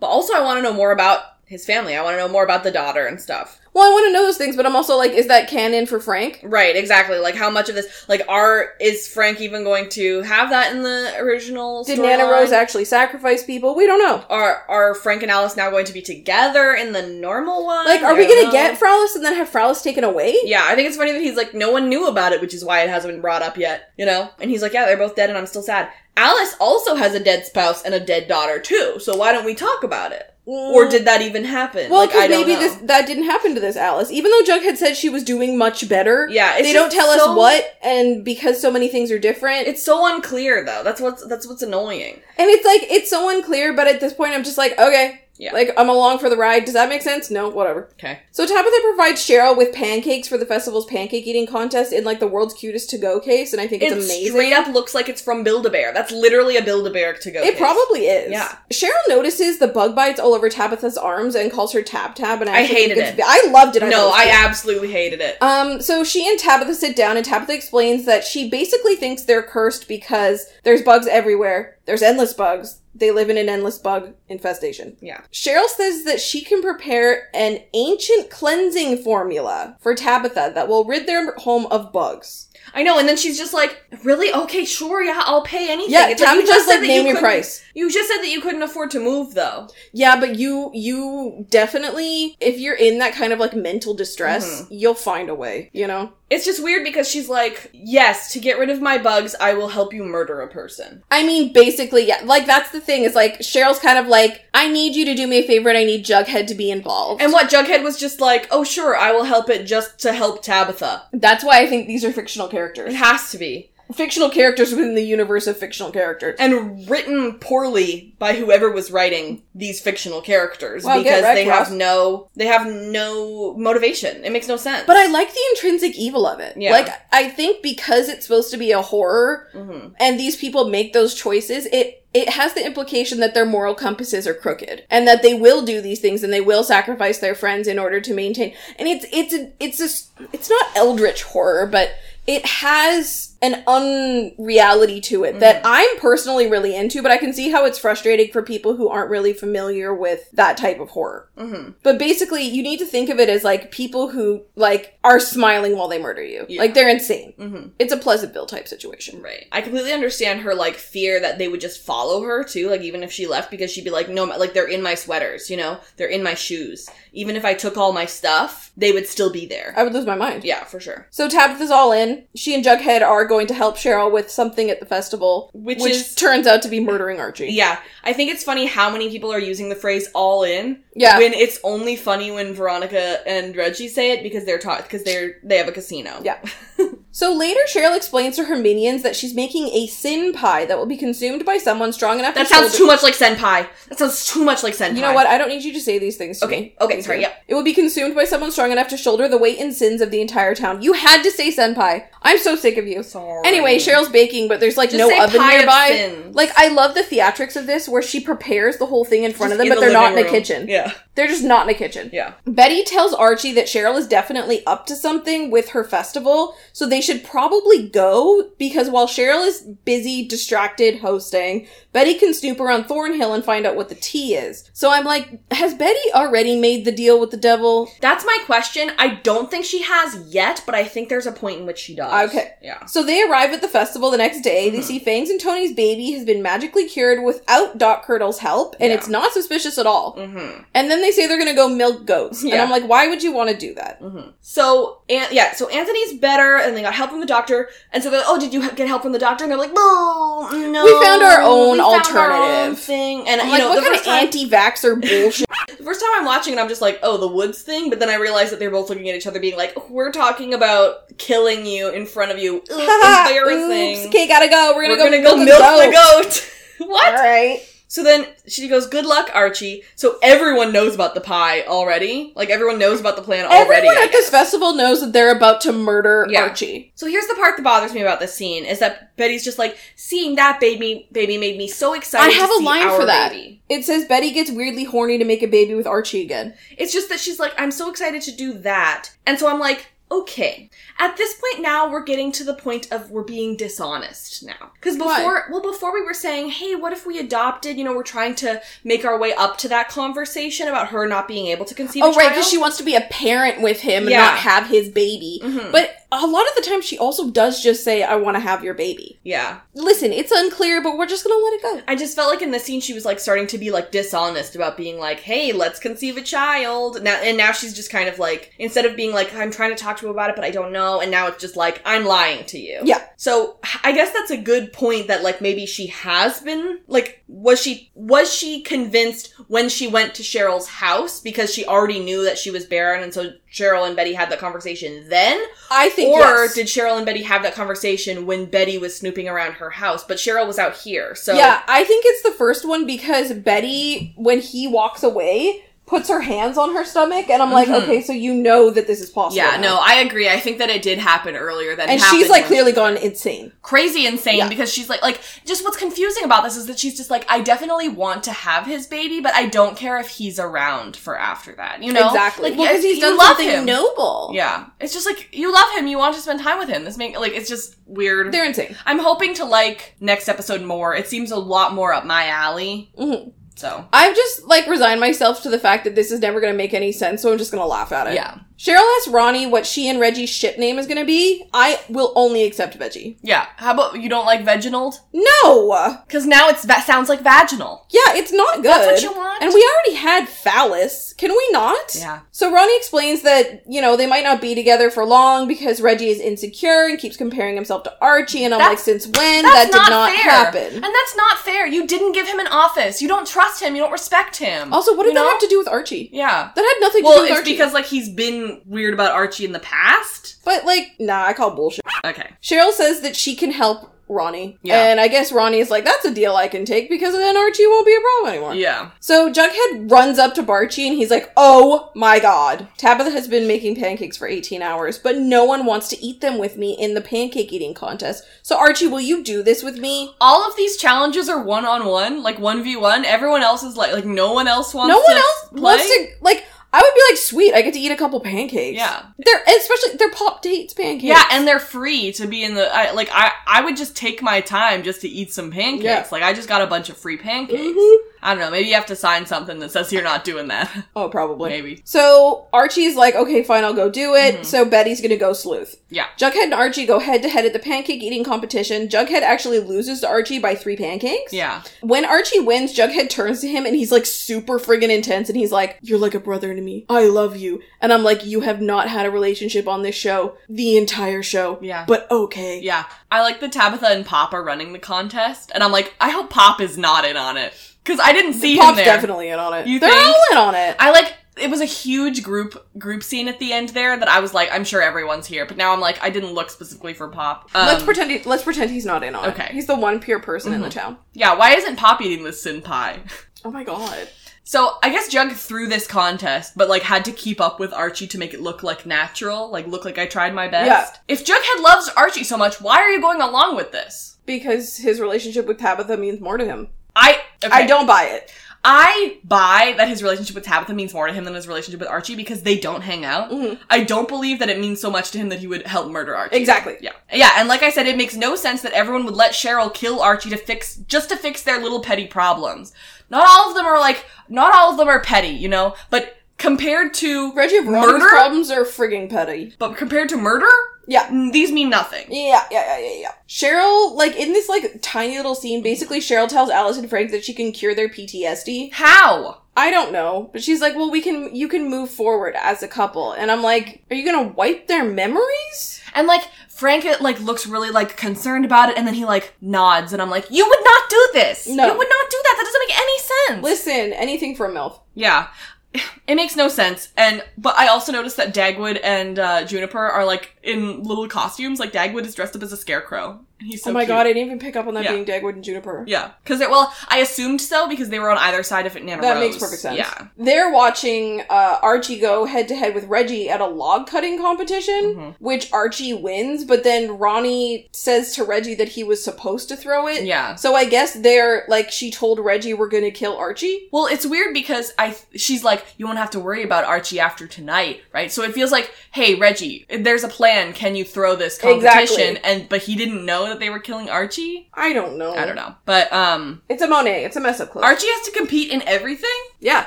But 0.00 0.06
also, 0.06 0.34
I 0.34 0.42
want 0.42 0.58
to 0.58 0.62
know 0.62 0.72
more 0.72 0.92
about 0.92 1.22
his 1.46 1.64
family. 1.64 1.96
I 1.96 2.02
want 2.02 2.14
to 2.14 2.18
know 2.18 2.28
more 2.28 2.44
about 2.44 2.64
the 2.64 2.70
daughter 2.70 3.06
and 3.06 3.20
stuff. 3.20 3.60
Well, 3.76 3.86
I 3.86 3.92
want 3.92 4.06
to 4.06 4.12
know 4.14 4.24
those 4.24 4.38
things, 4.38 4.56
but 4.56 4.64
I'm 4.64 4.74
also 4.74 4.96
like, 4.96 5.10
is 5.10 5.26
that 5.26 5.50
canon 5.50 5.84
for 5.84 6.00
Frank? 6.00 6.40
Right, 6.42 6.74
exactly. 6.74 7.18
Like, 7.18 7.34
how 7.34 7.50
much 7.50 7.68
of 7.68 7.74
this, 7.74 8.08
like, 8.08 8.22
are, 8.26 8.70
is 8.80 9.06
Frank 9.06 9.42
even 9.42 9.64
going 9.64 9.90
to 9.90 10.22
have 10.22 10.48
that 10.48 10.74
in 10.74 10.82
the 10.82 11.14
original 11.18 11.84
Did 11.84 11.98
Nana 11.98 12.22
storyline? 12.22 12.30
Rose 12.30 12.52
actually 12.52 12.86
sacrifice 12.86 13.44
people? 13.44 13.76
We 13.76 13.86
don't 13.86 13.98
know. 13.98 14.24
Are, 14.30 14.64
are 14.70 14.94
Frank 14.94 15.22
and 15.22 15.30
Alice 15.30 15.58
now 15.58 15.68
going 15.68 15.84
to 15.84 15.92
be 15.92 16.00
together 16.00 16.72
in 16.72 16.92
the 16.92 17.06
normal 17.06 17.66
one? 17.66 17.84
Like, 17.84 18.00
are 18.00 18.14
we 18.14 18.26
gonna 18.26 18.44
know. 18.44 18.50
get 18.50 18.80
Fralice 18.80 19.14
and 19.14 19.22
then 19.22 19.34
have 19.34 19.50
Fralice 19.50 19.82
taken 19.82 20.04
away? 20.04 20.34
Yeah, 20.44 20.64
I 20.66 20.74
think 20.74 20.88
it's 20.88 20.96
funny 20.96 21.12
that 21.12 21.20
he's 21.20 21.36
like, 21.36 21.52
no 21.52 21.70
one 21.70 21.90
knew 21.90 22.06
about 22.06 22.32
it, 22.32 22.40
which 22.40 22.54
is 22.54 22.64
why 22.64 22.80
it 22.80 22.88
hasn't 22.88 23.12
been 23.12 23.20
brought 23.20 23.42
up 23.42 23.58
yet, 23.58 23.92
you 23.98 24.06
know? 24.06 24.30
And 24.40 24.50
he's 24.50 24.62
like, 24.62 24.72
yeah, 24.72 24.86
they're 24.86 24.96
both 24.96 25.16
dead 25.16 25.28
and 25.28 25.36
I'm 25.36 25.44
still 25.44 25.60
sad. 25.60 25.90
Alice 26.16 26.56
also 26.60 26.94
has 26.94 27.14
a 27.14 27.20
dead 27.22 27.44
spouse 27.44 27.82
and 27.82 27.92
a 27.92 28.00
dead 28.00 28.26
daughter 28.26 28.58
too, 28.58 28.96
so 29.00 29.16
why 29.16 29.32
don't 29.32 29.44
we 29.44 29.54
talk 29.54 29.84
about 29.84 30.12
it? 30.12 30.32
Or 30.48 30.86
mm. 30.86 30.90
did 30.90 31.06
that 31.06 31.22
even 31.22 31.44
happen? 31.44 31.90
Well, 31.90 32.06
because 32.06 32.28
don't 32.28 32.30
maybe 32.30 32.54
know. 32.54 32.60
this 32.60 32.76
that 32.76 33.06
didn't 33.08 33.24
happen 33.24 33.54
to 33.56 33.60
this 33.60 33.76
Alice. 33.76 34.12
Even 34.12 34.30
though 34.30 34.42
Jughead 34.42 34.76
said 34.76 34.96
she 34.96 35.08
was 35.08 35.24
doing 35.24 35.58
much 35.58 35.88
better, 35.88 36.28
Yeah, 36.30 36.62
they 36.62 36.72
don't 36.72 36.92
tell 36.92 37.12
so- 37.18 37.32
us 37.32 37.36
what, 37.36 37.76
and 37.82 38.24
because 38.24 38.60
so 38.60 38.70
many 38.70 38.86
things 38.86 39.10
are 39.10 39.18
different, 39.18 39.66
It's 39.66 39.84
so 39.84 40.06
unclear 40.14 40.64
though. 40.64 40.84
That's 40.84 41.00
what's 41.00 41.26
that's 41.26 41.48
what's 41.48 41.62
annoying. 41.62 42.20
and 42.38 42.48
it's 42.48 42.64
like 42.64 42.82
it's 42.88 43.10
so 43.10 43.28
unclear. 43.28 43.72
But 43.74 43.88
at 43.88 44.00
this 44.00 44.14
point, 44.14 44.34
I'm 44.34 44.44
just 44.44 44.56
like, 44.56 44.78
okay, 44.78 45.22
Yeah. 45.38 45.52
like 45.52 45.70
I'm 45.76 45.88
along 45.88 46.18
for 46.18 46.30
the 46.30 46.36
ride. 46.36 46.64
Does 46.64 46.74
that 46.74 46.88
make 46.88 47.02
sense? 47.02 47.30
No, 47.30 47.48
whatever. 47.48 47.88
Okay. 47.94 48.20
So 48.32 48.46
Tabitha 48.46 48.76
provides 48.82 49.20
Cheryl 49.20 49.56
with 49.56 49.74
pancakes 49.74 50.28
for 50.28 50.38
the 50.38 50.46
festival's 50.46 50.86
pancake 50.86 51.26
eating 51.26 51.46
contest 51.46 51.92
in 51.92 52.04
like 52.04 52.20
the 52.20 52.26
world's 52.26 52.54
cutest 52.54 52.90
to 52.90 52.98
go 52.98 53.20
case, 53.20 53.52
and 53.52 53.60
I 53.60 53.66
think 53.66 53.82
it's 53.82 53.92
amazing. 53.92 54.10
It 54.10 54.14
amazing. 54.14 54.32
straight 54.32 54.52
up 54.52 54.68
looks 54.68 54.94
like 54.94 55.08
it's 55.08 55.20
from 55.20 55.44
Build 55.44 55.66
a 55.66 55.70
Bear. 55.70 55.92
That's 55.92 56.12
literally 56.12 56.56
a 56.56 56.62
Build 56.62 56.86
a 56.86 56.90
Bear 56.90 57.14
to 57.14 57.30
go. 57.30 57.42
It 57.42 57.58
probably 57.58 58.06
is. 58.06 58.30
Yeah. 58.30 58.56
Cheryl 58.72 58.90
notices 59.08 59.58
the 59.58 59.68
bug 59.68 59.94
bites 59.94 60.20
all 60.20 60.34
over 60.34 60.48
Tabitha's 60.48 60.96
arms 60.96 61.34
and 61.34 61.52
calls 61.52 61.72
her 61.72 61.82
Tab 61.82 62.14
Tab, 62.14 62.40
and 62.40 62.50
I, 62.50 62.58
I 62.58 62.64
hated 62.64 62.98
it. 62.98 63.20
I 63.24 63.48
loved 63.50 63.76
it. 63.76 63.82
I 63.82 63.88
No, 63.88 64.08
it 64.08 64.14
I 64.14 64.44
absolutely 64.44 64.90
hated 64.92 65.20
it. 65.20 65.40
Um, 65.42 65.80
so 65.80 66.04
she 66.04 66.28
and 66.28 66.38
Tabitha 66.38 66.74
sit 66.74 66.96
down, 66.96 67.16
and 67.16 67.24
Tabitha 67.24 67.52
explains 67.52 68.04
that 68.06 68.24
she 68.24 68.48
basically 68.48 68.96
thinks 68.96 69.22
they're 69.22 69.42
cursed 69.42 69.88
because 69.88 70.46
there's 70.64 70.82
bugs 70.82 71.06
everywhere. 71.06 71.75
There's 71.86 72.02
endless 72.02 72.32
bugs. 72.34 72.80
They 72.94 73.10
live 73.10 73.30
in 73.30 73.36
an 73.38 73.48
endless 73.48 73.78
bug 73.78 74.14
infestation. 74.28 74.96
Yeah. 75.00 75.20
Cheryl 75.32 75.68
says 75.68 76.04
that 76.04 76.20
she 76.20 76.40
can 76.42 76.62
prepare 76.62 77.28
an 77.34 77.60
ancient 77.74 78.30
cleansing 78.30 78.98
formula 78.98 79.76
for 79.80 79.94
Tabitha 79.94 80.52
that 80.54 80.68
will 80.68 80.84
rid 80.84 81.06
their 81.06 81.34
home 81.36 81.66
of 81.66 81.92
bugs. 81.92 82.48
I 82.74 82.82
know, 82.82 82.98
and 82.98 83.08
then 83.08 83.16
she's 83.16 83.38
just 83.38 83.54
like, 83.54 83.80
"Really? 84.02 84.32
Okay, 84.32 84.64
sure, 84.64 85.00
yeah, 85.00 85.22
I'll 85.24 85.44
pay 85.44 85.70
anything." 85.70 85.92
Yeah, 85.92 86.08
It's 86.08 86.20
like, 86.20 86.34
you 86.34 86.44
just 86.44 86.66
said 86.66 86.78
like, 86.80 86.88
name 86.88 87.06
you 87.06 87.12
your 87.12 87.20
price. 87.20 87.62
You 87.74 87.88
just 87.92 88.10
said 88.10 88.18
that 88.22 88.28
you 88.28 88.40
couldn't 88.40 88.62
afford 88.62 88.90
to 88.90 88.98
move, 89.00 89.34
though. 89.34 89.68
Yeah, 89.92 90.18
but 90.18 90.34
you 90.36 90.72
you 90.74 91.46
definitely 91.48 92.36
if 92.40 92.58
you're 92.58 92.74
in 92.74 92.98
that 92.98 93.14
kind 93.14 93.32
of 93.32 93.38
like 93.38 93.54
mental 93.54 93.94
distress, 93.94 94.62
Mm-hmm. 94.62 94.74
you'll 94.74 94.94
find 94.94 95.28
a 95.30 95.34
way, 95.34 95.70
you 95.72 95.86
know? 95.86 96.12
It's 96.28 96.44
just 96.44 96.62
weird 96.62 96.82
because 96.82 97.08
she's 97.08 97.28
like, 97.28 97.70
"Yes, 97.72 98.32
to 98.32 98.40
get 98.40 98.58
rid 98.58 98.68
of 98.68 98.82
my 98.82 98.98
bugs, 98.98 99.36
I 99.40 99.54
will 99.54 99.68
help 99.68 99.94
you 99.94 100.04
murder 100.04 100.40
a 100.40 100.48
person." 100.48 101.04
I 101.10 101.24
mean, 101.24 101.52
basically, 101.52 102.06
yeah. 102.06 102.20
Like 102.24 102.46
that's 102.46 102.70
the 102.70 102.80
thing. 102.80 103.04
Is 103.04 103.14
like 103.14 103.38
Cheryl's 103.38 103.78
kind 103.78 103.98
of 103.98 104.08
like, 104.08 104.44
I 104.52 104.68
need 104.68 104.96
you 104.96 105.04
to 105.04 105.14
do 105.14 105.26
me 105.26 105.38
a 105.38 105.46
favor, 105.46 105.68
and 105.68 105.78
I 105.78 105.84
need 105.84 106.04
Jughead 106.04 106.48
to 106.48 106.54
be 106.54 106.70
involved. 106.70 107.22
And 107.22 107.32
what 107.32 107.48
Jughead 107.48 107.84
was 107.84 107.98
just 107.98 108.20
like, 108.20 108.48
"Oh, 108.50 108.64
sure, 108.64 108.96
I 108.96 109.12
will 109.12 109.24
help 109.24 109.48
it 109.48 109.64
just 109.64 110.00
to 110.00 110.12
help 110.12 110.42
Tabitha." 110.42 111.02
that's 111.12 111.44
why 111.44 111.60
I 111.60 111.66
think 111.66 111.86
these 111.86 112.04
are 112.04 112.12
fictional 112.12 112.48
characters. 112.48 112.92
It 112.92 112.96
has 112.96 113.30
to 113.30 113.38
be. 113.38 113.70
Fictional 113.94 114.28
characters 114.30 114.70
within 114.72 114.94
the 114.94 115.02
universe 115.04 115.46
of 115.46 115.56
fictional 115.56 115.92
characters. 115.92 116.36
and 116.38 116.88
written 116.90 117.34
poorly 117.38 118.14
by 118.18 118.32
whoever 118.34 118.70
was 118.70 118.90
writing 118.90 119.42
these 119.54 119.80
fictional 119.80 120.20
characters 120.20 120.84
Well, 120.84 120.98
because 121.02 121.22
they 121.22 121.44
have 121.44 121.70
no 121.70 122.28
they 122.34 122.46
have 122.46 122.66
no 122.66 123.54
motivation. 123.54 124.24
It 124.24 124.32
makes 124.32 124.48
no 124.48 124.56
sense. 124.56 124.84
But 124.86 124.96
I 124.96 125.06
like 125.06 125.32
the 125.32 125.40
intrinsic 125.52 125.94
evil 125.96 126.26
of 126.26 126.40
it. 126.40 126.56
Yeah. 126.56 126.72
Like 126.72 126.88
I 127.12 127.28
think 127.28 127.62
because 127.62 128.08
it's 128.08 128.26
supposed 128.26 128.50
to 128.50 128.56
be 128.56 128.72
a 128.72 128.82
horror, 128.82 129.48
Mhm. 129.54 129.92
and 130.00 130.18
these 130.18 130.36
people 130.36 130.68
make 130.68 130.92
those 130.92 131.14
choices, 131.14 131.66
it 131.66 132.02
it 132.14 132.30
has 132.30 132.54
the 132.54 132.64
implication 132.64 133.20
that 133.20 133.34
their 133.34 133.44
moral 133.44 133.74
compasses 133.74 134.26
are 134.26 134.32
crooked 134.34 134.84
and 134.90 135.06
that 135.06 135.22
they 135.22 135.34
will 135.34 135.62
do 135.62 135.82
these 135.82 136.00
things 136.00 136.22
and 136.22 136.32
they 136.32 136.40
will 136.40 136.64
sacrifice 136.64 137.18
their 137.18 137.34
friends 137.34 137.68
in 137.68 137.78
order 137.78 138.00
to 138.00 138.14
maintain. 138.14 138.54
And 138.78 138.88
it's 138.88 139.04
it's 139.12 139.34
a, 139.34 139.52
it's 139.60 139.80
a, 139.80 140.26
it's 140.32 140.48
not 140.50 140.66
eldritch 140.74 141.22
horror, 141.24 141.66
but 141.66 141.90
it 142.26 142.44
has 142.46 143.35
an 143.54 143.62
unreality 143.66 145.00
to 145.00 145.24
it 145.24 145.40
that 145.40 145.60
I'm 145.64 145.98
personally 145.98 146.48
really 146.50 146.74
into, 146.74 147.02
but 147.02 147.10
I 147.10 147.16
can 147.16 147.32
see 147.32 147.50
how 147.50 147.64
it's 147.64 147.78
frustrating 147.78 148.30
for 148.32 148.42
people 148.42 148.76
who 148.76 148.88
aren't 148.88 149.10
really 149.10 149.32
familiar 149.32 149.94
with 149.94 150.30
that 150.32 150.56
type 150.56 150.80
of 150.80 150.90
horror. 150.90 151.28
Mhm. 151.38 151.74
But 151.82 151.98
basically, 151.98 152.42
you 152.42 152.62
need 152.62 152.78
to 152.78 152.86
think 152.86 153.08
of 153.10 153.18
it 153.18 153.28
as 153.28 153.44
like 153.44 153.70
people 153.70 154.08
who 154.08 154.42
like 154.54 154.98
are 155.04 155.20
smiling 155.20 155.76
while 155.76 155.88
they 155.88 155.98
murder 156.00 156.22
you. 156.22 156.46
Yeah. 156.48 156.60
Like 156.60 156.74
they're 156.74 156.88
insane. 156.88 157.34
Mhm. 157.38 157.70
It's 157.78 157.92
a 157.92 157.96
Pleasantville 157.96 158.46
type 158.46 158.68
situation. 158.68 159.22
Right. 159.22 159.46
I 159.52 159.60
completely 159.60 159.92
understand 159.92 160.40
her 160.40 160.54
like 160.54 160.76
fear 160.76 161.20
that 161.20 161.38
they 161.38 161.48
would 161.48 161.60
just 161.60 161.82
follow 161.84 162.22
her 162.22 162.44
too, 162.44 162.68
like 162.70 162.82
even 162.82 163.02
if 163.02 163.12
she 163.12 163.26
left 163.26 163.50
because 163.50 163.70
she'd 163.70 163.84
be 163.84 163.90
like, 163.90 164.08
no, 164.08 164.24
like 164.24 164.52
they're 164.54 164.68
in 164.68 164.82
my 164.82 164.94
sweaters, 164.94 165.50
you 165.50 165.56
know, 165.56 165.78
they're 165.96 166.06
in 166.08 166.22
my 166.22 166.34
shoes. 166.34 166.88
Even 167.12 167.36
if 167.36 167.44
I 167.44 167.54
took 167.54 167.76
all 167.76 167.92
my 167.92 168.04
stuff, 168.04 168.72
they 168.76 168.92
would 168.92 169.06
still 169.06 169.30
be 169.32 169.46
there. 169.46 169.72
I 169.76 169.82
would 169.84 169.94
lose 169.94 170.04
my 170.06 170.14
mind. 170.16 170.44
yeah, 170.44 170.64
for 170.64 170.80
sure. 170.80 171.06
So 171.10 171.28
Tabitha's 171.28 171.70
all 171.70 171.92
in. 171.92 172.24
She 172.34 172.54
and 172.54 172.64
Jughead 172.64 173.02
are 173.02 173.24
going 173.24 173.35
to 173.44 173.52
help 173.54 173.76
Cheryl 173.76 174.10
with 174.10 174.30
something 174.30 174.70
at 174.70 174.80
the 174.80 174.86
festival, 174.86 175.50
Which 175.52 175.80
which, 175.80 175.92
is- 175.92 176.14
turns 176.14 176.46
out 176.46 176.62
to 176.62 176.68
be 176.68 176.80
murdering 176.80 177.20
Archie. 177.20 177.48
Yeah, 177.52 177.78
I 178.04 178.14
think 178.14 178.30
it's 178.30 178.42
funny 178.42 178.64
how 178.66 178.88
many 178.90 179.10
people 179.10 179.30
are 179.32 179.38
using 179.38 179.68
the 179.68 179.74
phrase 179.76 180.08
"all 180.14 180.42
in" 180.44 180.78
Yeah. 180.94 181.18
when 181.18 181.34
it's 181.34 181.58
only 181.62 181.96
funny 181.96 182.30
when 182.30 182.54
Veronica 182.54 183.26
and 183.28 183.54
Reggie 183.54 183.88
say 183.88 184.12
it 184.12 184.22
because 184.22 184.44
they're 184.46 184.58
taught 184.58 184.84
because 184.84 185.04
they're 185.04 185.36
they 185.42 185.58
have 185.58 185.68
a 185.68 185.72
casino. 185.72 186.20
Yeah. 186.24 186.38
So 187.16 187.32
later, 187.32 187.60
Cheryl 187.66 187.96
explains 187.96 188.36
to 188.36 188.44
her 188.44 188.56
minions 188.58 189.02
that 189.02 189.16
she's 189.16 189.32
making 189.32 189.68
a 189.68 189.86
sin 189.86 190.34
pie 190.34 190.66
that 190.66 190.76
will 190.76 190.84
be 190.84 190.98
consumed 190.98 191.46
by 191.46 191.56
someone 191.56 191.94
strong 191.94 192.18
enough 192.18 192.34
That 192.34 192.46
sounds 192.46 192.76
too 192.76 192.84
much 192.84 193.02
like 193.02 193.14
sin 193.14 193.36
pie. 193.38 193.70
That 193.88 193.98
sounds 193.98 194.26
too 194.26 194.44
much 194.44 194.62
like 194.62 194.74
senpai. 194.74 194.96
You 194.96 195.00
know 195.00 195.14
what? 195.14 195.26
I 195.26 195.38
don't 195.38 195.48
need 195.48 195.64
you 195.64 195.72
to 195.72 195.80
say 195.80 195.98
these 195.98 196.18
things. 196.18 196.42
Okay, 196.42 196.60
me. 196.60 196.74
okay, 196.78 197.00
sorry, 197.00 197.22
yep. 197.22 197.42
It 197.48 197.54
will 197.54 197.62
be 197.64 197.72
consumed 197.72 198.14
by 198.14 198.24
someone 198.26 198.52
strong 198.52 198.70
enough 198.70 198.88
to 198.88 198.98
shoulder 198.98 199.28
the 199.28 199.38
weight 199.38 199.58
and 199.58 199.72
sins 199.72 200.02
of 200.02 200.10
the 200.10 200.20
entire 200.20 200.54
town. 200.54 200.82
You 200.82 200.92
had 200.92 201.22
to 201.22 201.30
say 201.30 201.50
senpai. 201.50 202.06
I'm 202.20 202.36
so 202.36 202.54
sick 202.54 202.76
of 202.76 202.86
you. 202.86 203.02
Sorry. 203.16 203.42
Anyway, 203.46 203.76
Cheryl's 203.76 204.08
baking, 204.10 204.48
but 204.48 204.60
there's 204.60 204.76
like 204.76 204.90
Just 204.90 204.98
no 204.98 205.22
oven 205.24 205.40
nearby. 205.40 206.22
Like 206.32 206.50
I 206.56 206.68
love 206.68 206.94
the 206.94 207.00
theatrics 207.00 207.56
of 207.56 207.66
this, 207.66 207.88
where 207.88 208.02
she 208.02 208.20
prepares 208.20 208.76
the 208.76 208.86
whole 208.86 209.04
thing 209.04 209.24
in 209.24 209.32
front 209.32 209.52
Just 209.52 209.60
of 209.60 209.66
them, 209.66 209.68
but 209.68 209.74
the 209.76 209.80
they're 209.80 209.92
not 209.92 210.12
in 210.16 210.22
the 210.22 210.30
kitchen. 210.30 210.68
Yeah, 210.68 210.92
They're 211.14 211.28
just 211.28 211.42
not 211.44 211.62
in 211.62 211.68
the 211.68 211.74
kitchen. 211.74 212.10
yeah. 212.12 212.34
Betty 212.46 212.84
tells 212.84 213.14
Archie 213.14 213.52
that 213.54 213.66
Cheryl 213.66 213.96
is 213.96 214.06
definitely 214.06 214.64
up 214.66 214.84
to 214.86 214.94
something 214.96 215.50
with 215.50 215.70
her 215.70 215.82
festival, 215.82 216.54
so 216.72 216.86
they 216.86 217.00
should 217.00 217.24
probably 217.24 217.88
go 217.88 218.50
because 218.58 218.90
while 218.90 219.06
Cheryl 219.06 219.46
is 219.46 219.62
busy, 219.84 220.26
distracted 220.28 220.98
hosting, 221.00 221.66
Betty 221.92 222.14
can 222.14 222.34
snoop 222.34 222.60
around 222.60 222.84
Thornhill 222.84 223.32
and 223.32 223.42
find 223.42 223.64
out 223.66 223.76
what 223.76 223.88
the 223.88 223.94
tea 223.94 224.34
is. 224.34 224.68
So 224.74 224.90
I'm 224.90 225.04
like, 225.04 225.40
has 225.52 225.72
Betty 225.74 226.12
already 226.12 226.60
made 226.60 226.84
the 226.84 226.92
deal 226.92 227.18
with 227.18 227.30
the 227.30 227.36
devil? 227.38 227.88
That's 228.02 228.26
my 228.26 228.38
question. 228.44 228.90
I 228.98 229.14
don't 229.22 229.50
think 229.50 229.64
she 229.64 229.82
has 229.82 230.14
yet, 230.34 230.62
but 230.66 230.74
I 230.74 230.84
think 230.84 231.08
there's 231.08 231.26
a 231.26 231.32
point 231.32 231.60
in 231.60 231.66
which 231.66 231.78
she 231.78 231.94
does. 231.94 232.28
Okay. 232.28 232.52
Yeah. 232.60 232.84
So 232.84 233.02
they 233.06 233.22
arrive 233.22 233.52
at 233.52 233.60
the 233.62 233.68
festival 233.68 234.10
the 234.10 234.16
next 234.18 234.42
day. 234.42 234.68
They 234.70 234.82
see 234.82 234.98
Fangs 234.98 235.30
and 235.30 235.40
Tony's 235.40 235.72
baby 235.72 236.12
has 236.12 236.24
been 236.24 236.42
magically 236.42 236.88
cured 236.88 237.22
without 237.24 237.78
Doc 237.78 238.04
Curdle's 238.04 238.38
help, 238.38 238.74
and 238.80 238.90
Yeah. 238.90 238.96
it's 238.98 239.08
not 239.08 239.32
suspicious 239.32 239.78
at 239.78 239.86
all. 239.86 240.16
Mm-hmm. 240.16 240.62
And 240.74 240.90
then 240.90 241.00
they 241.00 241.10
say 241.12 241.26
they're 241.26 241.38
gonna 241.38 241.54
go 241.54 241.68
milk 241.68 242.04
goats. 242.04 242.42
And 242.42 242.54
I'm 242.54 242.70
like, 242.70 242.84
why 242.84 243.08
would 243.08 243.22
you 243.22 243.32
want 243.32 243.50
to 243.50 243.56
do 243.56 243.74
that? 243.74 244.00
Mm-hmm. 244.02 244.30
So, 244.40 245.02
and 245.08 245.30
yeah, 245.32 245.54
so 245.54 245.68
Anthony's 245.68 246.14
better, 246.18 246.56
and 246.56 246.76
they 246.76 246.82
got 246.82 246.94
help 246.94 247.10
from 247.10 247.20
the 247.20 247.26
doctor. 247.26 247.68
And 247.92 248.02
so 248.02 248.10
they're 248.10 248.20
like, 248.20 248.28
oh, 248.28 248.38
did 248.38 248.52
you 248.52 248.62
ha- 248.62 248.72
get 248.74 248.88
help 248.88 249.02
from 249.02 249.12
the 249.12 249.18
doctor? 249.18 249.44
And 249.44 249.50
they're 249.50 249.58
like, 249.58 249.72
no, 249.72 250.48
no. 250.52 250.84
We 250.84 251.04
found 251.04 251.22
our 251.22 251.40
own 251.42 251.78
found 251.78 251.80
our 252.16 252.32
own 252.32 252.40
alternative." 252.40 252.78
thing. 252.78 253.28
And 253.28 253.40
I'm 253.40 253.46
you 253.46 253.52
like, 253.52 253.60
know, 253.60 253.68
what 253.70 253.76
the 253.76 253.82
kind 253.82 253.96
of 253.96 254.04
time, 254.04 254.24
anti-vaxxer 254.24 255.00
bullshit? 255.00 255.46
the 255.78 255.84
first 255.84 256.00
time 256.00 256.10
I'm 256.14 256.24
watching 256.24 256.54
it, 256.54 256.58
I'm 256.58 256.68
just 256.68 256.80
like, 256.82 256.98
oh, 257.02 257.16
the 257.18 257.28
woods 257.28 257.62
thing. 257.62 257.90
But 257.90 258.00
then 258.00 258.08
I 258.10 258.14
realized 258.16 258.52
that 258.52 258.58
they're 258.58 258.70
both 258.70 258.88
looking 258.88 259.08
at 259.08 259.14
each 259.16 259.26
other, 259.26 259.40
being 259.40 259.56
like, 259.56 259.88
we're 259.90 260.12
talking 260.12 260.54
about 260.54 261.16
killing 261.18 261.66
you 261.66 261.88
in 261.90 262.06
front 262.06 262.30
of 262.32 262.38
you. 262.38 262.58
Ugh, 262.70 262.76
embarrassing. 263.00 263.98
Oops, 263.98 264.06
okay, 264.08 264.28
gotta 264.28 264.48
go. 264.48 264.72
We're 264.76 264.88
gonna 264.88 265.10
we're 265.10 265.22
go 265.22 265.36
gonna 265.36 265.38
go 265.38 265.44
milk, 265.44 265.60
milk 265.60 265.84
the 265.84 265.92
goat. 265.92 266.52
what? 266.88 267.06
All 267.14 267.22
right. 267.22 267.60
So 267.88 268.02
then 268.02 268.26
she 268.48 268.66
goes, 268.66 268.88
"Good 268.88 269.06
luck, 269.06 269.30
Archie." 269.32 269.84
So 269.94 270.18
everyone 270.20 270.72
knows 270.72 270.96
about 270.96 271.14
the 271.14 271.20
pie 271.20 271.62
already. 271.62 272.32
Like 272.34 272.50
everyone 272.50 272.80
knows 272.80 272.98
about 272.98 273.14
the 273.14 273.22
plan 273.22 273.44
already. 273.44 273.86
Everyone 273.86 273.96
at 273.98 274.10
this 274.10 274.28
festival 274.28 274.74
knows 274.74 275.00
that 275.00 275.12
they're 275.12 275.34
about 275.34 275.60
to 275.62 275.72
murder 275.72 276.26
Yeah. 276.28 276.42
Archie. 276.42 276.92
So 276.96 277.06
here's 277.06 277.28
the 277.28 277.36
part 277.36 277.56
that 277.56 277.62
bothers 277.62 277.94
me 277.94 278.00
about 278.02 278.18
this 278.18 278.34
scene 278.34 278.64
is 278.64 278.80
that 278.80 279.16
Betty's 279.16 279.44
just 279.44 279.58
like 279.58 279.78
seeing 279.94 280.34
that 280.34 280.58
baby 280.58 281.08
baby 281.12 281.38
made 281.38 281.56
me 281.56 281.68
so 281.68 281.94
excited. 281.94 282.34
I 282.36 282.40
have 282.40 282.50
a 282.50 282.64
line 282.64 282.90
for 282.98 283.06
that. 283.06 283.30
Baby. 283.30 283.62
It 283.68 283.84
says 283.84 284.04
Betty 284.04 284.32
gets 284.32 284.50
weirdly 284.50 284.84
horny 284.84 285.16
to 285.18 285.24
make 285.24 285.44
a 285.44 285.48
baby 285.48 285.74
with 285.76 285.86
Archie 285.86 286.22
again. 286.22 286.54
It's 286.76 286.92
just 286.92 287.08
that 287.08 287.20
she's 287.20 287.38
like, 287.38 287.54
I'm 287.56 287.70
so 287.70 287.88
excited 287.88 288.20
to 288.22 288.32
do 288.32 288.52
that, 288.54 289.10
and 289.26 289.38
so 289.38 289.48
I'm 289.48 289.60
like. 289.60 289.86
Okay. 290.08 290.70
At 290.98 291.16
this 291.16 291.34
point 291.34 291.62
now, 291.62 291.90
we're 291.90 292.04
getting 292.04 292.30
to 292.32 292.44
the 292.44 292.54
point 292.54 292.92
of 292.92 293.10
we're 293.10 293.24
being 293.24 293.56
dishonest 293.56 294.44
now. 294.44 294.70
Because 294.74 294.96
before, 294.96 295.48
well, 295.50 295.60
before 295.60 295.92
we 295.92 296.02
were 296.02 296.14
saying, 296.14 296.50
hey, 296.50 296.76
what 296.76 296.92
if 296.92 297.04
we 297.06 297.18
adopted? 297.18 297.76
You 297.76 297.84
know, 297.84 297.92
we're 297.94 298.04
trying 298.04 298.36
to 298.36 298.62
make 298.84 299.04
our 299.04 299.18
way 299.18 299.34
up 299.34 299.58
to 299.58 299.68
that 299.68 299.88
conversation 299.88 300.68
about 300.68 300.88
her 300.88 301.08
not 301.08 301.26
being 301.26 301.48
able 301.48 301.64
to 301.64 301.74
conceive 301.74 302.04
a 302.04 302.06
Oh, 302.06 302.12
right, 302.14 302.28
because 302.28 302.48
she 302.48 302.58
wants 302.58 302.76
to 302.78 302.84
be 302.84 302.94
a 302.94 303.00
parent 303.00 303.60
with 303.62 303.80
him 303.80 304.04
and 304.04 304.10
not 304.12 304.38
have 304.38 304.68
his 304.68 304.88
baby. 304.88 305.40
Mhm. 305.42 305.72
But 305.72 306.05
a 306.12 306.26
lot 306.26 306.46
of 306.48 306.54
the 306.54 306.62
time, 306.62 306.80
she 306.82 306.98
also 306.98 307.30
does 307.30 307.62
just 307.62 307.82
say, 307.82 308.02
I 308.02 308.16
want 308.16 308.36
to 308.36 308.40
have 308.40 308.62
your 308.62 308.74
baby. 308.74 309.18
Yeah. 309.24 309.60
Listen, 309.74 310.12
it's 310.12 310.32
unclear, 310.32 310.82
but 310.82 310.96
we're 310.96 311.06
just 311.06 311.24
gonna 311.24 311.42
let 311.42 311.54
it 311.54 311.62
go. 311.62 311.82
I 311.88 311.96
just 311.96 312.14
felt 312.14 312.30
like 312.30 312.42
in 312.42 312.52
this 312.52 312.64
scene 312.64 312.80
she 312.80 312.94
was 312.94 313.04
like 313.04 313.18
starting 313.18 313.46
to 313.48 313.58
be 313.58 313.70
like 313.70 313.90
dishonest 313.90 314.54
about 314.54 314.76
being 314.76 314.98
like, 314.98 315.20
"Hey, 315.20 315.52
let's 315.52 315.80
conceive 315.80 316.16
a 316.16 316.22
child." 316.22 317.02
Now 317.02 317.16
and 317.16 317.36
now 317.36 317.52
she's 317.52 317.74
just 317.74 317.90
kind 317.90 318.08
of 318.08 318.18
like 318.18 318.52
instead 318.58 318.84
of 318.84 318.96
being 318.96 319.12
like, 319.12 319.34
"I'm 319.34 319.50
trying 319.50 319.70
to 319.70 319.76
talk 319.76 319.98
to 319.98 320.06
you 320.06 320.12
about 320.12 320.30
it, 320.30 320.36
but 320.36 320.44
I 320.44 320.50
don't 320.50 320.72
know," 320.72 321.00
and 321.00 321.10
now 321.10 321.26
it's 321.26 321.40
just 321.40 321.56
like, 321.56 321.82
"I'm 321.84 322.04
lying 322.04 322.44
to 322.46 322.58
you." 322.58 322.80
Yeah. 322.84 323.02
So 323.16 323.58
I 323.82 323.92
guess 323.92 324.12
that's 324.12 324.30
a 324.30 324.36
good 324.36 324.72
point 324.72 325.08
that 325.08 325.22
like 325.22 325.40
maybe 325.40 325.66
she 325.66 325.88
has 325.88 326.40
been 326.40 326.80
like 326.86 327.24
was 327.28 327.60
she 327.60 327.90
was 327.94 328.32
she 328.32 328.62
convinced 328.62 329.34
when 329.48 329.68
she 329.68 329.88
went 329.88 330.14
to 330.14 330.22
Cheryl's 330.22 330.68
house 330.68 331.20
because 331.20 331.52
she 331.52 331.64
already 331.64 331.98
knew 331.98 332.22
that 332.24 332.38
she 332.38 332.50
was 332.50 332.64
barren 332.64 333.02
and 333.02 333.12
so 333.12 333.32
Cheryl 333.52 333.86
and 333.86 333.96
Betty 333.96 334.14
had 334.14 334.30
that 334.30 334.38
conversation 334.38 335.08
then 335.08 335.42
I 335.70 335.88
think 335.90 336.14
or 336.14 336.20
yes. 336.20 336.54
did 336.54 336.66
Cheryl 336.66 336.96
and 336.96 337.04
Betty 337.04 337.22
have 337.22 337.42
that 337.42 337.54
conversation 337.54 338.26
when 338.26 338.46
Betty 338.46 338.78
was 338.78 338.96
snooping 338.96 339.28
around 339.28 339.54
her 339.54 339.70
house 339.70 340.04
but 340.04 340.18
Cheryl 340.18 340.46
was 340.46 340.58
out 340.58 340.76
here. 340.76 341.14
So 341.14 341.34
Yeah, 341.34 341.62
I 341.66 341.84
think 341.84 342.04
it's 342.06 342.22
the 342.22 342.32
first 342.32 342.66
one 342.66 342.86
because 342.86 343.32
Betty, 343.32 344.14
when 344.16 344.40
he 344.40 344.68
walks 344.68 345.02
away, 345.02 345.64
puts 345.86 346.08
her 346.08 346.20
hands 346.20 346.58
on 346.58 346.74
her 346.74 346.84
stomach, 346.84 347.30
and 347.30 347.40
I'm 347.40 347.52
like, 347.52 347.68
Mhm. 347.68 347.82
okay, 347.84 348.02
so 348.02 348.12
you 348.12 348.34
know 348.34 348.70
that 348.70 348.88
this 348.88 349.00
is 349.00 349.08
possible. 349.08 349.36
Yeah, 349.36 349.52
now. 349.56 349.60
no, 349.76 349.78
I 349.80 350.00
agree. 350.00 350.28
I 350.28 350.40
think 350.40 350.58
that 350.58 350.68
it 350.68 350.82
did 350.82 350.98
happen 350.98 351.36
earlier 351.36 351.76
than 351.76 351.88
And 351.88 352.00
she's 352.00 352.28
like 352.28 352.46
clearly 352.46 352.72
gone 352.72 352.96
insane. 352.96 353.52
crazy 353.62 354.04
insane 354.04 354.38
Yeah. 354.38 354.48
because 354.48 354.72
she's 354.72 354.88
like 354.88 355.00
like 355.02 355.20
just 355.44 355.62
what's 355.62 355.76
confusing 355.76 356.24
about 356.24 356.42
this 356.42 356.56
is 356.56 356.66
that 356.66 356.78
she's 356.80 356.96
just 356.96 357.08
like 357.08 357.24
I 357.28 357.40
definitely 357.40 357.88
want 357.88 358.24
to 358.24 358.32
have 358.32 358.66
his 358.66 358.86
baby, 358.88 359.20
but 359.20 359.32
I 359.34 359.46
don't 359.46 359.76
care 359.76 359.98
if 359.98 360.08
he's 360.08 360.40
around 360.40 360.96
for 360.96 361.16
after 361.16 361.52
that. 361.54 361.82
You 361.82 361.92
know 361.92 362.06
exactly. 362.08 362.50
Like 362.50 362.58
well, 362.58 362.68
because 362.68 362.82
he's 362.82 362.98
done 363.00 363.16
love 363.16 363.28
something 363.36 363.48
him. 363.48 363.64
noble. 363.64 364.32
Yeah, 364.34 364.66
it's 364.80 364.92
just 364.92 365.06
like 365.06 365.28
you 365.32 365.52
love 365.52 365.70
him, 365.76 365.86
you 365.86 365.98
want 365.98 366.16
to 366.16 366.20
spend 366.20 366.40
time 366.40 366.58
with 366.58 366.68
him. 366.68 366.84
This 366.84 366.96
make 366.96 367.16
like 367.18 367.32
it's 367.32 367.48
just 367.48 367.76
weird. 367.86 368.32
They're 368.32 368.44
insane. 368.44 368.74
I'm 368.86 368.98
hoping 368.98 369.34
to 369.34 369.44
like 369.44 369.94
next 370.00 370.28
episode 370.28 370.62
more. 370.62 370.96
It 370.96 371.06
seems 371.08 371.30
a 371.30 371.36
lot 371.38 371.74
more 371.74 371.92
up 371.94 372.04
my 372.04 372.26
alley. 372.26 372.90
Mhm. 372.98 373.32
So 373.56 373.88
I've 373.92 374.14
just 374.14 374.44
like 374.44 374.66
resigned 374.66 375.00
myself 375.00 375.42
to 375.42 375.50
the 375.50 375.58
fact 375.58 375.84
that 375.84 375.94
this 375.94 376.12
is 376.12 376.20
never 376.20 376.40
going 376.40 376.52
to 376.52 376.56
make 376.56 376.74
any 376.74 376.92
sense, 376.92 377.22
so 377.22 377.32
I'm 377.32 377.38
just 377.38 377.50
going 377.50 377.62
to 377.62 377.66
laugh 377.66 377.90
at 377.90 378.06
it. 378.06 378.14
yeah, 378.14 378.38
Cheryl 378.58 378.80
asks 378.96 379.08
Ronnie 379.08 379.46
what 379.46 379.66
she 379.66 379.88
and 379.88 380.00
Reggie's 380.00 380.30
ship 380.30 380.58
name 380.58 380.78
is 380.78 380.86
going 380.86 380.98
to 380.98 381.04
be. 381.04 381.46
I 381.52 381.80
will 381.90 382.12
only 382.16 382.44
accept 382.44 382.78
Veggie. 382.78 383.16
yeah. 383.22 383.46
How 383.56 383.74
about 383.74 384.00
you 384.00 384.08
don't 384.08 384.24
like 384.26 384.44
Veginald? 384.44 385.00
No. 385.12 385.96
Because 386.06 386.26
now 386.26 386.48
it's 386.48 386.64
va- 386.64 386.80
sounds 386.82 387.08
like 387.08 387.20
vaginal. 387.20 387.86
Yeah, 387.90 388.14
it's 388.14 388.32
not 388.32 388.56
good. 388.56 388.64
That's 388.66 388.86
what 388.86 389.02
you 389.02 389.12
want. 389.12 389.42
And 389.42 389.52
we 389.52 389.62
already 389.74 389.96
had 390.00 390.28
phallus. 390.28 391.12
Can 391.18 391.30
we 391.32 391.48
not? 391.50 391.94
Yeah. 391.94 392.20
So 392.32 392.50
Ronnie 392.52 392.76
explains 392.76 393.22
that, 393.22 393.62
you 393.68 393.80
know, 393.82 393.96
they 393.96 394.06
might 394.06 394.24
not 394.24 394.40
be 394.40 394.54
together 394.54 394.90
for 394.90 395.04
long 395.04 395.46
because 395.48 395.80
Reggie 395.80 396.08
is 396.08 396.20
insecure 396.20 396.86
and 396.88 396.98
keeps 396.98 397.16
comparing 397.16 397.54
himself 397.56 397.82
to 397.84 397.94
Archie. 398.00 398.44
And 398.44 398.54
I'm 398.54 398.60
That's- 398.60 398.78
like, 398.78 398.84
since 398.84 399.06
when? 399.06 399.42
That 399.44 399.66
did 399.66 399.90
not, 399.90 400.12
happen. 400.12 400.74
And 400.74 400.82
that's 400.84 401.16
not 401.16 401.38
fair. 401.38 401.66
You 401.66 401.86
didn't 401.86 402.12
give 402.12 402.26
him 402.26 402.38
an 402.38 402.46
office. 402.48 403.02
You 403.02 403.08
don't 403.08 403.26
trust 403.26 403.62
him. 403.62 403.74
You 403.76 403.82
don't 403.82 403.92
respect 403.92 404.36
him. 404.36 404.72
Also, 404.72 404.96
what 404.96 405.02
did 405.04 405.10
You 405.10 405.14
that 405.14 405.22
know? 405.24 405.30
have 405.30 405.40
to 405.40 405.48
do 405.48 405.58
with 405.58 405.68
Archie? 405.68 406.08
Yeah. 406.12 406.50
That 406.54 406.62
had 406.62 406.80
nothing 406.80 407.02
to 407.02 407.08
do 407.08 407.20
with 407.22 407.30
it's 407.30 407.38
Archie. 407.40 407.52
because 407.52 407.72
like 407.74 407.86
he's 407.86 408.08
been 408.08 408.45
weird 408.66 408.94
about 408.94 409.12
Archie 409.12 409.44
in 409.44 409.52
the 409.52 409.60
past. 409.60 410.36
But 410.44 410.64
like, 410.64 410.92
nah, 410.98 411.24
I 411.24 411.32
call 411.32 411.54
bullshit. 411.54 411.84
Okay. 412.04 412.30
Cheryl 412.42 412.72
says 412.72 413.00
that 413.00 413.16
she 413.16 413.34
can 413.34 413.50
help 413.50 413.92
Ronnie. 414.08 414.58
Yeah. 414.62 414.84
And 414.84 415.00
I 415.00 415.08
guess 415.08 415.32
Ronnie 415.32 415.58
is 415.58 415.70
like, 415.70 415.84
that's 415.84 416.04
a 416.04 416.14
deal 416.14 416.36
I 416.36 416.48
can 416.48 416.64
take 416.64 416.88
because 416.88 417.12
then 417.14 417.36
Archie 417.36 417.66
won't 417.66 417.86
be 417.86 417.94
a 417.94 418.00
problem 418.00 418.32
anymore. 418.32 418.54
Yeah. 418.54 418.90
So 419.00 419.32
Jughead 419.32 419.90
runs 419.90 420.18
up 420.18 420.34
to 420.34 420.42
Barchi 420.42 420.86
and 420.86 420.96
he's 420.96 421.10
like, 421.10 421.32
Oh 421.36 421.90
my 421.94 422.20
god. 422.20 422.68
Tabitha 422.76 423.10
has 423.10 423.26
been 423.26 423.48
making 423.48 423.76
pancakes 423.76 424.16
for 424.16 424.28
18 424.28 424.62
hours, 424.62 424.98
but 424.98 425.18
no 425.18 425.44
one 425.44 425.66
wants 425.66 425.88
to 425.88 426.00
eat 426.00 426.20
them 426.20 426.38
with 426.38 426.56
me 426.56 426.76
in 426.78 426.94
the 426.94 427.00
pancake 427.00 427.52
eating 427.52 427.74
contest. 427.74 428.24
So 428.42 428.56
Archie, 428.56 428.86
will 428.86 429.00
you 429.00 429.24
do 429.24 429.42
this 429.42 429.62
with 429.62 429.78
me? 429.78 430.14
All 430.20 430.48
of 430.48 430.56
these 430.56 430.76
challenges 430.76 431.28
are 431.28 431.42
one 431.42 431.64
on 431.64 431.86
one, 431.86 432.22
like 432.22 432.38
one 432.38 432.62
v 432.62 432.76
one. 432.76 433.04
Everyone 433.04 433.42
else 433.42 433.62
is 433.64 433.76
like, 433.76 433.92
like 433.92 434.04
no 434.04 434.32
one 434.32 434.46
else 434.46 434.72
wants. 434.72 434.90
no 434.90 435.00
one 435.00 435.16
else 435.16 435.48
play? 435.50 435.60
wants 435.60 435.88
to, 435.88 436.08
like, 436.20 436.44
I 436.76 436.82
would 436.82 436.94
be 436.94 437.02
like, 437.12 437.18
sweet, 437.18 437.54
I 437.54 437.62
get 437.62 437.72
to 437.74 437.80
eat 437.80 437.90
a 437.90 437.96
couple 437.96 438.20
pancakes. 438.20 438.76
Yeah. 438.76 439.06
They're, 439.18 439.42
especially, 439.56 439.96
they're 439.96 440.10
Pop 440.10 440.42
Tate's 440.42 440.74
pancakes. 440.74 441.04
Yeah, 441.04 441.24
and 441.32 441.46
they're 441.48 441.58
free 441.58 442.12
to 442.12 442.26
be 442.26 442.44
in 442.44 442.54
the 442.54 442.68
I, 442.72 442.90
like. 442.92 443.08
I 443.12 443.32
I 443.46 443.62
would 443.62 443.76
just 443.76 443.96
take 443.96 444.20
my 444.22 444.40
time 444.42 444.82
just 444.82 445.00
to 445.00 445.08
eat 445.08 445.32
some 445.32 445.50
pancakes. 445.50 445.84
Yeah. 445.84 446.06
Like 446.12 446.22
I 446.22 446.34
just 446.34 446.48
got 446.48 446.60
a 446.60 446.66
bunch 446.66 446.90
of 446.90 446.96
free 446.98 447.16
pancakes. 447.16 447.62
Mhm. 447.62 447.96
I 448.26 448.30
don't 448.34 448.40
know. 448.40 448.50
Maybe 448.50 448.68
you 448.68 448.74
have 448.74 448.86
to 448.86 448.96
sign 448.96 449.24
something 449.24 449.60
that 449.60 449.70
says 449.70 449.92
you're 449.92 450.02
not 450.02 450.24
doing 450.24 450.48
that. 450.48 450.70
Oh, 450.96 451.08
probably. 451.10 451.50
maybe. 451.50 451.82
So 451.84 452.48
Archie's 452.52 452.96
like, 452.96 453.14
okay, 453.14 453.42
fine, 453.44 453.64
I'll 453.64 453.74
go 453.74 453.88
do 453.90 454.14
it. 454.14 454.40
Mhm. 454.40 454.44
So 454.44 454.64
Betty's 454.64 455.00
gonna 455.00 455.16
go 455.16 455.32
sleuth. 455.32 455.78
Yeah. 455.90 456.06
Jughead 456.18 456.44
and 456.44 456.54
Archie 456.54 456.86
go 456.86 456.98
head 456.98 457.22
to 457.22 457.28
head 457.28 457.44
at 457.44 457.52
the 457.52 457.58
pancake 457.58 458.02
eating 458.02 458.24
competition. 458.24 458.88
Jughead 458.88 459.22
actually 459.22 459.60
loses 459.60 460.00
to 460.00 460.08
Archie 460.08 460.38
by 460.38 460.54
three 460.54 460.76
pancakes. 460.76 461.32
Yeah. 461.32 461.62
When 461.82 462.04
Archie 462.04 462.40
wins, 462.40 462.74
Jughead 462.74 463.10
turns 463.10 463.40
to 463.42 463.48
him 463.48 463.66
and 463.66 463.76
he's 463.76 463.92
like 463.92 464.06
super 464.06 464.58
friggin' 464.58 464.88
intense 464.90 465.28
and 465.28 465.36
he's 465.38 465.52
like, 465.52 465.78
You're 465.82 465.98
like 465.98 466.14
a 466.14 466.20
brother 466.20 466.54
to 466.54 466.60
me. 466.60 466.86
I 466.88 467.04
love 467.04 467.36
you. 467.36 467.60
And 467.80 467.92
I'm 467.92 468.02
like, 468.02 468.24
You 468.24 468.40
have 468.40 468.60
not 468.60 468.88
had 468.88 469.06
a 469.06 469.10
relationship 469.10 469.68
on 469.68 469.82
this 469.82 469.94
show 469.94 470.36
the 470.48 470.76
entire 470.76 471.22
show. 471.22 471.58
Yeah. 471.60 471.84
But 471.86 472.10
okay. 472.10 472.60
Yeah. 472.60 472.84
I 473.10 473.20
like 473.22 473.40
that 473.40 473.52
Tabitha 473.52 473.86
and 473.88 474.04
Pop 474.06 474.32
are 474.34 474.42
running 474.42 474.72
the 474.72 474.78
contest, 474.80 475.52
and 475.54 475.62
I'm 475.62 475.70
like, 475.72 475.94
I 476.00 476.10
hope 476.10 476.28
Pop 476.30 476.60
is 476.60 476.76
not 476.76 477.04
in 477.04 477.16
on 477.16 477.36
it 477.36 477.52
because 477.86 478.00
I 478.02 478.12
didn't 478.12 478.34
see 478.34 478.54
him 478.54 478.60
Pop's 478.64 478.76
there. 478.76 478.84
definitely 478.84 479.28
in 479.28 479.38
on 479.38 479.54
it. 479.54 479.66
You 479.66 479.78
They're 479.80 479.90
think? 479.90 480.04
all 480.06 480.22
in 480.32 480.38
on 480.38 480.54
it. 480.54 480.76
I 480.78 480.90
like 480.90 481.14
it 481.38 481.50
was 481.50 481.60
a 481.60 481.66
huge 481.66 482.22
group 482.22 482.66
group 482.78 483.02
scene 483.02 483.28
at 483.28 483.38
the 483.38 483.52
end 483.52 483.68
there 483.70 483.96
that 483.98 484.08
I 484.08 484.20
was 484.20 484.32
like, 484.32 484.48
I'm 484.52 484.64
sure 484.64 484.80
everyone's 484.82 485.26
here, 485.26 485.44
but 485.46 485.56
now 485.58 485.72
I'm 485.72 485.80
like, 485.80 486.02
I 486.02 486.08
didn't 486.10 486.32
look 486.32 486.48
specifically 486.50 486.94
for 486.94 487.08
Pop. 487.08 487.50
Um, 487.54 487.66
let's 487.66 487.82
pretend 487.84 488.10
he, 488.10 488.22
let's 488.24 488.42
pretend 488.42 488.70
he's 488.70 488.86
not 488.86 489.02
in 489.02 489.14
on 489.14 489.26
it. 489.26 489.28
Okay. 489.32 489.48
He's 489.52 489.66
the 489.66 489.76
one 489.76 490.00
pure 490.00 490.18
person 490.20 490.52
in 490.54 490.62
the 490.62 490.68
Mhm. 490.68 490.72
town. 490.72 490.96
Yeah, 491.12 491.34
why 491.34 491.52
isn't 491.54 491.76
Pop 491.76 492.00
eating 492.00 492.24
this 492.24 492.42
sin 492.42 492.62
pie? 492.62 493.00
Oh 493.44 493.50
my 493.52 493.62
god. 493.62 494.08
So 494.42 494.76
I 494.82 494.90
guess 494.90 495.06
Jug 495.08 495.30
threw 495.30 495.68
this 495.68 495.86
contest, 495.86 496.54
but 496.56 496.68
like 496.68 496.82
had 496.82 497.04
to 497.04 497.12
keep 497.12 497.40
up 497.40 497.60
with 497.60 497.72
Archie 497.72 498.08
to 498.08 498.18
make 498.18 498.34
it 498.34 498.40
look 498.40 498.64
like 498.64 498.84
natural, 498.86 499.48
like 499.52 499.68
look 499.68 499.84
like 499.84 499.98
I 499.98 500.06
tried 500.06 500.34
my 500.34 500.48
best. 500.48 500.66
Yeah. 501.06 501.14
If 501.14 501.24
Jughead 501.24 501.62
loves 501.62 501.88
Archie 501.96 502.24
so 502.24 502.36
much, 502.36 502.60
why 502.60 502.78
are 502.78 502.90
you 502.90 503.00
going 503.00 503.20
along 503.20 503.54
with 503.54 503.70
this? 503.70 504.16
Because 504.26 504.78
his 504.78 505.00
relationship 505.00 505.46
with 505.46 505.60
Tabitha 505.60 505.96
means 505.96 506.20
more 506.20 506.38
to 506.38 506.44
him. 506.44 506.68
I 506.96 507.20
okay. 507.44 507.52
I 507.52 507.66
don't 507.66 507.86
buy 507.86 508.04
it. 508.04 508.32
I 508.68 509.18
buy 509.22 509.74
that 509.76 509.86
his 509.86 510.02
relationship 510.02 510.34
with 510.34 510.44
Tabitha 510.44 510.74
means 510.74 510.92
more 510.92 511.06
to 511.06 511.12
him 511.12 511.22
than 511.24 511.34
his 511.34 511.46
relationship 511.46 511.78
with 511.78 511.88
Archie 511.88 512.16
because 512.16 512.42
they 512.42 512.58
don't 512.58 512.80
hang 512.80 513.04
out. 513.04 513.30
Mhm. 513.30 513.60
I 513.70 513.84
don't 513.84 514.08
believe 514.08 514.40
that 514.40 514.50
it 514.50 514.58
means 514.58 514.80
so 514.80 514.90
much 514.90 515.12
to 515.12 515.18
him 515.18 515.28
that 515.28 515.38
he 515.38 515.46
would 515.46 515.64
help 515.68 515.88
murder 515.88 516.16
Archie. 516.16 516.34
Exactly. 516.36 516.76
Yeah. 516.80 516.90
Yeah, 517.12 517.30
and 517.36 517.46
like 517.48 517.62
I 517.62 517.70
said, 517.70 517.86
it 517.86 517.96
makes 517.96 518.16
no 518.16 518.34
sense 518.34 518.62
that 518.62 518.72
everyone 518.72 519.04
would 519.04 519.14
let 519.14 519.32
Cheryl 519.34 519.72
kill 519.72 520.00
Archie 520.00 520.30
to 520.30 520.36
fix 520.36 520.74
just 520.88 521.10
to 521.10 521.16
fix 521.16 521.42
their 521.42 521.60
little 521.62 521.80
petty 521.80 522.08
problems. 522.08 522.72
Not 523.08 523.28
all 523.28 523.50
of 523.50 523.54
them 523.56 523.66
are 523.66 523.78
like 523.78 524.04
not 524.28 524.52
all 524.52 524.72
of 524.72 524.78
them 524.78 524.88
are 524.88 525.00
petty, 525.00 525.28
you 525.28 525.48
know, 525.48 525.76
but 525.90 526.16
compared 526.38 526.94
to 526.94 527.32
Reggie 527.34 527.60
Murder? 527.60 527.98
problems 528.08 528.50
are 528.50 528.64
frigging 528.64 529.08
petty. 529.10 529.54
but 529.58 529.76
compared 529.76 530.08
to 530.10 530.16
murder, 530.16 530.48
Yeah. 530.86 531.08
mm, 531.08 531.32
these 531.32 531.50
mean 531.50 531.68
nothing. 531.70 532.06
Yeah, 532.10 532.44
yeah, 532.50 532.78
yeah, 532.78 532.78
yeah, 532.78 533.00
yeah. 533.00 533.12
Cheryl, 533.28 533.94
like, 533.94 534.14
in 534.16 534.32
this, 534.32 534.48
like, 534.48 534.78
tiny 534.82 535.16
little 535.16 535.34
scene, 535.34 535.62
basically 535.62 535.98
Cheryl 536.00 536.28
tells 536.28 536.50
Alice 536.50 536.76
and 536.78 536.88
Frank 536.88 537.10
that 537.10 537.24
she 537.24 537.34
can 537.34 537.52
cure 537.52 537.74
their 537.74 537.88
PTSD. 537.88 538.70
How? 538.72 539.42
I 539.56 539.70
don't 539.70 539.90
know. 539.90 540.28
But 540.32 540.42
she's 540.44 540.60
like, 540.60 540.76
well, 540.76 540.90
we 540.90 541.00
can, 541.00 541.34
you 541.34 541.48
can 541.48 541.68
move 541.70 541.90
forward 541.90 542.34
as 542.40 542.62
a 542.62 542.68
couple. 542.68 543.12
And 543.12 543.30
I'm 543.30 543.42
like, 543.42 543.82
are 543.90 543.96
you 543.96 544.04
gonna 544.04 544.28
wipe 544.28 544.66
their 544.66 544.84
memories? 544.84 545.80
And 545.94 546.06
like 546.06 546.28
Frank 546.50 546.84
like 547.00 547.18
looks 547.20 547.46
really 547.46 547.70
like 547.70 547.96
concerned 547.96 548.44
about 548.44 548.68
it 548.68 548.76
and 548.76 548.86
then 548.86 548.92
he 548.94 549.06
like 549.06 549.34
nods 549.40 549.94
and 549.94 550.02
I'm 550.02 550.10
like, 550.10 550.26
"You 550.30 550.46
would 550.46 550.58
not 550.64 550.90
do 550.90 551.08
this. 551.14 551.46
No. 551.46 551.66
You 551.66 551.78
would 551.78 551.88
not 551.88 552.10
do 552.10 552.20
that. 552.22 552.34
That 552.36 552.44
doesn't 552.44 552.62
make 552.68 552.78
any 552.78 552.98
sense." 552.98 553.44
Listen, 553.44 553.92
anything 553.94 554.36
for 554.36 554.44
a 554.46 554.52
MILF. 554.52 554.78
Yeah. 554.94 555.28
It 556.06 556.14
makes 556.14 556.36
no 556.36 556.46
sense. 556.46 556.92
And 556.96 557.24
but 557.36 557.58
I 557.58 557.66
also 557.66 557.90
noticed 557.90 558.16
that 558.18 558.32
Dagwood 558.32 558.78
and 558.84 559.18
uh, 559.18 559.44
Juniper 559.44 559.84
are 559.88 560.04
like 560.04 560.35
in 560.46 560.82
little 560.82 561.08
costumes. 561.08 561.60
Like 561.60 561.72
Dagwood 561.72 562.04
is 562.06 562.14
dressed 562.14 562.36
up 562.36 562.42
as 562.42 562.52
a 562.52 562.56
scarecrow. 562.56 563.20
And 563.38 563.48
he's 563.50 563.62
so 563.62 563.68
oh 563.70 563.74
my 563.74 563.80
cute. 563.80 563.88
god, 563.88 564.06
I 564.06 564.14
didn't 564.14 564.24
even 564.24 564.38
pick 564.38 564.56
up 564.56 564.66
on 564.66 564.72
that 564.74 564.84
Yeah. 564.84 564.92
being 564.92 565.04
Dagwood 565.04 565.34
and 565.34 565.44
Juniper. 565.44 565.84
Yeah, 565.86 566.12
because 566.24 566.40
well, 566.40 566.72
I 566.88 566.98
assumed 567.00 567.42
so 567.42 567.68
because 567.68 567.90
they 567.90 567.98
were 567.98 568.10
on 568.10 568.16
either 568.16 568.42
side 568.42 568.64
of 568.66 568.74
it. 568.76 568.84
Nana 568.84 569.02
That 569.02 569.14
Rose. 569.16 569.20
makes 569.32 569.36
perfect 569.42 569.60
sense. 569.60 569.76
Yeah, 569.76 570.06
They're 570.16 570.50
watching 570.50 571.22
uh, 571.28 571.58
Archie 571.60 571.98
go 571.98 572.24
head 572.24 572.48
to 572.48 572.56
head 572.56 572.74
with 572.74 572.84
Reggie 572.84 573.28
at 573.28 573.42
a 573.42 573.46
log 573.46 573.86
cutting 573.88 574.18
competition, 574.18 574.94
Mhm. 574.94 575.14
which 575.18 575.52
Archie 575.52 575.92
wins, 575.92 576.44
but 576.44 576.64
then 576.64 576.96
Ronnie 576.96 577.68
says 577.72 578.14
to 578.14 578.24
Reggie 578.24 578.54
that 578.54 578.70
he 578.70 578.82
was 578.82 579.04
supposed 579.04 579.50
to 579.50 579.56
throw 579.56 579.86
it. 579.86 580.04
yeah. 580.04 580.34
So 580.36 580.54
I 580.54 580.64
guess 580.64 580.94
they're 580.94 581.44
like 581.48 581.70
she 581.70 581.90
told 581.90 582.18
Reggie 582.20 582.54
we're 582.54 582.68
gonna 582.68 582.90
kill 582.90 583.18
Archie. 583.18 583.68
Well, 583.70 583.86
it's 583.86 584.06
weird 584.06 584.32
because 584.32 584.72
I 584.78 584.96
she's 585.14 585.44
like, 585.44 585.62
you 585.76 585.84
won't 585.84 585.98
have 585.98 586.10
to 586.12 586.20
worry 586.20 586.42
about 586.42 586.64
Archie 586.64 587.00
after 587.00 587.26
tonight, 587.26 587.82
right? 587.92 588.10
So 588.10 588.22
it 588.22 588.32
feels 588.32 588.50
like, 588.50 588.72
hey, 588.92 589.14
Reggie, 589.16 589.66
there's 589.68 590.04
a 590.04 590.08
plan. 590.08 590.35
Can 590.54 590.76
you 590.76 590.84
throw 590.84 591.16
this 591.16 591.38
competition? 591.38 592.16
Exactly. 592.16 592.20
And 592.24 592.48
but 592.48 592.62
he 592.62 592.76
didn't 592.76 593.04
know 593.04 593.26
that 593.26 593.38
they 593.40 593.50
were 593.50 593.58
killing 593.58 593.88
Archie. 593.90 594.48
I 594.54 594.72
don't 594.72 594.96
know. 594.98 595.14
I 595.14 595.24
don't 595.26 595.36
know, 595.36 595.54
but 595.64 595.92
um, 595.92 596.42
It's 596.48 596.62
a 596.62 596.68
Monet. 596.68 597.04
It's 597.04 597.16
a 597.16 597.20
mess 597.20 597.40
up 597.40 597.50
clip. 597.50 597.64
Archie 597.64 597.86
has 597.88 598.06
to 598.06 598.12
compete 598.12 598.50
in 598.50 598.62
everything. 598.62 599.10
yeah. 599.40 599.66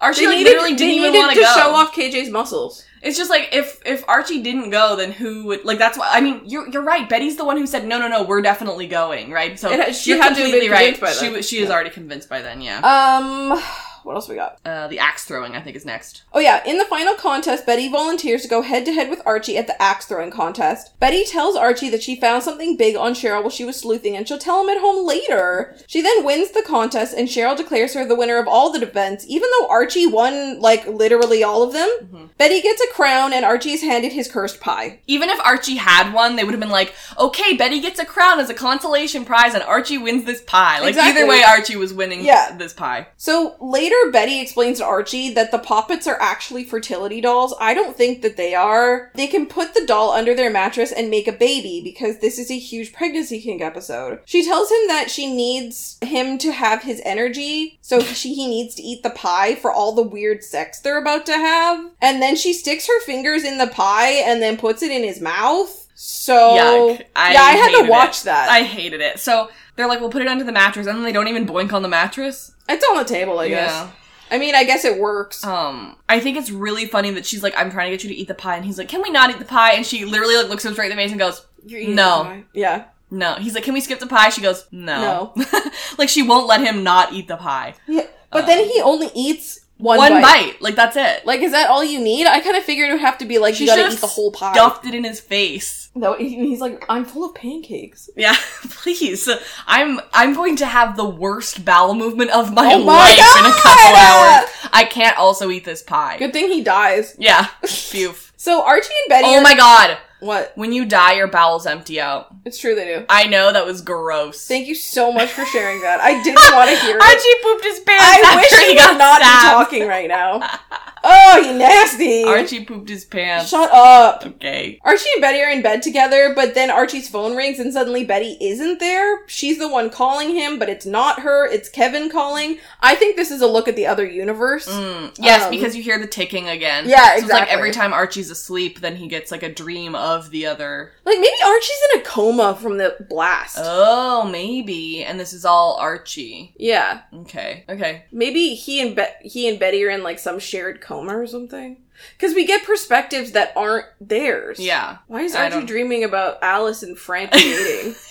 Archie 0.00 0.20
They 0.22 0.26
like, 0.28 0.36
needed, 0.38 0.50
literally 0.50 0.76
didn't 0.76 0.94
even 0.94 1.12
want 1.14 1.32
to 1.34 1.40
go. 1.40 1.46
show 1.54 1.74
off 1.74 1.94
KJ's 1.94 2.30
muscles. 2.30 2.84
It's 3.02 3.16
just 3.16 3.30
like 3.30 3.48
if 3.52 3.80
if 3.86 4.06
Archie 4.08 4.42
didn't 4.42 4.70
go, 4.70 4.94
then 4.96 5.10
who 5.10 5.44
would 5.46 5.64
like? 5.64 5.78
That's 5.78 5.96
why 5.96 6.08
I 6.12 6.20
mean 6.20 6.42
you're 6.44 6.68
you're 6.68 6.82
right. 6.82 7.08
Betty's 7.08 7.36
the 7.36 7.44
one 7.46 7.56
who 7.56 7.66
said 7.66 7.86
no, 7.86 7.98
no, 7.98 8.08
no. 8.08 8.24
We're 8.24 8.42
definitely 8.42 8.86
going, 8.88 9.30
right? 9.30 9.58
So 9.58 9.70
It 9.70 9.94
she 9.94 10.10
you're 10.10 10.22
had 10.22 10.30
to 10.30 10.34
have 10.34 10.42
completely 10.42 10.68
right. 10.68 10.98
She 11.18 11.42
she 11.42 11.58
is 11.60 11.70
already 11.70 11.88
convinced 11.90 12.28
by 12.28 12.42
then. 12.42 12.60
Yeah. 12.60 12.78
Um, 12.80 13.58
what 14.04 14.14
else 14.14 14.28
we 14.28 14.34
got? 14.34 14.58
Uh, 14.64 14.88
the 14.88 14.98
axe 14.98 15.24
throwing 15.24 15.54
I 15.54 15.60
think 15.60 15.76
is 15.76 15.84
next. 15.84 16.22
Oh 16.32 16.40
yeah, 16.40 16.62
in 16.66 16.78
the 16.78 16.84
final 16.84 17.14
contest, 17.14 17.66
Betty 17.66 17.88
volunteers 17.88 18.42
to 18.42 18.48
go 18.48 18.62
head 18.62 18.84
to 18.86 18.92
head 18.92 19.10
with 19.10 19.22
Archie 19.26 19.56
at 19.56 19.66
the 19.66 19.80
axe 19.80 20.06
throwing 20.06 20.30
contest. 20.30 20.98
Betty 21.00 21.24
tells 21.24 21.56
Archie 21.56 21.90
that 21.90 22.02
she 22.02 22.16
found 22.16 22.42
something 22.42 22.76
big 22.76 22.96
on 22.96 23.12
Cheryl 23.14 23.40
while 23.42 23.50
she 23.50 23.64
was 23.64 23.76
sleuthing 23.78 24.16
and 24.16 24.26
she'll 24.26 24.38
tell 24.38 24.62
him 24.62 24.68
at 24.68 24.80
home 24.80 25.06
later. 25.06 25.76
She 25.86 26.00
then 26.02 26.24
wins 26.24 26.50
the 26.50 26.62
contest 26.62 27.14
and 27.16 27.28
Cheryl 27.28 27.56
declares 27.56 27.94
her 27.94 28.04
the 28.04 28.14
winner 28.16 28.38
of 28.38 28.48
all 28.48 28.72
the 28.72 28.82
events, 28.82 29.24
even 29.28 29.48
though 29.58 29.68
Archie 29.68 30.06
won 30.06 30.60
like 30.60 30.86
literally 30.86 31.42
all 31.42 31.62
of 31.62 31.72
them. 31.72 31.88
Mm-hmm. 32.02 32.24
Betty 32.38 32.60
gets 32.60 32.80
a 32.82 32.92
crown 32.92 33.32
and 33.32 33.44
Archie 33.44 33.72
is 33.72 33.82
handed 33.82 34.12
his 34.12 34.30
cursed 34.30 34.60
pie. 34.60 35.00
Even 35.06 35.28
if 35.28 35.38
Archie 35.40 35.76
had 35.76 36.12
won, 36.12 36.36
they 36.36 36.44
would 36.44 36.52
have 36.54 36.60
been 36.60 36.70
like, 36.70 36.94
okay, 37.18 37.54
Betty 37.56 37.80
gets 37.80 37.98
a 37.98 38.04
crown 38.04 38.40
as 38.40 38.48
a 38.50 38.54
consolation 38.54 39.24
prize, 39.24 39.54
and 39.54 39.62
Archie 39.62 39.98
wins 39.98 40.24
this 40.24 40.42
pie. 40.42 40.80
Like 40.80 40.90
Exactly. 40.90 41.22
either 41.22 41.28
way, 41.30 41.42
Archie 41.42 41.76
was 41.76 41.92
winning 41.92 42.24
Yeah. 42.24 42.56
this 42.56 42.72
pie. 42.72 43.08
So 43.16 43.56
later, 43.60 43.89
Betty 44.12 44.40
explains 44.40 44.78
to 44.78 44.84
Archie 44.84 45.32
that 45.34 45.50
the 45.50 45.58
poppets 45.58 46.06
are 46.06 46.20
actually 46.20 46.64
fertility 46.64 47.20
dolls. 47.20 47.54
I 47.60 47.74
don't 47.74 47.96
think 47.96 48.22
that 48.22 48.36
they 48.36 48.54
are. 48.54 49.10
They 49.14 49.26
can 49.26 49.46
put 49.46 49.74
the 49.74 49.86
doll 49.86 50.10
under 50.10 50.34
their 50.34 50.50
mattress 50.50 50.92
and 50.92 51.10
make 51.10 51.28
a 51.28 51.32
baby 51.32 51.80
because 51.82 52.18
this 52.18 52.38
is 52.38 52.50
a 52.50 52.58
huge 52.58 52.92
pregnancy 52.92 53.40
kink 53.40 53.62
episode. 53.62 54.20
She 54.24 54.44
tells 54.44 54.70
him 54.70 54.88
that 54.88 55.10
she 55.10 55.32
needs 55.32 55.98
him 56.02 56.38
to 56.38 56.52
have 56.52 56.82
his 56.82 57.00
energy, 57.04 57.78
so 57.80 58.00
she, 58.00 58.34
he 58.34 58.46
needs 58.46 58.74
to 58.76 58.82
eat 58.82 59.02
the 59.02 59.10
pie 59.10 59.54
for 59.54 59.72
all 59.72 59.92
the 59.92 60.02
weird 60.02 60.42
sex 60.44 60.80
they're 60.80 61.00
about 61.00 61.26
to 61.26 61.32
have. 61.34 61.90
And 62.00 62.20
then 62.20 62.36
she 62.36 62.52
sticks 62.52 62.86
her 62.86 63.00
fingers 63.00 63.44
in 63.44 63.58
the 63.58 63.66
pie 63.66 64.12
and 64.12 64.42
then 64.42 64.56
puts 64.56 64.82
it 64.82 64.90
in 64.90 65.02
his 65.02 65.20
mouth. 65.20 65.88
So 65.94 66.34
Yuck. 66.34 66.98
yeah, 67.00 67.06
I 67.14 67.52
had 67.52 67.82
to 67.84 67.90
watch 67.90 68.22
it. 68.22 68.24
that. 68.24 68.48
I 68.48 68.62
hated 68.62 69.02
it. 69.02 69.18
So 69.20 69.50
they're 69.80 69.88
like, 69.88 70.00
we'll 70.00 70.10
put 70.10 70.22
it 70.22 70.28
under 70.28 70.44
the 70.44 70.52
mattress, 70.52 70.86
and 70.86 70.96
then 70.96 71.04
they 71.04 71.12
don't 71.12 71.28
even 71.28 71.46
boink 71.46 71.72
on 71.72 71.82
the 71.82 71.88
mattress. 71.88 72.52
it's 72.68 72.84
on 72.90 72.98
the 72.98 73.04
table, 73.04 73.38
I 73.38 73.48
guess. 73.48 73.88
I 74.30 74.38
mean, 74.38 74.54
I 74.54 74.62
guess 74.62 74.84
it 74.84 75.00
works. 75.00 75.42
Um, 75.44 75.96
I 76.08 76.20
think 76.20 76.36
it's 76.36 76.50
really 76.50 76.86
funny 76.86 77.10
that 77.12 77.26
she's 77.26 77.42
like, 77.42 77.54
I'm 77.56 77.70
trying 77.70 77.90
to 77.90 77.96
get 77.96 78.04
you 78.04 78.10
to 78.10 78.14
eat 78.14 78.28
the 78.28 78.34
pie, 78.34 78.56
and 78.56 78.64
he's 78.64 78.78
like, 78.78 78.88
can 78.88 79.02
we 79.02 79.10
not 79.10 79.30
eat 79.30 79.38
the 79.38 79.44
pie? 79.44 79.72
And 79.72 79.84
she 79.84 80.04
literally 80.04 80.36
like 80.36 80.48
looks 80.48 80.64
him 80.64 80.72
straight 80.74 80.90
in 80.90 80.96
the 80.96 81.02
face 81.02 81.10
and 81.10 81.18
goes, 81.18 81.44
You're 81.66 81.80
eating 81.80 81.94
no. 81.96 82.18
the 82.18 82.24
pie. 82.24 82.44
Yeah. 82.52 82.84
no. 83.10 83.34
He's 83.34 83.54
like, 83.54 83.64
can 83.64 83.74
we 83.74 83.80
skip 83.80 83.98
the 83.98 84.06
pie? 84.06 84.28
She 84.28 84.40
goes, 84.40 84.66
no. 84.70 85.34
like 85.98 86.08
she 86.08 86.22
won't 86.22 86.46
let 86.46 86.60
him 86.60 86.84
not 86.84 87.12
eat 87.12 87.26
the 87.26 87.36
pie. 87.36 87.74
Yeah, 87.88 88.06
but 88.30 88.46
then 88.46 88.64
he 88.68 88.80
only 88.80 89.08
eats 89.14 89.59
one, 89.80 89.98
One 89.98 90.12
bite. 90.14 90.22
bite. 90.22 90.62
Like 90.62 90.74
that's 90.76 90.96
it. 90.96 91.24
Like, 91.26 91.40
is 91.40 91.52
that 91.52 91.68
all 91.70 91.82
you 91.84 92.00
need? 92.00 92.26
I 92.26 92.40
kind 92.40 92.56
of 92.56 92.62
figured 92.64 92.88
it 92.90 92.92
would 92.92 93.00
have 93.00 93.18
to 93.18 93.24
be 93.26 93.38
like 93.38 93.54
She 93.54 93.64
you 93.64 93.68
gotta 93.70 93.82
should've 93.82 93.94
eat 93.98 94.00
the 94.00 94.06
whole 94.06 94.30
pie. 94.32 94.52
Stuffed 94.52 94.86
it 94.86 94.94
in 94.94 95.04
his 95.04 95.20
face. 95.20 95.90
No, 95.94 96.14
he- 96.14 96.36
he's 96.36 96.60
like, 96.60 96.84
I'm 96.88 97.04
full 97.04 97.24
of 97.28 97.34
pancakes. 97.34 98.08
Yeah, 98.16 98.36
please. 98.70 99.28
I'm 99.66 100.00
I'm 100.12 100.34
going 100.34 100.56
to 100.56 100.66
have 100.66 100.96
the 100.96 101.04
worst 101.08 101.64
bowel 101.64 101.94
movement 101.94 102.30
of 102.30 102.52
my, 102.54 102.74
Oh 102.74 102.84
my 102.84 102.92
life 102.92 103.38
in 103.38 103.46
a 103.46 103.54
couple 103.54 103.96
hours. 103.96 104.70
I 104.72 104.84
can't 104.88 105.18
also 105.18 105.50
eat 105.50 105.64
this 105.64 105.82
pie. 105.82 106.16
Good 106.18 106.32
thing 106.32 106.48
he 106.48 106.62
dies. 106.62 107.16
Yeah. 107.18 107.44
Phew. 107.66 108.14
So 108.36 108.62
Archie 108.64 108.88
and 109.04 109.08
Betty. 109.08 109.26
oh 109.28 109.38
are- 109.38 109.42
my 109.42 109.54
god. 109.56 109.98
What? 110.20 110.52
When 110.54 110.72
you 110.72 110.84
die, 110.84 111.14
your 111.14 111.26
bowels 111.28 111.66
empty 111.66 112.00
out. 112.00 112.34
It's 112.44 112.58
true 112.58 112.74
they 112.74 112.84
do. 112.84 113.04
I 113.08 113.26
know 113.26 113.52
that 113.52 113.64
was 113.66 113.80
gross. 113.80 114.46
Thank 114.46 114.68
you 114.68 114.74
so 114.74 115.10
much 115.12 115.30
for 115.30 115.44
sharing 115.46 115.80
that. 115.82 116.00
I 116.00 116.22
didn't 116.22 116.36
want 116.54 116.70
to 116.70 116.76
hear 116.76 116.96
it. 116.96 117.02
Archie 117.02 117.42
pooped 117.42 117.64
his 117.64 117.80
pants 117.80 118.04
I 118.04 118.36
wish 118.36 118.60
he 118.60 118.68
he 118.72 118.76
got 118.76 118.98
not 118.98 119.20
stabbed. 119.20 119.70
talking 119.70 119.86
right 119.88 120.08
now. 120.08 120.40
Oh, 121.02 121.38
you 121.44 121.58
nasty. 121.58 122.24
Archie 122.24 122.64
pooped 122.64 122.88
his 122.88 123.04
pants. 123.04 123.48
Shut 123.48 123.70
up. 123.72 124.24
Okay. 124.26 124.78
Archie 124.82 125.08
and 125.14 125.22
Betty 125.22 125.40
are 125.40 125.50
in 125.50 125.62
bed 125.62 125.82
together, 125.82 126.32
but 126.34 126.54
then 126.54 126.70
Archie's 126.70 127.08
phone 127.08 127.36
rings 127.36 127.58
and 127.58 127.72
suddenly 127.72 128.04
Betty 128.04 128.36
isn't 128.40 128.78
there. 128.80 129.26
She's 129.26 129.58
the 129.58 129.68
one 129.68 129.88
calling 129.90 130.34
him, 130.34 130.58
but 130.58 130.68
it's 130.68 130.84
not 130.86 131.20
her, 131.20 131.46
it's 131.46 131.68
Kevin 131.68 132.10
calling. 132.10 132.58
I 132.80 132.94
think 132.96 133.16
this 133.16 133.30
is 133.30 133.40
a 133.40 133.46
look 133.46 133.66
at 133.68 133.76
the 133.76 133.86
other 133.86 134.06
universe. 134.06 134.68
Mm, 134.68 135.16
yes, 135.18 135.44
Um, 135.44 135.50
because 135.50 135.74
you 135.74 135.82
hear 135.82 135.98
the 135.98 136.06
ticking 136.06 136.48
again. 136.48 136.88
Yeah, 136.88 137.14
exactly. 137.14 137.20
So 137.20 137.24
it's 137.26 137.32
like 137.40 137.48
every 137.52 137.70
time 137.70 137.92
Archie's 137.94 138.30
asleep, 138.30 138.80
then 138.80 138.96
he 138.96 139.08
gets 139.08 139.30
like 139.30 139.42
a 139.42 139.52
dream 139.52 139.94
of 139.94 140.30
the 140.30 140.46
other. 140.46 140.92
Like 141.06 141.18
maybe 141.18 141.32
Archie's 141.44 141.78
in 141.94 142.00
a 142.00 142.04
coma 142.04 142.58
from 142.60 142.76
the 142.78 142.96
blast. 143.08 143.56
Oh, 143.58 144.24
maybe. 144.30 145.02
And 145.04 145.18
this 145.18 145.32
is 145.32 145.44
all 145.46 145.76
Archie. 145.80 146.54
yeah. 146.58 147.02
Okay. 147.14 147.64
Okay. 147.68 148.04
Maybe 148.12 148.54
he 148.54 148.80
and 148.80 148.94
Be- 148.96 149.28
he 149.28 149.48
and 149.48 149.58
Betty 149.58 149.82
are 149.84 149.90
in 149.90 150.02
like 150.02 150.18
some 150.18 150.38
shared 150.38 150.80
coma 150.80 150.89
or 150.92 151.26
something. 151.26 151.78
Cuz 152.18 152.34
we 152.34 152.46
get 152.46 152.64
perspectives 152.64 153.32
that 153.32 153.52
aren't 153.56 153.86
theirs. 154.00 154.58
Yeah. 154.58 154.98
Why 155.06 155.22
is 155.22 155.34
I 155.34 155.44
Archie 155.44 155.56
don't- 155.56 155.66
dreaming 155.66 156.04
about 156.04 156.38
Alice 156.42 156.82
and 156.82 156.98
Frank 156.98 157.30
dating? 157.32 157.94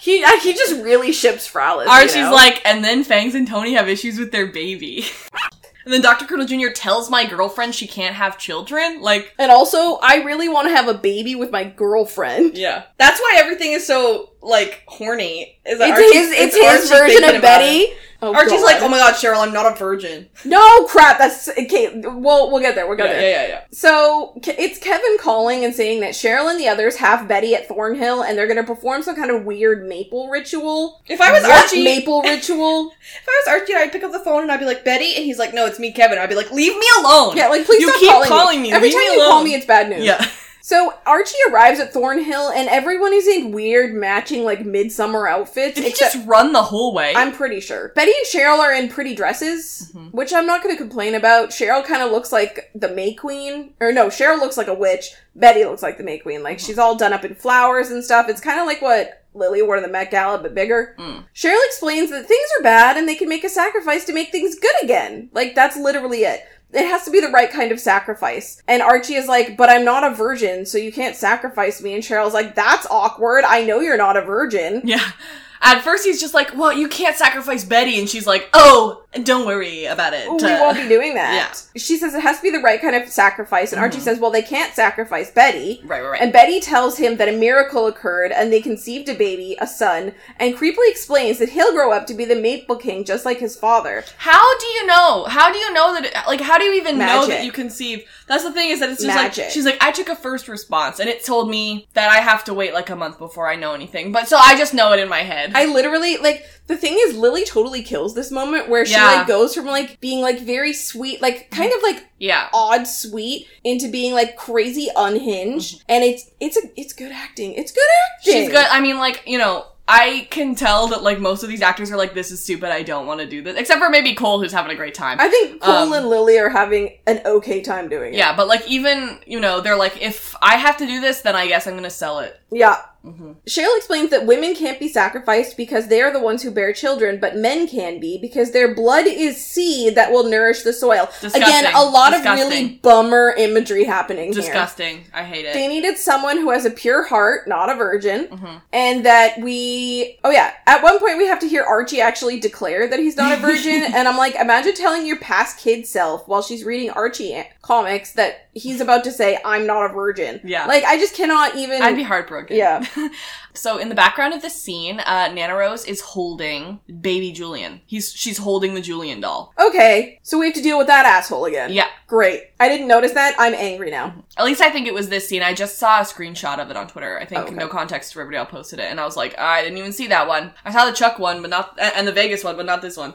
he 0.00 0.24
he 0.40 0.52
just 0.52 0.82
really 0.82 1.12
ships 1.12 1.46
for 1.46 1.60
Alice. 1.60 1.86
you 1.86 1.92
Archie's 1.92 2.14
know? 2.16 2.32
like, 2.32 2.60
and 2.64 2.84
then 2.84 3.04
Fangs 3.04 3.34
and 3.34 3.46
Toni 3.46 3.74
have 3.74 3.88
issues 3.88 4.18
with 4.18 4.32
their 4.32 4.46
baby. 4.46 5.04
and 5.84 5.92
then 5.92 6.00
Dr. 6.00 6.24
Curdle 6.24 6.46
Jr. 6.46 6.68
tells 6.74 7.10
my 7.10 7.26
girlfriend 7.26 7.74
she 7.74 7.86
can't 7.86 8.14
have 8.14 8.38
children. 8.38 9.00
Like, 9.00 9.32
And 9.38 9.50
also, 9.52 9.96
I 10.02 10.16
really 10.24 10.48
want 10.48 10.68
to 10.68 10.74
have 10.74 10.88
a 10.88 10.94
baby 10.94 11.34
with 11.34 11.50
my 11.50 11.64
girlfriend. 11.64 12.56
yeah. 12.56 12.84
That's 12.98 13.20
why 13.20 13.36
everything 13.38 13.72
is 13.72 13.86
so, 13.86 14.30
like, 14.40 14.82
horny. 14.86 15.58
Is 15.66 15.78
that 15.78 15.90
It's 15.90 15.98
Archie's- 15.98 16.14
his, 16.14 16.30
it's 16.32 16.56
Archie 16.56 16.66
his 16.80 16.90
version 16.90 17.36
of 17.36 17.42
Betty. 17.42 17.78
it. 17.78 17.96
Oh, 18.24 18.32
Archie's 18.34 18.60
God. 18.60 18.64
like, 18.64 18.82
oh 18.82 18.88
my 18.88 18.98
god, 18.98 19.14
Cheryl, 19.14 19.44
I'm 19.44 19.52
not 19.52 19.70
a 19.72 19.74
virgin. 19.76 20.28
no 20.44 20.84
crap. 20.86 21.18
That's 21.18 21.48
okay. 21.48 21.90
We'll 22.04 22.52
we'll 22.52 22.60
get 22.60 22.76
there. 22.76 22.86
We'll 22.86 22.96
get 22.96 23.06
Yeah, 23.06 23.12
there. 23.14 23.30
yeah, 23.30 23.42
yeah, 23.42 23.48
yeah. 23.48 23.64
So 23.72 24.32
it's 24.46 24.78
Kevin 24.78 25.16
calling 25.20 25.64
and 25.64 25.74
saying 25.74 26.00
that 26.02 26.12
Cheryl 26.14 26.48
and 26.48 26.60
the 26.60 26.68
others 26.68 26.96
have 26.98 27.26
Betty 27.26 27.54
at 27.56 27.66
Thornhill, 27.66 28.22
and 28.22 28.38
they're 28.38 28.46
going 28.46 28.58
to 28.58 28.62
perform 28.62 29.02
some 29.02 29.16
kind 29.16 29.30
of 29.32 29.44
weird 29.44 29.88
maple 29.88 30.28
ritual. 30.28 31.02
If 31.08 31.20
I 31.20 31.32
was 31.32 31.42
What 31.42 31.64
Archie, 31.64 31.82
maple 31.82 32.22
ritual. 32.22 32.92
if 32.92 33.28
I 33.28 33.42
was 33.44 33.60
Archie, 33.60 33.74
I'd 33.74 33.90
pick 33.90 34.04
up 34.04 34.12
the 34.12 34.20
phone 34.20 34.42
and 34.42 34.52
I'd 34.52 34.60
be 34.60 34.66
like, 34.66 34.84
Betty, 34.84 35.16
and 35.16 35.24
he's 35.24 35.38
like, 35.40 35.52
no, 35.52 35.66
it's 35.66 35.80
me, 35.80 35.92
Kevin. 35.92 36.18
I'd 36.18 36.28
be 36.28 36.36
like, 36.36 36.52
leave 36.52 36.76
me 36.78 36.86
alone. 37.00 37.36
Yeah, 37.36 37.48
like 37.48 37.64
please 37.66 37.80
You 37.82 37.88
stop 37.88 38.00
keep 38.00 38.10
calling, 38.10 38.28
calling 38.28 38.62
me. 38.62 38.72
Every 38.72 38.88
Leave 38.88 38.94
time 38.98 39.02
me 39.10 39.14
you 39.16 39.28
call 39.28 39.42
me, 39.44 39.54
it's 39.54 39.66
bad 39.66 39.88
news. 39.90 40.04
Yeah. 40.04 40.24
So 40.64 40.94
Archie 41.06 41.34
arrives 41.50 41.80
at 41.80 41.92
Thornhill, 41.92 42.50
and 42.50 42.68
everyone 42.68 43.12
is 43.12 43.26
in 43.26 43.50
weird 43.50 43.92
matching 43.94 44.44
like 44.44 44.64
midsummer 44.64 45.26
outfits. 45.26 45.74
Did 45.74 45.84
he 45.84 45.92
just 45.92 46.24
run 46.26 46.52
the 46.52 46.62
whole 46.62 46.94
way? 46.94 47.12
I'm 47.16 47.32
pretty 47.32 47.58
sure. 47.60 47.88
Betty 47.96 48.12
and 48.12 48.26
Cheryl 48.26 48.60
are 48.60 48.72
in 48.72 48.88
pretty 48.88 49.14
dresses, 49.14 49.90
Mhm. 49.94 50.12
which 50.12 50.32
I'm 50.32 50.46
not 50.46 50.62
going 50.62 50.74
to 50.74 50.80
complain 50.80 51.16
about. 51.16 51.50
Cheryl 51.50 51.84
kind 51.84 52.00
of 52.00 52.12
looks 52.12 52.30
like 52.30 52.70
the 52.76 52.88
May 52.88 53.12
Queen. 53.12 53.74
Or 53.80 53.90
no, 53.92 54.06
Cheryl 54.06 54.38
looks 54.38 54.56
like 54.56 54.68
a 54.68 54.74
witch. 54.74 55.10
Betty 55.34 55.64
looks 55.64 55.82
like 55.82 55.98
the 55.98 56.04
May 56.04 56.18
Queen. 56.18 56.42
Like, 56.44 56.60
she's 56.60 56.78
all 56.78 56.94
done 56.94 57.12
up 57.12 57.24
in 57.24 57.34
flowers 57.34 57.90
and 57.90 58.04
stuff. 58.04 58.28
It's 58.28 58.40
kind 58.40 58.60
of 58.60 58.66
like 58.66 58.80
what 58.82 59.24
Lili 59.34 59.62
wore 59.62 59.76
to 59.76 59.82
the 59.82 59.88
Met 59.88 60.10
Gala, 60.12 60.38
but 60.38 60.54
bigger. 60.54 60.94
Mm. 60.98 61.24
Cheryl 61.34 61.64
explains 61.66 62.10
that 62.10 62.28
things 62.28 62.48
are 62.58 62.62
bad 62.62 62.96
and 62.96 63.08
they 63.08 63.14
can 63.16 63.28
make 63.28 63.42
a 63.42 63.48
sacrifice 63.48 64.04
to 64.04 64.12
make 64.12 64.30
things 64.30 64.54
good 64.54 64.74
again. 64.82 65.28
Like, 65.32 65.54
that's 65.56 65.76
literally 65.76 66.24
it. 66.24 66.44
It 66.72 66.86
has 66.86 67.04
to 67.04 67.10
be 67.10 67.20
the 67.20 67.28
right 67.28 67.50
kind 67.50 67.70
of 67.70 67.78
sacrifice. 67.78 68.62
And 68.66 68.82
Archie 68.82 69.14
is 69.14 69.28
like, 69.28 69.56
but 69.56 69.68
I'm 69.68 69.84
not 69.84 70.04
a 70.04 70.14
virgin, 70.14 70.64
so 70.64 70.78
you 70.78 70.92
can't 70.92 71.14
sacrifice 71.14 71.82
me. 71.82 71.94
And 71.94 72.02
Cheryl's 72.02 72.34
like, 72.34 72.54
that's 72.54 72.86
awkward. 72.90 73.44
I 73.44 73.64
know 73.64 73.80
you're 73.80 73.98
not 73.98 74.16
a 74.16 74.22
virgin. 74.22 74.80
Yeah. 74.84 75.12
At 75.60 75.82
first, 75.82 76.04
he's 76.04 76.20
just 76.20 76.34
like, 76.34 76.56
well, 76.56 76.72
you 76.72 76.88
can't 76.88 77.16
sacrifice 77.16 77.64
Betty. 77.64 77.98
And 77.98 78.08
she's 78.08 78.26
like, 78.26 78.48
oh, 78.52 79.01
don't 79.24 79.46
worry 79.46 79.84
about 79.84 80.14
it. 80.14 80.26
we 80.28 80.36
won't 80.42 80.76
be 80.76 80.88
doing 80.88 81.14
that. 81.14 81.34
Yeah. 81.74 81.80
She 81.80 81.96
says 81.98 82.14
it 82.14 82.22
has 82.22 82.38
to 82.38 82.42
be 82.42 82.50
the 82.50 82.60
right 82.60 82.80
kind 82.80 82.96
of 82.96 83.08
sacrifice, 83.08 83.72
and 83.72 83.80
Archie 83.80 83.98
Mhm. 83.98 84.02
says, 84.02 84.18
well, 84.18 84.30
they 84.30 84.42
can't 84.42 84.74
sacrifice 84.74 85.30
Betty. 85.30 85.80
Right, 85.84 86.00
right, 86.02 86.10
right. 86.12 86.20
And 86.22 86.32
Betty 86.32 86.60
tells 86.60 86.96
him 86.98 87.16
that 87.18 87.28
a 87.28 87.32
miracle 87.32 87.86
occurred 87.86 88.32
and 88.32 88.52
they 88.52 88.60
conceived 88.60 89.08
a 89.08 89.14
baby, 89.14 89.56
a 89.60 89.66
son, 89.66 90.14
and 90.38 90.56
creepily 90.56 90.88
explains 90.90 91.38
that 91.38 91.50
he'll 91.50 91.72
grow 91.72 91.92
up 91.92 92.06
to 92.06 92.14
be 92.14 92.24
the 92.24 92.36
Maple 92.36 92.76
King 92.76 93.04
just 93.04 93.24
like 93.24 93.38
his 93.38 93.56
father. 93.56 94.04
How 94.18 94.58
do 94.58 94.66
you 94.66 94.86
know? 94.86 95.24
How 95.28 95.52
do 95.52 95.58
you 95.58 95.72
know 95.72 95.94
that? 96.00 96.26
Like, 96.26 96.40
how 96.40 96.58
do 96.58 96.64
you 96.64 96.74
even 96.74 96.98
know 96.98 97.26
that 97.26 97.44
you 97.44 97.52
conceive? 97.52 98.04
That's 98.28 98.44
the 98.44 98.52
thing 98.52 98.70
is 98.70 98.80
that 98.80 98.88
it's 98.90 99.02
just 99.02 99.14
Magic. 99.14 99.44
like 99.44 99.52
she's 99.52 99.64
like, 99.66 99.78
I 99.82 99.90
took 99.92 100.08
a 100.08 100.16
first 100.16 100.48
response, 100.48 101.00
and 101.00 101.08
it 101.08 101.24
told 101.24 101.50
me 101.50 101.86
that 101.94 102.10
I 102.10 102.16
have 102.18 102.44
to 102.44 102.54
wait 102.54 102.72
like 102.72 102.88
a 102.90 102.96
month 102.96 103.18
before 103.18 103.48
I 103.48 103.56
know 103.56 103.74
anything. 103.74 104.10
But 104.12 104.28
so 104.28 104.36
I 104.38 104.56
just 104.56 104.72
know 104.74 104.92
it 104.92 105.00
in 105.00 105.08
my 105.08 105.20
head. 105.20 105.52
I 105.54 105.66
literally, 105.66 106.16
like, 106.18 106.46
the 106.72 106.78
thing 106.78 106.96
is, 106.98 107.16
Lili 107.16 107.44
totally 107.44 107.82
kills 107.82 108.14
this 108.14 108.30
moment 108.30 108.68
where 108.68 108.86
she, 108.86 108.92
Yeah. 108.94 109.04
like, 109.18 109.26
goes 109.26 109.54
from, 109.54 109.66
like, 109.66 110.00
being, 110.00 110.22
like, 110.22 110.40
very 110.40 110.72
sweet, 110.72 111.20
like, 111.20 111.50
kind 111.50 111.72
of, 111.72 111.82
like, 111.82 112.06
yeah. 112.18 112.48
odd 112.54 112.86
sweet 112.86 113.46
into 113.62 113.88
being, 113.88 114.14
like, 114.14 114.36
crazy 114.36 114.88
unhinged. 114.96 115.82
And 115.88 116.02
it's, 116.02 116.30
it's 116.40 116.56
a, 116.56 116.62
it's 116.76 116.92
good 116.92 117.12
acting. 117.12 117.52
It's 117.54 117.72
good 117.72 117.84
acting. 118.16 118.32
She's 118.32 118.48
good. 118.48 118.66
I 118.70 118.80
mean, 118.80 118.96
like, 118.98 119.22
you 119.26 119.38
know, 119.38 119.66
I 119.88 120.28
can 120.30 120.54
tell 120.54 120.86
that, 120.88 121.02
like, 121.02 121.18
most 121.18 121.42
of 121.42 121.48
these 121.48 121.60
actors 121.60 121.90
are 121.90 121.96
like, 121.96 122.14
this 122.14 122.30
is 122.30 122.42
stupid, 122.42 122.70
I 122.70 122.82
don't 122.82 123.06
want 123.06 123.20
to 123.20 123.26
do 123.26 123.42
this. 123.42 123.56
Except 123.58 123.80
for 123.80 123.90
maybe 123.90 124.14
Cole, 124.14 124.40
who's 124.40 124.52
having 124.52 124.70
a 124.72 124.76
great 124.76 124.94
time. 124.94 125.18
I 125.20 125.28
think 125.28 125.60
Cole 125.60 125.74
Um, 125.74 125.92
and 125.92 126.08
Lily 126.08 126.38
are 126.38 126.48
having 126.48 126.98
an 127.06 127.20
okay 127.26 127.60
time 127.60 127.88
doing 127.88 128.14
it. 128.14 128.16
yeah, 128.16 128.34
but, 128.34 128.46
like, 128.48 128.66
even, 128.68 129.18
you 129.26 129.40
know, 129.40 129.60
they're 129.60 129.76
like, 129.76 130.00
if 130.00 130.34
I 130.40 130.56
have 130.56 130.76
to 130.78 130.86
do 130.86 131.00
this, 131.00 131.20
then 131.22 131.34
I 131.36 131.46
guess 131.48 131.66
I'm 131.66 131.74
gonna 131.74 131.90
sell 131.90 132.20
it. 132.20 132.40
Yeah. 132.52 132.76
hmm 133.02 133.32
Cheryl 133.48 133.76
explains 133.76 134.10
that 134.10 134.26
women 134.26 134.54
can't 134.54 134.78
be 134.78 134.86
sacrificed 134.88 135.56
because 135.56 135.88
they 135.88 136.00
are 136.00 136.12
the 136.12 136.20
ones 136.20 136.42
who 136.44 136.50
bear 136.52 136.72
children, 136.72 137.18
but 137.18 137.34
men 137.36 137.66
can 137.66 137.98
be 137.98 138.18
because 138.20 138.52
their 138.52 138.72
blood 138.74 139.06
is 139.08 139.44
seed 139.44 139.96
that 139.96 140.12
will 140.12 140.22
nourish 140.22 140.62
the 140.62 140.72
soil. 140.72 141.06
Disgusting. 141.20 141.42
Again, 141.42 141.72
a 141.74 141.82
lot 141.84 142.14
of 142.14 142.22
really 142.24 142.78
bummer 142.80 143.34
imagery 143.36 143.82
happening 143.84 144.26
here. 144.32 144.42
Disgusting. 144.42 145.04
I 145.12 145.24
hate 145.24 145.44
it. 145.46 145.54
They 145.54 145.66
needed 145.66 145.98
someone 145.98 146.36
who 146.36 146.50
has 146.50 146.64
a 146.64 146.70
pure 146.70 147.02
heart, 147.02 147.48
not 147.48 147.68
a 147.70 147.74
virgin, 147.74 148.28
Mhm. 148.28 148.60
and 148.72 149.04
that 149.06 149.40
we. 149.40 150.18
Oh 150.22 150.30
yeah, 150.30 150.52
at 150.68 150.82
one 150.84 151.00
point 151.00 151.18
we 151.18 151.26
have 151.26 151.40
to 151.40 151.48
hear 151.48 151.64
Archie 151.64 152.00
actually 152.00 152.38
declare 152.38 152.86
that 152.86 153.00
he's 153.00 153.16
not 153.16 153.32
a 153.32 153.36
virgin, 153.40 153.82
and 153.96 154.06
I'm 154.06 154.16
like, 154.16 154.36
imagine 154.36 154.74
telling 154.74 155.06
your 155.06 155.18
past 155.18 155.58
kid 155.58 155.86
self 155.88 156.28
while 156.28 156.42
she's 156.42 156.62
reading 156.62 156.90
Archie 156.90 157.42
comics 157.62 158.12
that 158.12 158.46
he's 158.54 158.80
about 158.80 159.02
to 159.04 159.10
say, 159.10 159.38
"I'm 159.44 159.66
not 159.66 159.90
a 159.90 159.92
virgin." 159.92 160.40
Yeah. 160.44 160.66
like 160.66 160.84
I 160.84 160.98
just 160.98 161.16
cannot 161.16 161.56
even. 161.56 161.82
I'd 161.82 161.96
be 161.96 162.02
heartbroken. 162.04 162.41
Yeah. 162.50 162.84
so 163.54 163.78
in 163.78 163.88
the 163.88 163.94
background 163.94 164.34
of 164.34 164.42
this 164.42 164.60
scene, 164.60 165.00
uh, 165.00 165.28
Nana 165.32 165.54
Rose 165.54 165.84
is 165.84 166.00
holding 166.00 166.80
baby 167.00 167.32
Julian. 167.32 167.80
He's 167.86 168.12
she's 168.12 168.38
holding 168.38 168.74
the 168.74 168.80
Julian 168.80 169.20
doll. 169.20 169.52
Okay, 169.58 170.18
so 170.22 170.38
we 170.38 170.46
have 170.46 170.54
to 170.54 170.62
deal 170.62 170.78
with 170.78 170.86
that 170.86 171.06
asshole 171.06 171.44
again. 171.44 171.72
Yeah. 171.72 171.88
Great. 172.06 172.42
I 172.60 172.68
didn't 172.68 172.88
notice 172.88 173.12
that. 173.12 173.34
I'm 173.38 173.54
angry 173.54 173.90
now. 173.90 174.14
At 174.36 174.44
least 174.44 174.60
I 174.60 174.68
think 174.70 174.86
it 174.86 174.94
was 174.94 175.08
this 175.08 175.26
scene. 175.28 175.42
I 175.42 175.54
just 175.54 175.78
saw 175.78 176.00
a 176.00 176.04
screenshot 176.04 176.58
of 176.58 176.70
it 176.70 176.76
on 176.76 176.86
Twitter. 176.86 177.18
I 177.18 177.24
think 177.24 177.42
Okay. 177.42 177.54
No 177.54 177.68
Context 177.68 178.14
Riverdale 178.14 178.44
posted 178.46 178.78
it, 178.78 178.90
and 178.90 179.00
I 179.00 179.04
was 179.04 179.16
like, 179.16 179.38
I 179.38 179.62
didn't 179.62 179.78
even 179.78 179.92
see 179.92 180.08
that 180.08 180.28
one. 180.28 180.52
I 180.64 180.72
saw 180.72 180.84
the 180.84 180.92
Chuck 180.92 181.18
one, 181.18 181.40
but 181.40 181.50
not 181.50 181.78
and 181.80 182.06
the 182.06 182.12
Vegas 182.12 182.44
one, 182.44 182.56
but 182.56 182.66
not 182.66 182.82
this 182.82 182.96
one. 182.96 183.14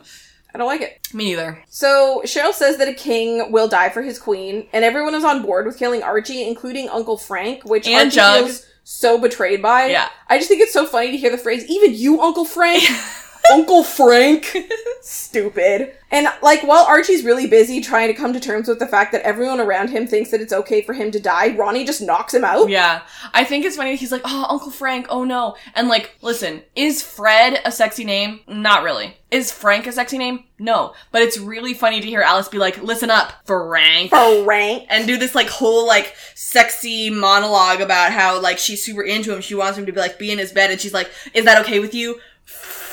I 0.55 0.57
don't 0.57 0.67
like 0.67 0.81
it. 0.81 1.13
Me 1.13 1.25
neither. 1.25 1.63
So 1.69 2.23
Cheryl 2.25 2.53
says 2.53 2.77
that 2.77 2.87
a 2.87 2.93
king 2.93 3.51
will 3.51 3.67
die 3.67 3.89
for 3.89 4.01
his 4.01 4.17
queen, 4.17 4.67
and 4.73 4.83
everyone 4.83 5.13
is 5.13 5.23
on 5.23 5.43
board 5.43 5.67
with 5.67 5.77
killing 5.77 6.01
Archie, 6.01 6.47
including 6.47 6.89
Uncle 6.89 7.17
Frank, 7.17 7.63
which 7.65 7.85
And 7.87 8.07
Archie 8.07 8.15
Jug. 8.15 8.45
feels 8.45 8.65
so 8.89 9.17
betrayed 9.17 9.61
by. 9.61 9.87
Yeah. 9.87 10.07
I 10.29 10.37
just 10.37 10.47
think 10.47 10.61
it's 10.61 10.71
so 10.71 10.85
funny 10.85 11.11
to 11.11 11.17
hear 11.17 11.29
the 11.29 11.37
phrase, 11.37 11.65
even 11.65 11.93
you, 11.93 12.21
Uncle 12.21 12.45
Frank? 12.45 12.83
Uncle 13.51 13.83
Frank? 13.83 14.55
Stupid. 15.01 15.93
And 16.09 16.27
like 16.41 16.61
while 16.61 16.85
Archie's 16.85 17.23
really 17.23 17.47
busy 17.47 17.81
trying 17.81 18.07
to 18.07 18.13
come 18.13 18.33
to 18.33 18.39
terms 18.39 18.67
with 18.67 18.79
the 18.79 18.87
fact 18.87 19.11
that 19.11 19.21
everyone 19.23 19.59
around 19.59 19.89
him 19.89 20.07
thinks 20.07 20.31
that 20.31 20.41
it's 20.41 20.53
okay 20.53 20.81
for 20.81 20.93
him 20.93 21.11
to 21.11 21.19
die, 21.19 21.55
Ronnie 21.55 21.85
just 21.85 22.01
knocks 22.01 22.33
him 22.33 22.45
out. 22.45 22.69
Yeah. 22.69 23.01
I 23.33 23.43
think 23.43 23.65
it's 23.65 23.75
funny 23.75 23.95
he's 23.95 24.11
like, 24.11 24.21
oh, 24.23 24.45
Uncle 24.49 24.71
Frank, 24.71 25.07
oh 25.09 25.23
no. 25.23 25.55
And 25.75 25.89
like, 25.89 26.15
listen, 26.21 26.63
is 26.75 27.01
Fred 27.01 27.59
a 27.65 27.71
sexy 27.71 28.05
name? 28.05 28.39
Not 28.47 28.83
really. 28.83 29.17
Is 29.31 29.51
Frank 29.51 29.87
a 29.87 29.91
sexy 29.91 30.17
name? 30.17 30.45
No. 30.59 30.93
But 31.11 31.21
it's 31.23 31.37
really 31.37 31.73
funny 31.73 31.99
to 31.99 32.07
hear 32.07 32.21
Alice 32.21 32.47
be 32.47 32.57
like, 32.57 32.81
listen 32.81 33.09
up, 33.09 33.33
Frank. 33.45 34.11
Frank. 34.11 34.85
and 34.89 35.05
do 35.07 35.17
this 35.17 35.35
like 35.35 35.49
whole 35.49 35.85
like 35.85 36.15
sexy 36.35 37.09
monologue 37.09 37.81
about 37.81 38.13
how 38.13 38.41
like 38.41 38.57
she's 38.57 38.81
super 38.81 39.03
into 39.03 39.33
him. 39.33 39.41
She 39.41 39.55
wants 39.55 39.77
him 39.77 39.85
to 39.85 39.91
be 39.91 39.99
like 39.99 40.17
be 40.17 40.31
in 40.31 40.37
his 40.39 40.53
bed, 40.53 40.71
and 40.71 40.79
she's 40.79 40.93
like, 40.93 41.09
"Is 41.33 41.43
that 41.43 41.61
okay 41.65 41.79
with 41.79 41.93
you, 41.93 42.19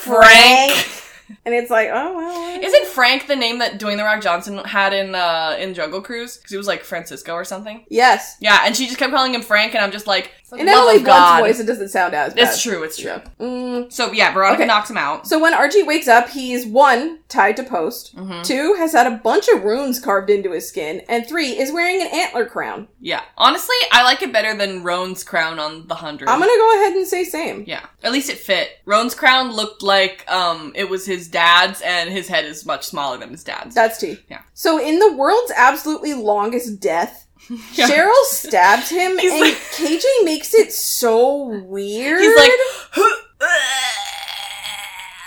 Frank?" 0.05 1.03
And 1.47 1.55
it's 1.55 1.71
like, 1.71 1.89
oh 1.93 2.17
well. 2.17 2.63
Isn't 2.63 2.87
Frank 2.87 3.27
the 3.27 3.37
name 3.37 3.59
that 3.59 3.81
Dwayne 3.81 3.97
the 3.97 4.05
Rock 4.05 4.23
Johnson 4.23 4.59
had 4.59 4.93
in 4.93 5.15
uh 5.15 5.57
in 5.59 5.75
Jungle 5.75 6.03
Cruise? 6.03 6.37
Because 6.37 6.51
he 6.51 6.57
was 6.57 6.67
like 6.67 6.85
Francisco 6.85 7.33
or 7.33 7.45
something. 7.45 7.85
Yes. 7.89 8.37
Yeah, 8.41 8.63
and 8.65 8.77
she 8.77 8.87
just 8.87 8.99
kept 8.99 9.13
calling 9.13 9.35
him 9.35 9.43
Frank, 9.43 9.75
and 9.75 9.83
I'm 9.83 9.93
just 9.93 10.07
like, 10.07 10.33
for 10.45 10.59
In 10.59 10.69
Emily 10.69 10.99
Blunt's 10.99 11.41
voice, 11.41 11.61
it 11.61 11.67
doesn't 11.67 11.89
sound 11.89 12.15
as 12.15 12.35
bad. 12.35 12.43
It's 12.43 12.63
true. 12.63 12.83
It's 12.83 12.97
true. 12.99 13.21
Mm. 13.41 13.91
So 13.93 14.13
yeah, 14.13 14.33
Veronica 14.33 14.63
Okay. 14.63 14.67
knocks 14.67 14.91
him 14.91 14.99
out. 14.99 15.27
So 15.27 15.39
when 15.39 15.55
Archie 15.55 15.83
wakes 15.83 16.07
up, 16.07 16.29
he's 16.29 16.67
one, 16.67 17.21
tied 17.29 17.57
to 17.57 17.63
post, 17.63 18.15
Mhm. 18.17 18.45
two, 18.45 18.75
has 18.75 18.93
had 18.93 19.07
a 19.07 19.13
bunch 19.13 19.49
of 19.49 19.65
runes 19.65 19.99
carved 19.99 20.31
into 20.31 20.53
his 20.53 20.69
skin, 20.69 21.03
and 21.09 21.27
three, 21.27 21.59
is 21.59 21.73
wearing 21.73 22.01
an 22.01 22.09
antler 22.09 22.45
crown. 22.47 22.89
Yeah, 23.01 23.23
honestly, 23.39 23.75
I 23.91 24.03
like 24.05 24.23
it 24.23 24.33
better 24.33 24.55
than 24.55 24.83
Roan's 24.83 25.25
crown 25.25 25.59
on 25.59 25.89
the 25.89 25.95
hundred. 25.97 26.29
I'm 26.29 26.39
gonna 26.39 26.53
go 26.57 26.81
ahead 26.83 26.93
and 26.95 27.07
say 27.07 27.25
same. 27.25 27.65
Yeah, 27.67 27.81
at 28.03 28.13
least 28.13 28.29
it 28.31 28.39
fit. 28.39 28.69
Roan's 28.85 29.15
crown 29.15 29.51
looked 29.53 29.83
like 29.83 30.25
um 30.31 30.73
it 30.75 30.89
was 30.89 31.07
his 31.07 31.27
dad's, 31.29 31.81
and 31.81 32.11
his 32.11 32.29
head 32.29 32.45
is 32.45 32.65
much 32.67 32.85
smaller 32.87 33.17
than 33.17 33.31
his 33.31 33.43
dad's. 33.45 33.75
That's 33.75 33.99
T. 33.99 34.19
Yeah. 34.29 34.41
So 34.53 34.79
in 34.79 34.99
the 34.99 35.13
world's 35.13 35.53
absolutely 35.57 36.15
longest 36.15 36.81
death, 36.81 37.24
Yeah. 37.75 37.89
Cheryl 37.89 38.25
stabs 38.25 38.89
him, 38.91 39.19
He's 39.19 39.31
and 39.33 39.41
like- 39.41 39.55
KJ 39.77 40.05
makes 40.25 40.55
it 40.55 40.73
so 40.73 41.45
weird. 41.67 42.21
He's 42.21 42.37
like, 42.37 42.51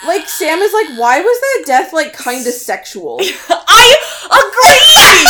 like 0.06 0.28
Sam 0.30 0.60
is 0.60 0.74
like, 0.74 0.98
why 1.00 1.20
was 1.22 1.40
that 1.40 1.64
death 1.68 1.94
like 1.94 2.14
kind 2.14 2.46
of 2.46 2.54
sexual? 2.70 3.20
I 3.22 3.96
agree. 4.26 5.28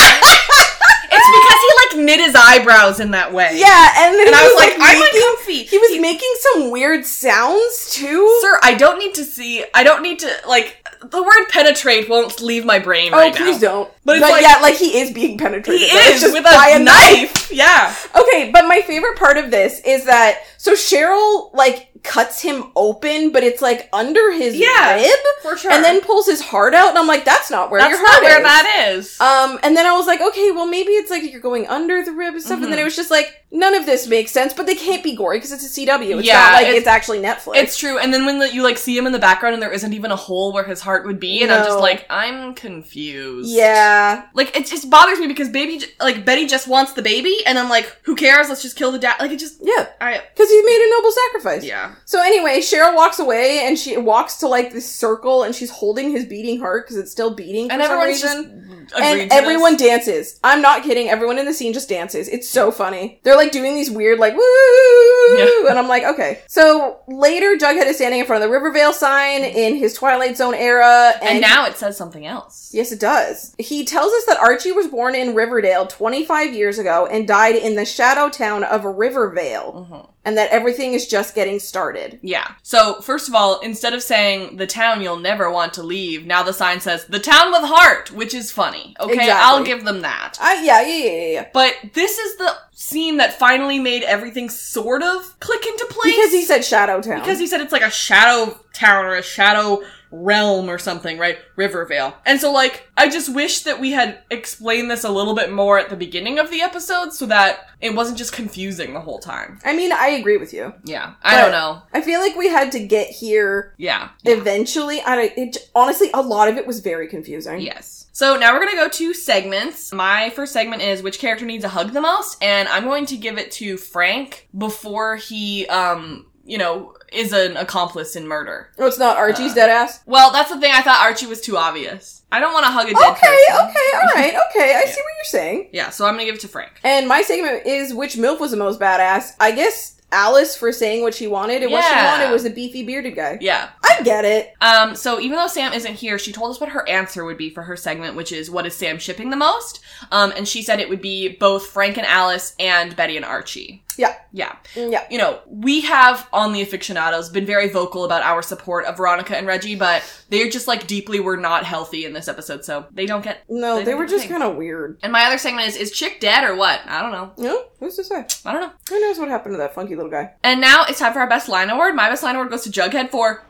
it's 1.11 1.29
because 1.35 1.59
he 1.61 1.99
like 1.99 2.05
knit 2.05 2.19
his 2.25 2.35
eyebrows 2.35 2.99
in 2.99 3.11
that 3.11 3.33
way. 3.33 3.51
yeah, 3.57 3.91
and 3.97 4.15
then 4.15 4.27
and 4.27 4.35
he 4.35 4.41
I 4.41 4.45
was 4.47 4.55
like, 4.55 4.73
I'm 4.79 4.99
making, 4.99 5.21
uncomfy. 5.23 5.63
he 5.63 5.77
was 5.77 5.99
making 6.01 6.33
some 6.39 6.71
weird 6.71 7.05
sounds 7.05 7.91
too. 7.91 8.39
Sir, 8.41 8.59
I 8.63 8.75
don't 8.75 8.99
need 8.99 9.13
to 9.15 9.23
see. 9.25 9.65
I 9.73 9.83
don't 9.83 10.01
need 10.03 10.19
to 10.19 10.31
like. 10.47 10.86
The 11.09 11.23
word 11.23 11.47
penetrate 11.49 12.09
won't 12.09 12.41
leave 12.41 12.65
my 12.65 12.79
brain 12.79 13.13
Oh, 13.13 13.17
right 13.17 13.33
please 13.35 13.59
don't. 13.59 13.89
But 14.03 14.19
But, 14.21 14.31
like- 14.31 14.41
yeah, 14.41 14.59
like 14.61 14.75
he 14.75 14.99
is 14.99 15.11
being 15.11 15.37
penetrated. 15.37 15.87
He 15.89 15.95
is 15.95 16.21
just 16.21 16.33
with 16.33 16.43
by 16.43 16.73
a, 16.75 16.79
knife. 16.79 17.51
Yeah. 17.51 17.93
Okay, 18.15 18.51
but 18.51 18.67
my 18.67 18.81
favorite 18.81 19.17
part 19.17 19.37
of 19.37 19.51
this 19.51 19.79
is 19.85 20.05
that 20.05 20.39
so 20.57 20.73
Cheryl 20.73 21.53
like 21.53 21.89
cuts 22.07 22.41
him 22.41 22.71
open, 22.75 23.31
but 23.31 23.43
it's 23.43 23.61
like 23.61 23.89
under 23.93 24.31
his 24.31 24.55
Yeah, 24.57 24.95
rib, 24.95 25.19
For 25.43 25.57
sure. 25.57 25.71
and 25.71 25.83
then 25.83 26.01
pulls 26.01 26.25
his 26.25 26.41
heart 26.41 26.73
out, 26.73 26.89
and 26.89 26.97
I'm 26.97 27.05
like, 27.07 27.25
that's 27.25 27.51
not 27.51 27.69
where 27.69 27.79
that's 27.81 27.91
your 27.91 28.01
not 28.01 28.11
heart 28.11 28.23
where 28.23 28.37
is. 28.39 28.43
that 28.43 28.87
is. 28.89 29.21
Um, 29.21 29.59
and 29.63 29.75
then 29.77 29.85
I 29.85 29.91
was 29.93 30.07
like, 30.07 30.21
okay, 30.21 30.51
well 30.51 30.65
maybe 30.67 30.91
it's 30.93 31.11
like 31.11 31.29
you're 31.31 31.41
going 31.41 31.67
under 31.67 32.03
the 32.03 32.11
rib 32.13 32.33
and 32.33 32.41
stuff, 32.41 32.61
and 32.63 32.71
then 32.71 32.79
Mhm. 32.79 32.81
it 32.81 32.85
was 32.85 32.95
just 32.95 33.11
like 33.11 33.43
none 33.51 33.73
of 33.75 33.85
this 33.85 34.07
makes 34.07 34.31
sense, 34.31 34.53
but 34.53 34.65
they 34.65 34.75
can't 34.75 35.03
be 35.03 35.15
gory 35.15 35.37
because 35.37 35.51
it's 35.53 35.63
a 35.65 35.69
CW. 35.69 36.17
It's 36.19 36.27
Yeah, 36.27 36.33
not 36.41 36.53
like 36.53 36.61
it's- 36.67 36.79
it's, 36.79 36.87
actually 36.87 37.19
Netflix. 37.19 37.55
It's 37.57 37.77
true, 37.77 37.97
and 37.97 38.13
then 38.13 38.25
when 38.25 38.39
the, 38.39 38.53
you 38.53 38.61
like 38.63 38.77
see 38.77 38.97
him 38.97 39.05
in 39.05 39.13
the 39.13 39.19
background, 39.19 39.53
and 39.53 39.61
there 39.63 39.71
isn't 39.71 39.93
even 39.93 40.11
a 40.11 40.15
hole 40.17 40.51
where 40.53 40.63
his 40.65 40.81
heart 40.81 41.05
would 41.05 41.19
be, 41.19 41.43
and 41.43 41.51
I'm 41.51 41.63
just 41.65 41.79
like, 41.79 42.05
I'm 42.09 42.53
confused. 42.55 43.49
yeah, 43.49 44.23
like 44.33 44.55
it 44.55 44.65
just 44.65 44.89
bothers 44.89 45.19
me 45.19 45.27
because 45.27 45.49
baby, 45.49 45.81
like 45.99 46.25
Betty, 46.25 46.45
just 46.47 46.67
wants 46.67 46.93
the 46.93 47.01
baby, 47.01 47.37
and 47.45 47.57
I'm 47.57 47.69
like, 47.69 47.97
who 48.03 48.15
cares? 48.15 48.49
Let's 48.49 48.61
just 48.61 48.75
kill 48.75 48.91
the 48.91 48.99
dad. 48.99 49.15
Like 49.19 49.31
it 49.31 49.39
just, 49.39 49.59
yeah, 49.61 49.87
I 50.01 50.21
because 50.35 50.49
he 50.49 50.61
made 50.63 50.87
a 50.87 50.89
noble 50.97 51.11
sacrifice. 51.11 51.63
yeah. 51.63 51.91
So 52.05 52.21
anyway, 52.21 52.59
Cheryl 52.59 52.95
walks 52.95 53.19
away 53.19 53.61
and 53.65 53.77
she 53.77 53.97
walks 53.97 54.37
to 54.37 54.47
like 54.47 54.71
this 54.71 54.89
circle 54.89 55.43
and 55.43 55.53
she's 55.53 55.69
holding 55.69 56.11
his 56.11 56.25
beating 56.25 56.59
heart 56.59 56.85
because 56.85 56.97
it's 56.97 57.11
still 57.11 57.31
beating 57.33 57.67
for 57.67 57.73
And 57.73 57.83
some 57.83 57.99
reason. 57.99 58.87
and 58.97 59.31
everyone 59.31 59.73
this. 59.77 59.81
dances. 59.81 60.39
I'm 60.43 60.61
not 60.61 60.83
kidding. 60.83 61.09
Everyone 61.09 61.37
in 61.37 61.45
the 61.45 61.53
scene 61.53 61.73
just 61.73 61.89
dances. 61.89 62.27
It's 62.29 62.47
so 62.49 62.71
funny. 62.71 63.19
They're 63.23 63.35
like 63.35 63.51
doing 63.51 63.75
these 63.75 63.91
weird 63.91 64.19
like 64.19 64.35
woo, 64.35 65.37
Yeah. 65.37 65.69
and 65.69 65.77
I'm 65.79 65.87
like, 65.87 66.03
okay. 66.03 66.41
So 66.47 66.99
later, 67.07 67.55
Jughead 67.57 67.85
is 67.87 67.97
standing 67.97 68.19
in 68.21 68.25
front 68.25 68.43
of 68.43 68.49
the 68.49 68.53
Rivervale 68.53 68.93
sign 68.93 69.43
in 69.43 69.75
his 69.75 69.93
Twilight 69.93 70.37
Zone 70.37 70.53
era, 70.53 71.13
and, 71.21 71.29
and 71.29 71.41
now 71.41 71.65
it 71.65 71.75
says 71.77 71.97
something 71.97 72.25
else. 72.25 72.71
Yes, 72.73 72.91
it 72.91 72.99
does. 72.99 73.53
He 73.59 73.83
tells 73.85 74.11
us 74.13 74.25
that 74.25 74.37
Archie 74.39 74.71
was 74.71 74.87
born 74.87 75.15
in 75.15 75.35
Riverdale 75.35 75.87
25 75.87 76.53
years 76.53 76.79
ago 76.79 77.05
and 77.07 77.27
died 77.27 77.55
in 77.55 77.75
the 77.75 77.85
shadow 77.85 78.29
town 78.29 78.63
of 78.63 78.85
Rivervale, 78.85 79.87
Mhm. 79.91 80.09
and 80.25 80.37
that 80.37 80.49
everything 80.51 80.93
is 80.93 81.07
just 81.07 81.35
getting 81.35 81.59
started. 81.59 81.76
Yeah. 82.21 82.51
So 82.63 83.01
first 83.01 83.27
of 83.29 83.35
all, 83.35 83.59
instead 83.61 83.93
of 83.93 84.01
saying 84.03 84.57
the 84.57 84.67
town 84.67 85.01
you'll 85.01 85.19
never 85.19 85.49
want 85.51 85.73
to 85.75 85.83
leave, 85.83 86.25
now 86.25 86.43
the 86.43 86.53
sign 86.53 86.79
says 86.81 87.05
the 87.05 87.19
town 87.19 87.51
with 87.51 87.61
heart, 87.63 88.11
which 88.11 88.33
is 88.33 88.51
funny. 88.51 88.95
Okay, 88.99 89.13
Exactly. 89.13 89.31
I'll 89.33 89.63
give 89.63 89.83
them 89.85 90.01
that. 90.01 90.37
Yeah, 90.39 90.61
yeah, 90.63 90.81
yeah, 90.81 91.05
yeah, 91.05 91.31
yeah. 91.33 91.47
But 91.53 91.75
this 91.93 92.17
is 92.17 92.37
the 92.37 92.53
scene 92.71 93.17
that 93.17 93.37
finally 93.39 93.79
made 93.79 94.03
everything 94.03 94.49
sort 94.49 95.01
of 95.03 95.39
click 95.39 95.65
into 95.65 95.85
place. 95.89 96.15
Because 96.15 96.31
he 96.31 96.43
said 96.43 96.63
Shadow 96.63 97.01
Town. 97.01 97.19
because 97.19 97.39
he 97.39 97.47
said 97.47 97.61
it's 97.61 97.71
like 97.71 97.81
a 97.81 97.89
shadow 97.91 98.59
town 98.73 99.05
or 99.05 99.15
a 99.15 99.23
shadow 99.23 99.81
realm 100.11 100.69
or 100.69 100.77
something, 100.77 101.17
right? 101.17 101.37
Rivervale. 101.55 102.15
And 102.25 102.39
so 102.39 102.51
like, 102.51 102.87
I 102.97 103.09
just 103.09 103.33
wish 103.33 103.61
that 103.61 103.79
we 103.79 103.91
had 103.91 104.19
explained 104.29 104.89
this 104.91 105.03
a 105.03 105.09
little 105.11 105.35
bit 105.35 105.51
more 105.51 105.77
at 105.79 105.89
the 105.89 105.95
beginning 105.95 106.39
of 106.39 106.49
the 106.51 106.61
episode 106.61 107.13
so 107.13 107.25
that 107.27 107.69
it 107.81 107.93
wasn't 107.93 108.17
just 108.17 108.33
confusing 108.33 108.93
the 108.93 109.01
whole 109.01 109.19
time. 109.19 109.59
I 109.63 109.75
mean, 109.75 109.91
I 109.91 110.07
agree 110.09 110.37
with 110.37 110.53
you. 110.53 110.73
Yeah. 110.83 111.13
I 111.21 111.35
But- 111.35 111.41
don't 111.43 111.51
know. 111.51 111.81
I 111.93 112.01
feel 112.01 112.19
like 112.19 112.35
we 112.35 112.47
had 112.49 112.71
to 112.73 112.79
get 112.79 113.07
here 113.09 113.73
Yeah. 113.77 114.09
eventually. 114.25 115.01
I 115.01 115.33
it, 115.35 115.57
honestly, 115.75 116.09
a 116.13 116.21
lot 116.21 116.47
of 116.47 116.57
it 116.57 116.65
was 116.67 116.79
very 116.79 117.07
confusing. 117.07 117.59
Yes. 117.61 118.05
So 118.13 118.35
now 118.35 118.51
we're 118.53 118.65
gonna 118.65 118.75
go 118.77 118.87
to 118.89 119.13
segments. 119.13 119.93
My 119.93 120.31
first 120.31 120.53
segment 120.53 120.81
is 120.81 121.03
which 121.03 121.19
character 121.19 121.45
needs 121.45 121.63
a 121.63 121.69
hug 121.69 121.93
the 121.93 122.01
most, 122.01 122.41
and 122.41 122.67
I'm 122.69 122.85
going 122.85 123.05
to 123.07 123.17
give 123.17 123.37
it 123.37 123.51
to 123.53 123.77
Frank 123.77 124.47
before 124.57 125.17
he, 125.17 125.67
um, 125.67 126.25
you 126.47 126.57
know, 126.57 126.93
is 127.11 127.33
an 127.33 127.55
accomplice 127.57 128.15
in 128.15 128.27
murder. 128.27 128.69
Oh, 128.79 128.87
it's 128.87 128.97
not 128.97 129.17
Uh, 129.17 129.19
Archie's 129.19 129.53
dead 129.53 129.69
ass. 129.69 130.01
Well, 130.05 130.31
that's 130.31 130.49
the 130.49 130.59
thing. 130.59 130.71
I 130.73 130.81
thought 130.81 131.01
Archie 131.05 131.27
was 131.27 131.41
too 131.41 131.57
obvious. 131.57 132.23
I 132.31 132.39
don't 132.39 132.53
want 132.53 132.65
to 132.65 132.71
hug 132.71 132.87
a 132.89 132.93
dead 132.93 133.11
Okay, 133.11 133.19
person. 133.47 133.69
okay, 133.69 133.91
all 133.93 134.15
right, 134.15 134.33
okay. 134.49 134.75
I 134.75 134.85
see 134.85 134.99
what 135.01 135.13
you're 135.17 135.23
saying. 135.25 135.69
Yeah, 135.71 135.89
so 135.91 136.05
I'm 136.05 136.13
gonna 136.15 136.25
give 136.25 136.35
it 136.35 136.41
to 136.41 136.47
Frank. 136.47 136.71
And 136.83 137.07
my 137.07 137.21
segment 137.21 137.65
is 137.65 137.93
which 137.93 138.15
MILF 138.15 138.39
was 138.39 138.51
the 138.51 138.57
most 138.57 138.79
badass. 138.79 139.35
I 139.39 139.51
guess 139.51 139.93
Alice 140.11 140.55
for 140.55 140.71
saying 140.71 141.01
what 141.03 141.13
she 141.13 141.27
wanted, 141.27 141.63
and 141.63 141.71
what 141.71 141.83
she 141.83 141.93
wanted 141.93 142.31
was 142.31 142.45
a 142.45 142.49
beefy 142.49 142.83
bearded 142.85 143.15
guy. 143.15 143.37
Yeah. 143.41 143.69
I 143.83 144.01
get 144.03 144.23
it. 144.25 144.53
Um, 144.61 144.95
so 144.95 145.19
even 145.19 145.37
though 145.37 145.47
Sam 145.47 145.73
isn't 145.73 145.95
here, 145.95 146.17
she 146.17 146.31
told 146.31 146.51
us 146.51 146.61
what 146.61 146.69
her 146.69 146.87
answer 146.87 147.25
would 147.25 147.37
be 147.37 147.49
for 147.49 147.63
her 147.63 147.75
segment, 147.75 148.15
which 148.15 148.31
is 148.31 148.49
what 148.49 148.65
is 148.65 148.75
Sam 148.75 148.99
shipping 148.99 149.31
the 149.31 149.35
most? 149.35 149.81
Um, 150.11 150.31
and 150.37 150.47
she 150.47 150.61
said 150.61 150.79
it 150.79 150.87
would 150.89 151.01
be 151.01 151.29
both 151.29 151.67
Frank 151.67 151.97
and 151.97 152.07
Alice 152.07 152.55
and 152.59 152.95
Betty 152.95 153.17
and 153.17 153.25
Archie. 153.25 153.83
Yeah. 153.97 154.15
Yeah. 154.31 154.55
Yeah. 154.75 155.05
You 155.09 155.17
know, 155.17 155.39
we 155.47 155.81
have 155.81 156.27
on 156.31 156.53
the 156.53 156.65
afictionados 156.65 157.31
been 157.31 157.45
very 157.45 157.69
vocal 157.69 158.05
about 158.05 158.23
our 158.23 158.41
support 158.41 158.85
of 158.85 158.97
Veronica 158.97 159.35
and 159.35 159.47
Reggie, 159.47 159.75
but 159.75 160.03
they're 160.29 160.49
just 160.49 160.67
like 160.67 160.87
deeply 160.87 161.19
were 161.19 161.37
not 161.37 161.63
healthy 161.63 162.05
in 162.05 162.13
this 162.13 162.27
episode, 162.27 162.63
so 162.63 162.85
they 162.91 163.05
don't 163.05 163.23
get 163.23 163.43
No, 163.49 163.77
They 163.77 163.85
they 163.85 163.93
were 163.93 164.05
the 164.05 164.11
just 164.11 164.29
kind 164.29 164.43
of 164.43 164.55
weird. 164.55 164.99
And 165.01 165.11
my 165.11 165.25
other 165.25 165.37
segment 165.37 165.67
is 165.67 165.75
is 165.75 165.93
Chic 165.95 166.19
dead 166.19 166.43
or 166.43 166.55
what? 166.55 166.81
I 166.85 167.01
don't 167.01 167.11
know. 167.11 167.31
No, 167.37 167.65
who's 167.79 167.95
to 167.95 168.03
say? 168.03 168.25
I 168.45 168.53
don't 168.53 168.61
know. 168.61 168.71
Who 168.89 168.99
knows 168.99 169.19
what 169.19 169.29
happened 169.29 169.53
to 169.53 169.57
that 169.57 169.73
funky 169.73 169.95
little 169.95 170.11
guy? 170.11 170.33
And 170.43 170.61
now 170.61 170.85
it's 170.87 170.99
time 170.99 171.13
for 171.13 171.19
our 171.19 171.29
best 171.29 171.49
line 171.49 171.69
award. 171.69 171.95
My 171.95 172.09
best 172.09 172.23
line 172.23 172.35
award 172.35 172.49
goes 172.49 172.63
to 172.63 172.69
Jughead 172.69 173.09
for 173.09 173.43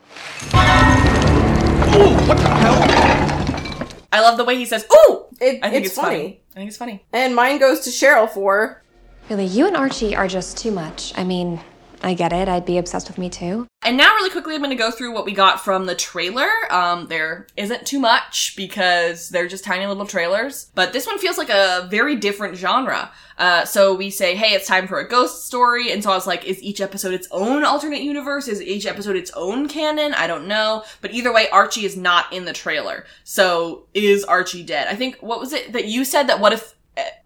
what 2.27 2.37
the 2.37 2.43
hell? 2.43 3.87
I 4.11 4.21
love 4.21 4.37
the 4.37 4.45
way 4.45 4.55
he 4.55 4.65
says, 4.65 4.85
"Ooh." 4.91 5.25
It, 5.39 5.59
I 5.63 5.69
think 5.69 5.85
it's, 5.85 5.93
it's, 5.93 5.95
funny. 5.95 6.17
funny. 6.17 6.41
I 6.51 6.53
think 6.55 6.67
it's 6.69 6.77
funny. 6.77 7.05
And 7.13 7.35
mine 7.35 7.59
goes 7.59 7.81
to 7.81 7.89
Cheryl 7.89 8.29
for 8.29 8.83
Really, 9.29 9.45
you 9.45 9.67
and 9.67 9.75
Archie 9.75 10.15
are 10.15 10.27
just 10.27 10.57
too 10.57 10.71
much. 10.71 11.11
I 11.17 11.25
mean, 11.25 11.59
I 12.01 12.13
get 12.13 12.31
it. 12.31 12.47
I'd 12.47 12.65
be 12.65 12.77
obsessed 12.77 13.09
with 13.09 13.17
me 13.17 13.29
too. 13.29 13.67
And 13.83 13.97
now, 13.97 14.13
really 14.15 14.29
quickly, 14.29 14.55
I'm 14.55 14.61
going 14.61 14.69
to 14.69 14.75
go 14.75 14.91
through 14.91 15.13
what 15.13 15.25
we 15.25 15.33
got 15.33 15.63
from 15.63 15.85
the 15.85 15.95
trailer. 15.95 16.49
Um, 16.69 17.07
there 17.07 17.47
isn't 17.57 17.85
too 17.85 17.99
much 17.99 18.55
because 18.55 19.29
they're 19.29 19.47
just 19.47 19.63
tiny 19.63 19.85
little 19.85 20.05
trailers, 20.05 20.71
but 20.75 20.93
this 20.93 21.05
one 21.05 21.19
feels 21.19 21.37
like 21.37 21.49
a 21.49 21.87
very 21.89 22.15
different 22.15 22.55
genre. 22.55 23.11
Uh, 23.37 23.65
so 23.65 23.95
we 23.95 24.09
say, 24.09 24.35
hey, 24.35 24.53
it's 24.53 24.67
time 24.67 24.87
for 24.87 24.99
a 24.99 25.07
ghost 25.07 25.45
story. 25.45 25.91
And 25.91 26.03
so 26.03 26.11
I 26.11 26.15
was 26.15 26.27
like, 26.27 26.45
is 26.45 26.61
each 26.61 26.81
episode 26.81 27.13
its 27.13 27.27
own 27.31 27.63
alternate 27.63 28.01
universe? 28.01 28.47
Is 28.47 28.61
each 28.61 28.85
episode 28.85 29.15
its 29.15 29.31
own 29.35 29.67
canon? 29.67 30.13
I 30.13 30.27
don't 30.27 30.47
know. 30.47 30.83
But 31.01 31.13
either 31.13 31.33
way, 31.33 31.49
Archie 31.49 31.85
is 31.85 31.97
not 31.97 32.31
in 32.31 32.45
the 32.45 32.53
trailer. 32.53 33.05
So 33.23 33.87
is 33.93 34.23
Archie 34.23 34.63
dead? 34.63 34.87
I 34.87 34.95
think, 34.95 35.17
what 35.17 35.39
was 35.39 35.53
it 35.53 35.73
that 35.73 35.85
you 35.85 36.05
said 36.05 36.23
that 36.27 36.39
what 36.39 36.53
if 36.53 36.73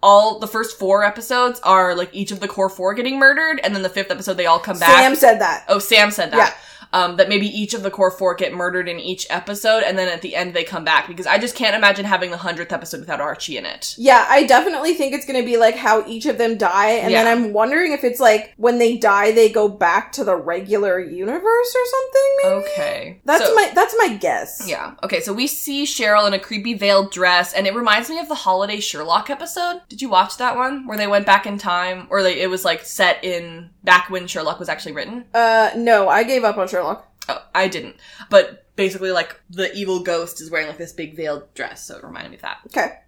all 0.01 0.39
the 0.39 0.47
first 0.47 0.77
four 0.77 1.03
episodes 1.03 1.59
are 1.61 1.95
like 1.95 2.09
each 2.13 2.31
of 2.31 2.39
the 2.39 2.47
core 2.47 2.69
four 2.69 2.93
getting 2.93 3.19
murdered, 3.19 3.59
and 3.63 3.75
then 3.75 3.81
the 3.81 3.89
fifth 3.89 4.11
episode 4.11 4.35
they 4.35 4.45
all 4.45 4.59
come 4.59 4.79
back. 4.79 4.89
Sam 4.89 5.15
said 5.15 5.39
that. 5.39 5.65
Oh, 5.67 5.79
Sam 5.79 6.11
said 6.11 6.31
that. 6.31 6.55
Yeah. 6.80 6.80
Um, 6.93 7.15
that 7.15 7.29
maybe 7.29 7.47
each 7.47 7.73
of 7.73 7.83
the 7.83 7.89
core 7.89 8.11
four 8.11 8.35
get 8.35 8.53
murdered 8.53 8.89
in 8.89 8.99
each 8.99 9.25
episode, 9.29 9.83
and 9.83 9.97
then 9.97 10.09
at 10.09 10.21
the 10.21 10.35
end 10.35 10.53
they 10.53 10.65
come 10.65 10.83
back 10.83 11.07
because 11.07 11.25
I 11.25 11.37
just 11.37 11.55
can't 11.55 11.73
imagine 11.73 12.03
having 12.03 12.31
the 12.31 12.37
hundredth 12.37 12.73
episode 12.73 12.99
without 12.99 13.21
Archie 13.21 13.55
in 13.57 13.65
it. 13.65 13.95
Yeah, 13.97 14.25
I 14.27 14.43
definitely 14.45 14.93
think 14.95 15.13
it's 15.13 15.25
gonna 15.25 15.41
be 15.41 15.55
like 15.55 15.75
how 15.77 16.05
each 16.05 16.25
of 16.25 16.37
them 16.37 16.57
die, 16.57 16.89
and 16.91 17.13
then 17.13 17.27
I'm 17.27 17.53
wondering 17.53 17.93
if 17.93 18.03
it's 18.03 18.19
like 18.19 18.53
when 18.57 18.77
they 18.77 18.97
die, 18.97 19.31
they 19.31 19.47
go 19.49 19.69
back 19.69 20.11
to 20.13 20.25
the 20.25 20.35
regular 20.35 20.99
universe 20.99 21.75
or 21.75 21.85
something. 21.85 22.35
Maybe 22.43 22.55
Okay, 22.71 23.21
that's 23.23 23.45
So- 23.45 23.55
my 23.55 23.71
that's 23.73 23.95
my 23.97 24.09
guess. 24.17 24.63
Yeah. 24.67 24.95
Okay, 25.01 25.21
so 25.21 25.31
we 25.31 25.47
see 25.47 25.85
Cheryl 25.85 26.27
in 26.27 26.33
a 26.33 26.39
creepy 26.39 26.73
veiled 26.73 27.11
dress, 27.11 27.53
and 27.53 27.67
it 27.67 27.73
reminds 27.73 28.09
me 28.09 28.19
of 28.19 28.27
the 28.27 28.35
holiday 28.35 28.81
Sherlock 28.81 29.29
episode. 29.29 29.81
Did 29.87 30.01
you 30.01 30.09
watch 30.09 30.37
that 30.37 30.57
one 30.57 30.85
where 30.87 30.97
they 30.97 31.07
went 31.07 31.25
back 31.25 31.45
in 31.45 31.57
time, 31.57 32.07
or 32.09 32.21
like, 32.21 32.35
it 32.35 32.47
was 32.47 32.65
like 32.65 32.83
set 32.83 33.23
in 33.23 33.69
back 33.83 34.09
when 34.09 34.27
Sherlock 34.27 34.59
was 34.59 34.69
actually 34.69 34.93
written? 34.93 35.25
Uh, 35.33 35.71
no, 35.75 36.09
I 36.09 36.23
gave 36.23 36.43
up 36.43 36.57
on 36.57 36.67
Sherlock. 36.67 37.07
Oh, 37.29 37.43
I 37.53 37.67
didn't. 37.67 37.95
But 38.29 38.65
basically, 38.75 39.11
like 39.11 39.39
the 39.49 39.73
evil 39.73 40.01
ghost 40.01 40.41
is 40.41 40.49
wearing 40.49 40.67
like 40.67 40.77
this 40.77 40.93
big 40.93 41.15
veiled 41.15 41.53
dress, 41.53 41.85
so 41.85 41.97
it 41.97 42.03
reminded 42.03 42.29
me 42.31 42.35
of 42.37 42.41
that. 42.41 42.57
Okay. 42.67 42.99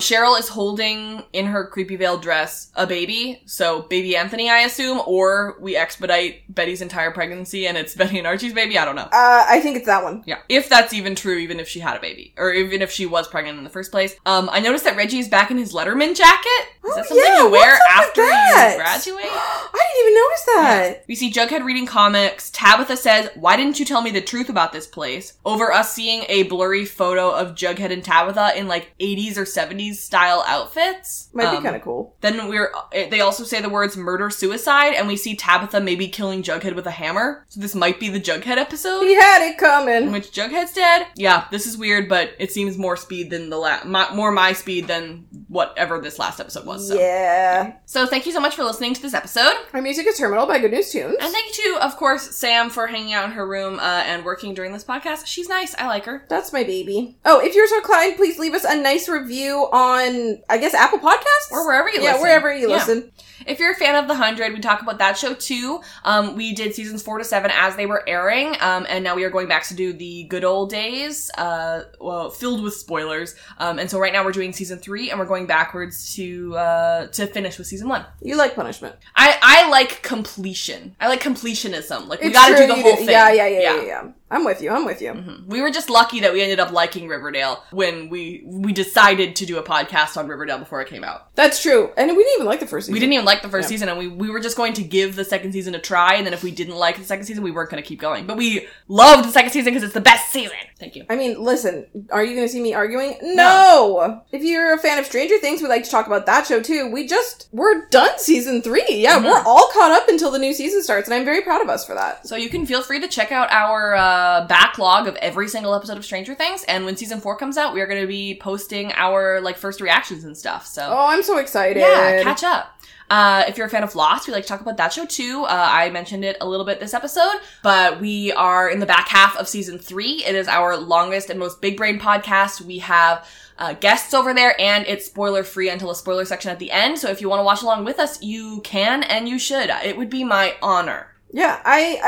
Cheryl 0.00 0.38
is 0.38 0.48
holding 0.48 1.24
in 1.32 1.46
her 1.46 1.66
creepy 1.66 1.96
veil 1.96 2.18
dress 2.18 2.70
a 2.76 2.86
baby, 2.86 3.42
so 3.46 3.82
baby 3.82 4.16
Anthony, 4.16 4.48
I 4.48 4.60
assume, 4.60 5.02
or 5.06 5.56
we 5.60 5.74
expedite 5.76 6.42
Betty's 6.54 6.80
entire 6.80 7.10
pregnancy 7.10 7.66
and 7.66 7.76
it's 7.76 7.94
Betty 7.96 8.18
and 8.18 8.26
Archie's 8.26 8.52
baby. 8.52 8.78
I 8.78 8.84
don't 8.84 8.94
know. 8.94 9.08
Uh, 9.12 9.44
I 9.48 9.60
think 9.60 9.76
it's 9.76 9.86
that 9.86 10.04
one. 10.04 10.22
Yeah, 10.24 10.38
if 10.48 10.68
that's 10.68 10.92
even 10.92 11.16
true, 11.16 11.36
even 11.38 11.58
if 11.58 11.68
she 11.68 11.80
had 11.80 11.96
a 11.96 12.00
baby, 12.00 12.32
or 12.38 12.52
even 12.52 12.80
if 12.80 12.92
she 12.92 13.06
was 13.06 13.26
pregnant 13.26 13.58
in 13.58 13.64
the 13.64 13.70
first 13.70 13.90
place. 13.90 14.14
Um, 14.24 14.48
I 14.52 14.60
noticed 14.60 14.84
that 14.84 14.96
Reggie 14.96 15.18
is 15.18 15.28
back 15.28 15.50
in 15.50 15.58
his 15.58 15.72
Letterman 15.72 16.16
jacket. 16.16 16.48
Is 16.84 16.92
Oh, 16.92 16.94
that 16.94 17.06
something 17.06 17.24
yeah, 17.26 17.42
you 17.42 17.50
wear 17.50 17.72
what's 17.72 18.08
up 18.08 18.16
with 18.16 18.24
after 18.24 18.70
you 18.70 18.76
graduate? 18.76 19.24
I 19.32 19.90
didn't 19.92 20.06
even 20.06 20.14
notice 20.14 20.44
that. 20.46 21.04
We 21.08 21.14
see 21.16 21.32
Jughead 21.32 21.64
reading 21.64 21.86
comics. 21.86 22.50
Tabitha 22.50 22.96
says, 22.96 23.30
Why 23.34 23.56
didn't 23.56 23.78
you 23.80 23.84
tell 23.84 24.00
me 24.02 24.12
the 24.12 24.20
truth 24.20 24.48
about 24.48 24.72
this 24.72 24.86
place? 24.86 25.34
Over 25.44 25.72
us 25.72 25.92
seeing 25.92 26.24
a 26.28 26.44
blurry 26.44 26.84
photo 26.84 27.30
of 27.30 27.56
Jughead 27.56 27.92
and 27.92 28.04
Tabitha 28.04 28.52
in 28.56 28.68
like 28.68 28.92
80s 29.00 29.36
or 29.36 29.42
70s 29.44 29.87
style 29.94 30.44
outfits. 30.46 31.28
Might 31.32 31.46
Um, 31.46 31.56
be 31.56 31.62
kind 31.62 31.76
of 31.76 31.82
cool. 31.82 32.14
Then 32.20 32.48
we're, 32.48 32.72
they 32.92 33.20
also 33.20 33.44
say 33.44 33.60
the 33.60 33.68
words 33.68 33.96
murder 33.96 34.30
suicide, 34.30 34.94
and 34.94 35.06
we 35.08 35.16
see 35.16 35.34
Tabitha 35.36 35.80
maybe 35.80 36.08
killing 36.08 36.42
Jughead 36.42 36.74
with 36.74 36.86
a 36.86 36.90
hammer. 36.90 37.44
So 37.48 37.60
this 37.60 37.74
might 37.74 37.98
be 38.00 38.08
the 38.08 38.20
Jughead 38.20 38.56
episode. 38.58 39.02
He 39.02 39.14
had 39.14 39.42
it 39.46 39.52
In 39.52 39.58
coming. 39.58 40.12
which 40.12 40.30
Jughead's 40.32 40.72
dead. 40.72 41.06
Yeah, 41.16 41.46
this 41.50 41.66
is 41.66 41.76
weird, 41.76 42.08
but 42.08 42.32
it 42.38 42.52
seems 42.52 42.76
more 42.78 42.96
speed 42.96 43.30
than 43.30 43.50
the 43.50 43.56
la- 43.56 43.84
my, 43.84 44.12
more 44.14 44.30
my 44.32 44.52
speed 44.52 44.86
than 44.86 45.26
whatever 45.48 46.00
this 46.00 46.18
last 46.18 46.40
episode 46.40 46.66
was. 46.66 46.88
So. 46.88 46.94
Yeah. 46.98 47.74
so 47.86 48.06
thank 48.06 48.26
you 48.26 48.32
so 48.32 48.40
much 48.40 48.54
for 48.54 48.64
listening 48.64 48.94
to 48.94 49.02
this 49.02 49.14
episode. 49.14 49.54
Our 49.72 49.80
music 49.82 50.06
is 50.06 50.18
Terminal 50.18 50.46
by 50.46 50.58
Good 50.58 50.72
News 50.72 50.90
Tunes. 50.90 51.16
And 51.20 51.32
thank 51.32 51.56
you 51.56 51.74
to, 51.76 51.84
of 51.84 51.96
course, 51.96 52.34
Sam 52.36 52.70
for 52.70 52.86
hanging 52.86 53.12
out 53.12 53.24
in 53.24 53.30
her 53.32 53.46
room 53.46 53.78
uh, 53.78 54.02
and 54.06 54.24
working 54.24 54.54
during 54.54 54.72
this 54.72 54.84
podcast. 54.84 55.26
She's 55.26 55.48
nice. 55.48 55.74
I 55.78 55.86
like 55.86 56.04
her. 56.04 56.24
That's 56.28 56.52
my 56.52 56.64
baby. 56.64 57.16
Oh, 57.24 57.40
if 57.40 57.54
you're 57.54 57.66
so 57.68 57.80
kind, 57.80 58.16
please 58.16 58.38
leave 58.38 58.54
us 58.54 58.64
a 58.64 58.76
nice 58.76 59.08
review 59.08 59.68
on, 59.78 60.42
I 60.50 60.58
guess, 60.58 60.74
Apple 60.74 60.98
Podcasts? 60.98 61.52
Or 61.52 61.66
wherever 61.66 61.88
you 61.88 62.02
yeah, 62.02 62.12
listen. 62.12 62.22
wherever 62.22 62.54
you 62.54 62.68
Yeah. 62.68 62.76
listen. 62.76 63.12
If 63.46 63.60
you're 63.60 63.72
a 63.72 63.76
fan 63.76 63.94
of 63.94 64.08
The 64.08 64.14
Hundred, 64.16 64.52
we 64.52 64.58
talk 64.60 64.82
about 64.82 64.98
that 64.98 65.16
show 65.16 65.32
too. 65.32 65.80
Um, 66.04 66.34
we 66.36 66.52
did 66.52 66.74
seasons 66.74 67.02
four 67.02 67.18
to 67.18 67.24
seven 67.24 67.50
as 67.54 67.76
they 67.76 67.86
were 67.86 68.02
airing, 68.06 68.56
um, 68.60 68.84
and 68.88 69.02
now 69.04 69.14
we 69.14 69.24
are 69.24 69.30
going 69.30 69.48
back 69.48 69.62
to 69.68 69.74
do 69.74 69.92
the 69.92 70.24
good 70.24 70.44
old 70.44 70.68
days, 70.70 71.30
uh, 71.38 71.84
well, 72.00 72.30
filled 72.30 72.62
with 72.62 72.74
spoilers. 72.74 73.36
Um, 73.58 73.78
and 73.78 73.88
so 73.88 73.98
right 73.98 74.12
now 74.12 74.24
we're 74.24 74.32
doing 74.32 74.52
season 74.52 74.78
three, 74.78 75.10
and 75.10 75.18
we're 75.18 75.24
going 75.26 75.46
backwards 75.46 76.14
to 76.16 76.56
uh, 76.56 77.06
to 77.08 77.26
finish 77.26 77.56
with 77.58 77.68
season 77.68 77.88
one. 77.88 78.04
You 78.20 78.36
like 78.36 78.54
punishment. 78.54 78.96
I 79.16 79.38
I 79.40 79.70
like 79.70 80.02
completion. 80.02 80.96
I 81.00 81.08
like 81.08 81.22
completionism. 81.22 82.08
Like 82.08 82.20
we 82.20 82.30
got 82.30 82.48
to 82.48 82.56
do 82.56 82.66
the 82.66 82.74
whole 82.74 82.96
thing. 82.96 83.08
Yeah, 83.08 83.30
yeah, 83.32 83.46
yeah, 83.46 83.60
yeah, 83.60 83.82
yeah. 83.82 84.08
I'm 84.30 84.44
with 84.44 84.60
you. 84.62 84.70
I'm 84.70 84.84
with 84.84 85.00
you. 85.00 85.42
We 85.46 85.60
were 85.62 85.70
just 85.70 85.88
lucky 85.88 86.20
that 86.20 86.32
we 86.32 86.42
ended 86.42 86.60
up 86.60 86.70
liking 86.72 87.08
Riverdale 87.08 87.62
when 87.70 88.08
we 88.10 88.42
we 88.44 88.72
decided 88.72 89.36
to 89.36 89.46
do 89.46 89.58
a 89.58 89.62
podcast 89.62 90.16
on 90.16 90.28
Riverdale 90.28 90.58
before 90.58 90.80
it 90.82 90.88
came 90.88 91.02
out. 91.04 91.34
That's 91.34 91.62
true. 91.62 91.90
And 91.96 92.08
we 92.10 92.22
didn't 92.22 92.34
even 92.34 92.46
like 92.46 92.60
the 92.60 92.66
first 92.66 92.86
season. 92.86 92.92
We 92.94 93.00
didn't 93.00 93.12
even 93.14 93.24
like 93.24 93.42
the 93.42 93.48
first 93.48 93.66
Yeah. 93.66 93.74
season, 93.76 93.88
and 93.88 93.98
we, 93.98 94.08
we 94.08 94.30
were 94.30 94.40
just 94.40 94.56
going 94.56 94.74
to 94.74 94.82
give 94.82 95.16
the 95.16 95.24
second 95.24 95.52
season 95.52 95.74
a 95.74 95.78
try, 95.78 96.14
and 96.14 96.26
then 96.26 96.34
if 96.34 96.42
we 96.42 96.50
didn't 96.50 96.76
like 96.76 96.98
the 96.98 97.04
second 97.04 97.24
season, 97.24 97.42
we 97.42 97.50
weren't 97.50 97.70
going 97.70 97.82
to 97.82 97.86
keep 97.88 98.00
going. 98.00 98.26
But 98.26 98.36
we 98.36 98.66
loved 98.88 99.26
the 99.28 99.32
second 99.32 99.50
season 99.50 99.72
because 99.72 99.82
it's 99.84 99.94
the 99.94 100.00
best 100.00 100.30
season. 100.30 100.56
Thank 100.78 100.94
you. 100.96 101.04
I 101.08 101.16
mean, 101.16 101.42
listen, 101.42 101.86
are 102.10 102.22
you 102.24 102.34
going 102.36 102.46
to 102.46 102.52
see 102.52 102.60
me 102.60 102.74
arguing? 102.74 103.16
No. 103.22 104.22
If 104.30 104.42
you're 104.42 104.74
a 104.74 104.78
fan 104.78 104.98
of 104.98 105.06
Stranger 105.06 105.38
Things, 105.38 105.60
we'd 105.62 105.68
like 105.68 105.84
to 105.84 105.90
talk 105.90 106.06
about 106.06 106.26
that 106.26 106.46
show 106.46 106.60
too. 106.60 106.90
We 106.90 107.06
just, 107.06 107.48
we're 107.52 107.86
done 107.88 108.18
season 108.18 108.62
three. 108.62 108.84
Yeah, 108.88 109.16
Mm-hmm. 109.16 109.24
we're 109.26 109.42
all 109.44 109.68
caught 109.72 109.90
up 109.90 110.08
until 110.08 110.30
the 110.30 110.38
new 110.38 110.52
season 110.52 110.82
starts, 110.82 111.08
and 111.08 111.14
I'm 111.14 111.24
very 111.24 111.40
proud 111.40 111.62
of 111.62 111.68
us 111.68 111.84
for 111.86 111.94
that. 111.94 112.26
So 112.26 112.36
you 112.36 112.48
can 112.50 112.66
feel 112.66 112.82
free 112.82 113.00
to 113.00 113.08
check 113.08 113.32
out 113.32 113.50
our 113.50 113.94
uh, 113.94 114.17
backlog 114.46 115.06
of 115.08 115.16
every 115.16 115.48
single 115.48 115.74
episode 115.74 115.96
of 115.96 116.04
Stranger 116.04 116.34
Things, 116.34 116.64
and 116.64 116.84
when 116.84 116.96
season 116.96 117.20
four 117.20 117.36
comes 117.36 117.56
out, 117.56 117.74
we 117.74 117.80
are 117.80 117.86
going 117.86 118.00
to 118.00 118.06
be 118.06 118.38
posting 118.40 118.92
our 118.94 119.40
like 119.40 119.56
first 119.56 119.80
reactions 119.80 120.24
and 120.24 120.36
stuff. 120.36 120.66
So 120.66 120.82
Oh, 120.90 121.06
I'm 121.08 121.22
so 121.22 121.38
excited. 121.38 121.80
Yeah, 121.80 122.22
catch 122.22 122.42
up. 122.44 122.74
Uh, 123.10 123.44
if 123.48 123.56
you're 123.56 123.66
a 123.66 123.70
fan 123.70 123.82
of 123.82 123.94
Lost, 123.94 124.26
we 124.28 124.34
like 124.34 124.42
to 124.42 124.48
talk 124.48 124.60
about 124.60 124.76
that 124.76 124.92
show 124.92 125.06
too. 125.06 125.44
Uh, 125.44 125.48
I 125.50 125.88
mentioned 125.90 126.24
it 126.26 126.36
a 126.42 126.46
little 126.46 126.66
bit 126.66 126.78
this 126.78 126.92
episode, 126.92 127.40
but 127.62 128.00
we 128.00 128.32
are 128.32 128.68
in 128.68 128.80
the 128.80 128.86
back 128.86 129.08
half 129.08 129.34
of 129.38 129.48
season 129.48 129.78
three. 129.78 130.22
It 130.26 130.34
is 130.34 130.46
our 130.46 130.76
longest 130.76 131.30
and 131.30 131.38
most 131.38 131.62
big 131.62 131.78
brain 131.78 131.98
podcast. 131.98 132.60
We 132.60 132.78
have 132.80 133.26
uh, 133.56 133.72
guests 133.72 134.12
over 134.12 134.34
there, 134.34 134.54
and 134.60 134.86
it's 134.86 135.06
spoiler 135.06 135.42
free 135.42 135.70
until 135.70 135.90
a 135.90 135.94
spoiler 135.96 136.26
section 136.26 136.50
at 136.50 136.58
the 136.58 136.70
end. 136.70 136.98
So 136.98 137.08
if 137.08 137.22
you 137.22 137.30
want 137.30 137.40
to 137.40 137.44
watch 137.44 137.62
along 137.62 137.86
with 137.86 137.98
us, 137.98 138.22
you 138.22 138.60
can 138.62 139.02
and 139.02 139.26
you 139.26 139.38
should. 139.38 139.70
It 139.84 139.96
would 139.96 140.10
be 140.10 140.22
my 140.22 140.54
honor. 140.60 141.06
Yeah, 141.32 141.60
I, 141.64 142.00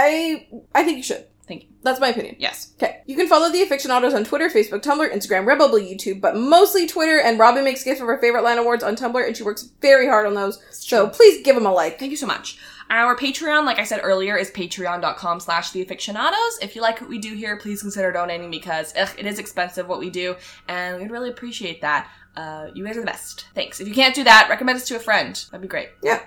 I, 0.75 0.81
I 0.81 0.85
think 0.85 0.99
you 0.99 1.03
should. 1.03 1.25
Thank 1.51 1.65
you. 1.65 1.69
That's 1.83 1.99
my 1.99 2.11
opinion. 2.11 2.37
Yes. 2.39 2.75
Okay. 2.81 3.03
You 3.07 3.17
can 3.17 3.27
follow 3.27 3.51
the 3.51 3.59
Afictionados 3.59 4.15
on 4.15 4.23
Twitter, 4.23 4.49
Facebook, 4.49 4.83
Tumblr, 4.83 5.13
Instagram, 5.13 5.45
Redbubble, 5.45 5.83
YouTube, 5.83 6.21
but 6.21 6.37
mostly 6.37 6.87
Twitter. 6.87 7.19
And 7.19 7.41
Robyn 7.41 7.65
makes 7.65 7.83
gifts 7.83 8.01
of 8.01 8.07
her 8.07 8.21
favorite 8.21 8.45
line 8.45 8.59
awards 8.59 8.85
on 8.85 8.95
Tumblr, 8.95 9.27
and 9.27 9.37
she 9.37 9.43
works 9.43 9.69
very 9.81 10.07
hard 10.07 10.29
on 10.29 10.35
those. 10.35 10.63
So 10.71 11.09
please 11.09 11.43
give 11.43 11.57
them 11.57 11.67
a 11.67 11.73
like. 11.73 11.99
Thank 11.99 12.13
you 12.13 12.17
so 12.17 12.29
much. 12.29 12.57
Our 12.89 13.17
Patreon, 13.17 13.65
like 13.65 13.81
I 13.81 13.85
said 13.85 13.99
earlier, 14.05 14.37
is 14.37 14.53
patreon.com 14.53 15.41
slash 15.41 15.73
theafictionados. 15.73 16.63
If 16.63 16.77
you 16.77 16.83
like 16.83 17.01
what 17.01 17.11
we 17.11 17.19
do 17.19 17.35
here, 17.35 17.57
please 17.57 17.83
consider 17.83 18.13
donating 18.13 18.53
because 18.53 18.95
ugh, 18.97 19.11
it 19.19 19.27
is 19.27 19.41
expensive 19.41 19.89
what 19.89 19.99
we 19.99 20.09
do, 20.09 20.37
and 20.69 21.03
we'd 21.03 21.11
really 21.11 21.31
appreciate 21.31 21.81
that. 21.81 22.09
Uh, 22.37 22.69
you 22.75 22.85
guys 22.85 22.97
are 22.97 23.01
the 23.01 23.07
best. 23.07 23.47
Thanks. 23.57 23.81
If 23.81 23.89
you 23.89 23.95
can't 23.95 24.15
do 24.15 24.23
that, 24.23 24.47
recommend 24.49 24.77
us 24.77 24.87
to 24.87 24.95
a 24.95 25.01
friend. 25.01 25.35
That'd 25.51 25.63
be 25.63 25.69
great. 25.69 25.89
Yeah. 26.01 26.21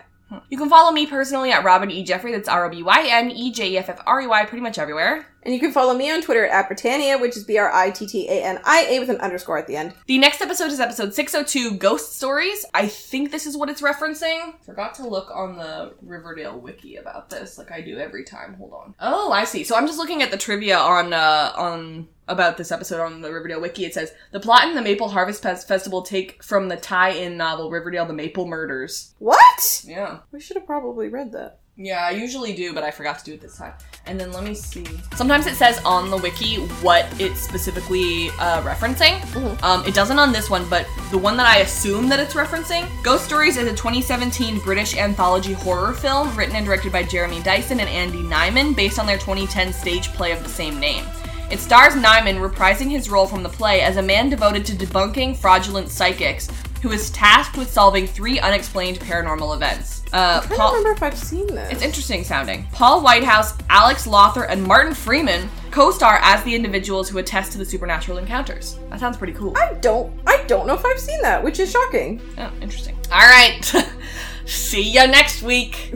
You 0.50 0.58
can 0.58 0.70
follow 0.70 0.91
me 0.91 1.06
personally 1.06 1.52
at 1.52 1.64
Robyn 1.64 1.91
E. 1.91 2.04
Jeffrey. 2.04 2.32
That's 2.32 2.50
R 2.50 2.66
O 2.66 2.70
B 2.70 2.84
Y 2.84 3.08
N 3.08 3.32
E 3.32 3.52
J 3.52 3.72
E 3.72 3.78
F 3.78 3.90
F 3.90 4.02
R 4.06 4.22
E 4.22 4.28
Y 4.28 4.45
pretty 4.45 4.62
much 4.64 4.78
everywhere. 4.80 5.28
And 5.44 5.53
you 5.53 5.60
can 5.60 5.72
follow 5.72 5.94
me 5.94 6.10
on 6.10 6.22
Twitter 6.22 6.45
at 6.45 6.70
Brittania, 6.70 7.20
which 7.20 7.36
is 7.36 7.44
B 7.44 7.57
R 7.57 7.72
I 7.72 7.91
T 7.91 8.07
T 8.07 8.28
A 8.30 8.44
N 8.44 8.60
I 8.64 8.88
A 8.90 8.99
with 8.99 9.10
an 9.10 9.18
underscore 9.18 9.57
at 9.57 9.68
the 9.68 9.76
end. 9.76 9.94
The 10.07 10.18
next 10.18 10.41
episode 10.41 10.72
is 10.72 10.80
episode 10.80 11.14
602 11.14 11.78
Ghost 11.78 12.15
Stories. 12.15 12.65
I 12.74 12.88
think 12.88 13.32
this 13.32 13.45
is 13.45 13.57
what 13.57 13.70
it's 13.70 13.82
referencing. 13.82 14.53
Forgot 14.64 14.95
to 14.95 15.07
look 15.07 15.30
on 15.34 15.57
the 15.57 15.94
Riverdale 16.02 16.57
wiki 16.60 16.95
about 16.95 17.30
this 17.30 17.57
like 17.57 17.72
I 17.72 17.82
do 17.82 17.98
every 17.98 18.24
time. 18.24 18.53
Hold 18.56 18.74
on. 18.74 18.95
Oh, 18.99 19.32
I 19.32 19.44
see. 19.44 19.64
So 19.64 19.76
I'm 19.76 19.86
just 19.88 19.99
looking 19.99 20.22
at 20.22 20.32
the 20.32 20.38
trivia 20.38 20.78
on 20.78 21.14
uh 21.14 21.52
on 21.57 22.07
about 22.30 22.56
this 22.56 22.72
episode 22.72 23.02
on 23.02 23.20
the 23.22 23.32
Riverdale 23.34 23.60
wiki. 23.60 23.84
It 23.84 23.94
says 23.94 24.14
the 24.32 24.40
plot 24.40 24.68
in 24.70 24.76
the 24.76 24.82
Maple 24.82 25.10
Harvest 25.10 25.44
Fes- 25.44 25.65
Festival 25.65 26.03
take 26.03 26.41
from 26.41 26.70
the 26.70 26.78
tie-in 26.78 27.36
novel 27.36 27.70
Riverdale: 27.70 28.06
The 28.06 28.14
Maple 28.14 28.48
Murders. 28.48 29.14
What? 29.20 29.84
Yeah. 29.86 30.20
We 30.32 30.40
should 30.40 30.56
have 30.56 30.65
probably 30.65 31.10
read 31.10 31.34
that. 31.34 31.60
Yeah, 31.76 32.06
I 32.06 32.11
usually 32.11 32.53
do, 32.53 32.74
but 32.74 32.84
I 32.84 32.91
forgot 32.91 33.20
to 33.20 33.26
do 33.26 33.34
it 33.34 33.41
this 33.41 33.57
time. 33.57 33.74
And 34.05 34.19
then 34.19 34.34
let 34.34 34.43
me 34.43 34.53
see. 34.53 34.85
Sometimes 35.15 35.47
it 35.47 35.55
says 35.55 35.80
on 35.85 36.09
the 36.09 36.17
wiki 36.17 36.57
what 36.81 37.07
it's 37.21 37.39
specifically 37.39 38.30
uh, 38.31 38.61
referencing. 38.61 39.23
Um, 39.63 39.85
it 39.85 39.93
doesn't 39.93 40.19
on 40.19 40.34
this 40.34 40.49
one, 40.49 40.67
but 40.69 40.85
the 41.09 41.17
one 41.17 41.38
that 41.38 41.45
I 41.45 41.59
assume 41.59 42.09
that 42.09 42.19
it's 42.19 42.34
referencing, 42.34 42.88
Ghost 43.01 43.23
Stories 43.23 43.55
is 43.55 43.65
a 43.67 43.71
2017 43.71 44.59
British 44.59 44.97
anthology 44.97 45.53
horror 45.53 45.93
film 45.93 46.35
written 46.35 46.55
and 46.55 46.65
directed 46.65 46.91
by 46.91 47.03
Jeremy 47.03 47.41
Dyson 47.43 47.80
and 47.80 47.89
Andy 47.89 48.21
Nyman, 48.23 48.75
based 48.75 48.99
on 48.99 49.05
their 49.05 49.17
2010 49.17 49.71
stage 49.71 50.09
play 50.09 50.34
of 50.34 50.43
the 50.43 50.49
same 50.49 50.80
name. 50.80 51.05
It 51.49 51.59
stars 51.59 51.93
Nyman 51.93 52.39
reprising 52.39 52.89
his 52.89 53.09
role 53.09 53.27
from 53.27 53.43
the 53.43 53.49
play 53.49 53.81
as 53.81 53.97
a 53.97 54.01
man 54.01 54.30
devoted 54.30 54.65
to 54.65 54.73
debunking 54.73 55.38
fraudulent 55.38 55.89
psychics 55.89 56.49
who 56.84 56.91
is 56.91 57.10
tasked 57.11 57.57
with 57.57 57.72
solving 57.72 58.05
three 58.05 58.39
unexplained 58.41 58.99
paranormal 58.99 59.55
events. 59.55 60.03
Uh, 60.11 60.41
I 60.43 60.47
don't 60.47 60.57
Paul- 60.57 60.72
remember 60.76 60.91
if 60.91 61.01
I've 61.01 61.18
seen 61.18 61.47
this. 61.47 61.72
it's 61.72 61.81
interesting 61.81 62.26
sounding. 62.26 62.68
Paul 62.73 63.01
Whitehouse, 63.01 63.53
Alex 63.69 64.05
Lawther, 64.05 64.43
and 64.43 64.61
Martin 64.61 64.93
Freeman 64.93 65.49
co-star 65.72 66.19
as 66.22 66.43
the 66.43 66.53
individuals 66.53 67.07
who 67.10 67.18
attest 67.19 67.53
to 67.53 67.57
the 67.57 67.64
supernatural 67.65 68.18
encounters. 68.18 68.77
That 68.89 68.99
sounds 68.99 69.15
pretty 69.15 69.31
cool. 69.34 69.53
I 69.57 69.73
don't. 69.76 70.14
I 70.27 70.43
don't 70.45 70.68
know 70.68 70.76
if 70.76 70.85
I've 70.85 70.99
seen 70.99 71.22
that, 71.22 71.41
which 71.41 71.60
is 71.60 71.72
shocking. 71.72 72.22
Oh, 72.38 72.51
interesting. 72.61 72.97
All 73.11 73.19
right. 73.27 73.61
See 74.45 74.91
ya 74.91 75.05
next 75.05 75.41
week. 75.41 75.76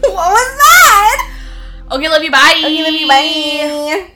what 0.00 0.14
was 0.14 0.58
that? 0.58 1.36
Okay, 1.92 2.08
love 2.08 2.22
you. 2.22 2.30
Bye. 2.30 2.54
Okay, 2.56 2.82
love 2.82 2.94
you, 2.94 3.06
bye. 3.08 4.06